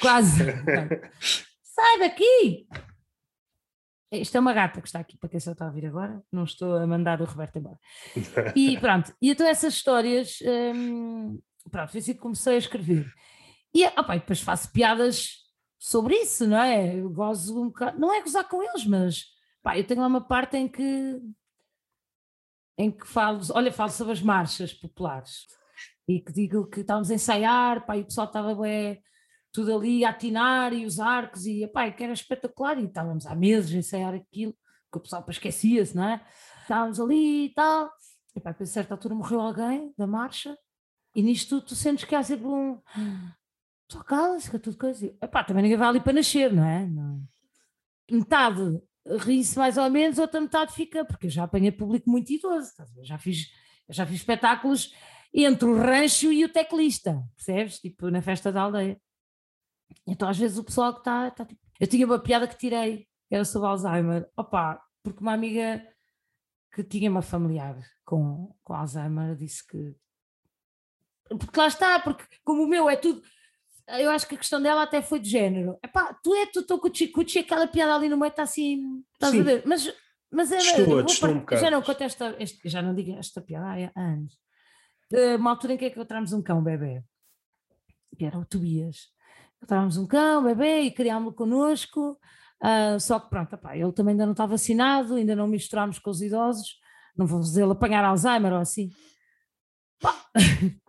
Quase. 0.00 0.44
Sai 1.62 1.98
daqui! 1.98 2.66
Isto 4.10 4.36
é 4.36 4.40
uma 4.40 4.54
gata 4.54 4.80
que 4.80 4.88
está 4.88 5.00
aqui, 5.00 5.18
para 5.18 5.28
quem 5.28 5.40
só 5.40 5.52
está 5.52 5.66
a 5.66 5.70
vir 5.70 5.86
agora, 5.86 6.22
não 6.32 6.44
estou 6.44 6.76
a 6.76 6.86
mandar 6.86 7.20
o 7.20 7.26
Roberto 7.26 7.56
embora. 7.56 7.78
E 8.56 8.76
pronto, 8.80 9.12
e 9.20 9.30
então 9.30 9.46
essas 9.46 9.74
histórias, 9.74 10.38
hum, 10.74 11.38
pronto, 11.70 11.90
foi 11.90 12.00
assim 12.00 12.14
que 12.14 12.20
comecei 12.20 12.54
a 12.54 12.58
escrever. 12.58 13.12
E 13.74 13.84
opa, 13.84 14.14
depois 14.14 14.40
faço 14.40 14.72
piadas 14.72 15.48
sobre 15.78 16.14
isso, 16.16 16.46
não 16.46 16.58
é? 16.58 16.98
Eu 16.98 17.10
gozo 17.10 17.60
um 17.60 17.66
bocado, 17.66 17.98
não 17.98 18.14
é 18.14 18.22
gozar 18.22 18.48
com 18.48 18.62
eles, 18.62 18.86
mas 18.86 19.24
pá, 19.62 19.76
eu 19.76 19.86
tenho 19.86 20.00
lá 20.00 20.06
uma 20.06 20.26
parte 20.26 20.56
em 20.56 20.66
que 20.66 21.20
em 22.78 22.92
que 22.92 23.06
falo, 23.06 23.40
olha, 23.54 23.72
falo 23.72 23.90
sobre 23.90 24.12
as 24.12 24.22
marchas 24.22 24.72
populares 24.72 25.46
e 26.06 26.20
que 26.20 26.32
digo 26.32 26.66
que 26.66 26.80
estávamos 26.80 27.10
a 27.10 27.14
ensaiar, 27.14 27.84
pá, 27.84 27.96
e 27.96 28.02
o 28.02 28.04
pessoal 28.04 28.28
estava 28.28 28.54
bem, 28.54 29.02
tudo 29.52 29.74
ali 29.74 30.04
a 30.04 30.10
atinar 30.10 30.72
e 30.72 30.84
os 30.84 31.00
arcos 31.00 31.46
e 31.46 31.66
pá, 31.68 31.90
que 31.90 32.04
era 32.04 32.12
espetacular 32.12 32.78
e 32.78 32.84
estávamos 32.84 33.26
há 33.26 33.34
meses 33.34 33.74
a 33.74 33.78
ensaiar 33.78 34.14
aquilo, 34.14 34.52
que 34.90 34.98
o 34.98 35.00
pessoal 35.00 35.24
esquecia-se, 35.28 35.96
não 35.96 36.04
é? 36.04 36.24
Estávamos 36.62 37.00
ali 37.00 37.46
e 37.46 37.54
tal, 37.54 37.90
e 38.34 38.40
pá, 38.40 38.54
a 38.58 38.66
certa 38.66 38.94
altura 38.94 39.14
morreu 39.14 39.40
alguém 39.40 39.92
da 39.96 40.06
marcha 40.06 40.56
e 41.14 41.22
nisto 41.22 41.60
tu, 41.60 41.68
tu 41.68 41.74
sentes 41.74 42.04
que 42.04 42.14
há 42.14 42.22
sempre 42.22 42.46
um 42.46 42.80
pessoal 43.88 44.04
cala-se, 44.04 44.50
que 44.50 44.56
é 44.56 44.58
tudo 44.58 44.76
coisa, 44.76 45.06
e, 45.06 45.28
pá, 45.28 45.42
também 45.42 45.62
ninguém 45.62 45.78
vai 45.78 45.88
ali 45.88 46.00
para 46.00 46.12
nascer, 46.12 46.52
não 46.52 46.64
é? 46.64 46.86
Não. 46.86 47.22
Metade 48.10 48.80
ri-se 49.06 49.58
mais 49.58 49.78
ou 49.78 49.88
menos, 49.88 50.18
outra 50.18 50.40
metade 50.40 50.72
fica, 50.72 51.04
porque 51.04 51.26
eu 51.26 51.30
já 51.30 51.44
apanhei 51.44 51.72
público 51.72 52.10
muito 52.10 52.30
idoso, 52.30 52.72
já 53.02 53.18
fiz, 53.18 53.50
já 53.88 54.04
fiz 54.06 54.16
espetáculos 54.16 54.94
entre 55.32 55.66
o 55.66 55.76
rancho 55.76 56.30
e 56.32 56.44
o 56.44 56.48
teclista, 56.48 57.22
percebes? 57.34 57.78
Tipo, 57.78 58.10
na 58.10 58.20
festa 58.20 58.52
da 58.52 58.62
aldeia. 58.62 59.00
Então, 60.06 60.28
às 60.28 60.38
vezes, 60.38 60.58
o 60.58 60.64
pessoal 60.64 60.92
que 60.92 61.00
está. 61.00 61.30
Tá, 61.30 61.44
tipo... 61.44 61.60
Eu 61.78 61.86
tinha 61.86 62.06
uma 62.06 62.18
piada 62.18 62.48
que 62.48 62.56
tirei, 62.56 63.06
era 63.30 63.44
sobre 63.44 63.68
Alzheimer. 63.68 64.28
Opa, 64.36 64.82
porque 65.02 65.20
uma 65.20 65.32
amiga 65.32 65.86
que 66.72 66.82
tinha 66.82 67.10
uma 67.10 67.22
familiar 67.22 67.78
com, 68.04 68.54
com 68.62 68.74
Alzheimer 68.74 69.36
disse 69.36 69.66
que. 69.66 69.94
Porque 71.28 71.58
lá 71.60 71.66
está, 71.66 72.00
porque 72.00 72.24
como 72.44 72.64
o 72.64 72.68
meu 72.68 72.88
é 72.88 72.96
tudo. 72.96 73.22
Eu 73.86 74.10
acho 74.10 74.26
que 74.28 74.34
a 74.34 74.38
questão 74.38 74.60
dela 74.60 74.82
até 74.82 75.00
foi 75.00 75.18
de 75.18 75.30
género. 75.30 75.78
Epá, 75.82 76.14
tu 76.22 76.34
é 76.34 76.46
tu 76.46 76.60
estou 76.60 76.78
com 76.78 76.88
o 76.88 77.40
aquela 77.40 77.66
piada 77.66 77.94
ali 77.94 78.08
no 78.08 78.18
meio 78.18 78.30
está 78.30 78.42
assim. 78.42 79.02
Estás 79.14 79.32
Sim. 79.32 79.40
a 79.40 79.44
ver? 79.44 79.62
Mas, 79.66 79.94
mas 80.30 80.52
era. 80.52 80.62
Estou, 80.62 81.00
estou 81.00 81.30
um 81.30 81.44
já 81.58 81.70
não 81.70 81.82
conto 81.82 82.02
esta. 82.02 82.36
Este, 82.38 82.68
já 82.68 82.82
não 82.82 82.94
digo 82.94 83.18
esta 83.18 83.40
piada 83.40 83.90
há 83.94 84.00
anos. 84.00 84.38
De 85.10 85.36
uma 85.36 85.50
altura 85.50 85.74
em 85.74 85.78
que 85.78 85.86
encontramos 85.86 86.32
um 86.32 86.42
cão 86.42 86.62
bebê, 86.62 87.02
que 88.18 88.24
era 88.24 88.38
o 88.38 88.44
Tobias. 88.44 89.10
Encontramos 89.58 89.96
um 89.96 90.06
cão 90.06 90.44
bebê 90.44 90.82
e 90.82 90.90
criámos-lo 90.90 91.34
connosco. 91.34 92.18
Uh, 92.62 92.98
só 92.98 93.20
que 93.20 93.28
pronto, 93.28 93.54
opá, 93.54 93.76
ele 93.76 93.92
também 93.92 94.12
ainda 94.12 94.24
não 94.24 94.32
está 94.32 94.46
vacinado, 94.46 95.14
ainda 95.14 95.36
não 95.36 95.46
misturámos 95.46 95.98
com 95.98 96.10
os 96.10 96.20
idosos, 96.20 96.76
não 97.16 97.26
vou 97.26 97.40
dizer 97.40 97.64
apanhar 97.64 98.04
Alzheimer 98.04 98.52
ou 98.52 98.58
assim. 98.58 98.90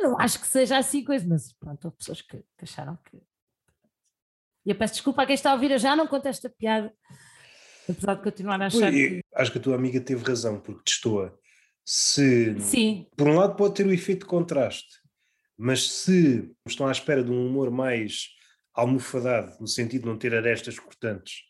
eu 0.00 0.10
não 0.10 0.20
acho 0.20 0.40
que 0.40 0.46
seja 0.46 0.78
assim 0.78 1.02
coisa, 1.02 1.26
mas 1.26 1.52
pronto, 1.54 1.84
houve 1.86 1.96
pessoas 1.96 2.20
que, 2.20 2.38
que 2.38 2.64
acharam 2.64 2.98
que. 3.04 3.16
E 4.66 4.70
eu 4.70 4.76
peço 4.76 4.94
desculpa 4.94 5.22
a 5.22 5.26
quem 5.26 5.34
está 5.34 5.50
a 5.50 5.54
ouvir, 5.54 5.70
eu 5.70 5.78
já 5.78 5.94
não 5.94 6.06
conto 6.06 6.26
esta 6.26 6.50
piada, 6.50 6.92
apesar 7.88 8.14
de 8.14 8.22
continuar 8.22 8.60
a 8.60 8.66
achar. 8.66 8.90
que... 8.90 9.20
Acho 9.34 9.52
que 9.52 9.58
a 9.58 9.62
tua 9.62 9.76
amiga 9.76 10.00
teve 10.00 10.24
razão, 10.24 10.60
porque 10.60 10.82
testou 10.84 11.30
se. 11.86 12.60
Sim. 12.60 13.06
Por 13.16 13.28
um 13.28 13.36
lado, 13.36 13.54
pode 13.54 13.74
ter 13.74 13.86
o 13.86 13.92
efeito 13.92 14.20
de 14.20 14.26
contraste, 14.26 15.00
mas 15.56 15.90
se 15.90 16.50
estão 16.66 16.86
à 16.86 16.92
espera 16.92 17.22
de 17.22 17.30
um 17.30 17.46
humor 17.46 17.70
mais 17.70 18.28
almofadado, 18.74 19.56
no 19.60 19.66
sentido 19.66 20.02
de 20.02 20.08
não 20.08 20.18
ter 20.18 20.34
arestas 20.34 20.78
cortantes, 20.78 21.44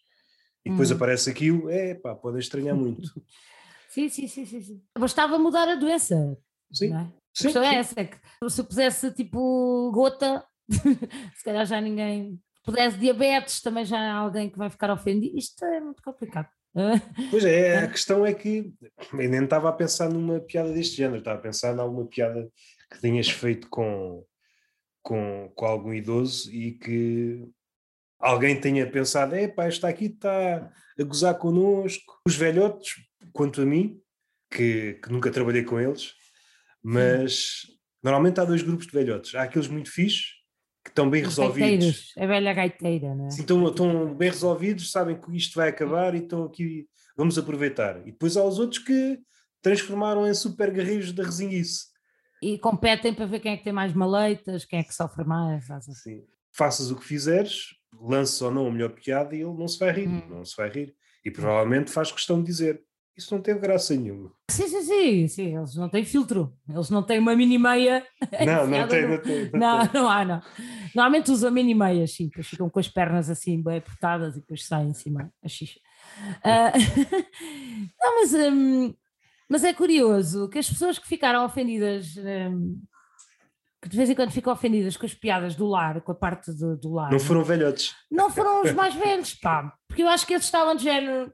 e 0.64 0.70
depois 0.70 0.90
hum. 0.90 0.94
aparece 0.94 1.30
aquilo, 1.30 1.70
é 1.70 1.94
pá, 1.94 2.14
podem 2.14 2.40
estranhar 2.40 2.76
muito. 2.76 3.02
sim, 3.88 4.08
sim, 4.08 4.28
sim, 4.28 4.46
sim, 4.46 4.60
sim. 4.60 4.82
Bastava 4.98 5.38
mudar 5.38 5.68
a 5.68 5.74
doença. 5.74 6.36
Sim. 6.72 6.90
Não 6.90 7.00
é? 7.00 7.12
Sim, 7.34 7.48
a 7.48 7.52
questão 7.52 7.62
é 7.62 7.74
essa, 7.74 8.00
é 8.00 8.04
que 8.04 8.18
se 8.48 8.60
eu 8.60 8.64
pusesse 8.64 9.12
tipo 9.12 9.90
gota, 9.92 10.44
se 11.36 11.44
calhar 11.44 11.66
já 11.66 11.80
ninguém. 11.80 12.40
Pudesse 12.64 12.98
diabetes, 12.98 13.62
também 13.62 13.84
já 13.84 13.96
há 13.96 14.14
alguém 14.14 14.50
que 14.50 14.58
vai 14.58 14.68
ficar 14.68 14.90
ofendido. 14.90 15.38
Isto 15.38 15.64
é 15.64 15.80
muito 15.80 16.02
complicado. 16.02 16.48
Pois 17.30 17.44
é, 17.44 17.78
a 17.78 17.88
questão 17.88 18.26
é 18.26 18.34
que 18.34 18.70
eu 19.12 19.30
nem 19.30 19.44
estava 19.44 19.68
a 19.68 19.72
pensar 19.72 20.10
numa 20.10 20.40
piada 20.40 20.72
deste 20.72 20.96
género, 20.96 21.20
estava 21.20 21.38
a 21.38 21.42
pensar 21.42 21.74
em 21.74 21.80
alguma 21.80 22.06
piada 22.06 22.50
que 22.90 23.00
tenhas 23.00 23.28
feito 23.28 23.68
com, 23.68 24.24
com, 25.02 25.52
com 25.54 25.66
algum 25.66 25.92
idoso 25.92 26.52
e 26.52 26.72
que 26.72 27.48
alguém 28.18 28.60
tenha 28.60 28.90
pensado: 28.90 29.34
é 29.34 29.48
pá, 29.48 29.68
está 29.68 29.88
aqui 29.88 30.06
está 30.06 30.70
a 30.98 31.02
gozar 31.02 31.38
connosco. 31.38 32.20
Os 32.26 32.36
velhotes, 32.36 32.94
quanto 33.32 33.60
a 33.62 33.66
mim, 33.66 34.00
que, 34.50 34.94
que 34.94 35.10
nunca 35.10 35.30
trabalhei 35.30 35.64
com 35.64 35.80
eles, 35.80 36.12
mas 36.82 37.62
normalmente 38.02 38.40
há 38.40 38.44
dois 38.44 38.62
grupos 38.62 38.86
de 38.86 38.92
velhotes. 38.92 39.34
Há 39.34 39.42
aqueles 39.42 39.68
muito 39.68 39.90
fixes, 39.90 40.36
que 40.84 40.90
estão 40.90 41.10
bem 41.10 41.22
Os 41.22 41.28
resolvidos. 41.28 41.68
Gaiteiros, 41.68 42.12
a 42.16 42.26
velha 42.26 42.52
gaiteira, 42.54 43.14
não 43.14 43.26
é? 43.26 43.30
Sim, 43.30 43.40
estão, 43.40 43.68
estão 43.68 44.14
bem 44.14 44.30
resolvidos, 44.30 44.90
sabem 44.92 45.20
que 45.20 45.36
isto 45.36 45.54
vai 45.56 45.68
acabar 45.68 46.14
e 46.14 46.18
estão 46.18 46.44
aqui, 46.44 46.86
vamos 47.16 47.36
aproveitar. 47.36 48.00
E 48.06 48.12
depois 48.12 48.36
há 48.36 48.44
os 48.44 48.58
outros 48.58 48.82
que 48.82 49.18
transformaram 49.60 50.26
em 50.26 50.34
super 50.34 50.70
guerreiros 50.70 51.12
da 51.12 51.24
resinhice. 51.24 51.86
E 52.42 52.58
competem 52.58 53.14
para 53.14 53.26
ver 53.26 53.40
quem 53.40 53.52
é 53.52 53.56
que 53.56 53.64
tem 53.64 53.72
mais 53.72 53.92
maleitas, 53.92 54.64
quem 54.64 54.80
é 54.80 54.82
que 54.82 54.94
sofre 54.94 55.24
mais. 55.24 55.70
Assim. 55.70 56.24
Faças 56.52 56.90
o 56.90 56.96
que 56.96 57.04
fizeres, 57.04 57.74
lances 58.00 58.40
ou 58.42 58.50
não 58.50 58.66
a 58.66 58.70
melhor 58.70 58.90
piada 58.90 59.34
e 59.34 59.40
ele 59.40 59.54
não 59.54 59.68
se 59.68 59.78
vai 59.78 59.92
rir, 59.92 60.08
hum. 60.08 60.22
não 60.28 60.44
se 60.44 60.56
vai 60.56 60.68
rir. 60.68 60.94
E 61.24 61.30
provavelmente 61.30 61.90
faz 61.90 62.12
questão 62.12 62.40
de 62.40 62.46
dizer, 62.46 62.82
isso 63.16 63.34
não 63.34 63.42
teve 63.42 63.58
graça 63.58 63.96
nenhuma. 63.96 64.30
Sim, 64.50 64.68
sim, 64.68 64.82
sim, 64.82 65.28
sim, 65.28 65.56
eles 65.56 65.74
não 65.74 65.88
têm 65.88 66.04
filtro, 66.04 66.54
eles 66.68 66.90
não 66.90 67.02
têm 67.02 67.18
uma 67.18 67.34
mini 67.34 67.58
meia. 67.58 68.06
Não, 68.44 68.66
não 68.66 68.86
tem, 68.88 69.08
não 69.08 69.18
tem. 69.18 69.50
Não, 69.52 69.78
não, 69.78 69.90
não 69.94 70.10
há, 70.10 70.24
não. 70.24 70.42
Normalmente 70.94 71.30
usam 71.30 71.50
mini 71.50 71.74
meias, 71.74 72.12
sim, 72.12 72.26
depois 72.26 72.46
ficam 72.46 72.68
com 72.68 72.78
as 72.78 72.88
pernas 72.88 73.30
assim 73.30 73.62
bem 73.62 73.78
apertadas 73.78 74.36
e 74.36 74.40
depois 74.40 74.66
saem 74.66 74.90
em 74.90 74.94
cima 74.94 75.32
a 75.42 75.48
xixa. 75.48 75.80
Uh, 76.44 76.76
não, 77.98 78.20
mas, 78.20 78.34
um, 78.34 78.94
mas 79.48 79.64
é 79.64 79.72
curioso 79.72 80.48
que 80.48 80.58
as 80.58 80.68
pessoas 80.68 80.98
que 80.98 81.06
ficaram 81.06 81.44
ofendidas, 81.44 82.16
um, 82.16 82.80
que 83.80 83.88
de 83.88 83.96
vez 83.96 84.10
em 84.10 84.14
quando 84.14 84.32
ficam 84.32 84.52
ofendidas 84.52 84.96
com 84.96 85.06
as 85.06 85.14
piadas 85.14 85.54
do 85.54 85.66
lar, 85.66 86.00
com 86.00 86.12
a 86.12 86.14
parte 86.14 86.52
do, 86.52 86.76
do 86.76 86.92
lar. 86.92 87.10
Não 87.12 87.20
foram 87.20 87.44
velhotes. 87.44 87.94
Não 88.10 88.30
foram 88.30 88.62
os 88.62 88.72
mais 88.72 88.94
velhos, 88.94 89.34
pá, 89.34 89.72
porque 89.86 90.02
eu 90.02 90.08
acho 90.08 90.26
que 90.26 90.34
eles 90.34 90.44
estavam 90.44 90.74
de 90.74 90.82
género. 90.82 91.32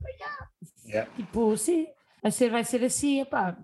Yeah. 0.84 1.10
Tipo, 1.14 1.56
sim, 1.56 1.86
vai 2.22 2.30
ser, 2.30 2.50
vai 2.50 2.64
ser 2.64 2.84
assim, 2.84 3.20
epá. 3.20 3.56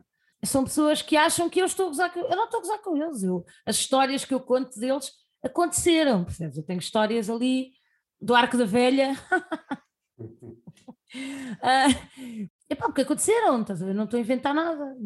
São 0.44 0.64
pessoas 0.64 1.02
que 1.02 1.16
acham 1.16 1.50
que 1.50 1.60
eu 1.60 1.66
estou 1.66 1.86
a 1.86 1.88
gozar 1.88 2.12
com 2.12 2.20
Eu 2.20 2.36
não 2.36 2.44
estou 2.44 2.58
a 2.58 2.62
gozar 2.62 2.78
com 2.78 2.96
eles. 2.96 3.22
Eu, 3.22 3.44
as 3.66 3.76
histórias 3.76 4.24
que 4.24 4.32
eu 4.32 4.40
conto 4.40 4.78
deles 4.78 5.10
aconteceram, 5.44 6.24
percebes? 6.24 6.56
Eu 6.56 6.62
tenho 6.64 6.78
histórias 6.78 7.28
ali 7.28 7.72
do 8.20 8.34
Arco 8.34 8.56
da 8.56 8.64
Velha. 8.64 9.12
uh, 10.20 10.48
epá, 12.68 12.86
porque 12.86 13.02
aconteceram, 13.02 13.60
estás 13.60 13.82
a 13.82 13.86
ver? 13.86 13.94
Não 13.94 14.04
estou 14.04 14.18
a 14.18 14.20
inventar 14.20 14.54
nada. 14.54 14.96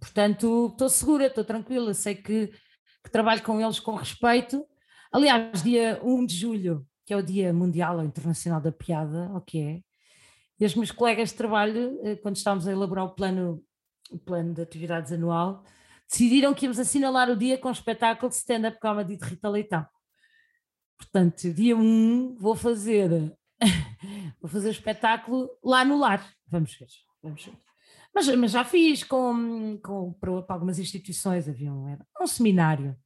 Portanto, 0.00 0.70
estou 0.72 0.88
segura, 0.88 1.26
estou 1.26 1.44
tranquila, 1.44 1.94
sei 1.94 2.14
que, 2.14 2.48
que 3.04 3.10
trabalho 3.10 3.42
com 3.42 3.60
eles 3.60 3.80
com 3.80 3.94
respeito. 3.94 4.66
Aliás, 5.12 5.62
dia 5.62 6.00
1 6.02 6.26
de 6.26 6.34
julho, 6.34 6.86
que 7.04 7.14
é 7.14 7.16
o 7.16 7.22
Dia 7.22 7.52
Mundial 7.52 7.98
ou 7.98 8.04
Internacional 8.04 8.60
da 8.60 8.72
Piada, 8.72 9.30
o 9.34 9.40
que 9.40 9.60
é? 9.60 9.80
E 10.58 10.64
os 10.64 10.74
meus 10.74 10.90
colegas 10.90 11.30
de 11.30 11.36
trabalho, 11.36 12.00
eh, 12.02 12.16
quando 12.16 12.36
estávamos 12.36 12.66
a 12.66 12.72
elaborar 12.72 13.04
o 13.04 13.14
plano, 13.14 13.62
o 14.10 14.18
plano 14.18 14.54
de 14.54 14.62
atividades 14.62 15.12
anual, 15.12 15.64
decidiram 16.08 16.54
que 16.54 16.64
íamos 16.64 16.78
assinalar 16.78 17.30
o 17.30 17.36
dia 17.36 17.58
com 17.58 17.68
um 17.68 17.72
espetáculo 17.72 18.30
de 18.30 18.36
stand-up 18.36 18.80
comedy 18.80 19.16
de 19.16 19.24
Rita 19.24 19.48
Leitão. 19.48 19.86
Portanto, 20.96 21.52
dia 21.52 21.76
1 21.76 22.36
vou 22.38 22.54
fazer 22.54 23.10
vou 24.40 24.50
fazer 24.50 24.68
o 24.68 24.70
espetáculo 24.70 25.50
lá 25.62 25.84
no 25.84 25.98
lar. 25.98 26.35
Vamos 26.48 26.74
ver, 26.74 26.88
vamos 27.22 27.44
ver. 27.44 27.54
Mas, 28.14 28.28
mas 28.36 28.50
já 28.50 28.64
fiz 28.64 29.04
com, 29.04 29.78
com, 29.82 30.12
para, 30.14 30.54
algumas 30.54 30.78
instituições, 30.78 31.48
havia 31.48 31.72
um, 31.72 31.98
um 32.20 32.26
seminário 32.26 32.96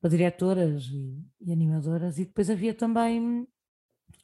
para 0.00 0.10
diretoras 0.10 0.86
e, 0.86 1.22
e 1.40 1.52
animadoras, 1.52 2.18
e 2.18 2.24
depois 2.24 2.50
havia 2.50 2.74
também 2.74 3.46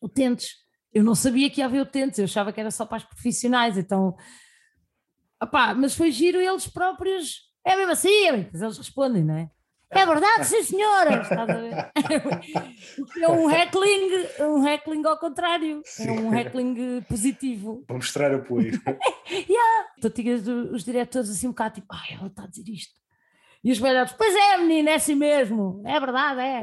utentes 0.00 0.66
eu 0.96 1.04
não 1.04 1.14
sabia 1.14 1.50
que 1.50 1.60
ia 1.60 1.66
haver 1.66 1.82
utentes, 1.82 2.18
eu 2.18 2.24
achava 2.24 2.50
que 2.50 2.58
era 2.58 2.70
só 2.70 2.86
para 2.86 2.96
os 2.96 3.04
profissionais, 3.04 3.76
então. 3.76 4.16
Opá, 5.42 5.74
mas 5.74 5.94
foi 5.94 6.10
giro 6.10 6.40
eles 6.40 6.66
próprios. 6.66 7.52
É 7.62 7.76
mesmo 7.76 7.92
assim, 7.92 8.26
eles 8.26 8.78
respondem, 8.78 9.22
não 9.22 9.36
é? 9.36 9.50
É 9.90 10.04
verdade, 10.04 10.44
sim 10.46 10.62
senhora! 10.64 11.22
é 13.22 13.28
um 13.28 13.48
heckling, 13.48 14.26
um 14.40 14.66
heckling 14.66 15.06
ao 15.06 15.16
contrário, 15.16 15.80
é 16.00 16.10
um 16.10 16.34
heckling 16.34 17.02
positivo. 17.02 17.84
Para 17.86 17.96
mostrar 17.96 18.34
apoio. 18.34 18.72
yeah. 19.30 19.88
Então 19.96 20.10
tinhas 20.10 20.46
os 20.46 20.84
diretores 20.84 21.30
assim 21.30 21.46
um 21.46 21.50
bocado 21.50 21.76
tipo, 21.76 21.94
ai, 21.94 22.16
ela 22.16 22.26
está 22.26 22.42
a 22.44 22.48
dizer 22.48 22.68
isto. 22.68 22.94
E 23.62 23.70
os 23.70 23.78
velhotes, 23.78 24.14
pois 24.16 24.34
é, 24.34 24.58
menina, 24.58 24.90
é 24.90 24.94
assim 24.94 25.14
mesmo, 25.14 25.82
é 25.84 25.98
verdade, 25.98 26.40
é. 26.40 26.60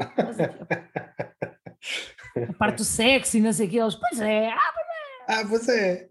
a 2.48 2.52
parte 2.54 2.76
do 2.76 2.84
sexo 2.84 3.36
e 3.36 3.40
não 3.40 3.52
sei 3.52 3.66
o 3.66 3.70
que, 3.70 3.78
eles, 3.78 3.94
pois 3.94 4.20
é, 4.20 4.48
ah, 4.48 4.72
pois 4.74 4.86
é. 4.86 5.40
Ah, 5.40 5.46
pois 5.48 5.68
é. 5.68 6.08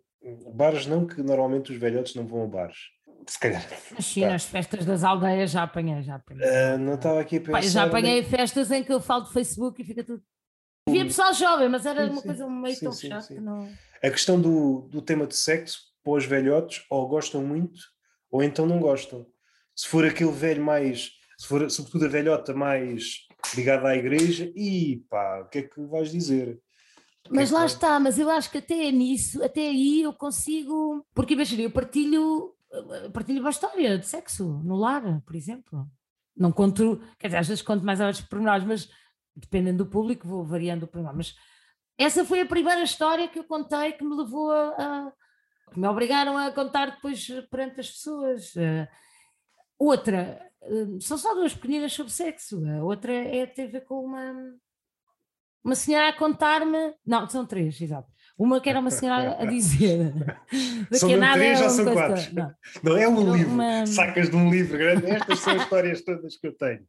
Bares 0.53 0.85
não, 0.85 1.05
que 1.05 1.21
normalmente 1.21 1.71
os 1.71 1.77
velhotes 1.77 2.15
não 2.15 2.25
vão 2.25 2.43
a 2.43 2.47
bares. 2.47 2.77
Se 3.27 3.39
calhar. 3.39 3.63
Sim, 3.99 4.21
tá. 4.21 4.29
nas 4.29 4.45
festas 4.45 4.85
das 4.85 5.03
aldeias 5.03 5.51
já 5.51 5.63
apanhei, 5.63 6.01
já 6.03 6.15
apanhei. 6.15 6.43
Uh, 6.45 6.77
não 6.77 6.95
estava 6.95 7.21
aqui 7.21 7.37
a 7.37 7.39
pensar. 7.39 7.51
Pai, 7.51 7.63
já 7.63 7.83
apanhei 7.83 8.23
festas 8.23 8.71
em 8.71 8.83
que 8.83 8.91
eu 8.91 8.99
falo 9.01 9.23
do 9.23 9.31
Facebook 9.31 9.81
e 9.81 9.85
fica 9.85 10.03
tudo. 10.03 10.23
Havia 10.87 11.05
pessoal 11.05 11.33
jovem, 11.33 11.69
mas 11.69 11.85
era 11.85 12.03
sim, 12.03 12.11
uma 12.11 12.21
sim. 12.21 12.27
coisa 12.27 12.49
meio 12.49 12.75
sim, 12.75 12.85
tão 12.85 12.93
chata. 12.93 13.41
Não... 13.41 13.69
A 14.03 14.09
questão 14.09 14.39
do, 14.39 14.87
do 14.91 15.01
tema 15.01 15.25
de 15.25 15.35
sexo, 15.35 15.79
para 16.03 16.13
os 16.13 16.25
velhotes, 16.25 16.83
ou 16.89 17.07
gostam 17.07 17.41
muito, 17.41 17.79
ou 18.29 18.43
então 18.43 18.65
não 18.65 18.79
gostam. 18.79 19.25
Se 19.75 19.87
for 19.87 20.05
aquele 20.05 20.31
velho 20.31 20.63
mais, 20.63 21.11
se 21.37 21.47
for 21.47 21.69
sobretudo 21.71 22.05
a 22.05 22.09
velhota 22.09 22.53
mais 22.53 23.25
ligado 23.55 23.85
à 23.85 23.95
igreja, 23.95 24.51
e 24.55 25.03
pá, 25.09 25.41
o 25.41 25.49
que 25.49 25.59
é 25.59 25.61
que 25.63 25.81
vais 25.85 26.11
dizer? 26.11 26.59
Mas 27.29 27.51
é 27.51 27.53
lá 27.53 27.65
está, 27.65 27.99
mas 27.99 28.19
eu 28.19 28.29
acho 28.29 28.51
que 28.51 28.57
até 28.57 28.91
nisso, 28.91 29.41
até 29.43 29.61
aí 29.61 30.01
eu 30.01 30.13
consigo, 30.13 31.05
porque 31.13 31.33
imagina, 31.33 31.63
eu 31.63 31.71
partilho, 31.71 32.53
partilho 33.13 33.41
uma 33.41 33.49
história 33.49 33.97
de 33.97 34.05
sexo 34.05 34.61
no 34.63 34.75
lar, 34.75 35.21
por 35.21 35.35
exemplo. 35.35 35.87
Não 36.35 36.51
conto, 36.51 37.01
quer 37.19 37.27
dizer, 37.27 37.37
às 37.37 37.47
vezes 37.47 37.63
conto 37.63 37.85
mais 37.85 38.01
às 38.01 38.21
pormenores, 38.21 38.65
mas 38.65 38.89
dependendo 39.35 39.83
do 39.83 39.89
público 39.89 40.27
vou 40.27 40.43
variando 40.43 40.83
o 40.83 40.87
pormenor, 40.87 41.15
mas 41.15 41.35
essa 41.97 42.25
foi 42.25 42.41
a 42.41 42.45
primeira 42.45 42.81
história 42.83 43.27
que 43.27 43.39
eu 43.39 43.43
contei 43.43 43.93
que 43.93 44.03
me 44.03 44.15
levou 44.15 44.51
a, 44.51 44.75
a 44.77 45.13
que 45.71 45.79
me 45.79 45.87
obrigaram 45.87 46.37
a 46.37 46.51
contar 46.51 46.91
depois 46.91 47.27
perante 47.49 47.79
as 47.79 47.89
pessoas. 47.89 48.55
Uh, 48.55 48.87
outra, 49.77 50.39
uh, 50.61 51.01
são 51.01 51.17
só 51.17 51.33
duas 51.33 51.53
pequeninas 51.53 51.93
sobre 51.93 52.11
sexo. 52.11 52.63
A 52.67 52.83
outra 52.83 53.11
é, 53.11 53.45
ter 53.45 53.63
a 53.63 53.71
ver 53.71 53.81
com 53.81 54.05
uma, 54.05 54.55
uma 55.63 55.75
senhora 55.75 56.09
a 56.09 56.17
contar-me. 56.17 56.95
Não, 57.05 57.27
são 57.27 57.45
três, 57.45 57.81
exato. 57.81 58.11
Uma 58.37 58.59
que 58.59 58.69
era 58.69 58.79
uma 58.79 58.89
senhora 58.89 59.37
a 59.39 59.45
dizer. 59.49 60.13
são 60.91 61.09
que 61.09 61.15
nada 61.15 61.35
três, 61.35 61.59
já 61.59 61.69
são 61.69 61.93
quatro. 61.93 62.33
Não. 62.33 62.53
não. 62.83 62.97
é 62.97 63.07
um 63.07 63.33
livro. 63.35 63.53
Uma... 63.53 63.85
Sacas 63.85 64.29
de 64.29 64.35
um 64.35 64.49
livro 64.49 64.77
grande. 64.77 65.05
Estas 65.09 65.39
são 65.39 65.55
as 65.55 65.61
histórias 65.61 66.01
todas 66.01 66.35
que 66.35 66.47
eu 66.47 66.53
tenho. 66.53 66.85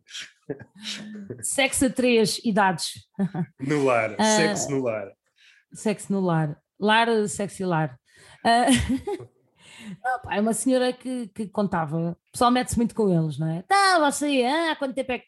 Sexo 1.43 1.87
a 1.87 1.91
três 1.91 2.41
idades. 2.45 3.07
No 3.61 3.85
lar. 3.85 4.13
Uh, 4.13 4.23
sexo 4.23 4.71
no 4.71 4.83
lar. 4.83 5.13
Sexo 5.73 6.13
no 6.13 6.21
lar. 6.21 6.59
Lar, 6.81 7.29
sexo 7.29 7.63
e 7.63 7.67
lar. 7.67 7.99
Uh, 8.45 9.29
não, 10.03 10.21
pá, 10.21 10.37
é 10.37 10.41
uma 10.41 10.55
senhora 10.55 10.93
que, 10.93 11.29
que 11.29 11.47
contava. 11.49 12.13
O 12.13 12.33
pessoal 12.33 12.51
mete-se 12.51 12.77
muito 12.77 12.95
com 12.95 13.09
eles, 13.09 13.39
não 13.39 13.49
é? 13.49 13.63
Tá, 13.63 13.99
você, 13.99 14.45
ah, 14.45 14.73
há 14.73 14.77
quanto 14.77 14.95
tempo 14.95 15.13
é 15.13 15.19
que. 15.19 15.27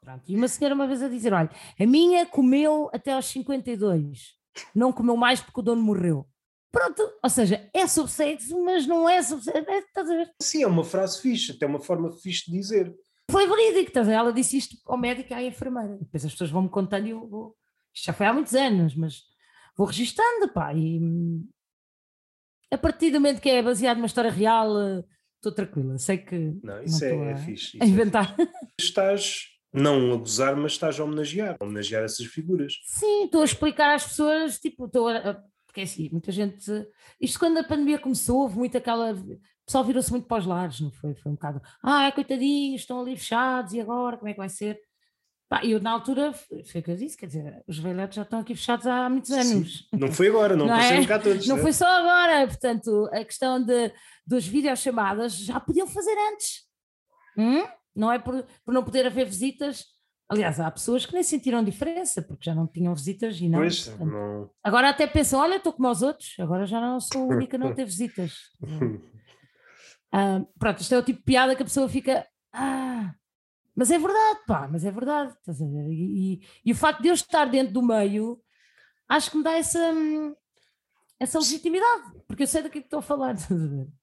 Pronto. 0.00 0.22
E 0.26 0.36
uma 0.36 0.48
senhora 0.48 0.74
uma 0.74 0.86
vez 0.86 1.02
a 1.02 1.08
dizer: 1.08 1.32
olha, 1.32 1.50
a 1.78 1.86
minha 1.86 2.24
comeu 2.24 2.88
até 2.92 3.12
aos 3.12 3.26
52 3.26 4.37
não 4.74 4.92
comeu 4.92 5.16
mais 5.16 5.40
porque 5.40 5.60
o 5.60 5.62
dono 5.62 5.82
morreu. 5.82 6.26
Pronto, 6.70 7.02
ou 7.22 7.30
seja, 7.30 7.68
é 7.72 7.86
sobre 7.86 8.12
sexo, 8.12 8.62
mas 8.64 8.86
não 8.86 9.08
é 9.08 9.22
sobre 9.22 9.44
sexo. 9.44 9.70
É, 9.70 9.78
estás 9.78 10.10
a 10.10 10.14
ver? 10.14 10.30
Sim, 10.40 10.62
é 10.62 10.66
uma 10.66 10.84
frase 10.84 11.20
fixe, 11.20 11.52
até 11.52 11.66
uma 11.66 11.80
forma 11.80 12.12
fixe 12.12 12.50
de 12.50 12.56
dizer. 12.56 12.94
Foi 13.30 13.46
verídico, 13.46 13.88
estás 13.88 14.06
a 14.06 14.10
ver? 14.10 14.16
Ela 14.16 14.32
disse 14.32 14.56
isto 14.56 14.76
ao 14.86 14.98
médico 14.98 15.32
e 15.32 15.34
à 15.34 15.42
enfermeira. 15.42 15.96
Depois 15.96 16.24
as 16.24 16.32
pessoas 16.32 16.50
vão-me 16.50 16.68
contando 16.68 17.06
e 17.06 17.10
eu 17.10 17.26
vou. 17.26 17.56
Isto 17.94 18.06
já 18.06 18.12
foi 18.12 18.26
há 18.26 18.32
muitos 18.32 18.54
anos, 18.54 18.94
mas 18.94 19.22
vou 19.76 19.86
registando, 19.86 20.48
pá. 20.52 20.74
E 20.74 21.00
a 22.70 22.76
partir 22.76 23.10
do 23.10 23.20
momento 23.20 23.40
que 23.40 23.48
é 23.48 23.62
baseado 23.62 23.96
numa 23.96 24.06
história 24.06 24.30
real, 24.30 24.70
estou 25.36 25.52
tranquila. 25.52 25.96
Sei 25.98 26.18
que. 26.18 26.58
Não, 26.62 26.82
isso 26.82 27.04
não 27.04 27.24
é, 27.24 27.32
é, 27.32 27.36
fixe. 27.36 27.78
a 27.80 27.86
inventar. 27.86 28.34
É 28.38 28.46
fixe. 28.46 28.52
Estás 28.80 29.47
não 29.72 30.12
a 30.12 30.16
gozar, 30.16 30.56
mas 30.56 30.72
estás 30.72 30.98
a 30.98 31.04
homenagear, 31.04 31.56
a 31.58 31.64
homenagear 31.64 32.04
essas 32.04 32.26
figuras. 32.26 32.80
Sim, 32.84 33.24
estou 33.24 33.42
a 33.42 33.44
explicar 33.44 33.94
às 33.94 34.04
pessoas, 34.04 34.58
tipo, 34.58 34.86
estou 34.86 35.08
a, 35.08 35.42
porque 35.66 35.80
é 35.80 35.84
assim, 35.84 36.08
muita 36.10 36.32
gente, 36.32 36.70
isto 37.20 37.38
quando 37.38 37.58
a 37.58 37.64
pandemia 37.64 37.98
começou, 37.98 38.40
houve 38.40 38.56
muito 38.56 38.76
aquela, 38.76 39.12
o 39.12 39.40
pessoal 39.66 39.84
virou-se 39.84 40.10
muito 40.10 40.26
para 40.26 40.38
os 40.38 40.46
lares, 40.46 40.80
não 40.80 40.90
foi? 40.90 41.14
Foi 41.14 41.30
um 41.30 41.34
bocado, 41.34 41.60
ah, 41.82 42.10
coitadinhos, 42.10 42.80
estão 42.80 43.00
ali 43.00 43.16
fechados, 43.16 43.74
e 43.74 43.80
agora, 43.80 44.16
como 44.16 44.28
é 44.28 44.32
que 44.32 44.38
vai 44.38 44.48
ser? 44.48 44.80
Pá, 45.48 45.64
eu 45.64 45.80
na 45.80 45.92
altura, 45.92 46.32
foi 46.32 46.80
o 46.80 46.84
que 46.84 46.90
eu 46.90 46.96
disse, 46.96 47.16
quer 47.16 47.26
dizer, 47.26 47.62
os 47.66 47.78
velhotes 47.78 48.16
já 48.16 48.22
estão 48.22 48.40
aqui 48.40 48.54
fechados 48.54 48.86
há 48.86 49.08
muitos 49.08 49.30
anos. 49.30 49.88
Sim, 49.90 49.98
não 49.98 50.12
foi 50.12 50.28
agora, 50.28 50.56
não, 50.56 50.66
não 50.66 50.74
é? 50.74 51.06
cá 51.06 51.18
todos. 51.18 51.46
Não 51.46 51.56
né? 51.56 51.62
foi 51.62 51.72
só 51.72 51.86
agora, 51.86 52.46
portanto, 52.46 53.08
a 53.12 53.24
questão 53.24 53.62
de, 53.62 53.92
dos 54.26 54.46
videochamadas 54.46 55.36
já 55.36 55.60
podiam 55.60 55.86
fazer 55.86 56.14
antes. 56.32 56.66
Hum? 57.36 57.64
Não 57.98 58.12
é 58.12 58.18
por, 58.18 58.46
por 58.64 58.72
não 58.72 58.84
poder 58.84 59.06
haver 59.06 59.26
visitas. 59.26 59.84
Aliás, 60.30 60.60
há 60.60 60.70
pessoas 60.70 61.04
que 61.04 61.12
nem 61.12 61.22
sentiram 61.22 61.64
diferença, 61.64 62.22
porque 62.22 62.44
já 62.44 62.54
não 62.54 62.66
tinham 62.66 62.94
visitas 62.94 63.40
e 63.40 63.48
não. 63.48 63.58
Pois, 63.58 63.88
portanto, 63.88 64.10
não... 64.10 64.50
Agora 64.62 64.90
até 64.90 65.06
pensam: 65.06 65.40
olha, 65.40 65.56
estou 65.56 65.72
como 65.72 65.90
os 65.90 66.02
outros, 66.02 66.34
agora 66.38 66.64
já 66.64 66.80
não 66.80 67.00
sou 67.00 67.22
a 67.22 67.34
única 67.34 67.56
a 67.56 67.60
não 67.60 67.72
ter 67.74 67.84
visitas. 67.84 68.34
ah, 70.12 70.42
pronto, 70.58 70.80
isto 70.80 70.94
é 70.94 70.98
o 70.98 71.02
tipo 71.02 71.18
de 71.18 71.24
piada 71.24 71.56
que 71.56 71.62
a 71.62 71.66
pessoa 71.66 71.88
fica. 71.88 72.24
Ah, 72.52 73.12
mas 73.74 73.90
é 73.90 73.98
verdade, 73.98 74.40
pá, 74.46 74.68
mas 74.70 74.84
é 74.84 74.90
verdade. 74.92 75.34
E, 75.90 76.34
e, 76.34 76.40
e, 76.66 76.72
o 76.72 76.76
facto 76.76 77.02
de 77.02 77.08
eu 77.08 77.14
estar 77.14 77.46
dentro 77.46 77.72
do 77.72 77.82
meio, 77.82 78.40
acho 79.08 79.30
que 79.30 79.38
me 79.38 79.42
dá 79.42 79.52
essa, 79.52 79.78
hum, 79.92 80.34
essa 81.20 81.38
legitimidade, 81.38 82.12
porque 82.26 82.44
eu 82.44 82.46
sei 82.46 82.62
do 82.62 82.70
que, 82.70 82.78
é 82.78 82.80
estou 82.80 83.00
a 83.00 83.02
falar. 83.02 83.34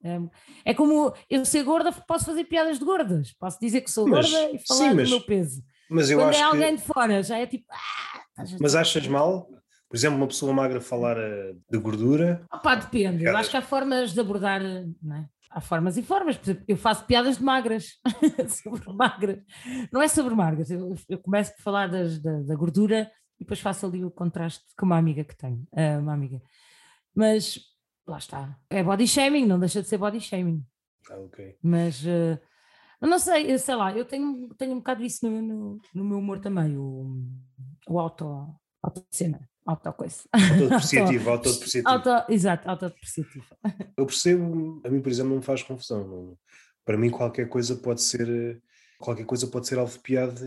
É, 0.03 0.19
é, 0.65 0.73
como 0.73 1.13
eu 1.29 1.43
ser 1.45 1.63
gorda, 1.63 1.91
posso 1.91 2.25
fazer 2.25 2.43
piadas 2.43 2.77
de 2.77 2.85
gordas, 2.85 3.33
posso 3.39 3.59
dizer 3.59 3.81
que 3.81 3.89
sou 3.89 4.07
mas, 4.07 4.29
gorda 4.29 4.51
e 4.51 4.59
falar 4.67 4.79
sim, 4.79 4.93
mas, 4.93 5.09
do 5.09 5.15
meu 5.15 5.25
peso. 5.25 5.63
Mas 5.89 6.09
eu 6.09 6.19
Quando 6.19 6.29
acho 6.29 6.39
é 6.39 6.43
alguém 6.43 6.75
que... 6.75 6.81
de 6.81 6.87
fora, 6.87 7.23
já 7.23 7.37
é 7.37 7.47
tipo. 7.47 7.65
Ah, 7.71 8.43
mas 8.59 8.75
achas 8.75 9.07
mal? 9.07 9.47
Por 9.89 9.97
exemplo, 9.97 10.17
uma 10.17 10.27
pessoa 10.27 10.53
magra 10.53 10.81
falar 10.81 11.17
eh, 11.17 11.53
de 11.69 11.77
gordura? 11.77 12.45
Opa, 12.51 12.75
depende. 12.75 13.23
Eu 13.23 13.35
acho 13.37 13.49
que 13.49 13.57
há 13.57 13.61
formas 13.61 14.13
de 14.13 14.19
abordar, 14.19 14.61
não 15.01 15.15
é? 15.15 15.29
Há 15.49 15.61
formas 15.61 15.95
e 15.97 16.03
formas. 16.03 16.37
Por 16.37 16.49
exemplo, 16.49 16.65
eu 16.67 16.77
faço 16.77 17.05
piadas 17.05 17.37
de 17.37 17.43
magras, 17.43 17.93
sobre 18.61 18.91
magras. 18.93 19.39
Não 19.91 20.01
é 20.01 20.07
sobre 20.07 20.35
magras. 20.35 20.69
Eu, 20.69 20.95
eu 21.07 21.17
começo 21.17 21.53
a 21.57 21.63
falar 21.63 21.87
das, 21.87 22.19
da, 22.19 22.41
da, 22.41 22.55
gordura 22.55 23.09
e 23.39 23.43
depois 23.43 23.59
faço 23.59 23.85
ali 23.85 24.03
o 24.03 24.11
contraste 24.11 24.65
com 24.77 24.85
uma 24.85 24.97
amiga 24.97 25.23
que 25.23 25.37
tenho. 25.37 25.65
Uh, 25.71 25.99
uma 25.99 26.13
amiga 26.13 26.41
mas 27.15 27.59
lá 28.07 28.17
está. 28.17 28.59
É 28.69 28.83
body 28.83 29.07
shaming, 29.07 29.45
não 29.45 29.59
deixa 29.59 29.81
de 29.81 29.87
ser 29.87 29.97
body 29.97 30.19
shaming. 30.19 30.65
Ah, 31.09 31.19
ok. 31.19 31.57
Mas 31.61 32.03
uh, 32.03 32.39
não 33.01 33.19
sei, 33.19 33.57
sei 33.57 33.75
lá, 33.75 33.95
eu 33.95 34.05
tenho, 34.05 34.49
tenho 34.55 34.73
um 34.73 34.77
bocado 34.77 35.03
isso 35.03 35.29
no, 35.29 35.41
no, 35.41 35.81
no 35.93 36.05
meu 36.05 36.17
humor 36.17 36.39
também, 36.39 36.77
o, 36.77 37.23
o 37.87 37.99
auto, 37.99 38.25
auto 38.81 39.05
cena. 39.11 39.47
Auto 39.65 39.91
coisa. 39.93 40.21
Autodepreciativo, 40.31 41.29
autodepreciativo. 41.31 41.89
Auto, 41.89 42.31
exato, 42.31 42.69
autodepreciativo. 42.69 43.45
Eu 43.97 44.05
percebo, 44.05 44.79
a 44.85 44.89
mim, 44.89 45.01
por 45.01 45.09
exemplo, 45.09 45.31
não 45.31 45.37
me 45.37 45.43
faz 45.43 45.63
confusão. 45.63 46.07
Não, 46.07 46.37
para 46.85 46.95
mim, 46.95 47.09
qualquer 47.09 47.49
coisa 47.49 47.75
pode 47.75 48.03
ser 48.03 48.61
qualquer 48.99 49.25
coisa 49.25 49.47
pode 49.47 49.67
ser 49.67 49.79
alvo 49.79 49.91
de 49.91 49.99
piada 49.99 50.45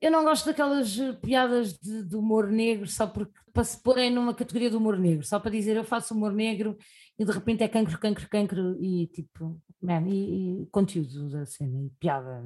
eu 0.00 0.10
não 0.10 0.24
gosto 0.24 0.46
daquelas 0.46 0.98
eh, 0.98 1.12
piadas 1.14 1.78
de, 1.78 2.04
de, 2.04 2.16
humor 2.16 2.48
negro 2.48 2.86
só 2.86 3.06
porque, 3.06 3.32
para 3.52 3.64
se 3.64 3.82
porem 3.82 4.10
numa 4.10 4.34
categoria 4.34 4.70
de 4.70 4.76
humor 4.76 4.98
negro, 4.98 5.24
só 5.24 5.40
para 5.40 5.50
dizer 5.50 5.76
eu 5.76 5.84
faço 5.84 6.14
humor 6.14 6.32
negro 6.32 6.76
e 7.18 7.24
de 7.24 7.32
repente 7.32 7.62
é 7.62 7.68
cancro, 7.68 7.98
cancro, 7.98 8.28
cancro 8.28 8.76
e 8.82 9.06
tipo, 9.08 9.60
man, 9.80 10.06
e, 10.06 10.62
e 10.62 10.66
conteúdo 10.66 11.30
da 11.30 11.46
cena 11.46 11.82
e 11.82 11.90
piada. 11.98 12.44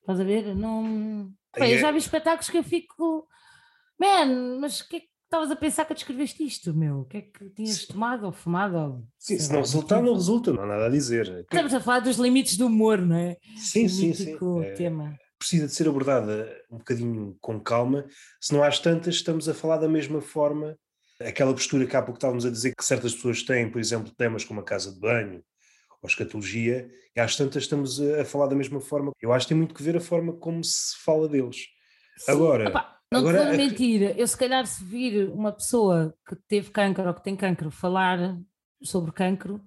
Estás 0.00 0.20
a 0.20 0.24
ver? 0.24 0.56
Não. 0.56 1.30
Bem, 1.56 1.72
eu 1.72 1.78
já 1.78 1.90
vi 1.90 1.98
espetáculos 1.98 2.50
que 2.50 2.58
eu 2.58 2.64
fico, 2.64 3.28
man, 3.98 4.58
mas 4.60 4.80
o 4.80 4.88
que 4.88 4.96
é 4.96 5.00
que 5.00 5.08
estavas 5.24 5.50
a 5.50 5.56
pensar 5.56 5.84
que 5.84 5.94
descreveste 5.94 6.42
isto, 6.42 6.74
meu? 6.74 7.00
O 7.00 7.04
que 7.04 7.18
é 7.18 7.20
que 7.20 7.50
tinhas 7.50 7.86
tomado 7.86 8.24
ou 8.24 8.32
fumado? 8.32 8.76
Ou, 8.76 9.04
sim, 9.18 9.38
se 9.38 9.52
não 9.52 9.60
resultar, 9.60 10.02
não 10.02 10.14
resulta, 10.14 10.52
não 10.52 10.62
há 10.62 10.66
nada 10.66 10.86
a 10.86 10.90
dizer. 10.90 11.28
Estamos 11.40 11.74
a 11.74 11.80
falar 11.80 12.00
dos 12.00 12.16
limites 12.16 12.56
do 12.56 12.66
humor, 12.66 13.00
não 13.00 13.16
é? 13.16 13.36
Sim, 13.56 13.86
sim, 13.88 14.14
sim. 14.14 14.36
É... 14.64 15.27
precisa 15.38 15.66
de 15.66 15.74
ser 15.74 15.88
abordada 15.88 16.48
um 16.70 16.78
bocadinho 16.78 17.36
com 17.40 17.60
calma, 17.60 18.06
se 18.40 18.52
não 18.52 18.62
às 18.62 18.78
tantas 18.78 19.14
estamos 19.14 19.48
a 19.48 19.54
falar 19.54 19.78
da 19.78 19.88
mesma 19.88 20.20
forma, 20.20 20.76
aquela 21.20 21.52
postura 21.52 21.86
que 21.86 21.96
há 21.96 22.02
pouco 22.02 22.18
estávamos 22.18 22.44
a 22.44 22.50
dizer 22.50 22.74
que 22.74 22.84
certas 22.84 23.14
pessoas 23.14 23.42
têm, 23.42 23.70
por 23.70 23.80
exemplo, 23.80 24.12
temas 24.14 24.44
como 24.44 24.60
a 24.60 24.64
casa 24.64 24.92
de 24.92 25.00
banho 25.00 25.42
ou 26.00 26.08
escatologia, 26.08 26.88
e 27.16 27.20
às 27.20 27.36
tantas 27.36 27.64
estamos 27.64 28.00
a, 28.00 28.24
falar 28.24 28.46
da 28.46 28.54
mesma 28.54 28.80
forma. 28.80 29.10
Eu 29.20 29.32
acho 29.32 29.46
que 29.46 29.48
tem 29.48 29.56
muito 29.56 29.74
que 29.74 29.82
ver 29.82 29.96
a 29.96 30.00
forma 30.00 30.32
como 30.34 30.62
se 30.62 30.96
fala 31.04 31.28
deles. 31.28 31.66
Sim. 32.16 32.32
Agora... 32.32 32.68
Opa, 32.68 32.98
não 33.10 33.20
agora, 33.20 33.38
te 33.38 33.46
vou 33.46 33.56
mentir, 33.56 34.18
eu 34.18 34.26
se 34.26 34.36
calhar 34.36 34.66
se 34.66 34.84
vir 34.84 35.28
uma 35.30 35.50
pessoa 35.50 36.14
que 36.28 36.36
teve 36.46 36.70
cancro 36.70 37.08
ou 37.08 37.14
que 37.14 37.22
tem 37.22 37.34
cancro 37.34 37.70
falar 37.70 38.38
sobre 38.82 39.12
cancro, 39.12 39.60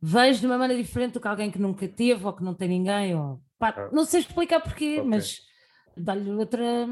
vejo 0.00 0.40
de 0.40 0.46
uma 0.46 0.58
maneira 0.58 0.82
diferente 0.82 1.12
do 1.12 1.20
que 1.20 1.28
alguém 1.28 1.50
que 1.50 1.60
nunca 1.60 1.86
teve 1.86 2.24
ou 2.24 2.32
que 2.32 2.42
não 2.42 2.54
tem 2.54 2.68
ninguém, 2.68 3.14
ou 3.14 3.40
Pá, 3.62 3.72
ah. 3.76 3.90
Não 3.92 4.04
sei 4.04 4.18
explicar 4.18 4.60
porquê, 4.60 4.98
okay. 4.98 5.04
mas 5.04 5.40
dá-lhe 5.96 6.28
outra 6.32 6.88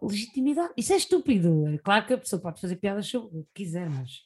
legitimidade. 0.00 0.72
Isso 0.74 0.94
é 0.94 0.96
estúpido. 0.96 1.68
É 1.68 1.76
claro 1.76 2.06
que 2.06 2.14
a 2.14 2.18
pessoa 2.18 2.40
pode 2.40 2.58
fazer 2.58 2.76
piadas 2.76 3.06
sobre 3.06 3.40
o 3.40 3.44
que 3.44 3.64
quiser, 3.64 3.90
mas. 3.90 4.22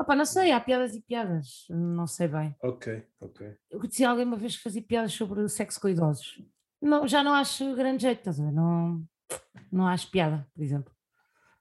Opa, 0.00 0.16
não 0.16 0.24
sei, 0.24 0.52
há 0.52 0.60
piadas 0.60 0.94
e 0.94 1.02
piadas, 1.02 1.66
não 1.68 2.06
sei 2.06 2.28
bem. 2.28 2.56
Ok, 2.62 3.06
ok. 3.20 3.54
Eu 3.70 3.78
conheci 3.78 4.04
alguém 4.06 4.24
uma 4.24 4.38
vez 4.38 4.56
que 4.56 4.62
fazia 4.62 4.80
piadas 4.80 5.12
sobre 5.12 5.40
o 5.42 5.48
sexo 5.50 5.78
com 5.78 5.88
idosos. 5.88 6.42
Não, 6.80 7.06
já 7.06 7.22
não 7.22 7.34
acho 7.34 7.74
grande 7.74 8.04
jeito, 8.04 8.20
estás 8.20 8.40
a 8.40 8.44
ver? 8.44 8.52
Não, 8.52 9.04
não 9.70 9.86
acho 9.86 10.10
piada, 10.10 10.48
por 10.54 10.62
exemplo. 10.62 10.94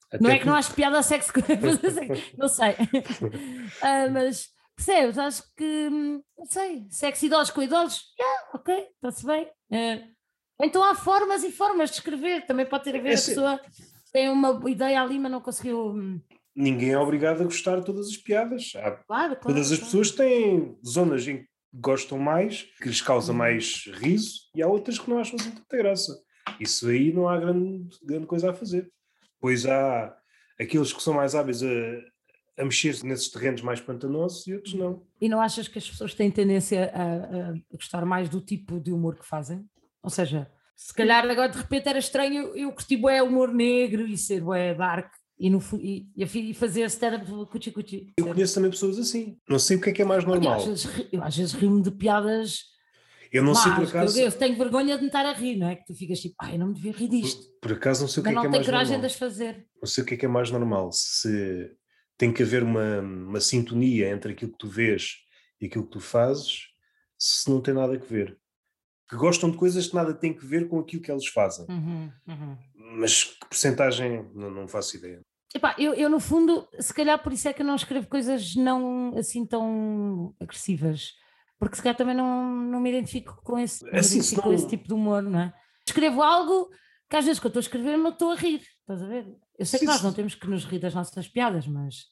Até 0.10 0.24
não 0.24 0.30
é 0.30 0.40
que 0.40 0.46
não 0.46 0.56
acho 0.56 0.74
piada 0.74 0.98
a 0.98 1.04
sexo 1.04 1.34
com 1.34 1.42
não 2.38 2.48
sei. 2.48 2.72
uh, 2.72 4.08
mas 4.14 4.53
Percebes? 4.76 5.18
Acho 5.18 5.44
que, 5.56 5.90
não 5.90 6.46
sei, 6.46 6.88
sexo 6.90 7.26
idosos 7.26 7.54
com 7.54 7.62
idosos, 7.62 8.02
yeah, 8.20 8.50
ok, 8.54 8.88
está-se 8.96 9.26
bem. 9.26 9.46
Uh, 9.72 10.14
então 10.62 10.84
há 10.84 10.96
formas 10.96 11.44
e 11.44 11.52
formas 11.52 11.90
de 11.90 11.98
escrever, 11.98 12.46
também 12.46 12.66
pode 12.66 12.84
ter 12.84 12.96
a 12.96 13.02
ver 13.02 13.10
é 13.10 13.14
a 13.14 13.16
pessoa 13.16 13.60
tem 14.14 14.30
uma 14.30 14.62
ideia 14.70 15.02
ali, 15.02 15.20
mas 15.20 15.32
não 15.32 15.42
conseguiu. 15.42 15.88
Hum. 15.90 16.22
Ninguém 16.56 16.92
é 16.92 17.00
obrigado 17.00 17.42
a 17.42 17.46
gostar 17.46 17.80
de 17.80 17.86
todas 17.86 18.08
as 18.08 18.16
piadas. 18.16 18.72
Há, 18.76 18.92
claro, 18.92 19.06
claro, 19.06 19.40
todas 19.42 19.72
as 19.72 19.80
claro. 19.80 19.86
pessoas 19.86 20.12
têm 20.12 20.78
zonas 20.86 21.28
em 21.28 21.40
que 21.40 21.48
gostam 21.74 22.20
mais, 22.20 22.62
que 22.80 22.88
lhes 22.88 23.02
causa 23.02 23.32
uhum. 23.32 23.40
mais 23.40 23.86
riso, 23.94 24.42
e 24.56 24.62
há 24.62 24.68
outras 24.68 25.00
que 25.00 25.10
não 25.10 25.18
acham 25.18 25.36
assim 25.36 25.50
tanta 25.50 25.78
graça. 25.78 26.16
Isso 26.60 26.88
aí 26.88 27.12
não 27.12 27.28
há 27.28 27.40
grande, 27.40 27.90
grande 28.04 28.28
coisa 28.28 28.52
a 28.52 28.54
fazer. 28.54 28.88
Pois 29.40 29.66
há 29.66 30.16
aqueles 30.60 30.94
que 30.94 31.02
são 31.02 31.16
mais 31.16 31.34
hábeis 31.34 31.64
a, 31.64 31.68
a 32.58 32.64
mexer 32.64 33.04
nesses 33.04 33.30
terrenos 33.30 33.62
mais 33.62 33.82
pantanosos 33.82 34.46
e 34.48 34.54
outros 34.54 34.74
não. 34.74 35.04
E 35.20 35.28
não 35.28 35.42
achas 35.42 35.68
que 35.68 35.78
as 35.78 35.90
pessoas 35.90 36.14
têm 36.14 36.30
tendência 36.30 36.92
a, 36.94 37.50
a, 37.50 37.54
gostar 37.72 38.06
mais 38.06 38.30
do 38.30 38.40
tipo 38.42 38.80
de 38.80 38.92
humor 38.92 39.18
que 39.18 39.26
fazem? 39.26 39.66
Ou 40.02 40.10
seja, 40.10 40.50
se 40.76 40.94
calhar 40.94 41.26
agora 41.30 41.50
de 41.50 41.58
repente 41.58 41.88
era 41.88 42.00
estranho 42.00 42.56
eu 42.56 42.72
curti 42.72 42.98
bué 42.98 43.22
humor 43.22 43.54
negro 43.54 44.06
e 44.08 44.18
ser 44.18 44.42
bué 44.42 44.74
dark, 44.74 45.12
e, 45.40 45.50
no, 45.50 45.62
e, 45.74 46.08
e 46.16 46.54
fazer 46.54 46.86
stand-up 46.86 47.26
cuchi-cuchi. 47.52 48.14
Eu 48.18 48.28
conheço 48.28 48.56
também 48.56 48.70
pessoas 48.70 49.00
assim. 49.00 49.38
Não 49.50 49.60
sei 49.60 49.78
o 49.78 49.82
que 49.82 49.90
é 49.90 49.94
que 49.94 50.02
é 50.02 50.06
mais 50.06 50.24
normal. 50.24 50.54
Eu 50.54 50.58
às 50.58 50.66
vezes, 50.66 51.08
eu 51.12 51.24
às 51.24 51.36
vezes 51.36 51.54
rimo 51.54 51.82
de 51.82 51.92
piadas. 51.92 52.60
Eu 53.32 53.44
não 53.44 53.56
sei 53.56 53.72
por 53.74 53.84
acaso. 53.84 54.18
Eu, 54.18 54.26
eu 54.26 54.32
tenho 54.32 54.56
vergonha 54.56 54.96
de 54.96 55.02
me 55.02 55.08
estar 55.08 55.26
a 55.26 55.34
rir, 55.34 55.58
não 55.58 55.68
é? 55.68 55.76
Que 55.76 55.86
tu 55.86 55.96
ficas 55.96 56.20
tipo, 56.20 56.36
ai, 56.40 56.58
não 56.58 56.68
me 56.68 56.76
devia 56.76 56.92
rir 56.92 57.10
disto. 57.10 57.42
Por, 57.60 57.70
por 57.70 57.72
acaso 57.74 58.02
não 58.02 58.08
sei 58.08 58.22
o 58.22 58.24
que 58.24 58.32
Mas 58.32 58.38
é 58.38 58.42
que 58.42 58.48
é 58.48 58.50
mais 58.52 58.68
normal. 58.68 58.82
não 58.84 58.88
tenho 58.88 58.96
coragem 58.96 59.00
de 59.00 59.06
as 59.06 59.16
fazer. 59.16 59.68
Não 59.82 59.88
sei 59.88 60.04
o 60.04 60.08
que 60.08 60.14
é 60.14 60.18
que 60.18 60.26
é 60.26 60.30
mais 60.30 60.52
normal. 60.52 60.92
Se 60.92 61.72
tem 62.18 62.32
que 62.32 62.44
haver 62.44 62.64
uma, 62.64 63.00
uma 63.00 63.42
sintonia 63.42 64.10
entre 64.10 64.34
aquilo 64.34 64.52
que 64.52 64.58
tu 64.58 64.68
vês 64.68 65.18
e 65.60 65.66
aquilo 65.66 65.86
que 65.86 65.92
tu 65.92 66.00
fazes, 66.00 66.68
se 67.18 67.50
não 67.50 67.62
tem 67.62 67.74
nada 67.74 67.94
a 67.94 67.98
ver. 67.98 68.38
Que 69.10 69.16
gostam 69.16 69.52
de 69.52 69.58
coisas 69.58 69.88
que 69.88 69.96
nada 69.96 70.14
têm 70.14 70.34
que 70.34 70.46
ver 70.46 70.68
com 70.68 70.80
aquilo 70.80 71.02
que 71.02 71.12
eles 71.12 71.28
fazem. 71.28 71.66
Uhum, 71.70 72.12
uhum. 72.28 72.58
Mas 72.98 73.24
que 73.24 73.48
porcentagem, 73.48 74.30
não, 74.34 74.50
não 74.50 74.68
faço 74.68 74.98
ideia. 74.98 75.22
Epá, 75.54 75.76
eu, 75.78 75.94
eu, 75.94 76.10
no 76.10 76.20
fundo, 76.20 76.68
se 76.80 76.94
calhar 76.94 77.22
por 77.22 77.32
isso 77.32 77.48
é 77.48 77.54
que 77.54 77.62
eu 77.62 77.66
não 77.66 77.76
escrevo 77.76 78.08
coisas 78.08 78.56
não 78.56 79.14
assim 79.16 79.46
tão 79.46 80.36
agressivas, 80.40 81.14
porque 81.60 81.76
se 81.76 81.82
calhar 81.84 81.96
também 81.96 82.16
não, 82.16 82.44
não 82.44 82.80
me 82.80 82.90
identifico 82.90 83.40
com 83.44 83.60
esse, 83.60 83.88
assim, 83.90 84.16
identifico 84.16 84.42
não... 84.42 84.48
com 84.48 84.54
esse 84.54 84.68
tipo 84.68 84.88
de 84.88 84.94
humor, 84.94 85.22
não 85.22 85.40
é? 85.40 85.54
Escrevo 85.88 86.24
algo 86.24 86.70
que 87.14 87.18
às 87.18 87.26
vezes 87.26 87.40
que 87.40 87.46
eu 87.46 87.50
estou 87.50 87.60
a 87.60 87.62
escrever 87.62 87.96
não 87.96 88.10
estou 88.10 88.32
a 88.32 88.36
rir, 88.36 88.60
estás 88.80 89.04
a 89.04 89.06
ver? 89.06 89.28
Eu 89.60 89.66
sei 89.68 89.78
sim, 89.78 89.86
que 89.86 89.92
nós 89.92 90.02
sim. 90.02 90.04
não 90.08 90.14
temos 90.14 90.34
que 90.34 90.48
nos 90.48 90.66
rir 90.66 90.80
das 90.80 90.96
nossas 90.96 91.28
piadas, 91.28 91.68
mas, 91.68 92.08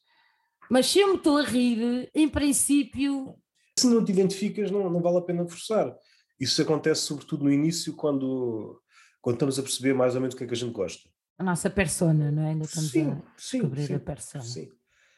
mas 0.70 0.86
se 0.86 1.00
eu 1.00 1.08
me 1.08 1.16
estou 1.16 1.40
a 1.40 1.42
rir, 1.42 2.08
em 2.14 2.30
princípio. 2.30 3.36
Se 3.80 3.88
não 3.88 4.06
te 4.06 4.12
identificas, 4.12 4.70
não, 4.70 4.92
não 4.92 5.02
vale 5.02 5.18
a 5.18 5.22
pena 5.22 5.48
forçar. 5.48 5.92
Isso 6.40 6.62
acontece 6.62 7.02
sobretudo 7.02 7.46
no 7.46 7.52
início, 7.52 7.96
quando, 7.96 8.80
quando 9.20 9.38
estamos 9.38 9.58
a 9.58 9.64
perceber 9.64 9.96
mais 9.96 10.14
ou 10.14 10.22
menos 10.22 10.36
o 10.36 10.38
que 10.38 10.44
é 10.44 10.48
que 10.48 10.54
a 10.54 10.58
gente 10.58 10.72
gosta 10.72 11.10
a 11.40 11.44
nossa 11.44 11.72
persona, 11.72 12.30
não 12.30 12.44
é? 12.44 12.50
Ainda 12.50 12.66
estamos 12.66 12.92
sim, 12.92 13.10
a 13.10 13.36
descobrir 13.36 13.88
sim, 13.88 13.96
a 13.96 14.00
persona. 14.00 14.44
Sim. 14.44 14.70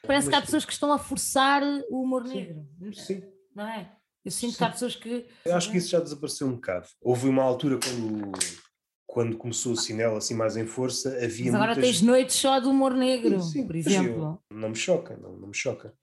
Parece 0.07 0.27
Mas, 0.27 0.29
que 0.29 0.35
há 0.35 0.41
pessoas 0.41 0.63
que 0.63 0.71
estão 0.71 0.93
a 0.93 0.97
forçar 0.97 1.61
o 1.89 2.01
humor 2.01 2.23
negro. 2.23 2.65
Sim. 2.93 3.21
Não 3.53 3.67
é? 3.67 3.91
Eu 4.23 4.31
sinto 4.31 4.57
que 4.57 4.63
há 4.63 4.69
pessoas 4.69 4.95
que. 4.95 5.27
Eu 5.43 5.53
acho 5.53 5.69
que 5.69 5.77
isso 5.77 5.89
já 5.89 5.99
desapareceu 5.99 6.47
um 6.47 6.55
bocado. 6.55 6.87
Houve 7.01 7.27
uma 7.27 7.43
altura 7.43 7.77
quando, 7.77 8.31
quando 9.13 9.37
começou 9.37 9.73
o 9.73 9.77
cinema 9.77 10.17
assim 10.17 10.33
mais 10.33 10.57
em 10.57 10.65
força, 10.65 11.09
havia. 11.23 11.51
Mas 11.51 11.53
agora 11.53 11.75
muitas... 11.75 11.91
tens 11.91 12.01
noites 12.01 12.35
só 12.35 12.59
do 12.59 12.71
humor 12.71 12.95
negro, 12.95 13.39
sim, 13.41 13.63
por 13.63 13.75
exemplo. 13.75 14.41
não 14.49 14.69
me 14.69 14.75
choca, 14.75 15.15
não, 15.21 15.33
não 15.33 15.49
me 15.49 15.55
choca. 15.55 15.93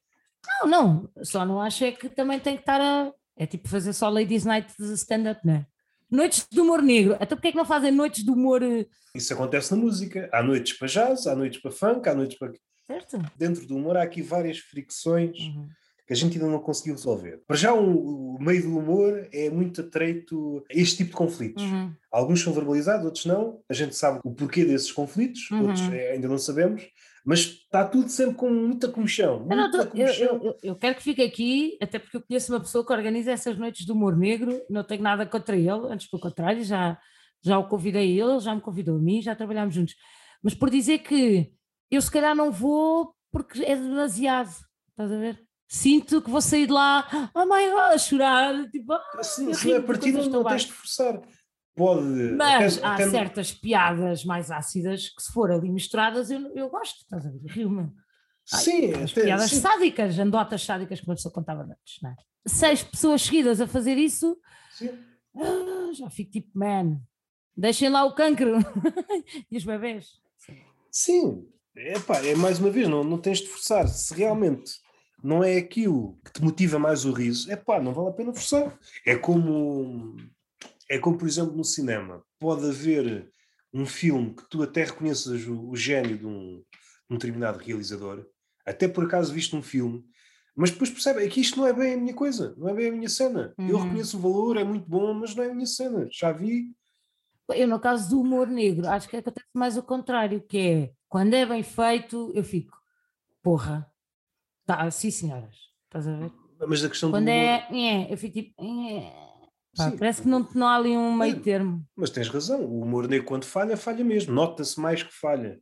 Não, 0.47 0.71
não. 0.71 1.11
Só 1.25 1.45
não 1.45 1.61
acho 1.61 1.83
é 1.83 1.91
que 1.91 2.09
também 2.09 2.39
tem 2.39 2.55
que 2.55 2.63
estar 2.63 2.81
a. 2.81 3.13
É 3.37 3.47
tipo 3.47 3.69
fazer 3.69 3.95
só 3.95 4.09
Ladies 4.09 4.45
Night 4.45 4.73
de 4.79 4.95
stand-up, 4.95 5.41
não 5.45 5.55
é? 5.55 5.67
Noites 6.09 6.47
de 6.49 6.61
humor 6.61 6.81
negro. 6.81 7.15
Então 7.15 7.37
porquê 7.37 7.49
é 7.49 7.51
que 7.51 7.57
não 7.57 7.65
fazem 7.65 7.91
noites 7.91 8.23
de 8.23 8.31
humor. 8.31 8.63
Eh, 8.63 8.87
Isso 9.13 9.35
acontece 9.35 9.75
na 9.75 9.77
música. 9.77 10.31
Há 10.33 10.41
noites 10.41 10.79
para 10.79 10.87
jazz, 10.87 11.27
há 11.27 11.35
noites 11.35 11.61
para 11.61 11.73
funk, 11.73 12.09
há 12.09 12.15
noites 12.15 12.39
para. 12.39 12.53
Certo. 12.87 13.19
Dentro 13.37 13.67
do 13.67 13.75
humor 13.75 13.97
há 13.97 14.05
aqui 14.05 14.23
várias 14.23 14.59
fricções 14.59 15.37
uhum. 15.37 15.69
Que 16.11 16.15
a 16.15 16.17
gente 16.17 16.37
ainda 16.37 16.51
não 16.51 16.59
conseguiu 16.59 16.95
resolver. 16.95 17.41
Para 17.47 17.57
já, 17.57 17.73
o, 17.73 18.35
o 18.35 18.43
meio 18.43 18.63
do 18.63 18.77
humor 18.77 19.29
é 19.33 19.49
muito 19.49 19.81
atreito 19.81 20.61
a 20.69 20.75
este 20.77 20.97
tipo 20.97 21.11
de 21.11 21.17
conflitos. 21.17 21.63
Uhum. 21.63 21.93
Alguns 22.11 22.41
são 22.43 22.53
verbalizados, 22.53 23.07
outros 23.07 23.27
não. 23.27 23.61
A 23.69 23.73
gente 23.73 23.95
sabe 23.95 24.19
o 24.25 24.35
porquê 24.35 24.65
desses 24.65 24.91
conflitos, 24.91 25.49
uhum. 25.53 25.69
outros 25.69 25.83
é, 25.93 26.11
ainda 26.11 26.27
não 26.27 26.37
sabemos. 26.37 26.83
Mas 27.25 27.43
está 27.43 27.85
tudo 27.85 28.09
sempre 28.09 28.35
com 28.35 28.51
muita 28.51 28.89
comichão. 28.89 29.39
Muita 29.39 29.55
não, 29.55 29.71
tô, 29.71 29.97
eu, 29.97 30.09
eu, 30.09 30.57
eu, 30.65 30.75
quero 30.75 30.97
que 30.97 31.03
fique 31.05 31.23
aqui, 31.23 31.79
até 31.81 32.01
porque 32.01 32.17
eu 32.17 32.23
conheço 32.23 32.53
uma 32.53 32.59
pessoa 32.59 32.85
que 32.85 32.93
organiza 32.93 33.31
essas 33.31 33.57
noites 33.57 33.87
do 33.87 33.93
humor 33.93 34.17
negro, 34.17 34.61
não 34.69 34.83
tenho 34.83 35.03
nada 35.03 35.25
contra 35.25 35.55
ele, 35.55 35.87
antes 35.93 36.11
pelo 36.11 36.21
contrário, 36.21 36.65
já, 36.65 36.99
já 37.41 37.57
o 37.57 37.69
convidei 37.69 38.21
a 38.21 38.25
ele, 38.27 38.41
já 38.41 38.53
me 38.53 38.61
convidou 38.61 38.97
a 38.97 39.01
mim, 39.01 39.23
já 39.23 39.37
trabalhámos 39.37 39.77
juntos. 39.77 39.95
Mas 40.43 40.55
por 40.55 40.71
dizer 40.71 40.99
que 40.99 41.53
eu 41.89 42.03
se 42.03 42.11
calhar 42.11 42.35
não 42.35 42.51
vou 42.51 43.15
porque 43.31 43.63
é 43.63 43.77
demasiado, 43.77 44.51
estás 44.91 45.13
a 45.13 45.17
ver? 45.17 45.50
Sinto 45.73 46.21
que 46.21 46.31
vou 46.31 46.41
sair 46.41 46.67
de 46.67 46.73
lá, 46.73 47.07
oh 47.33 47.45
my 47.45 47.71
God, 47.71 47.93
a 47.95 47.99
chorar, 47.99 48.69
tipo, 48.71 48.93
assim, 49.15 49.55
se 49.55 49.69
não 49.69 49.77
é 49.77 49.81
partido, 49.81 50.29
não 50.29 50.45
tens 50.45 50.65
de 50.65 50.73
forçar 50.73 51.23
pode. 51.81 52.33
Mas 52.37 52.79
até, 52.79 52.87
há 52.87 52.95
até... 52.95 53.11
certas 53.11 53.53
piadas 53.53 54.25
mais 54.25 54.51
ácidas 54.51 55.09
que, 55.09 55.23
se 55.23 55.33
for 55.33 55.51
ali 55.51 55.71
misturadas, 55.71 56.31
eu, 56.31 56.41
eu 56.55 56.69
gosto, 56.69 56.99
estás 56.99 57.27
a 57.27 57.31
ver? 57.31 57.41
Rio-me. 57.47 57.91
Sim, 58.45 58.93
as 58.95 59.13
até, 59.13 59.23
piadas 59.25 59.51
sim. 59.51 59.61
sádicas, 59.61 60.19
andotas 60.19 60.63
sádicas 60.63 61.01
que 61.01 61.07
uma 61.07 61.15
pessoa 61.15 61.33
contava 61.33 61.63
antes, 61.63 61.99
não 62.03 62.11
é? 62.11 62.17
Seis 62.47 62.83
pessoas 62.83 63.23
seguidas 63.23 63.61
a 63.61 63.67
fazer 63.67 63.97
isso, 63.97 64.37
ah, 65.37 65.93
já 65.93 66.11
fico 66.11 66.33
tipo, 66.33 66.51
man, 66.55 67.01
deixem 67.57 67.89
lá 67.89 68.05
o 68.05 68.15
cancro 68.15 68.59
e 69.51 69.57
os 69.57 69.65
bebês. 69.65 70.09
Sim, 70.91 71.47
é, 71.77 71.99
pá, 72.01 72.19
é 72.25 72.35
mais 72.35 72.59
uma 72.59 72.71
vez, 72.71 72.89
não, 72.89 73.05
não 73.05 73.19
tens 73.19 73.39
de 73.39 73.47
forçar. 73.47 73.87
Se 73.89 74.13
realmente 74.15 74.73
não 75.23 75.43
é 75.43 75.57
aquilo 75.57 76.19
que 76.25 76.33
te 76.33 76.43
motiva 76.43 76.79
mais 76.79 77.05
o 77.05 77.13
riso, 77.13 77.51
é 77.51 77.57
pá, 77.57 77.81
não 77.81 77.93
vale 77.93 78.09
a 78.09 78.13
pena 78.13 78.33
forçar. 78.33 78.79
É 79.07 79.17
como 79.17 80.17
é 80.89 80.99
como, 80.99 81.17
por 81.17 81.29
exemplo, 81.29 81.57
no 81.57 81.65
cinema. 81.65 82.23
Pode 82.39 82.69
haver 82.69 83.31
um 83.73 83.87
filme 83.87 84.35
que 84.35 84.49
tu 84.51 84.63
até 84.63 84.85
reconheças 84.85 85.47
o, 85.47 85.71
o 85.71 85.77
gênio 85.77 86.19
de 86.19 86.27
um, 86.27 86.63
um 87.09 87.15
determinado 87.15 87.59
realizador, 87.59 88.27
até 88.67 88.89
por 88.89 89.05
acaso 89.05 89.33
viste 89.33 89.55
um 89.55 89.63
filme, 89.63 90.05
mas 90.57 90.71
depois 90.71 90.91
percebe 90.91 91.25
é 91.25 91.29
que 91.29 91.41
isto 91.41 91.59
não 91.59 91.67
é 91.67 91.73
bem 91.73 91.95
a 91.95 91.97
minha 91.97 92.15
coisa, 92.15 92.55
não 92.59 92.69
é 92.69 92.75
bem 92.75 92.89
a 92.89 92.93
minha 92.93 93.09
cena. 93.09 93.55
Uhum. 93.57 93.69
Eu 93.69 93.79
reconheço 93.79 94.19
o 94.19 94.21
valor, 94.21 94.57
é 94.57 94.65
muito 94.65 94.89
bom, 94.89 95.15
mas 95.15 95.35
não 95.35 95.45
é 95.45 95.51
a 95.51 95.55
minha 95.55 95.67
cena. 95.67 96.09
Já 96.11 96.33
vi. 96.33 96.73
Eu, 97.51 97.69
no 97.69 97.81
caso 97.81 98.11
do 98.11 98.21
humor 98.21 98.47
negro, 98.49 98.89
acho 98.89 99.09
que 99.09 99.17
acontece 99.17 99.47
mais 99.55 99.77
o 99.77 99.83
contrário, 99.83 100.41
que 100.41 100.59
é 100.59 100.93
quando 101.09 101.35
é 101.35 101.47
bem 101.47 101.63
feito, 101.63 102.31
eu 102.35 102.45
fico, 102.45 102.77
porra, 103.43 103.91
tá, 104.77 104.91
sim 104.91 105.11
senhoras, 105.11 105.57
estás 105.85 106.07
a 106.07 106.17
ver? 106.17 106.33
Mas 106.69 106.85
a 106.85 106.89
questão 106.89 107.11
quando 107.11 107.25
do 107.25 107.31
é, 107.31 107.67
humor... 107.71 107.81
é, 107.81 108.13
eu 108.13 108.19
fico 108.19 108.35
tipo, 108.35 108.55
é, 108.63 109.13
Pá, 109.77 109.93
parece 109.99 110.23
que 110.23 110.29
não, 110.29 110.47
não 110.55 110.67
há 110.67 110.77
ali 110.77 110.91
um 110.91 111.15
meio 111.15 111.41
termo. 111.41 111.85
Mas 111.97 112.11
tens 112.11 112.29
razão, 112.29 112.65
o 112.65 112.83
humor 112.83 113.09
negro 113.09 113.27
quando 113.27 113.45
falha, 113.45 113.77
falha 113.77 114.05
mesmo, 114.05 114.35
nota-se 114.35 114.79
mais 114.81 115.03
que 115.03 115.13
falha. 115.13 115.59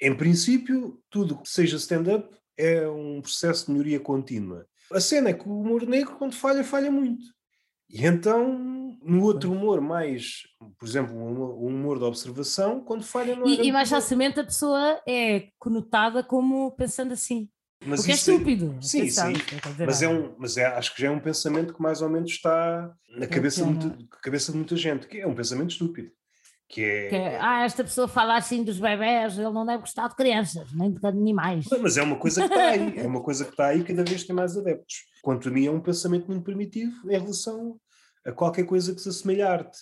Em 0.00 0.14
princípio, 0.14 0.98
tudo 1.10 1.36
que 1.36 1.48
seja 1.48 1.76
stand-up 1.76 2.34
é 2.56 2.88
um 2.88 3.20
processo 3.20 3.66
de 3.66 3.72
melhoria 3.72 4.00
contínua. 4.00 4.66
A 4.92 5.00
cena 5.00 5.30
é 5.30 5.34
que 5.34 5.48
o 5.48 5.60
humor 5.60 5.86
negro, 5.86 6.16
quando 6.16 6.34
falha, 6.34 6.64
falha 6.64 6.90
muito. 6.90 7.24
E 7.88 8.06
então, 8.06 8.96
no 9.02 9.22
outro 9.24 9.52
humor 9.52 9.80
mais, 9.80 10.42
por 10.78 10.88
exemplo, 10.88 11.14
o 11.16 11.66
humor 11.66 11.98
da 11.98 12.06
observação, 12.06 12.80
quando 12.80 13.02
falha 13.02 13.36
não 13.36 13.46
é. 13.46 13.50
E, 13.50 13.68
e 13.68 13.72
mais 13.72 13.90
facilmente 13.90 14.40
a 14.40 14.44
pessoa 14.44 15.00
é 15.06 15.48
conotada 15.58 16.22
como 16.22 16.70
pensando 16.72 17.12
assim. 17.12 17.48
Mas 17.84 18.00
Porque 18.00 18.12
é 18.12 18.14
estúpido. 18.14 18.76
Sim, 18.82 19.08
sim. 19.08 19.32
Mas, 19.86 20.02
é 20.02 20.08
um, 20.08 20.34
mas 20.38 20.56
é, 20.58 20.66
acho 20.66 20.94
que 20.94 21.00
já 21.00 21.08
é 21.08 21.10
um 21.10 21.20
pensamento 21.20 21.72
que 21.72 21.80
mais 21.80 22.02
ou 22.02 22.10
menos 22.10 22.30
está 22.30 22.92
na 23.16 23.26
cabeça, 23.26 23.64
de 23.64 23.70
muita, 23.70 24.06
cabeça 24.22 24.52
de 24.52 24.58
muita 24.58 24.76
gente, 24.76 25.06
que 25.06 25.18
é 25.18 25.26
um 25.26 25.34
pensamento 25.34 25.70
estúpido. 25.70 26.10
Que 26.68 26.82
é... 26.82 27.08
que 27.08 27.16
é... 27.16 27.40
Ah, 27.40 27.64
esta 27.64 27.82
pessoa 27.82 28.06
fala 28.06 28.36
assim 28.36 28.62
dos 28.62 28.78
bebés, 28.78 29.38
ele 29.38 29.50
não 29.50 29.64
deve 29.64 29.80
gostar 29.80 30.08
de 30.08 30.14
crianças, 30.14 30.70
nem 30.74 30.92
de 30.92 31.04
animais. 31.06 31.66
Mas 31.80 31.96
é 31.96 32.02
uma 32.02 32.16
coisa 32.16 32.46
que 32.46 32.54
está 32.54 32.68
aí, 32.68 32.98
é 32.98 33.06
uma 33.06 33.22
coisa 33.22 33.44
que 33.44 33.50
está 33.50 33.66
aí 33.68 33.82
cada 33.82 34.04
vez 34.04 34.24
tem 34.24 34.36
mais 34.36 34.56
adeptos. 34.56 35.06
Quanto 35.22 35.48
a 35.48 35.50
mim 35.50 35.66
é 35.66 35.70
um 35.70 35.80
pensamento 35.80 36.26
muito 36.26 36.44
primitivo 36.44 37.10
em 37.10 37.18
relação 37.18 37.80
a 38.24 38.30
qualquer 38.30 38.66
coisa 38.66 38.94
que 38.94 39.00
se 39.00 39.08
assemelhe 39.08 39.42
à 39.42 39.52
arte. 39.52 39.78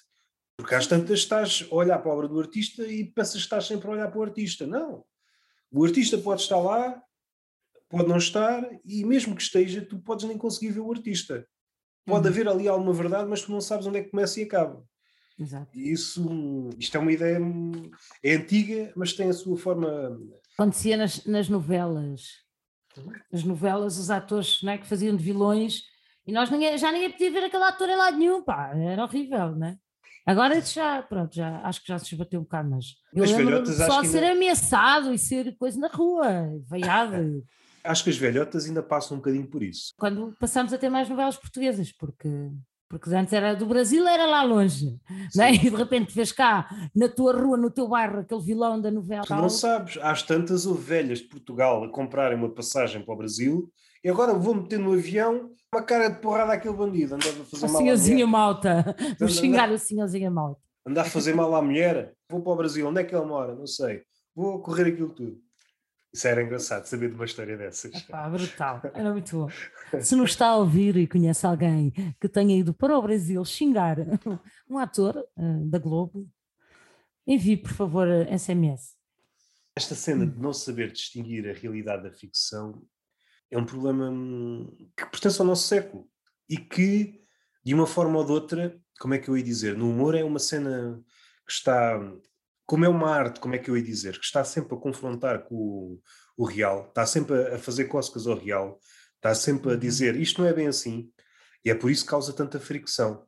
Porque 0.57 0.75
às 0.75 0.87
tantas 0.87 1.19
estás 1.19 1.66
a 1.70 1.75
olhar 1.75 1.99
para 1.99 2.11
a 2.11 2.15
obra 2.15 2.29
do 2.29 2.41
artista 2.41 2.87
e 2.87 3.05
pensas 3.05 3.35
que 3.35 3.39
estás 3.39 3.66
sempre 3.66 3.89
a 3.89 3.93
olhar 3.93 4.09
para 4.09 4.19
o 4.19 4.23
artista. 4.23 4.66
Não. 4.66 5.05
O 5.70 5.85
artista 5.85 6.16
pode 6.16 6.43
estar 6.43 6.59
lá 6.59 7.01
pode 7.89 8.09
não 8.09 8.19
estar, 8.19 8.62
e 8.85 9.05
mesmo 9.05 9.35
que 9.35 9.43
esteja, 9.43 9.82
tu 9.82 9.98
podes 9.98 10.27
nem 10.27 10.36
conseguir 10.36 10.73
ver 10.73 10.81
o 10.81 10.93
artista. 10.93 11.47
Pode 12.05 12.27
uhum. 12.27 12.32
haver 12.32 12.48
ali 12.48 12.69
alguma 12.69 12.93
verdade, 12.93 13.28
mas 13.28 13.43
tu 13.43 13.52
não 13.52 13.60
sabes 13.60 13.86
onde 13.86 13.98
é 13.98 14.02
que 14.02 14.10
começa 14.10 14.40
e 14.40 14.44
acaba. 14.44 14.85
Exato. 15.39 15.70
E 15.77 15.93
isso, 15.93 16.69
isto 16.78 16.97
é 16.97 17.01
uma 17.01 17.12
ideia, 17.12 17.39
é 18.24 18.35
antiga, 18.35 18.93
mas 18.97 19.12
tem 19.12 19.31
a 19.31 19.32
sua 19.32 19.56
forma. 19.56 20.19
Acontecia 20.59 20.97
nas, 20.97 21.24
nas 21.24 21.48
novelas. 21.48 22.23
Nas 23.31 23.44
novelas, 23.44 23.98
os 23.98 24.10
atores 24.10 24.60
não 24.62 24.73
é, 24.73 24.78
que 24.78 24.86
faziam 24.86 25.15
de 25.15 25.23
vilões, 25.23 25.82
e 26.27 26.32
nós 26.32 26.51
ninguém, 26.51 26.77
já 26.77 26.90
ninguém 26.90 27.10
podia 27.10 27.31
ver 27.31 27.44
aquele 27.44 27.62
ator 27.62 27.89
em 27.89 27.97
lado 27.97 28.19
nenhum, 28.19 28.43
pá, 28.43 28.73
era 28.77 29.05
horrível, 29.05 29.55
não 29.55 29.69
é? 29.69 29.78
Agora 30.27 30.60
já, 30.60 31.02
pronto, 31.02 31.35
já, 31.35 31.62
acho 31.62 31.81
que 31.81 31.89
já 31.89 31.98
se 31.98 32.12
esbateu 32.12 32.40
um 32.40 32.43
bocado, 32.43 32.69
mas 32.69 32.97
eu 33.15 33.27
só 33.27 34.05
ser 34.05 34.23
ainda... 34.23 34.32
ameaçado 34.32 35.15
e 35.15 35.19
ser 35.19 35.56
coisa 35.56 35.81
na 35.81 35.89
rua, 35.89 36.52
veiado. 36.69 37.43
Acho 37.85 38.05
que 38.05 38.11
as 38.11 38.17
velhotas 38.17 38.67
ainda 38.67 38.83
passam 38.83 39.17
um 39.17 39.21
bocadinho 39.21 39.47
por 39.47 39.63
isso. 39.63 39.93
Quando 39.99 40.35
passamos 40.39 40.73
a 40.73 40.79
ter 40.79 40.89
mais 40.89 41.09
novelas 41.09 41.37
portuguesas, 41.37 41.93
porque 41.93 42.29
porque 42.89 43.15
antes 43.15 43.35
era 43.35 43.55
do 43.55 43.67
Brasil, 43.67 44.09
era 44.09 44.25
lá 44.25 44.43
longe, 44.43 44.99
né? 45.37 45.53
e 45.53 45.59
de 45.59 45.77
repente 45.77 46.15
vês 46.15 46.33
cá, 46.33 46.67
na 46.97 47.07
tua 47.07 47.39
rua, 47.39 47.57
no 47.57 47.71
teu 47.71 47.87
bairro, 47.87 48.21
aquele 48.21 48.41
vilão 48.41 48.81
da 48.81 48.91
novela. 48.91 49.25
Tu 49.27 49.35
não 49.35 49.51
sabes, 49.51 49.99
às 50.01 50.23
tantas 50.23 50.65
houve 50.65 50.83
velhas 50.83 51.19
de 51.19 51.25
Portugal 51.27 51.85
a 51.85 51.93
comprarem 51.93 52.39
uma 52.39 52.49
passagem 52.49 53.05
para 53.05 53.13
o 53.13 53.17
Brasil 53.19 53.71
e 54.03 54.09
agora 54.09 54.33
vou 54.33 54.55
meter 54.55 54.79
no 54.79 54.95
avião 54.95 55.51
uma 55.73 55.83
cara 55.83 56.09
de 56.09 56.19
porrada 56.21 56.55
àquele 56.55 56.75
bandido, 56.75 57.15
andava 57.17 57.43
a 57.43 57.45
fazer 57.45 57.67
a 57.67 57.69
mal 57.69 57.79
senhorzinha 57.83 58.27
malta, 58.27 58.97
vou 59.21 59.29
xingar 59.29 59.71
a 59.71 59.77
senhorzinha 59.77 60.31
malta. 60.31 60.61
Andar 60.87 61.03
a 61.03 61.11
fazer 61.11 61.35
mal 61.35 61.55
à 61.55 61.61
mulher, 61.61 62.15
vou 62.31 62.41
para 62.41 62.53
o 62.53 62.57
Brasil, 62.57 62.89
onde 62.89 63.03
é 63.03 63.05
que 63.05 63.15
ele 63.15 63.27
mora? 63.27 63.55
Não 63.55 63.67
sei, 63.67 64.01
vou 64.35 64.63
correr 64.63 64.93
aquilo 64.93 65.11
tudo. 65.11 65.37
Isso 66.12 66.26
era 66.26 66.43
engraçado, 66.43 66.86
saber 66.86 67.10
de 67.10 67.14
uma 67.14 67.26
história 67.26 67.56
dessas. 67.56 67.94
Epá, 67.94 68.28
brutal, 68.28 68.80
era 68.94 69.12
muito 69.12 69.36
bom. 69.36 70.01
Se 70.01 70.16
nos 70.16 70.30
está 70.30 70.48
a 70.48 70.56
ouvir 70.56 70.97
e 70.97 71.06
conhece 71.06 71.47
alguém 71.47 71.90
que 72.18 72.28
tenha 72.28 72.56
ido 72.56 72.72
para 72.72 72.97
o 72.97 73.02
Brasil 73.02 73.44
xingar 73.44 73.98
um 74.68 74.78
ator 74.78 75.16
uh, 75.36 75.64
da 75.68 75.78
Globo, 75.78 76.26
envie, 77.26 77.59
por 77.59 77.72
favor, 77.72 78.09
SMS. 78.36 78.97
Esta 79.76 79.94
cena 79.94 80.26
de 80.26 80.40
não 80.40 80.52
saber 80.52 80.90
distinguir 80.90 81.48
a 81.48 81.52
realidade 81.52 82.02
da 82.02 82.10
ficção 82.10 82.82
é 83.51 83.59
um 83.59 83.64
problema 83.64 84.10
hum, 84.10 84.90
que 84.97 85.06
pertence 85.06 85.40
ao 85.40 85.47
nosso 85.47 85.68
século 85.68 86.09
e 86.48 86.56
que, 86.56 87.20
de 87.64 87.74
uma 87.74 87.86
forma 87.86 88.18
ou 88.18 88.24
de 88.24 88.32
outra, 88.32 88.80
como 88.98 89.14
é 89.14 89.18
que 89.18 89.28
eu 89.28 89.36
ia 89.36 89.44
dizer? 89.44 89.76
No 89.76 89.90
humor 89.90 90.14
é 90.14 90.24
uma 90.24 90.39
cena 90.39 91.01
que 91.47 91.52
está 91.52 91.98
como 92.69 92.85
é 92.85 92.89
uma 92.89 93.11
arte, 93.11 93.40
como 93.40 93.55
é 93.55 93.59
que 93.59 93.70
eu 93.70 93.78
ia 93.78 93.82
dizer, 93.82 94.19
que 94.19 94.27
está 94.27 94.45
sempre 94.45 94.77
a 94.77 94.78
confrontar 94.78 95.45
com 95.45 95.55
o, 95.55 96.03
o 96.36 96.45
real, 96.45 96.89
está 96.89 97.07
sempre 97.07 97.55
a 97.55 97.59
fazer 97.59 97.86
cócegas 97.86 98.27
ao 98.27 98.36
real, 98.36 98.78
está 99.16 99.35
sempre 99.35 99.70
a 99.70 99.73
uhum. 99.73 99.78
dizer 99.78 100.15
isto 100.16 100.43
não 100.43 100.47
é 100.47 100.53
bem 100.53 100.66
assim, 100.66 101.11
e 101.65 101.70
é 101.70 101.74
por 101.74 101.90
isso 101.90 102.05
que 102.05 102.11
causa 102.11 102.31
tanta 102.31 102.61
fricção. 102.61 103.27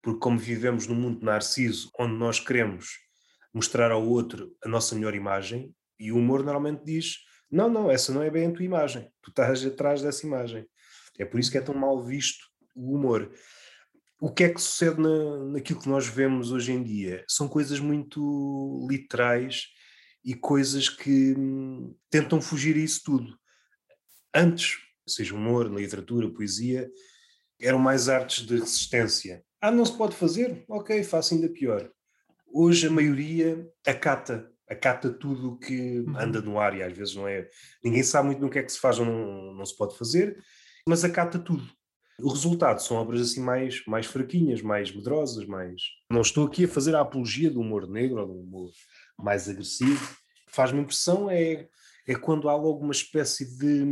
Porque, 0.00 0.20
como 0.20 0.38
vivemos 0.38 0.86
num 0.86 0.94
mundo 0.94 1.24
narciso, 1.24 1.90
onde 1.98 2.14
nós 2.14 2.38
queremos 2.38 3.00
mostrar 3.52 3.90
ao 3.90 4.06
outro 4.06 4.56
a 4.64 4.68
nossa 4.68 4.94
melhor 4.94 5.12
imagem, 5.12 5.74
e 5.98 6.12
o 6.12 6.16
humor 6.16 6.44
normalmente 6.44 6.84
diz: 6.84 7.16
não, 7.50 7.68
não, 7.68 7.90
essa 7.90 8.12
não 8.12 8.22
é 8.22 8.30
bem 8.30 8.46
a 8.46 8.52
tua 8.52 8.64
imagem, 8.64 9.10
tu 9.20 9.30
estás 9.30 9.66
atrás 9.66 10.02
dessa 10.02 10.24
imagem. 10.24 10.64
É 11.18 11.24
por 11.24 11.40
isso 11.40 11.50
que 11.50 11.58
é 11.58 11.60
tão 11.60 11.74
mal 11.74 12.00
visto 12.04 12.46
o 12.76 12.94
humor 12.94 13.28
o 14.20 14.30
que 14.30 14.44
é 14.44 14.48
que 14.48 14.60
sucede 14.60 15.00
na, 15.00 15.44
naquilo 15.44 15.80
que 15.80 15.88
nós 15.88 16.06
vemos 16.06 16.50
hoje 16.50 16.72
em 16.72 16.82
dia? 16.82 17.24
São 17.28 17.48
coisas 17.48 17.78
muito 17.78 18.86
literais 18.90 19.68
e 20.24 20.34
coisas 20.34 20.88
que 20.88 21.34
hum, 21.36 21.94
tentam 22.10 22.40
fugir 22.40 22.76
a 22.76 22.80
isso 22.80 23.02
tudo. 23.04 23.38
Antes, 24.34 24.78
seja 25.06 25.34
humor, 25.34 25.70
na 25.70 25.80
literatura, 25.80 26.30
poesia, 26.30 26.90
eram 27.60 27.78
mais 27.78 28.08
artes 28.08 28.44
de 28.44 28.58
resistência. 28.58 29.44
Ah, 29.60 29.70
não 29.70 29.84
se 29.84 29.96
pode 29.96 30.16
fazer? 30.16 30.64
Ok, 30.68 31.02
faço 31.04 31.34
ainda 31.34 31.48
pior. 31.48 31.90
Hoje 32.46 32.86
a 32.86 32.90
maioria 32.90 33.68
acata, 33.86 34.50
acata 34.68 35.10
tudo 35.10 35.52
o 35.52 35.58
que 35.58 36.00
uhum. 36.00 36.18
anda 36.18 36.40
no 36.40 36.58
ar 36.58 36.76
e 36.76 36.82
às 36.82 36.92
vezes 36.92 37.14
não 37.14 37.26
é. 37.26 37.48
Ninguém 37.82 38.02
sabe 38.02 38.26
muito 38.26 38.40
no 38.40 38.50
que 38.50 38.58
é 38.58 38.62
que 38.62 38.72
se 38.72 38.80
faz 38.80 38.98
ou 38.98 39.06
não, 39.06 39.54
não 39.54 39.64
se 39.64 39.76
pode 39.76 39.96
fazer, 39.96 40.36
mas 40.86 41.04
acata 41.04 41.38
tudo. 41.38 41.68
O 42.20 42.30
resultado 42.30 42.80
são 42.80 42.96
obras 42.96 43.20
assim 43.20 43.40
mais, 43.40 43.84
mais 43.86 44.06
fraquinhas, 44.06 44.60
mais 44.60 44.94
medrosas, 44.94 45.46
mais. 45.46 45.82
Não 46.10 46.20
estou 46.20 46.46
aqui 46.46 46.64
a 46.64 46.68
fazer 46.68 46.94
a 46.94 47.00
apologia 47.00 47.50
do 47.50 47.60
humor 47.60 47.88
negro 47.88 48.20
ou 48.20 48.26
do 48.26 48.40
humor 48.40 48.70
mais 49.16 49.48
agressivo. 49.48 50.16
Faz-me 50.48 50.80
impressão 50.80 51.30
é, 51.30 51.68
é 52.06 52.14
quando 52.16 52.48
há 52.48 52.56
logo 52.56 52.82
uma 52.82 52.92
espécie 52.92 53.56
de, 53.56 53.84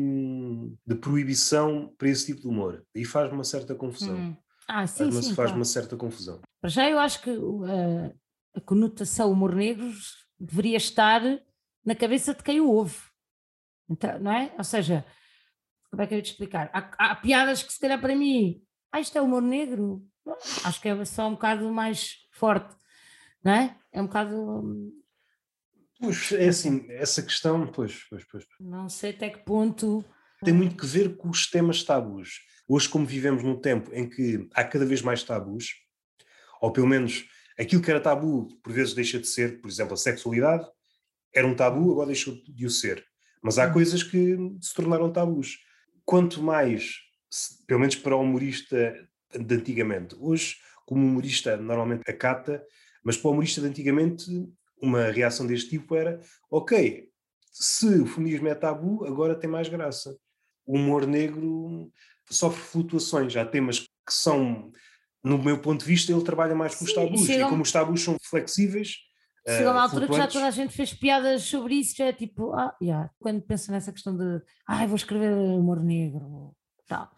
de 0.84 0.94
proibição 0.96 1.94
para 1.96 2.08
esse 2.08 2.26
tipo 2.26 2.40
de 2.42 2.48
humor. 2.48 2.84
E 2.94 3.04
faz-me 3.04 3.34
uma 3.34 3.44
certa 3.44 3.74
confusão. 3.74 4.16
Hum. 4.16 4.36
Ah, 4.68 4.86
sim, 4.86 5.10
faz, 5.12 5.14
sim, 5.14 5.34
faz 5.34 5.34
claro. 5.34 5.54
uma 5.54 5.64
certa 5.64 5.96
confusão. 5.96 6.40
Para 6.60 6.70
já 6.70 6.90
eu 6.90 6.98
acho 6.98 7.22
que 7.22 7.30
uh, 7.30 8.12
a 8.54 8.60
conotação 8.60 9.30
humor 9.30 9.54
negro 9.54 9.88
deveria 10.38 10.76
estar 10.76 11.22
na 11.84 11.94
cabeça 11.94 12.34
de 12.34 12.42
quem 12.42 12.60
o 12.60 12.68
ouve. 12.68 12.98
Então, 13.88 14.18
não 14.18 14.32
é? 14.32 14.52
Ou 14.58 14.64
seja, 14.64 15.04
como 15.96 16.02
é 16.02 16.06
que 16.06 16.12
eu 16.12 16.18
ia 16.18 16.22
te 16.22 16.32
explicar? 16.32 16.70
Há, 16.74 17.12
há, 17.12 17.16
piadas 17.16 17.62
que 17.62 17.72
se 17.72 17.80
calhar 17.80 17.98
para 17.98 18.14
mim, 18.14 18.62
ah, 18.92 19.00
isto 19.00 19.16
é 19.16 19.22
humor 19.22 19.40
negro, 19.40 20.06
acho 20.62 20.78
que 20.78 20.88
é 20.88 21.04
só 21.06 21.26
um 21.26 21.32
bocado 21.32 21.72
mais 21.72 22.18
forte, 22.32 22.76
não 23.42 23.52
é? 23.52 23.76
É 23.90 24.02
um 24.02 24.06
bocado. 24.06 24.36
Hum, 24.36 24.92
pois, 25.98 26.32
é 26.32 26.48
assim, 26.48 26.84
essa 26.90 27.22
questão, 27.22 27.66
pois, 27.66 28.04
pois, 28.10 28.24
pois. 28.30 28.44
Não 28.60 28.90
sei 28.90 29.12
até 29.12 29.30
que 29.30 29.38
ponto. 29.38 30.04
Tem 30.44 30.52
muito 30.52 30.76
que 30.76 30.84
ver 30.84 31.16
com 31.16 31.30
os 31.30 31.48
temas 31.48 31.82
tabus. 31.82 32.40
Hoje, 32.68 32.86
como 32.90 33.06
vivemos 33.06 33.42
num 33.42 33.58
tempo 33.58 33.90
em 33.94 34.06
que 34.06 34.46
há 34.52 34.62
cada 34.64 34.84
vez 34.84 35.00
mais 35.00 35.22
tabus, 35.22 35.76
ou 36.60 36.70
pelo 36.70 36.86
menos 36.86 37.24
aquilo 37.58 37.80
que 37.80 37.90
era 37.90 38.00
tabu, 38.00 38.48
por 38.62 38.70
vezes 38.70 38.92
deixa 38.92 39.18
de 39.18 39.26
ser, 39.26 39.62
por 39.62 39.70
exemplo, 39.70 39.94
a 39.94 39.96
sexualidade, 39.96 40.68
era 41.34 41.46
um 41.46 41.56
tabu, 41.56 41.90
agora 41.90 42.08
deixou 42.08 42.34
de 42.34 42.66
o 42.66 42.70
ser. 42.70 43.02
Mas 43.42 43.58
há 43.58 43.66
hum. 43.66 43.72
coisas 43.72 44.02
que 44.02 44.36
se 44.60 44.74
tornaram 44.74 45.10
tabus 45.10 45.64
quanto 46.06 46.42
mais, 46.42 47.00
pelo 47.66 47.80
menos 47.80 47.96
para 47.96 48.16
o 48.16 48.22
humorista 48.22 48.96
de 49.34 49.54
antigamente, 49.54 50.16
hoje, 50.18 50.56
como 50.86 51.04
humorista 51.04 51.56
normalmente 51.56 52.08
acata, 52.08 52.64
mas 53.04 53.16
para 53.16 53.28
o 53.28 53.32
humorista 53.32 53.60
de 53.60 53.66
antigamente, 53.66 54.48
uma 54.80 55.10
reação 55.10 55.46
deste 55.46 55.70
tipo 55.70 55.96
era: 55.96 56.20
ok, 56.50 57.08
se 57.50 57.86
o 57.86 58.06
feminismo 58.06 58.48
é 58.48 58.54
tabu, 58.54 59.04
agora 59.04 59.34
tem 59.34 59.50
mais 59.50 59.68
graça. 59.68 60.16
O 60.64 60.76
humor 60.76 61.06
negro 61.06 61.90
sofre 62.30 62.62
flutuações. 62.62 63.36
Há 63.36 63.44
temas 63.44 63.80
que 63.80 64.12
são, 64.12 64.70
no 65.22 65.38
meu 65.38 65.58
ponto 65.58 65.80
de 65.80 65.86
vista, 65.86 66.12
ele 66.12 66.22
trabalha 66.22 66.54
mais 66.54 66.74
com 66.74 66.84
os 66.84 66.92
tabus. 66.92 67.28
E 67.28 67.44
como 67.48 67.62
os 67.62 67.72
tabus 67.72 68.02
são 68.02 68.16
flexíveis, 68.22 68.96
Chegou 69.48 69.72
uma 69.72 69.82
altura 69.82 70.08
que 70.08 70.16
já 70.16 70.26
toda 70.26 70.46
a 70.46 70.50
gente 70.50 70.74
fez 70.74 70.92
piadas 70.92 71.42
sobre 71.42 71.76
isso, 71.76 71.96
já 71.96 72.06
é 72.06 72.12
tipo, 72.12 72.52
ah, 72.52 72.74
yeah. 72.82 73.10
quando 73.20 73.40
penso 73.42 73.70
nessa 73.70 73.92
questão 73.92 74.16
de, 74.16 74.42
ah, 74.66 74.84
vou 74.86 74.96
escrever 74.96 75.32
humor 75.34 75.82
negro, 75.82 76.52
tal. 76.88 77.08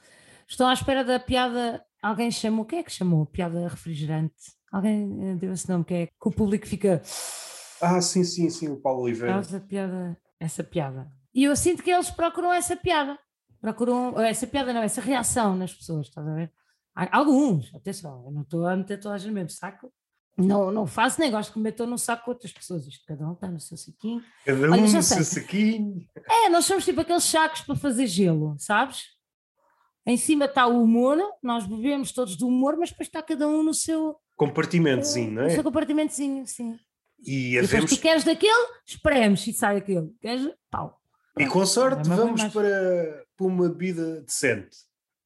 Estou 0.47 0.67
à 0.67 0.75
espera 0.75 1.03
da 1.03 1.19
piada, 1.19 1.83
alguém 2.03 2.31
chamou, 2.31 2.67
quem 2.67 2.81
é 2.81 2.83
que 2.83 2.93
chamou? 2.93 3.25
Piada 3.25 3.67
refrigerante? 3.67 4.35
Alguém 4.71 5.37
deu 5.39 5.53
esse 5.53 5.69
nome, 5.69 5.85
que 5.85 5.95
é 5.95 6.07
que 6.07 6.13
o 6.21 6.31
público 6.31 6.67
fica... 6.67 7.01
Ah, 7.81 8.01
sim, 8.03 8.25
sim, 8.25 8.51
sim, 8.51 8.69
o 8.69 8.77
Paulo 8.77 9.03
Oliveira. 9.05 9.39
Essa 9.39 9.61
piada, 9.61 10.19
essa 10.39 10.63
piada. 10.63 11.11
E 11.35 11.45
eu 11.45 11.57
sinto 11.57 11.83
que 11.83 11.91
eles 11.91 12.11
procuram 12.11 12.53
essa 12.53 12.77
piada. 12.77 13.19
Procuram, 13.61 14.21
essa 14.21 14.47
piada 14.47 14.73
não, 14.73 14.83
essa 14.83 15.01
reação 15.01 15.57
nas 15.57 15.73
pessoas, 15.73 16.09
estás 16.09 16.27
a 16.27 16.35
ver? 16.35 16.53
Alguns, 16.95 17.75
atenção, 17.75 18.25
eu 18.27 18.33
não 18.33 18.43
estou 18.43 18.67
a 18.67 18.77
meter 18.77 19.01
toda 19.01 19.15
a 19.15 19.19
gente 19.19 19.29
no 19.29 19.35
mesmo 19.35 19.51
saco, 19.51 19.93
não, 20.39 20.71
não 20.71 20.87
faço 20.87 21.17
que 21.17 21.59
me 21.59 21.65
metam 21.65 21.87
no 21.87 21.99
saco 21.99 22.25
com 22.25 22.31
outras 22.31 22.53
pessoas. 22.53 22.87
Isto 22.87 23.05
cada 23.07 23.29
um 23.29 23.33
está 23.33 23.49
no 23.49 23.61
seu 23.61 23.77
saquinho. 23.77 24.23
Cada 24.45 24.59
um 24.59 24.73
Olha, 24.73 24.83
no 24.83 25.03
seu 25.03 25.25
saquinho. 25.25 26.07
É, 26.29 26.49
nós 26.49 26.65
somos 26.65 26.85
tipo 26.85 27.01
aqueles 27.01 27.25
sacos 27.25 27.63
para 27.63 27.75
fazer 27.75 28.07
gelo, 28.07 28.55
sabes? 28.59 29.07
Em 30.07 30.17
cima 30.17 30.45
está 30.45 30.67
o 30.67 30.83
humor, 30.83 31.19
nós 31.43 31.67
bebemos 31.67 32.13
todos 32.13 32.37
do 32.37 32.47
humor, 32.47 32.77
mas 32.79 32.91
depois 32.91 33.09
está 33.09 33.23
cada 33.23 33.47
um 33.47 33.63
no 33.63 33.75
seu 33.75 34.17
compartimentozinho, 34.37 35.33
não 35.33 35.43
é? 35.43 35.47
No 35.47 35.51
seu 35.51 35.65
compartimentozinho, 35.65 36.47
sim. 36.47 36.79
E, 37.19 37.57
e 37.57 37.61
depois 37.61 37.91
tu 37.91 38.01
queres 38.01 38.23
daquele, 38.23 38.69
espremos 38.87 39.45
e 39.47 39.53
sai 39.53 39.79
aquele. 39.79 40.09
Queres, 40.21 40.51
pau. 40.71 40.99
E 41.37 41.47
com 41.47 41.67
sorte 41.67 42.09
é 42.11 42.15
vamos 42.15 42.43
para, 42.45 43.25
para 43.37 43.47
uma 43.47 43.69
bebida 43.69 44.23
decente. 44.23 44.77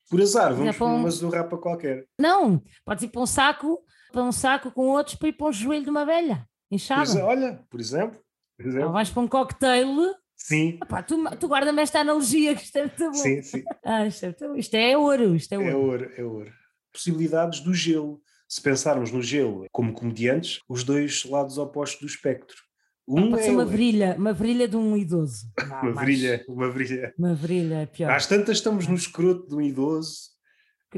Por 0.09 0.21
azar, 0.21 0.55
vamos 0.55 0.77
para 0.77 0.87
uma 0.87 1.11
zurrapa 1.11 1.57
qualquer. 1.57 2.07
Não, 2.19 2.63
podes 2.85 3.05
ir 3.05 3.09
para 3.09 3.23
um 3.23 3.27
saco 3.27 3.83
para 4.13 4.23
um 4.23 4.33
saco 4.33 4.71
com 4.71 4.89
outros 4.89 5.17
para 5.17 5.29
ir 5.29 5.33
para 5.33 5.49
o 5.49 5.53
joelho 5.53 5.85
de 5.85 5.91
uma 5.91 6.05
velha, 6.05 6.47
inchada. 6.71 7.19
É, 7.19 7.23
olha, 7.23 7.65
por 7.69 7.81
exemplo. 7.81 8.21
Por 8.57 8.67
exemplo. 8.67 8.87
Ou 8.89 8.93
vais 8.93 9.11
para 9.11 9.23
um 9.23 9.29
cocktail. 9.29 10.15
Sim. 10.37 10.79
Epá, 10.83 11.03
tu, 11.03 11.17
tu 11.37 11.49
guarda-me 11.49 11.83
esta 11.83 12.01
analogia 12.01 12.55
que 12.55 12.63
isto 12.63 12.77
é 12.77 12.83
muito 12.83 13.05
bom. 13.05 13.15
Sim, 13.15 13.43
sim. 13.43 13.63
Ah, 13.85 14.07
isto, 14.07 14.27
é, 14.27 14.35
isto 14.57 14.75
é 14.75 14.97
ouro, 14.97 15.35
isto 15.35 15.53
é, 15.53 15.57
é 15.57 15.59
ouro. 15.59 15.71
É 15.71 15.77
ouro, 15.77 16.13
é 16.19 16.25
ouro. 16.25 16.53
Possibilidades 16.93 17.61
do 17.61 17.73
gelo. 17.73 18.21
Se 18.49 18.61
pensarmos 18.61 19.11
no 19.11 19.23
gelo 19.23 19.67
como 19.73 19.95
comediantes, 19.95 20.61
os 20.69 20.85
dois 20.85 21.25
lados 21.25 21.57
opostos 21.57 22.01
do 22.01 22.07
espectro. 22.07 22.57
Um 23.09 23.31
pode 23.31 23.43
é 23.43 23.47
ser 23.47 23.51
uma 23.53 23.65
virilha, 23.65 24.15
uma 24.19 24.33
virilha 24.33 24.69
de 24.69 24.77
um 24.77 24.97
idoso. 24.97 25.47
Não, 25.67 25.91
uma 25.91 26.01
virilha, 26.01 26.45
uma 26.49 26.71
virilha. 26.71 27.15
Uma 27.19 27.35
virilha 27.35 27.75
é 27.77 27.87
pior. 27.87 28.11
Às 28.11 28.27
tantas 28.27 28.59
estamos 28.59 28.87
no 28.87 28.95
escroto 28.95 29.49
de 29.49 29.55
um 29.55 29.61
idoso 29.61 30.32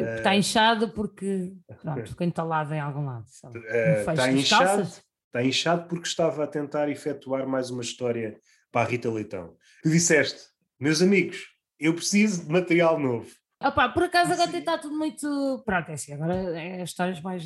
Uh, 0.01 0.17
está 0.17 0.35
inchado 0.35 0.89
porque 0.91 1.55
pronto, 1.83 2.09
ficou 2.09 2.27
entalado 2.27 2.75
em 2.75 2.81
algum 2.81 3.05
lado. 3.07 3.27
Uh, 3.45 4.11
está, 4.11 4.33
inchado, 4.33 4.83
está 4.83 5.45
inchado 5.45 5.89
porque 5.89 6.09
estava 6.09 6.45
a 6.45 6.47
tentar 6.47 6.89
efetuar 6.89 7.47
mais 7.47 7.71
uma 7.71 7.83
história 7.83 8.39
para 8.73 8.87
a 8.87 8.91
Rita 8.91 9.11
Leitão. 9.11 9.57
Tu 9.83 9.91
disseste, 9.91 10.41
meus 10.81 11.01
amigos, 11.01 11.39
eu 11.79 11.95
preciso 11.95 12.45
de 12.45 12.53
material 12.53 12.99
novo. 12.99 13.31
Opa, 13.63 13.89
por 13.89 14.03
acaso 14.03 14.33
agora 14.33 14.57
está 14.57 14.77
tudo 14.77 14.97
muito. 14.97 15.63
Pronto, 15.65 15.89
é 15.91 15.95
assim, 15.95 16.13
agora 16.13 16.35
é 16.59 16.83
histórias 16.83 17.21
mais. 17.21 17.45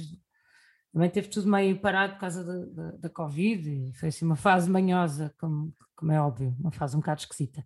Também 0.93 1.11
teve 1.11 1.29
tudo 1.29 1.49
meio 1.49 1.79
parado 1.81 2.15
por 2.15 2.21
causa 2.21 2.43
da, 2.43 2.65
da, 2.65 2.97
da 2.97 3.11
Covid 3.11 3.71
e 3.71 3.93
foi 3.95 4.09
assim 4.09 4.25
uma 4.25 4.37
fase 4.37 4.71
manhosa, 4.71 5.33
como, 5.39 5.73
como 5.95 6.11
é 6.11 6.21
óbvio, 6.21 6.57
uma 6.59 6.73
fase 6.73 6.97
um 6.97 7.01
bocado 7.01 7.21
esquisita. 7.21 7.65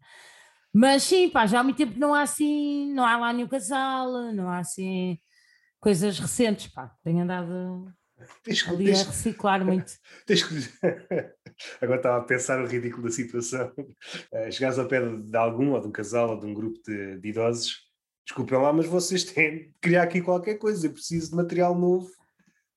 Mas 0.73 1.03
sim, 1.03 1.29
pá, 1.29 1.47
já 1.47 1.61
há 1.61 1.63
muito 1.63 1.77
tempo 1.77 1.99
não 1.99 2.15
há 2.15 2.23
assim, 2.23 2.93
não 2.93 3.05
há 3.05 3.17
lá 3.17 3.33
nenhum 3.33 3.49
casal, 3.49 4.33
não 4.33 4.49
há 4.49 4.59
assim 4.59 5.19
coisas 5.79 6.19
recentes, 6.19 6.69
pá. 6.69 6.91
Tenho 7.03 7.23
andado 7.23 7.93
tens, 8.45 8.67
ali 8.69 8.87
tens, 8.87 9.01
a 9.03 9.11
reciclar 9.11 9.65
muito. 9.67 9.93
Tens 10.27 10.43
que... 10.43 10.55
Agora 11.83 11.99
estava 11.99 12.19
a 12.19 12.25
pensar 12.25 12.63
o 12.63 12.67
ridículo 12.67 13.05
da 13.05 13.11
situação. 13.11 13.73
Uh, 13.77 14.51
chegares 14.53 14.79
ao 14.79 14.87
pé 14.89 15.01
de 15.05 15.37
algum, 15.37 15.73
ou 15.73 15.81
de 15.81 15.89
um 15.89 15.93
casal, 15.93 16.31
ou 16.31 16.41
de 16.41 16.47
um 16.47 16.55
grupo 16.55 16.81
de, 16.87 17.19
de 17.19 17.29
idosos, 17.29 17.81
desculpem 18.25 18.59
lá, 18.59 18.73
mas 18.73 18.87
vocês 18.87 19.25
têm 19.25 19.59
de 19.59 19.75
criar 19.81 20.05
aqui 20.05 20.23
qualquer 20.23 20.55
coisa, 20.55 20.87
eu 20.87 20.93
preciso 20.93 21.31
de 21.31 21.37
material 21.37 21.79
novo 21.79 22.09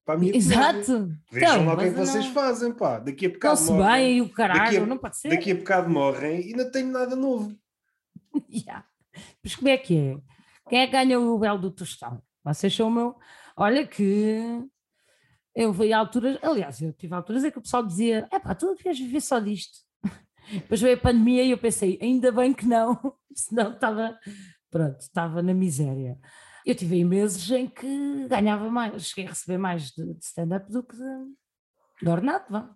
para 0.04 0.16
a 0.16 0.18
minha 0.18 0.36
Exato. 0.36 1.16
Vejam 1.32 1.62
então, 1.62 1.66
lá 1.66 1.74
o 1.74 1.78
que 1.78 1.84
é 1.86 1.90
que 1.90 1.98
vocês 1.98 2.26
não... 2.26 2.34
fazem, 2.34 2.72
pá. 2.74 3.00
Daqui 3.00 3.26
a 3.26 3.30
bocado 3.30 3.62
morrem. 3.64 3.92
bem 3.92 4.18
e 4.18 4.22
o 4.22 4.30
caralho, 4.30 4.84
a, 4.84 4.86
não 4.86 4.98
pode 4.98 5.18
ser. 5.18 5.30
Daqui 5.30 5.52
a 5.52 5.56
bocado 5.56 5.90
morrem 5.90 6.50
e 6.50 6.54
não 6.54 6.70
tenho 6.70 6.92
nada 6.92 7.16
novo. 7.16 7.56
yeah. 8.66 8.86
Mas 9.44 9.56
como 9.56 9.70
é 9.70 9.78
que 9.78 9.98
é? 9.98 10.18
Quem 10.70 10.80
é 10.80 10.86
que 10.86 10.92
ganha 10.92 11.20
o 11.20 11.38
belo 11.38 11.60
do 11.60 11.72
tostão? 11.72 12.22
Vocês 12.44 12.76
são 12.76 12.88
o 12.88 12.92
meu. 12.92 13.16
Olha 13.58 13.86
que 13.88 14.64
eu 15.56 15.72
vi 15.72 15.94
alturas, 15.94 16.38
aliás, 16.44 16.82
eu 16.82 16.92
tive 16.92 17.16
alturas 17.16 17.44
em 17.44 17.52
que 17.52 17.58
o 17.58 17.62
pessoal 17.62 17.86
dizia: 17.86 18.28
é 18.32 18.40
pá, 18.40 18.54
tu 18.54 18.76
devias 18.76 19.00
viver 19.00 19.22
só 19.22 19.40
disto. 19.40 19.80
Depois 20.52 20.82
veio 20.82 20.96
a 20.96 21.00
pandemia 21.00 21.44
e 21.44 21.52
eu 21.52 21.58
pensei: 21.58 21.98
ainda 22.02 22.32
bem 22.32 22.54
que 22.54 22.66
não, 22.66 23.00
senão 23.34 23.74
estava, 23.74 24.20
pronto, 24.70 25.00
estava 25.00 25.42
na 25.42 25.54
miséria. 25.54 26.20
Eu 26.66 26.76
tive 26.76 26.96
aí 26.96 27.06
meses 27.06 27.50
em 27.52 27.68
que 27.68 28.28
ganhava 28.28 28.70
mais, 28.70 29.08
cheguei 29.08 29.28
a 29.28 29.30
receber 29.30 29.58
mais 29.58 29.92
de, 29.92 30.14
de 30.14 30.26
stand-up 30.26 30.70
do 30.72 30.84
que 30.84 30.96
de, 30.96 31.26
de 32.02 32.10
ordenado, 32.10 32.46
vá. 32.50 32.76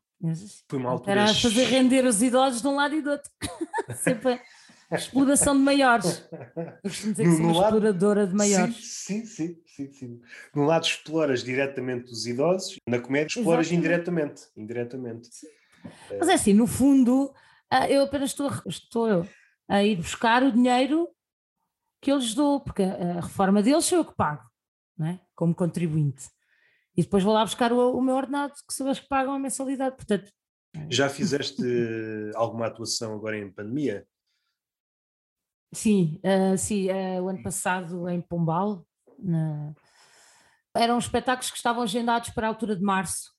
Foi 0.68 0.80
uma 0.80 0.92
altura. 0.92 1.12
Era 1.12 1.34
fazer 1.34 1.64
render 1.66 2.06
os 2.06 2.22
idosos 2.22 2.62
de 2.62 2.68
um 2.68 2.76
lado 2.76 2.94
e 2.94 3.02
do 3.02 3.12
outro. 3.12 3.32
Sempre 3.96 4.40
exploração 4.96 5.56
de 5.56 5.62
maiores. 5.62 6.28
Eu 6.58 6.90
costumo 6.90 7.12
dizer 7.14 7.24
que 7.24 7.32
sou 7.32 7.40
uma 7.40 7.54
lado... 7.54 7.64
exploradora 7.64 8.28
de 8.28 8.36
maiores. 8.36 8.76
Sim, 8.78 9.26
sim, 9.26 9.58
sim, 9.66 9.92
sim. 9.92 10.22
No 10.56 10.66
lado 10.66 10.86
exploras 10.86 11.44
diretamente 11.44 12.12
os 12.12 12.26
idosos, 12.26 12.78
na 12.88 13.00
comédia 13.00 13.40
exploras 13.40 13.68
Exatamente. 13.68 13.78
indiretamente. 13.78 14.42
indiretamente. 14.58 15.30
Mas 16.18 16.28
é 16.28 16.34
assim, 16.34 16.54
no 16.54 16.68
fundo, 16.68 17.34
ah, 17.70 17.90
eu 17.90 18.04
apenas 18.04 18.32
estou, 18.32 18.52
estou 18.66 19.28
a 19.68 19.84
ir 19.84 19.98
buscar 19.98 20.44
o 20.44 20.52
dinheiro 20.52 21.08
que 22.02 22.12
eu 22.12 22.18
lhes 22.18 22.34
dou, 22.34 22.60
porque 22.60 22.84
a 22.84 23.22
reforma 23.22 23.62
deles 23.62 23.86
sou 23.86 24.00
eu 24.00 24.06
que 24.06 24.16
pago, 24.16 24.44
não 24.98 25.08
é? 25.08 25.20
como 25.36 25.54
contribuinte. 25.54 26.28
E 26.98 27.04
depois 27.04 27.24
vou 27.24 27.34
lá 27.34 27.44
buscar 27.44 27.72
o, 27.72 27.96
o 27.96 28.02
meu 28.02 28.16
ordenado, 28.16 28.54
que 28.68 28.74
são 28.74 28.88
eles 28.88 29.00
que 29.00 29.08
pagam 29.08 29.34
a 29.34 29.40
mensalidade. 29.40 29.96
Portanto, 29.96 30.32
Já 30.90 31.10
fizeste 31.10 31.62
alguma 32.36 32.68
atuação 32.68 33.14
agora 33.14 33.38
em 33.38 33.52
pandemia? 33.52 34.06
Sim, 35.72 36.20
uh, 36.24 36.58
sim 36.58 36.90
uh, 36.90 37.24
o 37.24 37.30
ano 37.30 37.44
passado 37.44 38.10
em 38.10 38.22
Pombal. 38.22 38.86
Na... 39.18 39.74
Eram 40.76 40.98
espetáculos 40.98 41.52
que 41.52 41.58
estavam 41.58 41.84
agendados 41.84 42.30
para 42.32 42.48
a 42.48 42.50
altura 42.50 42.76
de 42.76 42.82
março 42.82 43.32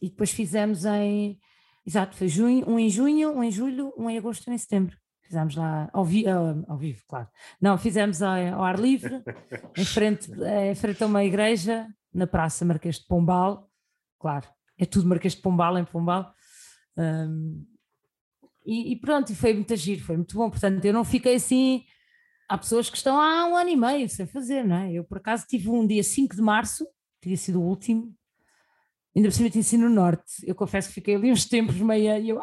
e 0.00 0.08
depois 0.08 0.30
fizemos 0.30 0.84
em. 0.84 1.38
Exato, 1.84 2.16
foi 2.16 2.28
junho, 2.28 2.68
um 2.68 2.78
em 2.78 2.88
junho, 2.88 3.32
um 3.32 3.42
em 3.42 3.50
julho, 3.50 3.92
um 3.96 4.08
em 4.08 4.18
agosto 4.18 4.46
e 4.46 4.50
um 4.50 4.54
em 4.54 4.58
setembro. 4.58 4.96
Fizemos 5.22 5.56
lá 5.56 5.88
ao, 5.92 6.04
vi, 6.04 6.24
ao, 6.28 6.76
vivo, 6.76 7.02
claro. 7.08 7.28
Não, 7.60 7.78
fizemos 7.78 8.22
ao, 8.22 8.36
ao 8.54 8.64
ar 8.64 8.78
livre, 8.78 9.22
em 9.76 9.84
frente, 9.84 10.30
em 10.30 10.74
frente 10.74 11.02
a 11.02 11.06
uma 11.06 11.24
igreja, 11.24 11.88
na 12.12 12.26
Praça 12.26 12.64
Marquês 12.64 12.96
de 12.96 13.06
Pombal. 13.06 13.68
Claro, 14.20 14.46
é 14.78 14.84
tudo 14.84 15.08
Marquês 15.08 15.34
de 15.34 15.40
Pombal 15.40 15.78
em 15.78 15.84
Pombal. 15.84 16.32
Um, 16.96 17.64
e, 18.64 18.92
e, 18.92 18.96
pronto, 18.96 19.30
e 19.32 19.34
foi 19.34 19.54
muito 19.54 19.72
agir, 19.72 19.98
foi 20.00 20.16
muito 20.16 20.36
bom. 20.36 20.50
Portanto, 20.50 20.84
eu 20.84 20.92
não 20.92 21.04
fiquei 21.04 21.34
assim. 21.34 21.84
Há 22.48 22.58
pessoas 22.58 22.90
que 22.90 22.96
estão 22.96 23.20
há 23.20 23.46
um 23.46 23.56
ano 23.56 23.70
e 23.70 23.76
meio 23.76 24.08
sem 24.08 24.26
fazer, 24.26 24.64
não 24.64 24.76
é? 24.76 24.92
Eu, 24.92 25.04
por 25.04 25.18
acaso, 25.18 25.46
tive 25.46 25.70
um 25.70 25.86
dia 25.86 26.02
5 26.02 26.36
de 26.36 26.42
março, 26.42 26.86
teria 27.20 27.36
sido 27.36 27.60
o 27.60 27.64
último, 27.64 28.14
ainda 29.16 29.28
por 29.28 29.34
cima 29.34 29.48
tinha 29.50 29.62
sido 29.62 29.80
no 29.80 29.90
Norte. 29.90 30.32
Eu 30.44 30.54
confesso 30.54 30.88
que 30.88 30.94
fiquei 30.94 31.14
ali 31.14 31.32
uns 31.32 31.46
tempos 31.46 31.76
meia 31.76 32.18
e 32.18 32.28
eu, 32.28 32.40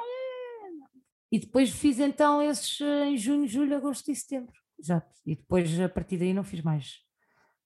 e 1.31 1.39
depois 1.39 1.69
fiz 1.69 1.99
então 1.99 2.41
esses 2.41 2.81
eh, 2.81 3.05
em 3.05 3.17
junho, 3.17 3.47
julho, 3.47 3.75
agosto 3.75 4.09
e 4.09 4.15
setembro. 4.15 4.53
Exato. 4.79 5.13
E 5.25 5.35
depois 5.35 5.79
a 5.79 5.87
partir 5.89 6.17
daí 6.17 6.33
não 6.33 6.43
fiz 6.43 6.61
mais. 6.61 6.99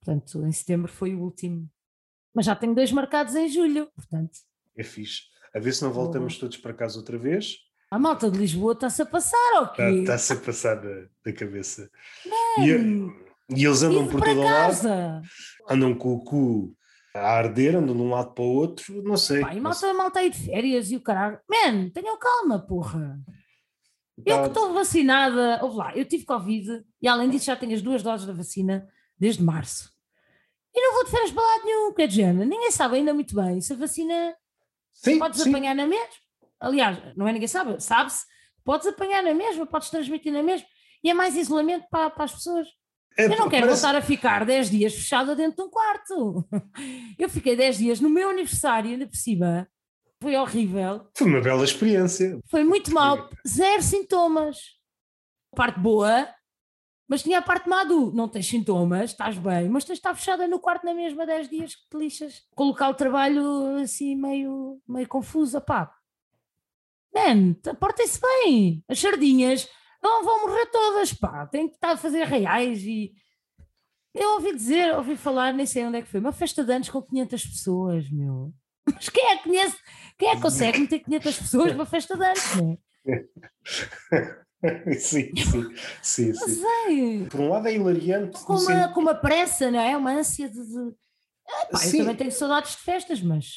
Portanto, 0.02 0.46
em 0.46 0.52
setembro 0.52 0.92
foi 0.92 1.16
o 1.16 1.22
último. 1.22 1.70
Mas 2.34 2.46
já 2.46 2.56
tenho 2.56 2.76
dois 2.76 2.92
marcados 2.92 3.36
em 3.36 3.48
julho, 3.48 3.90
portanto. 3.96 4.40
É 4.76 4.84
fixe. 4.84 5.22
A 5.56 5.60
ver 5.60 5.72
se 5.72 5.84
não 5.84 5.94
voltamos 5.94 6.38
todos 6.38 6.58
para 6.58 6.74
casa 6.74 6.98
outra 6.98 7.18
vez. 7.18 7.58
A 7.94 8.00
malta 8.00 8.32
de 8.32 8.40
Lisboa 8.40 8.74
está-se 8.74 9.04
a 9.04 9.06
passar, 9.06 9.62
ok? 9.62 10.00
Está-se 10.00 10.34
a 10.34 10.36
passar 10.38 10.76
da, 10.78 11.06
da 11.24 11.32
cabeça. 11.32 11.92
E, 12.58 12.70
e, 13.56 13.66
eles 13.66 13.84
andam 13.84 14.08
por 14.08 14.20
todo 14.20 14.42
casa. 14.42 14.90
lado. 14.90 15.22
Andam 15.70 15.94
com 15.94 16.16
o 16.16 16.24
cu 16.24 16.76
a 17.16 17.20
arder, 17.20 17.76
andam 17.76 17.96
de 17.96 18.02
um 18.02 18.10
lado 18.10 18.34
para 18.34 18.44
o 18.44 18.48
outro, 18.48 19.04
não 19.04 19.16
sei. 19.16 19.42
Pá, 19.42 19.54
e 19.54 19.62
malta, 19.62 19.86
a 19.86 19.94
malta 19.94 20.20
aí 20.22 20.32
de 20.32 20.44
férias 20.44 20.90
e 20.90 20.96
o 20.96 21.02
caralho. 21.02 21.40
Man, 21.48 21.92
tenham 21.92 22.18
calma, 22.18 22.66
porra. 22.66 23.20
Eu 24.26 24.42
que 24.42 24.48
estou 24.48 24.74
vacinada, 24.74 25.60
ouve 25.62 25.78
lá, 25.78 25.96
eu 25.96 26.06
tive 26.06 26.26
Covid 26.26 26.84
e 27.00 27.08
além 27.08 27.30
disso 27.30 27.46
já 27.46 27.56
tenho 27.56 27.76
as 27.76 27.82
duas 27.84 28.02
doses 28.02 28.26
da 28.26 28.34
vacina 28.34 28.88
desde 29.20 29.44
março. 29.44 29.92
E 30.74 30.82
não 30.82 30.96
vou 30.96 31.06
de 31.06 31.12
férias 31.12 31.32
para 31.32 31.44
lado 31.44 31.64
nenhum, 31.64 31.94
quer 31.94 32.08
dizer, 32.08 32.34
ninguém 32.34 32.72
sabe 32.72 32.96
ainda 32.96 33.14
muito 33.14 33.36
bem 33.36 33.62
se 33.62 33.72
a 33.74 33.76
vacina 33.76 34.36
sim, 34.92 35.20
podes 35.20 35.44
sim. 35.44 35.50
apanhar 35.50 35.76
na 35.76 35.86
mesma. 35.86 36.23
Aliás, 36.64 36.98
não 37.18 37.28
é 37.28 37.34
ninguém 37.34 37.48
sabe, 37.48 37.80
sabe-se, 37.84 38.26
podes 38.64 38.88
apanhar 38.88 39.22
na 39.22 39.34
mesma, 39.34 39.66
podes 39.66 39.90
transmitir 39.90 40.32
na 40.32 40.42
mesma, 40.42 40.66
e 41.04 41.10
é 41.10 41.14
mais 41.14 41.36
isolamento 41.36 41.86
para, 41.92 42.10
para 42.10 42.24
as 42.24 42.32
pessoas. 42.32 42.68
É, 43.18 43.26
eu 43.26 43.30
não 43.30 43.50
quero 43.50 43.68
parece... 43.68 43.82
voltar 43.82 43.98
a 43.98 44.02
ficar 44.02 44.46
10 44.46 44.70
dias 44.70 44.94
fechada 44.94 45.36
dentro 45.36 45.58
de 45.58 45.62
um 45.64 45.70
quarto. 45.70 46.48
Eu 47.20 47.30
fiquei 47.30 47.56
10 47.56 47.78
dias 47.78 48.00
no 48.00 48.10
meu 48.10 48.30
aniversário, 48.30 48.90
ainda 48.90 49.06
por 49.06 49.16
cima, 49.16 49.68
foi 50.20 50.36
horrível. 50.36 51.08
Foi 51.16 51.28
uma 51.28 51.42
bela 51.42 51.64
experiência. 51.64 52.40
Foi 52.50 52.64
muito 52.64 52.92
mal. 52.92 53.30
Zero 53.48 53.84
sintomas. 53.84 54.58
Parte 55.56 55.80
boa, 55.80 56.28
mas 57.08 57.22
tinha 57.22 57.38
a 57.38 57.42
parte 57.42 57.70
má 57.70 57.84
do 57.84 58.12
não 58.12 58.28
tens 58.28 58.48
sintomas, 58.48 59.12
estás 59.12 59.38
bem, 59.38 59.70
mas 59.70 59.84
tens 59.84 59.96
de 59.96 60.00
estar 60.00 60.16
fechada 60.16 60.48
no 60.48 60.60
quarto 60.60 60.84
na 60.84 60.96
mesma 60.96 61.28
10 61.28 61.50
dias 61.50 61.76
que 61.76 61.90
te 61.90 61.98
lixas. 61.98 62.42
Colocar 62.56 62.90
o 62.90 62.96
trabalho 62.96 63.76
assim 63.84 64.16
meio, 64.16 64.82
meio 64.88 65.08
confuso, 65.08 65.62
pá. 65.62 65.94
Man, 67.14 67.54
portem-se 67.80 68.20
bem. 68.20 68.84
As 68.88 69.00
sardinhas 69.00 69.70
não 70.02 70.24
vão 70.24 70.48
morrer 70.48 70.66
todas, 70.68 71.14
pá. 71.14 71.46
Tem 71.48 71.68
que 71.68 71.76
estar 71.76 71.92
a 71.92 71.98
fazer 71.98 72.26
reais 72.26 72.84
e... 72.84 73.14
Eu 74.14 74.34
ouvi 74.34 74.54
dizer, 74.56 74.94
ouvi 74.94 75.16
falar, 75.16 75.54
nem 75.54 75.66
sei 75.66 75.86
onde 75.86 75.98
é 75.98 76.02
que 76.04 76.08
foi, 76.08 76.20
uma 76.20 76.32
festa 76.32 76.64
de 76.64 76.72
anos 76.72 76.90
com 76.90 77.02
500 77.02 77.46
pessoas, 77.48 78.12
meu. 78.12 78.54
Mas 78.86 79.10
quem 79.10 79.26
é 79.32 79.38
que 79.38 79.44
conhece, 79.44 79.78
quem 80.20 80.30
é 80.30 80.36
que 80.36 80.42
consegue 80.42 80.80
meter 80.80 81.00
500 81.00 81.38
pessoas 81.40 81.72
numa 81.72 81.86
festa 81.86 82.16
de 82.16 82.24
anos, 82.24 82.56
não 82.56 82.72
é? 82.72 82.78
sim, 85.00 85.32
sim, 85.36 85.76
sim, 86.02 86.34
sim. 86.34 86.34
Sei. 86.34 87.28
Por 87.30 87.40
um 87.40 87.50
lado 87.50 87.68
é 87.68 87.76
hilariante. 87.76 88.40
Com 88.44 88.54
uma, 88.54 88.94
com 88.94 89.02
uma 89.02 89.16
pressa, 89.16 89.72
não 89.72 89.80
é? 89.80 89.98
Uma 89.98 90.12
ânsia 90.12 90.48
de. 90.48 90.64
de... 90.64 90.96
Ah, 91.48 91.66
pá, 91.72 91.86
eu 91.86 91.98
também 91.98 92.16
tenho 92.16 92.32
saudades 92.32 92.76
de 92.76 92.84
festas, 92.84 93.22
mas. 93.22 93.48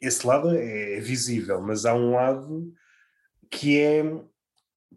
Esse 0.00 0.26
lado 0.26 0.56
é 0.56 0.98
visível, 1.00 1.60
mas 1.60 1.84
há 1.84 1.94
um 1.94 2.12
lado 2.12 2.72
que 3.50 3.80
é. 3.80 4.02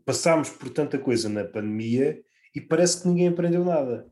Passámos 0.06 0.50
por 0.50 0.70
tanta 0.70 0.98
coisa 0.98 1.30
na 1.30 1.44
pandemia 1.44 2.20
e 2.56 2.62
parece 2.62 3.02
que 3.02 3.08
ninguém 3.08 3.28
aprendeu 3.28 3.64
nada. 3.64 4.10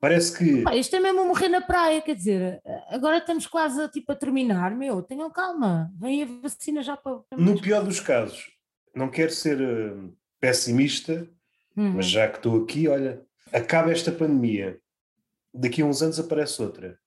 Parece 0.00 0.36
que. 0.36 0.62
Pá, 0.62 0.76
isto 0.76 0.94
é 0.94 1.00
mesmo 1.00 1.24
morrer 1.24 1.48
na 1.48 1.60
praia, 1.60 2.00
quer 2.00 2.14
dizer, 2.14 2.62
agora 2.88 3.18
estamos 3.18 3.46
quase 3.46 3.88
tipo, 3.88 4.12
a 4.12 4.16
terminar, 4.16 4.74
meu, 4.74 5.02
tenham 5.02 5.30
calma, 5.30 5.90
vem 5.98 6.22
a 6.22 6.26
vacina 6.42 6.82
já 6.82 6.96
para. 6.96 7.20
No 7.36 7.60
pior 7.60 7.84
dos 7.84 7.98
casos, 7.98 8.50
não 8.94 9.10
quero 9.10 9.32
ser 9.32 9.60
uh, 9.60 10.16
pessimista, 10.40 11.28
uhum. 11.76 11.94
mas 11.94 12.06
já 12.06 12.28
que 12.28 12.36
estou 12.36 12.62
aqui, 12.62 12.86
olha, 12.86 13.22
acaba 13.52 13.90
esta 13.90 14.12
pandemia, 14.12 14.78
daqui 15.52 15.82
a 15.82 15.86
uns 15.86 16.00
anos 16.00 16.20
aparece 16.20 16.62
outra. 16.62 16.98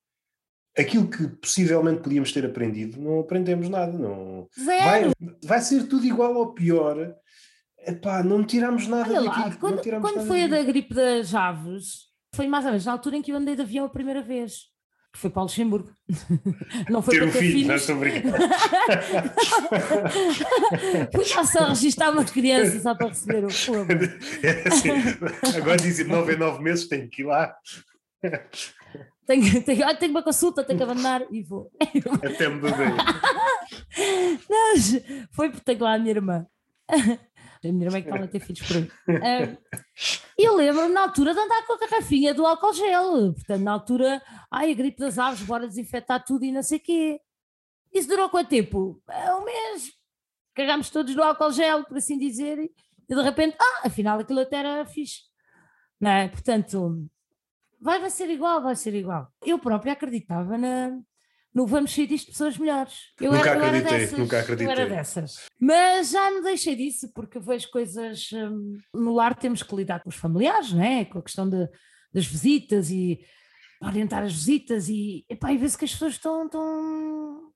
Aquilo 0.76 1.08
que 1.08 1.28
possivelmente 1.28 2.00
podíamos 2.00 2.32
ter 2.32 2.44
aprendido, 2.46 3.00
não 3.00 3.20
aprendemos 3.20 3.68
nada. 3.68 3.92
Não... 3.92 4.48
Vai, 4.64 5.10
vai 5.44 5.60
ser 5.60 5.86
tudo 5.86 6.06
igual 6.06 6.34
ou 6.34 6.54
pior. 6.54 7.14
Epá, 7.86 8.22
não 8.22 8.44
tiramos 8.44 8.86
nada 8.86 9.12
Olha 9.12 9.28
daqui. 9.28 9.40
Lá, 9.40 9.56
quando, 9.56 9.82
quando 10.00 10.26
foi 10.26 10.44
a 10.44 10.46
da 10.46 10.62
gripe 10.62 10.94
das 10.94 11.34
aves, 11.34 12.06
foi 12.34 12.46
mais 12.46 12.64
ou 12.64 12.70
menos 12.70 12.86
na 12.86 12.92
altura 12.92 13.16
em 13.16 13.22
que 13.22 13.32
eu 13.32 13.36
andei 13.36 13.54
de 13.54 13.62
avião 13.62 13.84
a 13.84 13.90
primeira 13.90 14.22
vez. 14.22 14.70
Que 15.12 15.18
foi 15.18 15.28
para 15.28 15.40
o 15.40 15.42
Luxemburgo. 15.42 15.92
Não 16.88 17.02
foi 17.02 17.14
ter 17.14 17.20
para 17.20 17.28
um 17.28 17.32
ter 17.32 17.38
filho, 17.40 17.52
filhos. 17.52 17.68
não 17.68 17.76
estou 17.76 17.96
brincando. 17.96 18.34
Fui 21.12 21.24
só 21.26 21.68
registrar 21.68 22.12
umas 22.12 22.30
crianças 22.30 22.82
só 22.82 22.94
para 22.94 23.08
receber 23.08 23.44
o 23.44 23.50
fogo. 23.50 23.88
É 24.42 24.68
assim, 24.68 24.88
agora 25.54 25.76
dizem 25.76 26.06
nove 26.06 26.32
em 26.32 26.38
nove 26.38 26.62
meses, 26.62 26.88
tenho 26.88 27.10
que 27.10 27.20
ir 27.20 27.26
lá. 27.26 27.54
Tenho, 29.32 29.64
tenho, 29.64 29.96
tenho 29.96 30.10
uma 30.10 30.22
consulta, 30.22 30.62
tenho 30.62 30.78
que 30.78 30.82
abandonar 30.82 31.24
e 31.30 31.42
vou. 31.42 31.70
Até 31.80 32.48
me 32.50 32.60
bebê. 32.60 32.84
Não, 34.50 35.26
foi 35.30 35.48
porque 35.48 35.64
tenho 35.64 35.82
lá 35.82 35.94
a 35.94 35.98
minha 35.98 36.10
irmã. 36.10 36.46
A 37.64 37.68
minha 37.68 37.86
irmã 37.86 37.98
é 37.98 38.02
que 38.02 38.08
estava 38.08 38.24
a 38.24 38.28
ter 38.28 38.40
filhos 38.40 38.66
por 38.66 38.76
aí. 38.76 38.82
Uh, 38.82 39.56
eu 40.36 40.56
lembro 40.56 40.88
na 40.88 41.02
altura 41.02 41.32
de 41.32 41.38
andar 41.38 41.64
com 41.64 41.74
a 41.74 41.78
garrafinha 41.78 42.34
do 42.34 42.44
álcool 42.44 42.72
gel. 42.72 43.32
Portanto, 43.34 43.62
na 43.62 43.70
altura, 43.70 44.20
ai, 44.50 44.72
a 44.72 44.74
gripe 44.74 44.98
das 44.98 45.16
aves, 45.16 45.42
bora 45.42 45.68
desinfetar 45.68 46.24
tudo 46.24 46.44
e 46.44 46.50
não 46.50 46.60
sei 46.64 46.78
o 46.78 46.82
quê. 46.82 47.20
Isso 47.94 48.08
durou 48.08 48.28
quanto 48.28 48.48
tempo? 48.48 49.00
É 49.08 49.32
um 49.32 49.44
mês. 49.44 49.92
Cagámos 50.56 50.90
todos 50.90 51.14
no 51.14 51.22
álcool 51.22 51.52
gel, 51.52 51.84
por 51.84 51.98
assim 51.98 52.18
dizer, 52.18 52.58
e 52.58 53.14
de 53.14 53.22
repente, 53.22 53.56
ah, 53.60 53.86
afinal 53.86 54.18
aquilo 54.18 54.40
até 54.40 54.56
era 54.56 54.84
fixe. 54.84 55.20
Não 56.00 56.10
é? 56.10 56.26
Portanto, 56.26 57.08
vai, 57.82 58.00
vai 58.00 58.10
ser 58.10 58.30
igual, 58.30 58.62
vai 58.62 58.76
ser 58.76 58.94
igual. 58.94 59.28
Eu 59.44 59.58
própria 59.58 59.92
acreditava 59.92 60.56
na, 60.56 60.98
no 61.52 61.66
vamos 61.66 61.92
sair 61.92 62.06
disto 62.06 62.30
pessoas 62.30 62.56
melhores. 62.56 63.12
Eu 63.20 63.32
nunca 63.32 63.50
era, 63.50 63.66
acreditei, 63.66 63.98
dessas, 63.98 64.18
nunca 64.18 64.40
acreditei. 64.40 64.72
Era 64.72 64.88
dessas. 64.88 65.48
Mas 65.60 66.10
já 66.10 66.30
me 66.30 66.42
deixei 66.42 66.76
disso, 66.76 67.12
porque 67.12 67.40
vejo 67.40 67.70
coisas. 67.70 68.30
Hum, 68.32 68.78
no 68.94 69.12
lar 69.12 69.34
temos 69.34 69.62
que 69.62 69.74
lidar 69.74 70.02
com 70.02 70.08
os 70.08 70.16
familiares, 70.16 70.72
não 70.72 70.82
é? 70.82 71.04
Com 71.04 71.18
a 71.18 71.22
questão 71.22 71.48
de, 71.48 71.68
das 72.12 72.24
visitas 72.24 72.90
e 72.90 73.20
orientar 73.82 74.22
as 74.22 74.32
visitas 74.32 74.88
e, 74.88 75.26
epá, 75.28 75.52
e 75.52 75.58
vê-se 75.58 75.76
que 75.76 75.84
as 75.84 75.92
pessoas 75.92 76.14
estão. 76.14 76.46
estão 76.46 77.52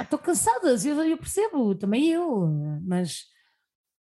estão 0.00 0.18
cansadas, 0.18 0.84
eu, 0.84 1.00
eu, 1.04 1.16
percebo, 1.16 1.74
também 1.74 2.08
eu, 2.08 2.48
mas 2.84 3.26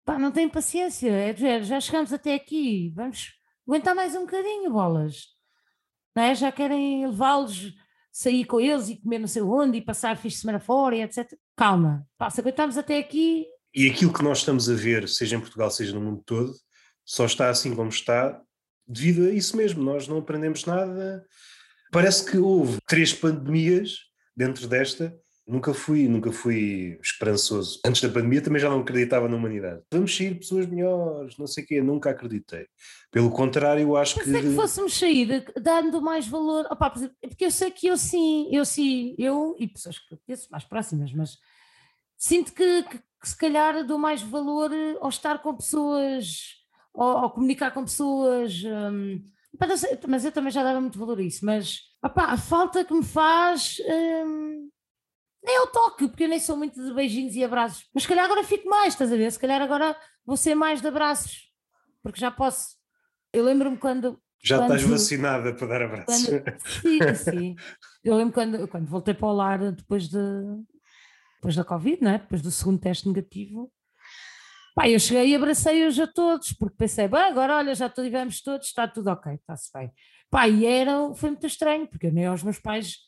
pá, 0.04 0.18
não 0.18 0.32
tenho 0.32 0.50
paciência, 0.50 1.10
é, 1.10 1.62
já 1.62 1.78
chegamos 1.78 2.12
até 2.12 2.34
aqui, 2.34 2.90
vamos 2.96 3.36
aguentar 3.66 3.94
mais 3.94 4.14
um 4.14 4.20
bocadinho, 4.20 4.70
bolas. 4.70 5.26
Não 6.14 6.22
é? 6.22 6.34
Já 6.34 6.50
querem 6.52 7.06
levá-los 7.06 7.74
sair 8.12 8.44
com 8.46 8.58
eles 8.58 8.88
e 8.88 8.96
comer 8.96 9.18
não 9.18 9.28
sei 9.28 9.42
onde 9.42 9.78
e 9.78 9.82
passar 9.82 10.16
fim 10.16 10.28
de 10.28 10.36
semana 10.36 10.58
fora 10.58 10.96
e 10.96 11.02
etc. 11.02 11.36
Calma, 11.54 12.06
pá, 12.16 12.30
se 12.30 12.40
aguentarmos 12.40 12.78
até 12.78 12.98
aqui. 12.98 13.46
E 13.74 13.90
aquilo 13.90 14.12
que 14.12 14.22
nós 14.22 14.38
estamos 14.38 14.70
a 14.70 14.74
ver, 14.74 15.06
seja 15.08 15.36
em 15.36 15.40
Portugal, 15.40 15.70
seja 15.70 15.92
no 15.92 16.00
mundo 16.00 16.22
todo, 16.24 16.54
só 17.04 17.26
está 17.26 17.50
assim 17.50 17.74
como 17.74 17.90
está 17.90 18.40
devido 18.86 19.26
a 19.26 19.30
isso 19.30 19.56
mesmo. 19.56 19.82
Nós 19.82 20.08
não 20.08 20.18
aprendemos 20.18 20.64
nada. 20.64 21.26
Parece 21.92 22.30
que 22.30 22.38
houve 22.38 22.78
três 22.86 23.12
pandemias 23.12 23.98
dentro 24.34 24.66
desta 24.66 25.14
Nunca 25.46 25.72
fui, 25.72 26.08
nunca 26.08 26.32
fui 26.32 26.98
esperançoso. 27.00 27.80
Antes 27.86 28.02
da 28.02 28.08
pandemia 28.08 28.42
também 28.42 28.60
já 28.60 28.68
não 28.68 28.80
acreditava 28.80 29.28
na 29.28 29.36
humanidade. 29.36 29.80
Vamos 29.92 30.16
sair 30.16 30.34
pessoas 30.34 30.66
melhores, 30.66 31.38
não 31.38 31.46
sei 31.46 31.62
o 31.62 31.66
quê, 31.68 31.80
nunca 31.80 32.10
acreditei. 32.10 32.66
Pelo 33.12 33.30
contrário, 33.30 33.82
eu 33.82 33.96
acho 33.96 34.16
que... 34.16 34.36
é 34.36 34.40
que 34.40 34.54
fôssemos 34.56 34.98
sair 34.98 35.44
dando 35.62 36.02
mais 36.02 36.26
valor... 36.26 36.66
Opa, 36.68 36.90
porque 36.90 37.44
eu 37.44 37.50
sei 37.52 37.70
que 37.70 37.86
eu 37.86 37.96
sim, 37.96 38.48
eu 38.50 38.64
sim, 38.64 39.14
eu 39.16 39.54
e 39.56 39.68
pessoas 39.68 40.00
que 40.00 40.16
conheço 40.26 40.48
mais 40.50 40.64
próximas, 40.64 41.12
mas 41.12 41.38
sinto 42.18 42.52
que, 42.52 42.82
que, 42.82 42.98
que, 42.98 43.28
se 43.28 43.38
calhar 43.38 43.86
dou 43.86 43.98
mais 43.98 44.22
valor 44.22 44.72
ao 45.00 45.08
estar 45.08 45.38
com 45.38 45.54
pessoas, 45.54 46.56
ao, 46.92 47.18
ao 47.18 47.30
comunicar 47.30 47.70
com 47.72 47.84
pessoas... 47.84 48.64
Hum, 48.64 49.22
mas 50.08 50.24
eu 50.24 50.32
também 50.32 50.50
já 50.50 50.64
dava 50.64 50.80
muito 50.80 50.98
valor 50.98 51.20
a 51.20 51.22
isso, 51.22 51.46
mas 51.46 51.82
opa, 52.02 52.24
a 52.24 52.36
falta 52.36 52.84
que 52.84 52.92
me 52.92 53.04
faz... 53.04 53.76
Hum, 53.88 54.70
nem 55.46 55.58
ao 55.58 55.68
toque, 55.68 56.08
porque 56.08 56.24
eu 56.24 56.28
nem 56.28 56.40
sou 56.40 56.56
muito 56.56 56.84
de 56.84 56.92
beijinhos 56.92 57.36
e 57.36 57.44
abraços. 57.44 57.88
Mas 57.94 58.02
se 58.02 58.08
calhar 58.08 58.24
agora 58.24 58.42
fico 58.42 58.68
mais, 58.68 58.94
estás 58.94 59.12
a 59.12 59.16
ver? 59.16 59.30
Se 59.30 59.38
calhar 59.38 59.62
agora 59.62 59.96
vou 60.24 60.36
ser 60.36 60.56
mais 60.56 60.80
de 60.80 60.88
abraços, 60.88 61.52
porque 62.02 62.20
já 62.20 62.30
posso. 62.32 62.74
Eu 63.32 63.44
lembro-me 63.44 63.76
quando. 63.76 64.20
Já 64.42 64.58
quando, 64.58 64.74
estás 64.74 64.90
vacinada 64.90 65.54
para 65.54 65.66
dar 65.68 65.82
abraços. 65.82 66.26
Quando, 66.26 66.60
sim, 66.66 67.14
sim. 67.14 67.56
Eu 68.02 68.16
lembro 68.16 68.34
quando, 68.34 68.68
quando 68.68 68.86
voltei 68.86 69.14
para 69.14 69.28
o 69.28 69.32
lar 69.32 69.72
depois, 69.72 70.08
de, 70.08 70.18
depois 71.36 71.54
da 71.54 71.64
Covid, 71.64 72.02
não 72.02 72.10
é? 72.10 72.18
depois 72.18 72.42
do 72.42 72.50
segundo 72.50 72.80
teste 72.80 73.06
negativo. 73.06 73.72
Pá, 74.74 74.88
eu 74.88 74.98
cheguei 74.98 75.30
e 75.30 75.34
abracei-os 75.34 75.98
a 75.98 76.06
todos, 76.06 76.52
porque 76.52 76.76
pensei, 76.76 77.08
bem, 77.08 77.22
agora 77.22 77.56
olha, 77.56 77.74
já 77.74 77.88
tivemos 77.88 78.42
todos, 78.42 78.66
está 78.66 78.86
tudo 78.86 79.08
ok, 79.08 79.32
está-se 79.32 79.72
bem. 79.72 79.90
Pá, 80.28 80.46
e 80.48 80.66
era, 80.66 81.14
foi 81.14 81.30
muito 81.30 81.46
estranho, 81.46 81.86
porque 81.86 82.08
eu 82.08 82.12
nem 82.12 82.26
aos 82.26 82.42
meus 82.42 82.58
pais 82.58 83.05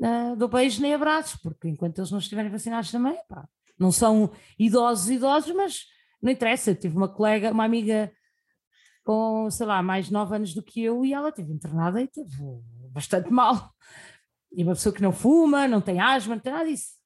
uh, 0.00 0.36
dou 0.36 0.48
beijos 0.48 0.78
nem 0.78 0.94
abraços, 0.94 1.40
porque 1.40 1.68
enquanto 1.68 1.98
eles 1.98 2.10
não 2.10 2.18
estiverem 2.18 2.50
vacinados 2.50 2.90
também, 2.90 3.18
pá, 3.28 3.48
não 3.78 3.92
são 3.92 4.30
idosos, 4.58 5.10
idosos, 5.10 5.54
mas 5.54 5.86
não 6.20 6.32
interessa. 6.32 6.70
Eu 6.70 6.76
tive 6.76 6.96
uma 6.96 7.08
colega, 7.08 7.52
uma 7.52 7.64
amiga 7.64 8.12
com, 9.04 9.48
sei 9.50 9.66
lá, 9.66 9.82
mais 9.82 10.10
9 10.10 10.34
anos 10.34 10.54
do 10.54 10.62
que 10.62 10.82
eu 10.82 11.04
e 11.04 11.12
ela 11.12 11.30
teve 11.30 11.52
internada 11.52 12.00
e 12.00 12.08
teve 12.08 12.36
bastante 12.90 13.30
mal. 13.30 13.70
E 14.52 14.62
uma 14.62 14.72
pessoa 14.72 14.94
que 14.94 15.02
não 15.02 15.12
fuma, 15.12 15.68
não 15.68 15.80
tem 15.80 16.00
asma, 16.00 16.34
não 16.34 16.42
tem 16.42 16.52
nada 16.52 16.68
disso. 16.68 16.96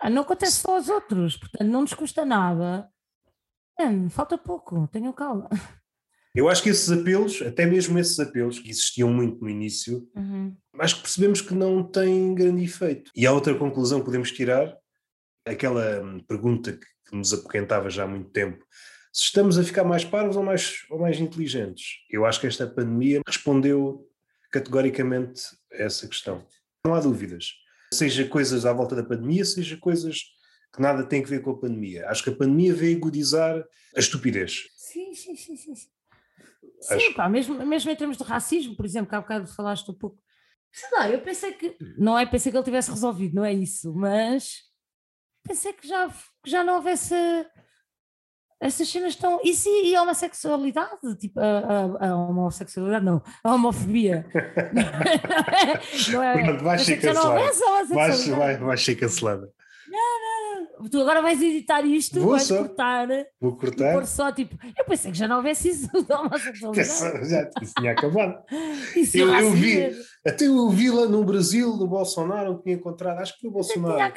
Ah, 0.00 0.08
não 0.08 0.22
acontece 0.22 0.58
só 0.60 0.76
aos 0.76 0.88
outros, 0.88 1.36
portanto 1.36 1.68
não 1.68 1.82
nos 1.82 1.94
custa 1.94 2.24
nada. 2.24 2.88
É, 3.78 4.08
falta 4.08 4.38
pouco, 4.38 4.86
tenham 4.88 5.12
calma. 5.12 5.48
Eu 6.34 6.48
acho 6.48 6.64
que 6.64 6.68
esses 6.68 6.90
apelos, 6.90 7.40
até 7.42 7.64
mesmo 7.64 7.96
esses 7.96 8.18
apelos 8.18 8.58
que 8.58 8.68
existiam 8.68 9.08
muito 9.08 9.40
no 9.40 9.48
início, 9.48 10.08
uhum. 10.16 10.52
acho 10.80 10.96
que 10.96 11.02
percebemos 11.02 11.40
que 11.40 11.54
não 11.54 11.84
têm 11.84 12.34
grande 12.34 12.64
efeito. 12.64 13.12
E 13.14 13.24
a 13.24 13.32
outra 13.32 13.54
conclusão 13.54 14.00
que 14.00 14.06
podemos 14.06 14.32
tirar, 14.32 14.76
aquela 15.46 16.02
hum, 16.02 16.18
pergunta 16.26 16.72
que, 16.72 16.86
que 17.08 17.16
nos 17.16 17.32
apoquentava 17.32 17.88
já 17.88 18.02
há 18.02 18.06
muito 18.08 18.30
tempo, 18.30 18.64
se 19.12 19.26
estamos 19.26 19.56
a 19.56 19.62
ficar 19.62 19.84
mais 19.84 20.04
parvos 20.04 20.34
ou 20.34 20.42
mais, 20.42 20.84
ou 20.90 20.98
mais 20.98 21.20
inteligentes. 21.20 21.98
Eu 22.10 22.26
acho 22.26 22.40
que 22.40 22.48
esta 22.48 22.66
pandemia 22.66 23.22
respondeu 23.24 24.04
categoricamente 24.50 25.40
a 25.72 25.84
essa 25.84 26.08
questão. 26.08 26.44
Não 26.84 26.94
há 26.94 27.00
dúvidas. 27.00 27.52
Seja 27.92 28.26
coisas 28.26 28.66
à 28.66 28.72
volta 28.72 28.96
da 28.96 29.04
pandemia, 29.04 29.44
seja 29.44 29.76
coisas 29.76 30.24
que 30.74 30.82
nada 30.82 31.04
têm 31.04 31.22
a 31.22 31.26
ver 31.26 31.42
com 31.42 31.52
a 31.52 31.58
pandemia. 31.58 32.08
Acho 32.08 32.24
que 32.24 32.30
a 32.30 32.34
pandemia 32.34 32.74
veio 32.74 32.96
agudizar 32.96 33.64
a 33.96 34.00
estupidez. 34.00 34.64
Sim, 34.76 35.14
sim, 35.14 35.36
sim, 35.36 35.56
sim. 35.56 35.74
Sim, 36.80 36.94
Acho... 36.94 37.14
pá, 37.14 37.28
mesmo, 37.28 37.54
mesmo 37.66 37.90
em 37.90 37.96
termos 37.96 38.16
de 38.16 38.24
racismo, 38.24 38.76
por 38.76 38.84
exemplo, 38.84 39.08
que 39.08 39.14
há 39.14 39.20
bocado 39.20 39.46
falaste 39.46 39.90
um 39.90 39.94
pouco. 39.94 40.18
Sei 40.72 40.88
lá, 40.92 41.08
eu 41.08 41.20
pensei 41.20 41.52
que. 41.52 41.76
Não 41.96 42.18
é 42.18 42.26
pensei 42.26 42.50
que 42.50 42.58
ele 42.58 42.64
tivesse 42.64 42.90
resolvido, 42.90 43.36
não 43.36 43.44
é 43.44 43.52
isso, 43.52 43.94
mas 43.94 44.62
pensei 45.46 45.72
que 45.72 45.86
já, 45.86 46.08
que 46.08 46.50
já 46.50 46.64
não 46.64 46.76
houvesse. 46.76 47.14
Essas 48.60 48.88
cenas 48.88 49.14
estão. 49.14 49.40
E, 49.44 49.54
se, 49.54 49.68
e 49.68 49.94
a 49.94 50.02
homossexualidade? 50.02 51.16
Tipo, 51.18 51.38
a, 51.40 52.06
a, 52.06 52.08
a 52.10 52.16
homossexualidade, 52.16 53.04
não. 53.04 53.22
A 53.42 53.54
homofobia. 53.54 54.26
não 56.10 56.22
é? 56.22 56.42
Pronto, 56.42 56.64
vai 56.64 56.78
ser 56.78 57.00
cancelada. 57.00 57.94
Vai, 57.94 58.10
vai, 58.10 58.56
vai 58.58 58.76
ser 58.76 58.96
cancelada. 58.96 59.52
Não, 59.88 60.80
não 60.80 60.88
tu 60.88 61.00
agora 61.00 61.20
vais 61.22 61.40
editar 61.42 61.84
isto, 61.84 62.20
Vou 62.20 62.30
vais 62.32 62.44
só. 62.44 62.58
cortar. 62.58 63.08
Vou 63.40 63.56
cortar. 63.56 63.94
Por 63.94 64.06
só 64.06 64.32
tipo, 64.32 64.56
eu 64.78 64.84
pensei 64.84 65.10
que 65.12 65.18
já 65.18 65.26
não 65.28 65.36
houvesse 65.36 65.68
isso 65.70 65.88
da 66.06 66.20
homossexualidade. 66.20 67.28
já 67.28 67.50
isso 67.62 67.74
tinha 67.78 67.92
acabado. 67.92 68.42
Isso 68.96 69.18
eu, 69.18 69.28
eu 69.34 69.50
vi, 69.50 69.94
até 70.26 70.46
eu 70.46 70.68
vi 70.70 70.90
lá 70.90 71.06
no 71.06 71.24
Brasil, 71.24 71.76
no 71.76 71.86
Bolsonaro, 71.86 72.60
tinha 72.62 72.76
encontrado, 72.76 73.18
acho 73.20 73.34
que 73.34 73.40
foi 73.40 73.50
o 73.50 73.52
Bolsonaro. 73.52 74.14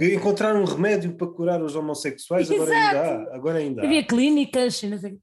Encontraram 0.00 0.62
um 0.62 0.64
remédio 0.64 1.16
para 1.16 1.26
curar 1.28 1.62
os 1.62 1.76
homossexuais, 1.76 2.50
agora 2.50 2.70
ainda 2.74 3.00
há. 3.00 3.36
Agora 3.36 3.58
ainda 3.58 3.82
há. 3.82 3.84
Havia 3.84 4.04
clínicas, 4.04 4.82
não 4.82 4.98
sei. 4.98 5.18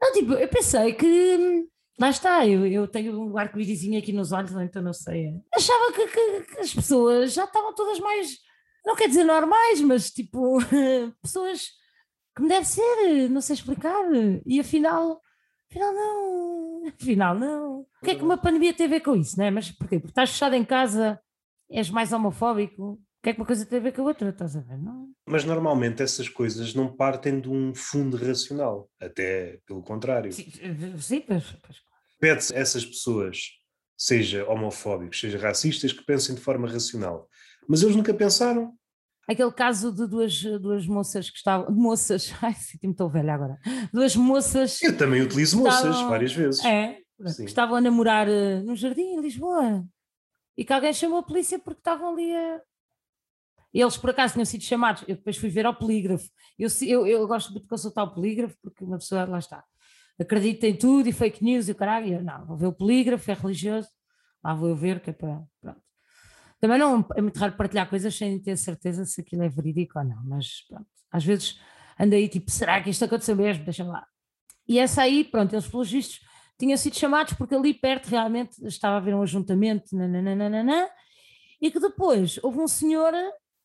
Não, 0.00 0.12
tipo, 0.12 0.32
eu 0.32 0.48
pensei 0.48 0.92
que. 0.94 1.64
Lá 2.00 2.08
está, 2.08 2.46
eu, 2.46 2.66
eu 2.66 2.88
tenho 2.88 3.20
um 3.20 3.36
arco-írisinho 3.36 3.98
aqui 3.98 4.12
nos 4.12 4.32
olhos, 4.32 4.50
então 4.52 4.82
não 4.82 4.94
sei. 4.94 5.34
Achava 5.54 5.92
que, 5.92 6.06
que, 6.06 6.40
que 6.54 6.60
as 6.60 6.74
pessoas 6.74 7.34
já 7.34 7.44
estavam 7.44 7.74
todas 7.74 8.00
mais 8.00 8.38
não 8.84 8.96
quer 8.96 9.08
dizer 9.08 9.24
normais, 9.24 9.80
mas 9.80 10.10
tipo, 10.10 10.58
pessoas 11.22 11.70
que 12.34 12.42
me 12.42 12.48
deve 12.48 12.66
ser, 12.66 13.28
não 13.30 13.40
sei 13.40 13.54
explicar. 13.54 14.04
E 14.44 14.60
afinal, 14.60 15.20
afinal 15.70 15.92
não, 15.92 16.82
afinal 17.00 17.38
não. 17.38 17.80
O 17.80 18.04
que 18.04 18.10
é 18.10 18.14
que 18.14 18.24
uma 18.24 18.36
pandemia 18.36 18.74
tem 18.74 18.86
a 18.86 18.90
ver 18.90 19.00
com 19.00 19.14
isso, 19.14 19.38
não 19.38 19.44
é? 19.44 19.50
Mas 19.50 19.70
porquê? 19.70 19.98
Porque 19.98 20.10
estás 20.10 20.30
fechado 20.30 20.54
em 20.54 20.64
casa, 20.64 21.20
és 21.70 21.90
mais 21.90 22.12
homofóbico. 22.12 22.92
O 22.92 23.22
que 23.22 23.30
é 23.30 23.34
que 23.34 23.40
uma 23.40 23.46
coisa 23.46 23.64
tem 23.64 23.78
a 23.78 23.82
ver 23.82 23.92
com 23.92 24.02
a 24.02 24.06
outra? 24.06 24.30
Estás 24.30 24.56
a 24.56 24.60
ver, 24.60 24.76
não? 24.78 25.12
Mas 25.28 25.44
normalmente 25.44 26.02
essas 26.02 26.28
coisas 26.28 26.74
não 26.74 26.94
partem 26.94 27.40
de 27.40 27.48
um 27.48 27.72
fundo 27.72 28.16
racional, 28.16 28.90
até 29.00 29.60
pelo 29.64 29.80
contrário. 29.80 30.32
Sim, 30.32 30.50
sim. 30.98 31.24
Pede-se 32.18 32.52
essas 32.52 32.84
pessoas, 32.84 33.38
seja 33.96 34.44
homofóbicos, 34.50 35.20
seja 35.20 35.38
racistas, 35.38 35.92
que 35.92 36.04
pensem 36.04 36.34
de 36.34 36.40
forma 36.40 36.68
racional 36.68 37.28
mas 37.68 37.82
eles 37.82 37.96
nunca 37.96 38.12
pensaram. 38.12 38.74
Aquele 39.28 39.52
caso 39.52 39.92
de 39.92 40.06
duas, 40.06 40.42
duas 40.60 40.86
moças 40.86 41.30
que 41.30 41.36
estavam. 41.36 41.72
Moças, 41.72 42.32
ai, 42.42 42.54
sinto-me 42.54 42.94
tão 42.94 43.08
velha 43.08 43.34
agora. 43.34 43.58
Duas 43.92 44.16
moças. 44.16 44.82
Eu 44.82 44.96
também 44.96 45.22
utilizo 45.22 45.58
moças 45.58 45.90
estavam, 45.90 46.08
várias 46.08 46.32
vezes. 46.32 46.64
É, 46.64 46.98
Sim. 47.26 47.44
que 47.44 47.50
estavam 47.50 47.76
a 47.76 47.80
namorar 47.80 48.28
uh, 48.28 48.62
no 48.64 48.74
jardim 48.74 49.14
em 49.14 49.20
Lisboa 49.20 49.86
e 50.56 50.64
que 50.64 50.72
alguém 50.72 50.92
chamou 50.92 51.18
a 51.18 51.22
polícia 51.22 51.58
porque 51.58 51.80
estavam 51.80 52.12
ali 52.12 52.34
a. 52.34 52.60
Eles 53.72 53.96
por 53.96 54.10
acaso 54.10 54.34
tinham 54.34 54.44
sido 54.44 54.64
chamados, 54.64 55.02
eu 55.08 55.16
depois 55.16 55.36
fui 55.38 55.48
ver 55.48 55.64
ao 55.64 55.74
polígrafo. 55.74 56.28
Eu, 56.58 56.68
eu, 56.82 57.06
eu 57.06 57.26
gosto 57.26 57.52
muito 57.52 57.62
de 57.62 57.68
consultar 57.68 58.02
o 58.02 58.12
polígrafo 58.12 58.54
porque 58.60 58.84
uma 58.84 58.98
pessoa, 58.98 59.24
lá 59.24 59.38
está, 59.38 59.64
acredita 60.20 60.66
em 60.66 60.76
tudo 60.76 61.08
e 61.08 61.12
fake 61.12 61.42
news 61.42 61.68
e 61.68 61.72
o 61.72 61.74
caralho. 61.74 62.14
Eu, 62.14 62.22
não, 62.22 62.44
vou 62.44 62.56
ver 62.56 62.66
o 62.66 62.72
polígrafo, 62.72 63.30
é 63.30 63.34
religioso, 63.34 63.88
lá 64.44 64.52
vou 64.52 64.68
eu 64.68 64.76
ver 64.76 65.00
que 65.00 65.10
é 65.10 65.12
para. 65.12 65.42
Pronto. 65.60 65.81
Também 66.62 66.78
não 66.78 67.04
é 67.16 67.20
muito 67.20 67.36
raro 67.40 67.56
partilhar 67.56 67.90
coisas 67.90 68.14
sem 68.14 68.38
ter 68.38 68.56
certeza 68.56 69.04
se 69.04 69.20
aquilo 69.20 69.42
é 69.42 69.48
verídico 69.48 69.98
ou 69.98 70.04
não, 70.04 70.22
mas 70.22 70.64
pronto, 70.68 70.86
às 71.10 71.24
vezes 71.24 71.58
anda 71.98 72.14
aí 72.14 72.28
tipo, 72.28 72.48
será 72.52 72.80
que 72.80 72.88
isto 72.88 73.04
aconteceu 73.04 73.34
mesmo? 73.34 73.64
Deixa-me 73.64 73.90
lá. 73.90 74.06
E 74.68 74.78
essa 74.78 75.02
aí, 75.02 75.24
pronto, 75.24 75.52
eles 75.52 75.66
pelos 75.66 75.90
vistos 75.90 76.20
tinham 76.56 76.76
sido 76.76 76.96
chamados 76.96 77.32
porque 77.34 77.56
ali 77.56 77.74
perto 77.74 78.06
realmente 78.06 78.64
estava 78.64 78.94
a 78.94 78.98
haver 78.98 79.12
um 79.12 79.22
ajuntamento, 79.22 79.96
nananana, 79.96 80.88
e 81.60 81.68
que 81.68 81.80
depois 81.80 82.38
houve 82.44 82.60
um 82.60 82.68
senhor 82.68 83.12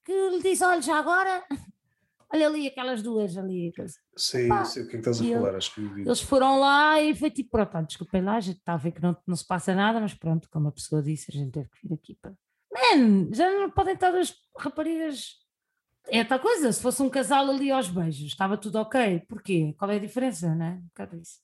que 0.03 0.30
lhe 0.32 0.41
diz: 0.41 0.64
Olha, 0.64 0.82
já 0.82 0.98
agora, 0.98 1.44
olha 2.34 2.48
ali 2.48 2.65
aquelas 2.65 3.03
duas 3.03 3.38
ali. 3.38 3.72
Sim, 4.15 4.48
Pá, 4.48 4.65
sei 4.65 4.82
o 4.82 4.88
que 4.88 4.98
é 4.98 4.99
que 4.99 5.07
estás 5.07 5.22
a 5.22 5.36
falar, 5.36 5.56
acho 5.56 5.76
que 5.76 5.82
vi. 5.82 6.02
Eles 6.02 6.22
foram 6.22 6.60
lá 6.60 6.99
e 6.99 7.14
foi 7.14 7.30
tipo: 7.30 7.52
Pronto, 7.52 7.86
desculpem 7.86 8.24
lá, 8.24 8.38
a 8.38 8.40
gente 8.40 8.57
está 8.57 8.74
a 8.74 8.78
ver 8.78 8.91
que 8.91 9.03
não, 9.03 9.15
não 9.28 9.36
se 9.36 9.45
passa 9.45 9.76
nada, 9.76 9.99
mas 9.99 10.15
pronto, 10.15 10.49
como 10.49 10.69
a 10.69 10.72
pessoa 10.72 11.03
disse, 11.03 11.28
a 11.30 11.38
gente 11.38 11.52
teve 11.52 11.69
que 11.69 11.88
vir 11.88 11.94
aqui 11.94 12.18
para 12.19 12.34
Man, 12.82 13.34
já 13.34 13.49
não 13.52 13.70
podem 13.72 13.94
estar 13.94 14.14
as 14.16 14.36
raparigas. 14.58 15.36
É 16.10 16.24
tal 16.24 16.40
coisa, 16.40 16.72
se 16.72 16.82
fosse 16.82 17.02
um 17.02 17.10
casal 17.10 17.49
ali 17.49 17.70
aos 17.70 17.90
beijos, 17.90 18.28
estava 18.28 18.58
tudo 18.58 18.80
ok. 18.80 19.22
Porquê? 19.28 19.74
Qual 19.78 19.91
é 19.91 19.95
a 19.98 19.99
diferença, 19.99 20.56
não 20.56 20.66
é? 20.66 20.80
Um 21.14 21.22
isso. 21.22 21.40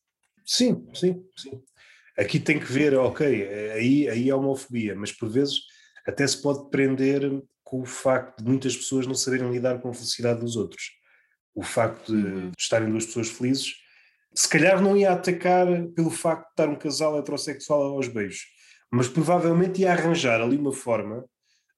Sim, 0.45 0.87
sim, 0.93 1.25
sim. 1.35 1.61
Aqui 2.17 2.39
tem 2.39 2.59
que 2.59 2.71
ver, 2.71 2.93
ok, 2.95 3.25
aí, 3.71 4.07
aí 4.07 4.29
é 4.29 4.35
homofobia, 4.35 4.95
mas 4.95 5.11
por 5.11 5.27
vezes 5.29 5.61
até 6.05 6.25
se 6.27 6.41
pode 6.41 6.69
prender 6.69 7.41
com 7.63 7.81
o 7.81 7.85
facto 7.85 8.43
de 8.43 8.49
muitas 8.49 8.75
pessoas 8.75 9.07
não 9.07 9.15
saberem 9.15 9.51
lidar 9.51 9.81
com 9.81 9.89
a 9.89 9.93
felicidade 9.93 10.39
dos 10.39 10.55
outros. 10.55 10.91
O 11.55 11.63
facto 11.63 12.15
de, 12.15 12.27
uhum. 12.27 12.49
de 12.51 12.61
estarem 12.61 12.89
duas 12.89 13.05
pessoas 13.05 13.29
felizes, 13.29 13.73
se 14.33 14.47
calhar 14.47 14.81
não 14.81 14.97
ia 14.97 15.11
atacar 15.11 15.67
pelo 15.95 16.09
facto 16.09 16.45
de 16.45 16.51
estar 16.51 16.69
um 16.69 16.75
casal 16.75 17.17
heterossexual 17.17 17.81
aos 17.81 18.07
beijos, 18.07 18.45
mas 18.93 19.07
provavelmente 19.07 19.81
ia 19.81 19.91
arranjar 19.91 20.39
ali 20.39 20.55
uma 20.55 20.71
forma 20.71 21.25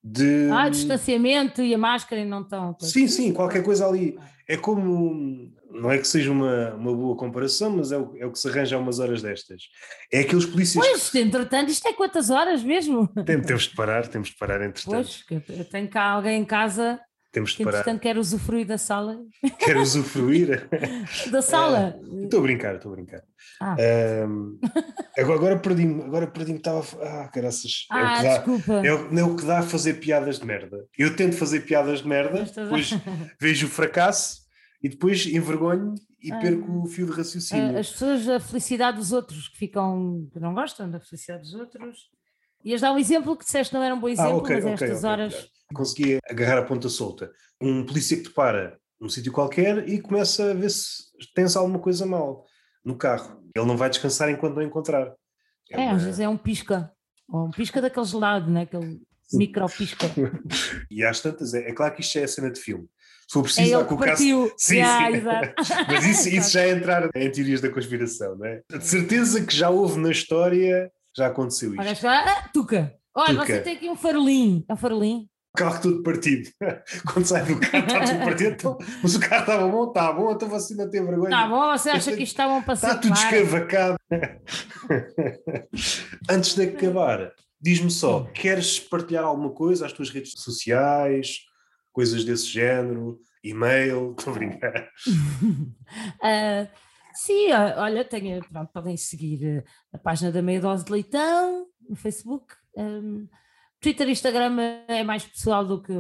de. 0.04 0.50
Ah, 0.52 0.68
distanciamento 0.68 1.62
e 1.62 1.74
a 1.74 1.78
máscara 1.78 2.22
e 2.22 2.26
não 2.26 2.42
estão. 2.42 2.76
Sim, 2.82 3.08
sim, 3.08 3.32
qualquer 3.32 3.64
coisa 3.64 3.88
ali. 3.88 4.20
É 4.46 4.58
como. 4.58 5.50
Não 5.72 5.90
é 5.92 5.98
que 5.98 6.08
seja 6.08 6.32
uma, 6.32 6.74
uma 6.74 6.94
boa 6.94 7.16
comparação, 7.16 7.70
mas 7.70 7.92
é 7.94 7.98
o, 7.98 8.16
é 8.18 8.26
o 8.26 8.32
que 8.32 8.40
se 8.40 8.48
arranja 8.50 8.76
a 8.76 8.80
umas 8.80 9.00
horas 9.00 9.22
destas. 9.22 9.64
É 10.12 10.20
aqueles 10.20 10.46
polícias. 10.46 10.86
Pois, 10.86 11.10
que... 11.10 11.20
entretanto, 11.20 11.70
isto 11.70 11.88
é 11.88 11.94
quantas 11.94 12.30
horas 12.30 12.62
mesmo? 12.64 13.08
Tem, 13.26 13.42
temos 13.42 13.64
de 13.64 13.76
parar, 13.76 14.08
temos 14.08 14.30
de 14.30 14.36
parar 14.36 14.62
entretanto. 14.62 15.10
Pois, 15.28 15.42
eu 15.58 15.66
tenho 15.66 15.90
cá 15.90 16.04
alguém 16.04 16.42
em 16.42 16.46
casa 16.46 17.00
temos 17.36 17.52
de 17.52 17.66
parar. 17.66 17.84
Portanto, 17.84 18.02
quer 18.02 18.18
usufruir 18.18 18.66
da 18.66 18.78
sala. 18.78 19.20
Quer 19.60 19.76
usufruir? 19.76 20.70
da 21.30 21.42
sala. 21.42 22.00
Estou 22.24 22.40
uh, 22.40 22.44
a 22.44 22.46
brincar, 22.46 22.76
estou 22.76 22.94
a 22.94 22.96
brincar. 22.96 23.24
Ah. 23.60 23.76
Um, 24.26 24.58
agora, 25.18 25.38
agora 25.38 25.60
perdi-me, 25.60 26.02
agora 26.04 26.28
perdi-me, 26.28 26.60
estava 26.60 26.80
a... 26.80 27.24
Ah, 27.26 27.28
caraças. 27.28 27.88
Ah, 27.92 28.00
é 28.00 28.04
o 28.04 28.16
que 28.16 28.24
dá, 28.24 28.38
desculpa. 28.38 28.74
É 28.74 28.94
o, 28.94 29.20
é 29.20 29.24
o 29.24 29.36
que 29.36 29.46
dá 29.46 29.60
a 29.60 29.64
fazer 29.64 29.96
piadas 29.96 30.40
de 30.40 30.46
merda. 30.46 30.86
Eu 30.98 31.14
tento 31.14 31.36
fazer 31.36 31.62
piadas 31.62 32.00
de 32.00 32.08
merda, 32.08 32.44
depois 32.44 32.92
vejo 33.40 33.68
o 33.68 33.70
fracasso 33.70 34.46
e 34.82 34.88
depois 34.88 35.26
envergonho 35.26 35.94
e 36.22 36.32
ah. 36.32 36.40
perco 36.40 36.84
o 36.84 36.88
fio 36.88 37.06
de 37.06 37.12
raciocínio. 37.12 37.78
As 37.78 37.92
pessoas, 37.92 38.30
a 38.30 38.40
felicidade 38.40 38.98
dos 38.98 39.12
outros 39.12 39.50
que 39.50 39.58
ficam, 39.58 40.26
que 40.32 40.40
não 40.40 40.54
gostam 40.54 40.90
da 40.90 41.02
felicidade 41.02 41.44
dos 41.44 41.54
outros. 41.54 42.15
Ias 42.66 42.82
dar 42.82 42.92
um 42.92 42.98
exemplo 42.98 43.38
que 43.38 43.46
disseste 43.46 43.74
não 43.74 43.84
era 43.84 43.94
um 43.94 44.00
bom 44.00 44.08
ah, 44.08 44.12
exemplo, 44.12 44.32
ah, 44.32 44.38
okay, 44.38 44.56
mas 44.56 44.64
okay, 44.64 44.74
estas 44.74 44.98
okay, 44.98 45.10
horas 45.10 45.50
conseguia 45.74 46.20
agarrar 46.30 46.60
a 46.60 46.66
ponta 46.66 46.90
solta. 46.90 47.32
Um 47.62 47.86
polícia 47.86 48.18
que 48.18 48.24
te 48.24 48.30
para 48.32 48.78
num 49.00 49.10
sítio 49.10 49.32
qualquer 49.32 49.88
e 49.88 50.02
começa 50.02 50.52
a 50.52 50.54
ver 50.54 50.70
se 50.70 51.04
tens 51.34 51.56
alguma 51.56 51.80
coisa 51.80 52.06
mal 52.06 52.46
no 52.84 52.96
carro. 52.96 53.42
Ele 53.56 53.66
não 53.66 53.78
vai 53.78 53.90
descansar 53.90 54.30
enquanto 54.30 54.56
não 54.56 54.62
encontrar. 54.62 55.14
É, 55.72 55.84
é 55.84 55.90
às 55.90 56.04
vezes 56.04 56.20
é 56.20 56.30
um 56.30 56.38
pisca. 56.38 56.92
Ou 57.28 57.48
um 57.48 57.52
pisca 57.52 57.82
daqueles 57.82 58.14
lados, 58.14 58.50
né? 58.50 58.62
aquele 58.62 59.02
micro 59.34 59.66
pisca. 59.68 60.08
e 60.90 61.04
às 61.04 61.20
tantas, 61.20 61.54
é, 61.54 61.70
é, 61.70 61.74
claro 61.74 61.94
que 61.94 62.02
isto 62.02 62.18
é 62.18 62.24
a 62.24 62.28
cena 62.28 62.52
de 62.52 62.60
filme. 62.60 62.88
Se 63.28 63.34
for 63.34 63.44
preciso, 63.44 63.74
é 63.74 63.78
o 63.80 63.98
caso. 63.98 64.54
Sim, 64.56 64.76
yeah, 64.76 65.56
sim. 65.64 65.74
Mas 65.88 66.06
isso, 66.06 66.30
isso 66.30 66.52
já 66.52 66.62
é 66.62 66.70
entrar 66.70 67.10
em 67.16 67.32
teorias 67.32 67.60
da 67.60 67.70
conspiração, 67.70 68.38
não 68.38 68.46
é? 68.46 68.62
De 68.70 68.86
certeza 68.86 69.44
que 69.44 69.56
já 69.56 69.72
houve 69.72 70.00
na 70.00 70.12
história, 70.12 70.92
já 71.16 71.28
aconteceu 71.28 71.74
isto. 71.74 72.08
Olha, 72.08 72.24
ah, 72.26 72.50
Tuca, 72.54 72.96
olha, 73.16 73.34
tuca. 73.34 73.46
você 73.46 73.62
tem 73.62 73.76
aqui 73.76 73.90
um 73.90 73.96
farolim. 73.96 74.66
É 74.68 74.74
um 74.74 74.78
farolim? 74.78 75.30
carro 75.56 75.82
todo 75.82 76.04
partido. 76.04 76.50
Quando 77.12 77.26
sai 77.26 77.44
do 77.46 77.60
carro 77.60 77.86
está 77.86 78.06
tudo 78.06 78.20
partido, 78.20 78.52
então, 78.52 78.78
mas 79.02 79.16
o 79.16 79.20
carro 79.20 79.42
estava 79.42 79.68
bom, 79.68 79.88
está 79.88 80.14
bom, 80.14 80.32
então 80.32 80.50
você 80.50 80.76
não 80.76 80.90
tem 80.90 81.04
vergonha. 81.04 81.30
Está 81.30 81.48
bom, 81.48 81.72
você 81.72 81.90
acha 81.90 82.16
que 82.16 82.24
isto 82.24 82.34
está 82.34 82.48
bom 82.48 82.62
para 82.62 82.74
Está 82.74 82.98
tudo 82.98 83.14
escavacado. 83.14 83.98
Antes 86.30 86.56
de 86.56 86.64
acabar, 86.64 87.32
diz-me 87.60 87.90
só, 87.90 88.26
queres 88.26 88.80
partilhar 88.80 89.24
alguma 89.24 89.52
coisa 89.52 89.86
às 89.86 89.94
tuas 89.94 90.10
redes 90.10 90.34
sociais, 90.36 91.40
coisas 91.92 92.26
desse 92.26 92.48
género, 92.48 93.20
e-mail, 93.44 94.16
estou 94.18 94.34
a 94.34 94.38
brincar. 94.38 94.90
uh, 95.08 96.68
sim, 97.16 97.52
olha, 97.52 98.06
tenho, 98.06 98.44
pronto, 98.50 98.72
podem 98.72 98.98
seguir 98.98 99.64
a 99.94 99.98
página 99.98 100.32
da 100.32 100.42
Meia 100.42 100.62
Dose 100.62 100.86
de 100.86 100.92
Leitão 100.92 101.68
no 101.90 101.96
Facebook. 101.96 102.54
Um, 102.76 103.28
Twitter 103.80 104.08
e 104.08 104.12
Instagram 104.12 104.58
é 104.88 105.04
mais 105.04 105.26
pessoal 105.26 105.66
do 105.66 105.82
que. 105.82 105.94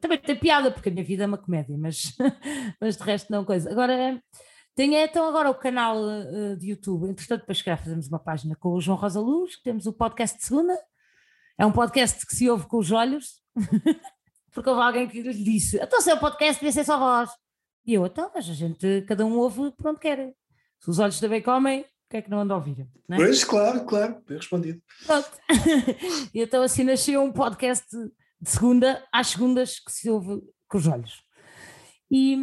Também 0.00 0.18
tem 0.18 0.36
piada, 0.36 0.70
porque 0.70 0.88
a 0.88 0.92
minha 0.92 1.04
vida 1.04 1.24
é 1.24 1.26
uma 1.26 1.38
comédia, 1.38 1.76
mas, 1.78 2.14
mas 2.80 2.96
de 2.96 3.02
resto 3.02 3.30
não 3.30 3.44
coisa. 3.44 3.70
Agora, 3.70 4.20
tem 4.74 4.94
então 4.94 5.26
agora 5.26 5.50
o 5.50 5.54
canal 5.54 5.96
uh, 5.96 6.56
de 6.56 6.70
YouTube. 6.70 7.08
Entretanto, 7.08 7.40
depois 7.40 7.62
calhar 7.62 7.82
fazemos 7.82 8.08
uma 8.08 8.18
página 8.18 8.54
com 8.56 8.70
o 8.70 8.80
João 8.80 8.96
Rosa 8.96 9.20
Luz, 9.20 9.60
temos 9.62 9.86
o 9.86 9.92
podcast 9.92 10.38
de 10.38 10.44
segunda. 10.44 10.78
É 11.58 11.66
um 11.66 11.72
podcast 11.72 12.24
que 12.24 12.34
se 12.34 12.48
ouve 12.48 12.66
com 12.68 12.78
os 12.78 12.92
olhos, 12.92 13.42
porque 14.54 14.70
houve 14.70 14.82
alguém 14.82 15.08
que 15.08 15.20
lhe 15.20 15.44
disse: 15.44 15.78
então, 15.82 16.00
se 16.00 16.10
é 16.10 16.14
o 16.14 16.20
podcast, 16.20 16.60
devia 16.60 16.72
ser 16.72 16.84
só 16.84 16.98
voz. 16.98 17.30
E 17.88 17.94
eu, 17.94 18.04
então, 18.04 18.30
mas 18.34 18.46
a 18.50 18.52
gente, 18.52 19.02
cada 19.08 19.24
um 19.24 19.38
ouve 19.38 19.72
por 19.72 19.88
onde 19.88 20.00
quer. 20.00 20.34
Se 20.78 20.90
os 20.90 20.98
olhos 20.98 21.18
também 21.18 21.40
comem, 21.40 21.86
que 22.10 22.18
é 22.18 22.22
que 22.22 22.30
não 22.30 22.40
anda 22.40 22.52
a 22.52 22.58
ouvir? 22.58 22.86
É? 23.10 23.16
Pois, 23.16 23.42
claro, 23.44 23.86
claro, 23.86 24.22
bem 24.26 24.36
respondido. 24.36 24.78
Pronto. 25.06 25.30
e 26.34 26.42
então 26.42 26.62
assim 26.62 26.84
nasceu 26.84 27.22
um 27.22 27.32
podcast 27.32 27.86
de 28.40 28.50
segunda 28.50 29.02
às 29.10 29.28
segundas 29.28 29.80
que 29.80 29.90
se 29.90 30.10
ouve 30.10 30.42
com 30.68 30.76
os 30.76 30.86
olhos. 30.86 31.22
E, 32.10 32.36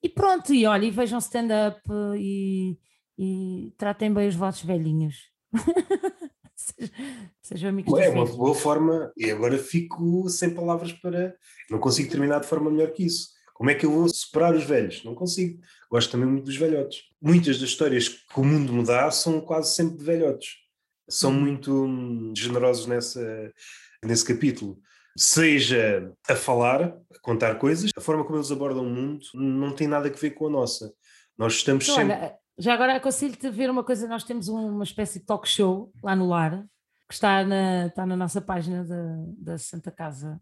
e 0.00 0.08
pronto, 0.08 0.54
e 0.54 0.64
olha, 0.64 0.84
e 0.86 0.92
vejam 0.92 1.18
stand-up 1.18 1.80
e, 2.16 2.78
e 3.18 3.74
tratem 3.76 4.14
bem 4.14 4.28
os 4.28 4.36
vossos 4.36 4.62
velhinhos. 4.62 5.16
Sejam 7.42 7.70
amigos 7.70 7.98
É 7.98 8.10
uma 8.10 8.26
boa 8.26 8.54
forma, 8.54 9.12
e 9.16 9.28
agora 9.28 9.58
fico 9.58 10.28
sem 10.28 10.54
palavras 10.54 10.92
para. 10.92 11.36
Não 11.68 11.80
consigo 11.80 12.08
terminar 12.08 12.40
de 12.40 12.46
forma 12.46 12.70
melhor 12.70 12.92
que 12.92 13.04
isso. 13.04 13.41
Como 13.62 13.70
é 13.70 13.76
que 13.76 13.86
eu 13.86 13.92
vou 13.92 14.08
superar 14.08 14.56
os 14.56 14.64
velhos? 14.64 15.04
Não 15.04 15.14
consigo. 15.14 15.62
Gosto 15.88 16.10
também 16.10 16.26
muito 16.26 16.46
dos 16.46 16.56
velhotes. 16.56 17.04
Muitas 17.22 17.60
das 17.60 17.68
histórias 17.68 18.08
que 18.08 18.40
o 18.40 18.42
mundo 18.42 18.72
me 18.72 18.84
dá 18.84 19.08
são 19.12 19.40
quase 19.40 19.72
sempre 19.72 19.98
de 19.98 20.04
velhotes. 20.04 20.56
São 21.08 21.30
uhum. 21.30 21.40
muito 21.40 21.84
hum, 21.84 22.32
generosos 22.36 22.86
nessa, 22.86 23.52
nesse 24.04 24.24
capítulo. 24.24 24.80
Seja 25.16 26.12
a 26.28 26.34
falar, 26.34 26.82
a 26.82 27.18
contar 27.20 27.54
coisas, 27.54 27.92
a 27.96 28.00
forma 28.00 28.24
como 28.24 28.38
eles 28.38 28.50
abordam 28.50 28.84
o 28.84 28.90
mundo 28.90 29.24
não 29.32 29.72
tem 29.72 29.86
nada 29.86 30.08
a 30.08 30.12
ver 30.12 30.32
com 30.32 30.48
a 30.48 30.50
nossa. 30.50 30.92
Nós 31.38 31.52
estamos 31.52 31.84
então, 31.84 31.94
sempre. 31.94 32.16
Olha, 32.16 32.34
já 32.58 32.74
agora 32.74 32.96
aconselho-te 32.96 33.46
a 33.46 33.50
ver 33.52 33.70
uma 33.70 33.84
coisa: 33.84 34.08
nós 34.08 34.24
temos 34.24 34.48
uma 34.48 34.82
espécie 34.82 35.20
de 35.20 35.24
talk 35.24 35.48
show 35.48 35.92
lá 36.02 36.16
no 36.16 36.26
lar, 36.26 36.64
que 37.08 37.14
está 37.14 37.44
na, 37.44 37.86
está 37.86 38.04
na 38.04 38.16
nossa 38.16 38.40
página 38.40 38.84
da, 38.84 39.24
da 39.38 39.56
Santa 39.56 39.92
Casa 39.92 40.40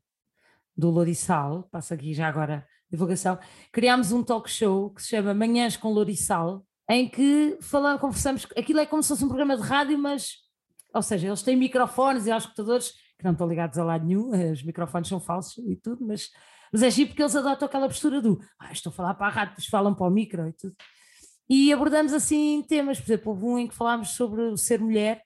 do 0.74 0.88
Lorissal. 0.88 1.68
Passa 1.70 1.92
aqui 1.92 2.14
já 2.14 2.26
agora 2.26 2.66
divulgação, 2.90 3.38
criámos 3.72 4.12
um 4.12 4.22
talk 4.22 4.50
show 4.50 4.90
que 4.90 5.02
se 5.02 5.08
chama 5.08 5.32
Manhãs 5.32 5.76
com 5.76 5.92
Lourissal, 5.92 6.64
em 6.88 7.08
que 7.08 7.56
falamos, 7.60 8.00
conversamos, 8.00 8.46
aquilo 8.56 8.80
é 8.80 8.86
como 8.86 9.02
se 9.02 9.10
fosse 9.10 9.24
um 9.24 9.28
programa 9.28 9.56
de 9.56 9.62
rádio, 9.62 9.96
mas, 9.96 10.38
ou 10.92 11.02
seja, 11.02 11.28
eles 11.28 11.42
têm 11.42 11.56
microfones 11.56 12.26
e 12.26 12.30
escutadores 12.30 12.92
que 13.16 13.24
não 13.24 13.32
estão 13.32 13.46
ligados 13.46 13.78
a 13.78 13.84
lado 13.84 14.04
nenhum, 14.04 14.34
eh, 14.34 14.50
os 14.50 14.62
microfones 14.64 15.08
são 15.08 15.20
falsos 15.20 15.64
e 15.68 15.76
tudo, 15.76 16.04
mas, 16.04 16.30
mas 16.72 16.82
é 16.82 16.90
giro 16.90 17.10
porque 17.10 17.22
eles 17.22 17.36
adotam 17.36 17.66
aquela 17.66 17.86
postura 17.86 18.20
do 18.20 18.40
ah, 18.58 18.72
estou 18.72 18.90
a 18.90 18.94
falar 18.94 19.14
para 19.14 19.26
a 19.26 19.30
rádio, 19.30 19.50
depois 19.50 19.66
falam 19.66 19.94
para 19.94 20.06
o 20.06 20.10
micro 20.10 20.48
e 20.48 20.52
tudo. 20.52 20.74
E 21.48 21.72
abordamos 21.72 22.12
assim 22.12 22.64
temas, 22.68 22.98
por 22.98 23.06
exemplo, 23.06 23.32
houve 23.32 23.44
um 23.44 23.58
em 23.58 23.68
que 23.68 23.74
falámos 23.74 24.10
sobre 24.10 24.42
o 24.42 24.56
ser 24.56 24.80
mulher 24.80 25.22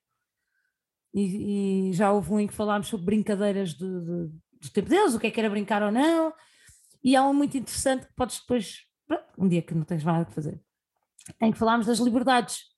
e, 1.15 1.91
e 1.91 1.93
já 1.93 2.13
houve 2.13 2.33
um 2.33 2.41
em 2.41 2.47
que 2.47 2.55
falámos 2.55 2.89
sobre 2.89 3.07
brincadeiras 3.07 3.73
do, 3.75 4.05
do, 4.05 4.29
do 4.29 4.71
tempo 4.73 4.89
deles, 4.89 5.15
o 5.15 5.21
que 5.21 5.29
é 5.29 5.31
que 5.31 5.39
era 5.39 5.49
brincar 5.49 5.83
ou 5.83 5.93
não, 5.93 6.33
e 7.05 7.15
há 7.15 7.23
um 7.23 7.35
muito 7.35 7.57
interessante 7.59 8.07
que 8.07 8.15
podes 8.15 8.41
depois, 8.41 8.87
um 9.37 9.47
dia 9.47 9.61
que 9.61 9.75
não 9.75 9.85
tens 9.85 10.03
nada 10.03 10.23
a 10.23 10.33
fazer, 10.33 10.59
em 11.41 11.53
que 11.53 11.59
falámos 11.59 11.87
das 11.87 11.99
liberdades. 11.99 12.73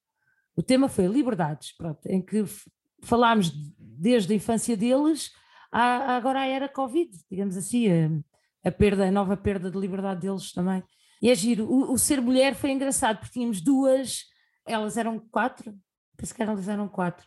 O 0.56 0.62
tema 0.62 0.88
foi 0.88 1.06
liberdades, 1.06 1.72
pronto, 1.76 2.04
em 2.06 2.20
que 2.20 2.44
falámos 3.02 3.52
desde 3.78 4.32
a 4.32 4.36
infância 4.36 4.76
deles 4.76 5.30
à, 5.70 6.16
agora 6.16 6.40
à 6.40 6.46
era 6.46 6.68
Covid, 6.68 7.10
digamos 7.30 7.56
assim, 7.56 7.88
a, 7.88 8.68
a, 8.68 8.72
perda, 8.72 9.06
a 9.06 9.10
nova 9.12 9.36
perda 9.36 9.70
de 9.70 9.78
liberdade 9.78 10.22
deles 10.22 10.52
também. 10.52 10.82
E 11.22 11.30
é 11.30 11.34
giro. 11.34 11.66
O, 11.66 11.92
o, 11.92 11.98
ser 11.98 12.20
mulher 12.20 12.54
foi 12.54 12.70
engraçado, 12.70 13.18
porque 13.18 13.32
tínhamos 13.32 13.60
duas, 13.60 14.24
elas 14.66 14.96
eram 14.96 15.18
quatro, 15.18 15.74
penso 16.16 16.34
que 16.34 16.42
elas 16.42 16.68
eram 16.68 16.88
quatro. 16.88 17.26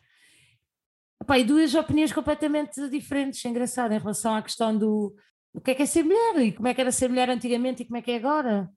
Epá, 1.21 1.37
e 1.37 1.43
duas 1.43 1.73
opiniões 1.75 2.11
completamente 2.11 2.89
diferentes, 2.89 3.43
é 3.45 3.49
engraçado, 3.49 3.91
em 3.93 3.99
relação 3.99 4.35
à 4.35 4.41
questão 4.41 4.77
do, 4.77 5.15
o 5.53 5.61
que 5.61 5.71
é 5.71 5.75
que 5.75 5.83
é 5.83 5.85
ser 5.85 6.03
mulher 6.03 6.37
e 6.41 6.51
como 6.51 6.67
é 6.67 6.73
que 6.73 6.81
era 6.81 6.91
ser 6.91 7.09
mulher 7.09 7.29
antigamente 7.29 7.83
e 7.83 7.85
como 7.85 7.97
é 7.97 8.01
que 8.01 8.11
é 8.11 8.15
agora. 8.17 8.71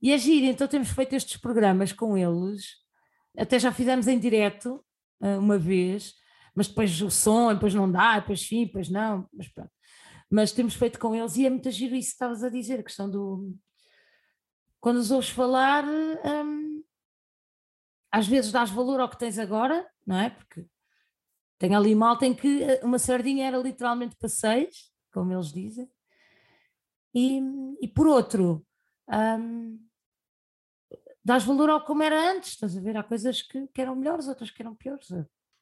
E 0.00 0.12
é 0.12 0.18
giro, 0.18 0.46
então 0.46 0.66
temos 0.66 0.88
feito 0.90 1.14
estes 1.14 1.36
programas 1.36 1.92
com 1.92 2.16
eles, 2.16 2.66
até 3.36 3.58
já 3.58 3.72
fizemos 3.72 4.08
em 4.08 4.18
direto 4.18 4.84
uh, 5.20 5.38
uma 5.38 5.58
vez, 5.58 6.14
mas 6.54 6.68
depois 6.68 7.00
o 7.00 7.10
som, 7.10 7.54
depois 7.54 7.74
não 7.74 7.90
dá, 7.90 8.18
depois 8.18 8.40
sim, 8.46 8.66
depois 8.66 8.88
não, 8.88 9.28
mas 9.32 9.48
pronto. 9.48 9.70
Mas 10.30 10.52
temos 10.52 10.74
feito 10.74 10.98
com 10.98 11.14
eles 11.14 11.36
e 11.36 11.46
é 11.46 11.50
muito 11.50 11.70
giro 11.70 11.94
isso 11.94 12.08
que 12.08 12.14
estavas 12.14 12.42
a 12.42 12.48
dizer, 12.48 12.80
a 12.80 12.82
questão 12.82 13.08
do. 13.10 13.54
Quando 14.80 14.96
os 14.96 15.10
ouves 15.10 15.28
falar, 15.28 15.84
um, 15.84 16.82
às 18.10 18.26
vezes 18.26 18.50
dás 18.50 18.70
valor 18.70 19.00
ao 19.00 19.08
que 19.08 19.18
tens 19.18 19.38
agora, 19.38 19.86
não 20.06 20.16
é? 20.16 20.30
Porque 20.30 20.66
Tem 21.58 21.74
ali 21.74 21.94
mal, 21.94 22.18
tem 22.18 22.34
que 22.34 22.62
eh, 22.62 22.80
uma 22.82 22.98
sardinha 22.98 23.46
era 23.46 23.58
literalmente 23.58 24.16
para 24.16 24.28
seis, 24.28 24.90
como 25.12 25.32
eles 25.32 25.52
dizem. 25.52 25.88
E, 27.14 27.40
e 27.80 27.88
por 27.88 28.06
outro, 28.06 28.64
um, 29.08 29.78
dás 31.24 31.44
valor 31.44 31.70
ao 31.70 31.84
como 31.84 32.02
era 32.02 32.32
antes, 32.32 32.50
estás 32.50 32.76
a 32.76 32.80
ver? 32.80 32.96
Há 32.96 33.02
coisas 33.02 33.42
que, 33.42 33.66
que 33.68 33.80
eram 33.80 33.96
melhores, 33.96 34.28
outras 34.28 34.50
que 34.50 34.62
eram 34.62 34.74
piores. 34.74 35.08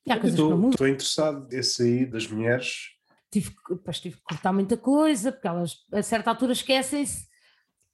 E 0.06 0.12
há 0.12 0.18
coisas 0.18 0.38
estou, 0.38 0.54
que 0.54 0.62
não 0.62 0.70
Estou 0.70 0.88
interessado 0.88 1.48
nesse 1.50 1.82
aí 1.82 2.06
das 2.06 2.26
mulheres. 2.26 2.90
Tive, 3.30 3.54
depois 3.68 4.00
tive 4.00 4.16
que 4.16 4.22
cortar 4.22 4.52
muita 4.52 4.76
coisa, 4.76 5.30
porque 5.30 5.46
elas 5.46 5.76
a 5.92 6.02
certa 6.02 6.30
altura 6.30 6.52
esquecem-se 6.52 7.28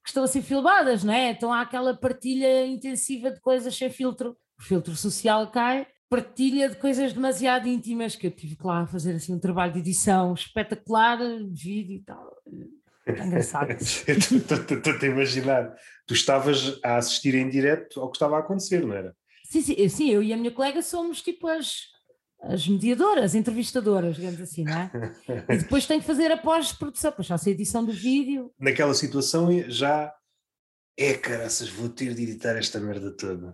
que 0.03 0.11
estão 0.11 0.23
a 0.23 0.28
ser 0.28 0.43
filmadas, 0.43 1.03
não 1.03 1.12
é? 1.12 1.31
Então 1.31 1.53
há 1.53 1.62
aquela 1.62 1.95
partilha 1.95 2.65
intensiva 2.65 3.31
de 3.31 3.41
coisas 3.41 3.77
sem 3.77 3.91
filtro. 3.91 4.37
O 4.59 4.62
filtro 4.62 4.95
social 4.97 5.51
cai, 5.51 5.87
partilha 6.09 6.69
de 6.69 6.77
coisas 6.77 7.12
demasiado 7.12 7.66
íntimas, 7.66 8.15
que 8.15 8.27
eu 8.27 8.31
tive 8.31 8.57
que 8.57 8.66
lá 8.66 8.87
fazer 8.87 9.16
assim 9.16 9.35
um 9.35 9.41
trabalho 9.41 9.73
de 9.73 9.81
edição 9.81 10.33
espetacular, 10.33 11.19
vídeo 11.51 11.97
e 11.97 12.03
tal. 12.03 12.35
É 13.07 13.24
engraçado. 13.24 13.70
Estou 13.78 14.93
a 15.01 15.07
imaginar. 15.07 15.74
Tu 16.07 16.15
estavas 16.15 16.78
a 16.83 16.97
assistir 16.97 17.35
em 17.35 17.49
direto 17.49 18.01
ao 18.01 18.11
que 18.11 18.16
estava 18.16 18.37
a 18.37 18.41
acontecer, 18.41 18.85
não 18.85 18.95
era? 18.95 19.15
Sim, 19.45 19.62
sim, 19.62 19.89
sim 19.89 20.11
eu 20.11 20.23
e 20.23 20.33
a 20.33 20.37
minha 20.37 20.51
colega 20.51 20.83
somos 20.83 21.23
tipo 21.23 21.47
as, 21.47 21.83
as 22.43 22.66
mediadoras, 22.66 23.35
entrevistadoras, 23.35 24.16
digamos 24.16 24.41
assim, 24.41 24.65
não 24.65 24.77
é? 24.77 24.91
E 25.55 25.59
depois 25.59 25.87
tem 25.87 26.01
que 26.01 26.07
fazer 26.07 26.31
a 26.33 26.37
pós-produção, 26.37 27.11
depois 27.11 27.28
já 27.28 27.37
a 27.37 27.51
edição 27.51 27.85
do 27.85 27.93
vídeo. 27.93 28.53
Naquela 28.59 28.95
situação 28.95 29.49
já 29.69 30.12
é 30.99 31.15
caraças, 31.15 31.69
vou 31.69 31.89
ter 31.89 32.15
de 32.15 32.23
editar 32.23 32.57
esta 32.57 32.81
merda 32.81 33.11
toda. 33.11 33.53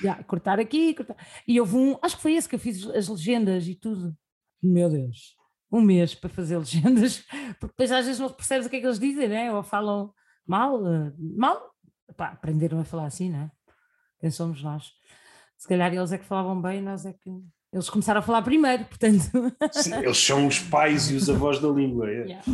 Já, 0.00 0.22
cortar 0.24 0.60
aqui, 0.60 0.94
cortar. 0.94 1.16
E 1.46 1.58
houve 1.58 1.74
um, 1.74 1.98
acho 2.02 2.16
que 2.16 2.22
foi 2.22 2.34
esse 2.34 2.48
que 2.48 2.54
eu 2.54 2.60
fiz 2.60 2.86
as 2.90 3.08
legendas 3.08 3.66
e 3.66 3.74
tudo. 3.74 4.16
Meu 4.62 4.88
Deus, 4.88 5.34
um 5.72 5.80
mês 5.80 6.14
para 6.14 6.28
fazer 6.28 6.58
legendas, 6.58 7.24
porque 7.58 7.72
depois 7.72 7.90
às 7.90 8.04
vezes 8.04 8.20
não 8.20 8.28
percebes 8.28 8.66
o 8.66 8.70
que 8.70 8.76
é 8.76 8.80
que 8.80 8.86
eles 8.86 8.98
dizem, 8.98 9.28
né? 9.28 9.52
Ou 9.52 9.62
falam 9.62 10.12
mal, 10.46 10.86
eh, 10.86 11.12
mal, 11.18 11.72
Pá, 12.16 12.26
aprenderam 12.26 12.78
a 12.78 12.84
falar 12.84 13.06
assim, 13.06 13.30
não 13.30 13.40
é? 13.40 13.50
Quem 14.20 14.30
somos 14.30 14.62
nós? 14.62 14.92
Se 15.56 15.66
calhar 15.66 15.92
eles 15.94 16.12
é 16.12 16.18
que 16.18 16.24
falavam 16.24 16.60
bem, 16.60 16.82
nós 16.82 17.06
é 17.06 17.12
que 17.12 17.30
eles 17.72 17.88
começaram 17.88 18.18
a 18.18 18.22
falar 18.22 18.42
primeiro, 18.42 18.84
portanto. 18.84 19.22
Sim, 19.72 19.94
eles 19.94 20.18
são 20.18 20.46
os 20.46 20.58
pais 20.58 21.10
e 21.10 21.14
os 21.14 21.30
avós 21.30 21.58
da 21.58 21.68
língua. 21.68 22.10
É. 22.10 22.24
Yeah. 22.24 22.44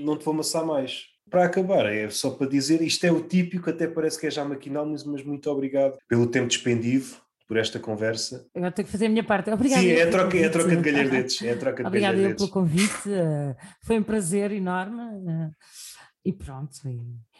Não 0.00 0.16
te 0.16 0.24
vou 0.24 0.34
amassar 0.34 0.64
mais. 0.64 1.06
Para 1.28 1.44
acabar, 1.44 1.84
é 1.86 2.08
só 2.08 2.30
para 2.30 2.48
dizer, 2.48 2.80
isto 2.80 3.04
é 3.04 3.12
o 3.12 3.22
típico, 3.22 3.68
até 3.68 3.86
parece 3.86 4.18
que 4.18 4.26
é 4.26 4.30
já 4.30 4.44
maquinal, 4.44 4.86
mas 4.86 5.02
muito 5.02 5.50
obrigado 5.50 5.98
pelo 6.08 6.26
tempo 6.26 6.46
despendido 6.46 7.06
por 7.48 7.56
esta 7.56 7.80
conversa. 7.80 8.46
Agora 8.54 8.70
tenho 8.70 8.86
que 8.86 8.92
fazer 8.92 9.06
a 9.06 9.08
minha 9.08 9.24
parte. 9.24 9.50
Obrigada. 9.50 9.82
Sim, 9.82 9.88
é 9.88 10.02
a 10.02 10.10
troca, 10.10 10.38
é 10.38 10.44
a 10.44 10.50
troca 10.50 10.76
de 10.76 10.82
galhardetes. 10.82 11.42
É 11.42 11.56
troca 11.56 11.82
de 11.82 11.88
Obrigada 11.88 12.18
eu 12.18 12.36
pelo 12.36 12.50
convite. 12.50 13.10
Eh, 13.10 13.56
foi 13.82 13.98
um 13.98 14.02
prazer 14.02 14.52
enorme. 14.52 15.00
Eh, 15.02 15.50
e 16.26 16.32
pronto. 16.32 16.76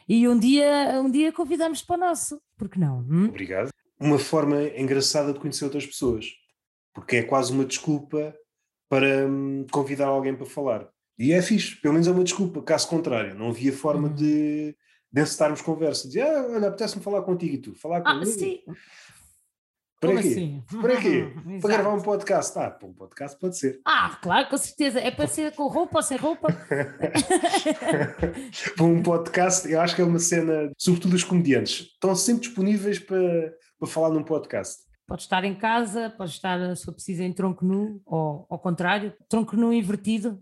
E 0.09 0.27
um 0.27 0.39
dia, 0.39 1.01
um 1.05 1.11
dia 1.11 1.31
convidamos 1.31 1.83
para 1.83 1.97
o 1.97 2.01
nosso, 2.01 2.41
porque 2.57 2.81
não? 2.81 3.01
Hum? 3.01 3.27
Obrigado. 3.27 3.69
Uma 4.01 4.19
forma 4.19 4.63
engraçada 4.63 5.33
de 5.33 5.39
conhecer 5.39 5.65
outras 5.65 5.85
pessoas 5.85 6.25
porque 6.99 7.17
é 7.17 7.23
quase 7.23 7.53
uma 7.53 7.65
desculpa 7.65 8.35
para 8.89 9.27
hum, 9.27 9.67
convidar 9.71 10.07
alguém 10.07 10.35
para 10.35 10.47
falar. 10.47 10.89
E 11.19 11.33
é 11.33 11.43
fixe, 11.43 11.77
pelo 11.81 11.95
menos 11.95 12.09
é 12.09 12.11
uma 12.11 12.25
desculpa, 12.25 12.63
caso 12.63 12.89
contrário, 12.89 13.35
não 13.35 13.49
havia 13.49 13.73
forma 13.73 14.09
uhum. 14.09 14.15
de, 14.15 14.77
de 15.13 15.23
encetarmos 15.23 15.61
conversa. 15.61 16.09
Dizer, 16.09 16.23
ah, 16.23 16.47
olha, 16.51 16.69
apetece-me 16.69 17.03
falar 17.03 17.23
contigo 17.23 17.55
e 17.55 17.59
tu, 17.59 17.75
falar 17.75 17.99
ah, 17.99 18.13
comigo. 18.13 18.27
Sim. 18.27 18.61
Para 20.01 20.11
Como 20.11 20.23
quê? 20.23 20.29
Assim? 20.29 20.63
Para 20.81 20.97
quê? 21.01 21.33
para 21.61 21.71
gravar 21.71 21.95
um 21.95 22.01
podcast? 22.01 22.57
Ah, 22.57 22.71
para 22.71 22.89
um 22.89 22.93
podcast 22.93 23.39
pode 23.39 23.59
ser. 23.59 23.81
Ah, 23.85 24.17
claro, 24.23 24.49
com 24.49 24.57
certeza. 24.57 25.01
É 25.01 25.11
para 25.11 25.27
ser 25.27 25.53
com 25.57 25.67
roupa 25.67 25.99
ou 25.99 26.03
sem 26.03 26.17
roupa? 26.17 26.53
para 28.77 28.85
um 28.85 29.03
podcast, 29.03 29.69
eu 29.69 29.81
acho 29.81 29.97
que 29.97 30.03
é 30.03 30.05
uma 30.05 30.21
cena, 30.21 30.71
sobretudo 30.79 31.15
os 31.15 31.25
comediantes, 31.25 31.89
estão 31.93 32.15
sempre 32.15 32.43
disponíveis 32.47 33.01
para, 33.01 33.53
para 33.79 33.89
falar 33.89 34.11
num 34.11 34.23
podcast. 34.23 34.85
Pode 35.05 35.23
estar 35.23 35.43
em 35.45 35.55
casa, 35.57 36.11
pode 36.17 36.31
estar, 36.31 36.77
se 36.77 36.85
for 36.85 36.93
preciso, 36.93 37.23
em 37.23 37.33
tronco 37.33 37.65
nu, 37.65 38.01
ou 38.07 38.47
ao 38.49 38.59
contrário, 38.59 39.13
tronco 39.29 39.57
nu 39.57 39.73
invertido. 39.73 40.41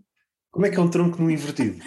Como 0.51 0.65
é 0.65 0.69
que 0.69 0.77
é 0.77 0.81
um 0.81 0.89
tronco 0.89 1.19
nu 1.21 1.31
invertido? 1.31 1.83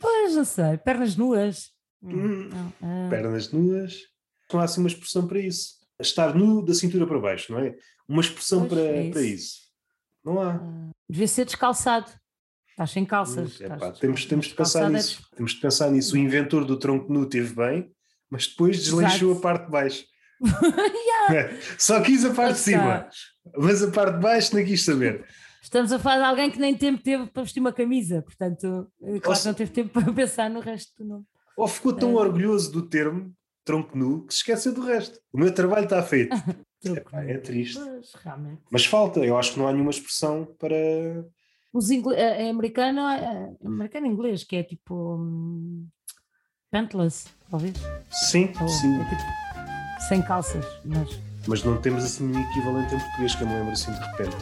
pois, 0.00 0.34
não 0.34 0.44
sei, 0.44 0.78
pernas 0.78 1.16
nuas. 1.16 1.70
Hum, 2.02 2.48
não, 2.80 3.08
Pernas 3.08 3.52
nuas. 3.52 3.94
Não 4.52 4.60
há 4.60 4.64
assim 4.64 4.80
uma 4.80 4.88
expressão 4.88 5.26
para 5.26 5.38
isso. 5.38 5.83
Estar 6.00 6.34
nu 6.34 6.64
da 6.64 6.74
cintura 6.74 7.06
para 7.06 7.20
baixo, 7.20 7.52
não 7.52 7.60
é? 7.60 7.74
Uma 8.08 8.20
expressão 8.20 8.68
para, 8.68 8.80
é 8.80 9.02
isso. 9.02 9.12
para 9.12 9.22
isso. 9.22 9.56
Não 10.24 10.40
há. 10.40 10.56
Uh, 10.56 10.90
devia 11.08 11.28
ser 11.28 11.44
descalçado. 11.44 12.10
Estás 12.70 12.90
sem 12.90 13.04
calças. 13.04 13.60
Hum, 13.60 13.66
epá, 13.66 13.92
temos, 13.92 14.24
temos 14.24 14.46
de 14.46 14.54
pensar 14.54 14.90
nisso. 14.90 15.22
É... 15.32 15.36
Temos 15.36 15.52
de 15.52 15.60
pensar 15.60 15.90
nisso. 15.90 16.14
O 16.14 16.18
inventor 16.18 16.64
do 16.64 16.76
tronco 16.76 17.12
nu 17.12 17.26
teve 17.26 17.54
bem, 17.54 17.90
mas 18.28 18.48
depois 18.48 18.82
desleixou 18.82 19.30
Exato. 19.30 19.38
a 19.38 19.42
parte 19.42 19.66
de 19.66 19.70
baixo. 19.70 20.04
yeah. 21.30 21.56
Só 21.78 22.00
quis 22.00 22.24
a 22.24 22.34
parte 22.34 22.54
de 22.54 22.60
cima, 22.60 23.08
mas 23.56 23.82
a 23.82 23.90
parte 23.90 24.16
de 24.16 24.20
baixo 24.20 24.56
não 24.56 24.64
quis 24.64 24.84
saber. 24.84 25.24
Estamos 25.62 25.92
a 25.92 25.98
falar 25.98 26.18
de 26.18 26.24
alguém 26.24 26.50
que 26.50 26.58
nem 26.58 26.76
tempo 26.76 27.02
teve 27.02 27.26
para 27.26 27.42
vestir 27.42 27.60
uma 27.60 27.72
camisa, 27.72 28.20
portanto, 28.22 28.86
eh, 29.02 29.20
claro 29.20 29.40
que 29.40 29.46
não 29.46 29.54
teve 29.54 29.70
tempo 29.70 29.90
para 29.98 30.12
pensar 30.12 30.50
no 30.50 30.60
resto 30.60 30.92
do 30.98 31.08
nome. 31.08 31.24
Ou 31.56 31.68
ficou 31.68 31.92
tão 31.92 32.10
é. 32.10 32.14
orgulhoso 32.16 32.70
do 32.72 32.82
termo 32.82 33.32
tronco 33.64 33.96
nu 33.96 34.26
que 34.26 34.32
se 34.34 34.40
esqueceu 34.40 34.72
do 34.72 34.82
resto. 34.82 35.18
O 35.32 35.38
meu 35.38 35.52
trabalho 35.52 35.84
está 35.84 36.02
feito. 36.02 36.34
é, 37.14 37.32
é, 37.32 37.38
triste. 37.38 37.78
Mas, 37.78 38.12
Mas, 38.70 38.86
falta, 38.86 39.20
eu 39.20 39.36
acho 39.36 39.54
que 39.54 39.58
não 39.58 39.66
há 39.66 39.72
nenhuma 39.72 39.90
expressão 39.90 40.46
para. 40.58 40.76
Os 41.72 41.90
ingl... 41.90 42.12
é 42.12 42.48
americano, 42.50 43.00
é 43.00 43.52
americano 43.64 44.06
inglês, 44.06 44.44
que 44.44 44.56
é 44.56 44.62
tipo. 44.62 45.16
Um, 45.16 45.88
pantless, 46.70 47.28
talvez? 47.50 47.74
Sim, 48.10 48.52
Ou, 48.60 48.68
sim. 48.68 48.94
É 49.00 49.04
tipo 49.04 49.44
sem 50.08 50.22
calças, 50.22 50.64
mas. 50.84 51.18
Mas 51.46 51.62
não 51.62 51.76
temos 51.76 52.04
assim 52.04 52.26
nenhum 52.26 52.42
equivalente 52.50 52.94
em 52.94 52.98
português 52.98 53.34
que 53.34 53.42
eu 53.42 53.46
me 53.46 53.54
lembro 53.54 53.72
assim 53.72 53.92
de 53.92 54.00
repente. 54.00 54.36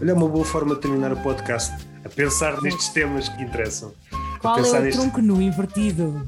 Olha, 0.00 0.10
é 0.10 0.14
uma 0.14 0.28
boa 0.28 0.44
forma 0.44 0.74
de 0.74 0.80
terminar 0.80 1.12
o 1.12 1.16
podcast, 1.22 1.72
a 2.04 2.08
pensar 2.08 2.60
nestes 2.60 2.88
temas 2.88 3.28
que 3.28 3.42
interessam. 3.42 3.94
Qual 4.40 4.58
é 4.58 4.62
o 4.62 4.80
neste... 4.80 5.00
tronco 5.00 5.22
nu 5.22 5.40
invertido? 5.40 6.26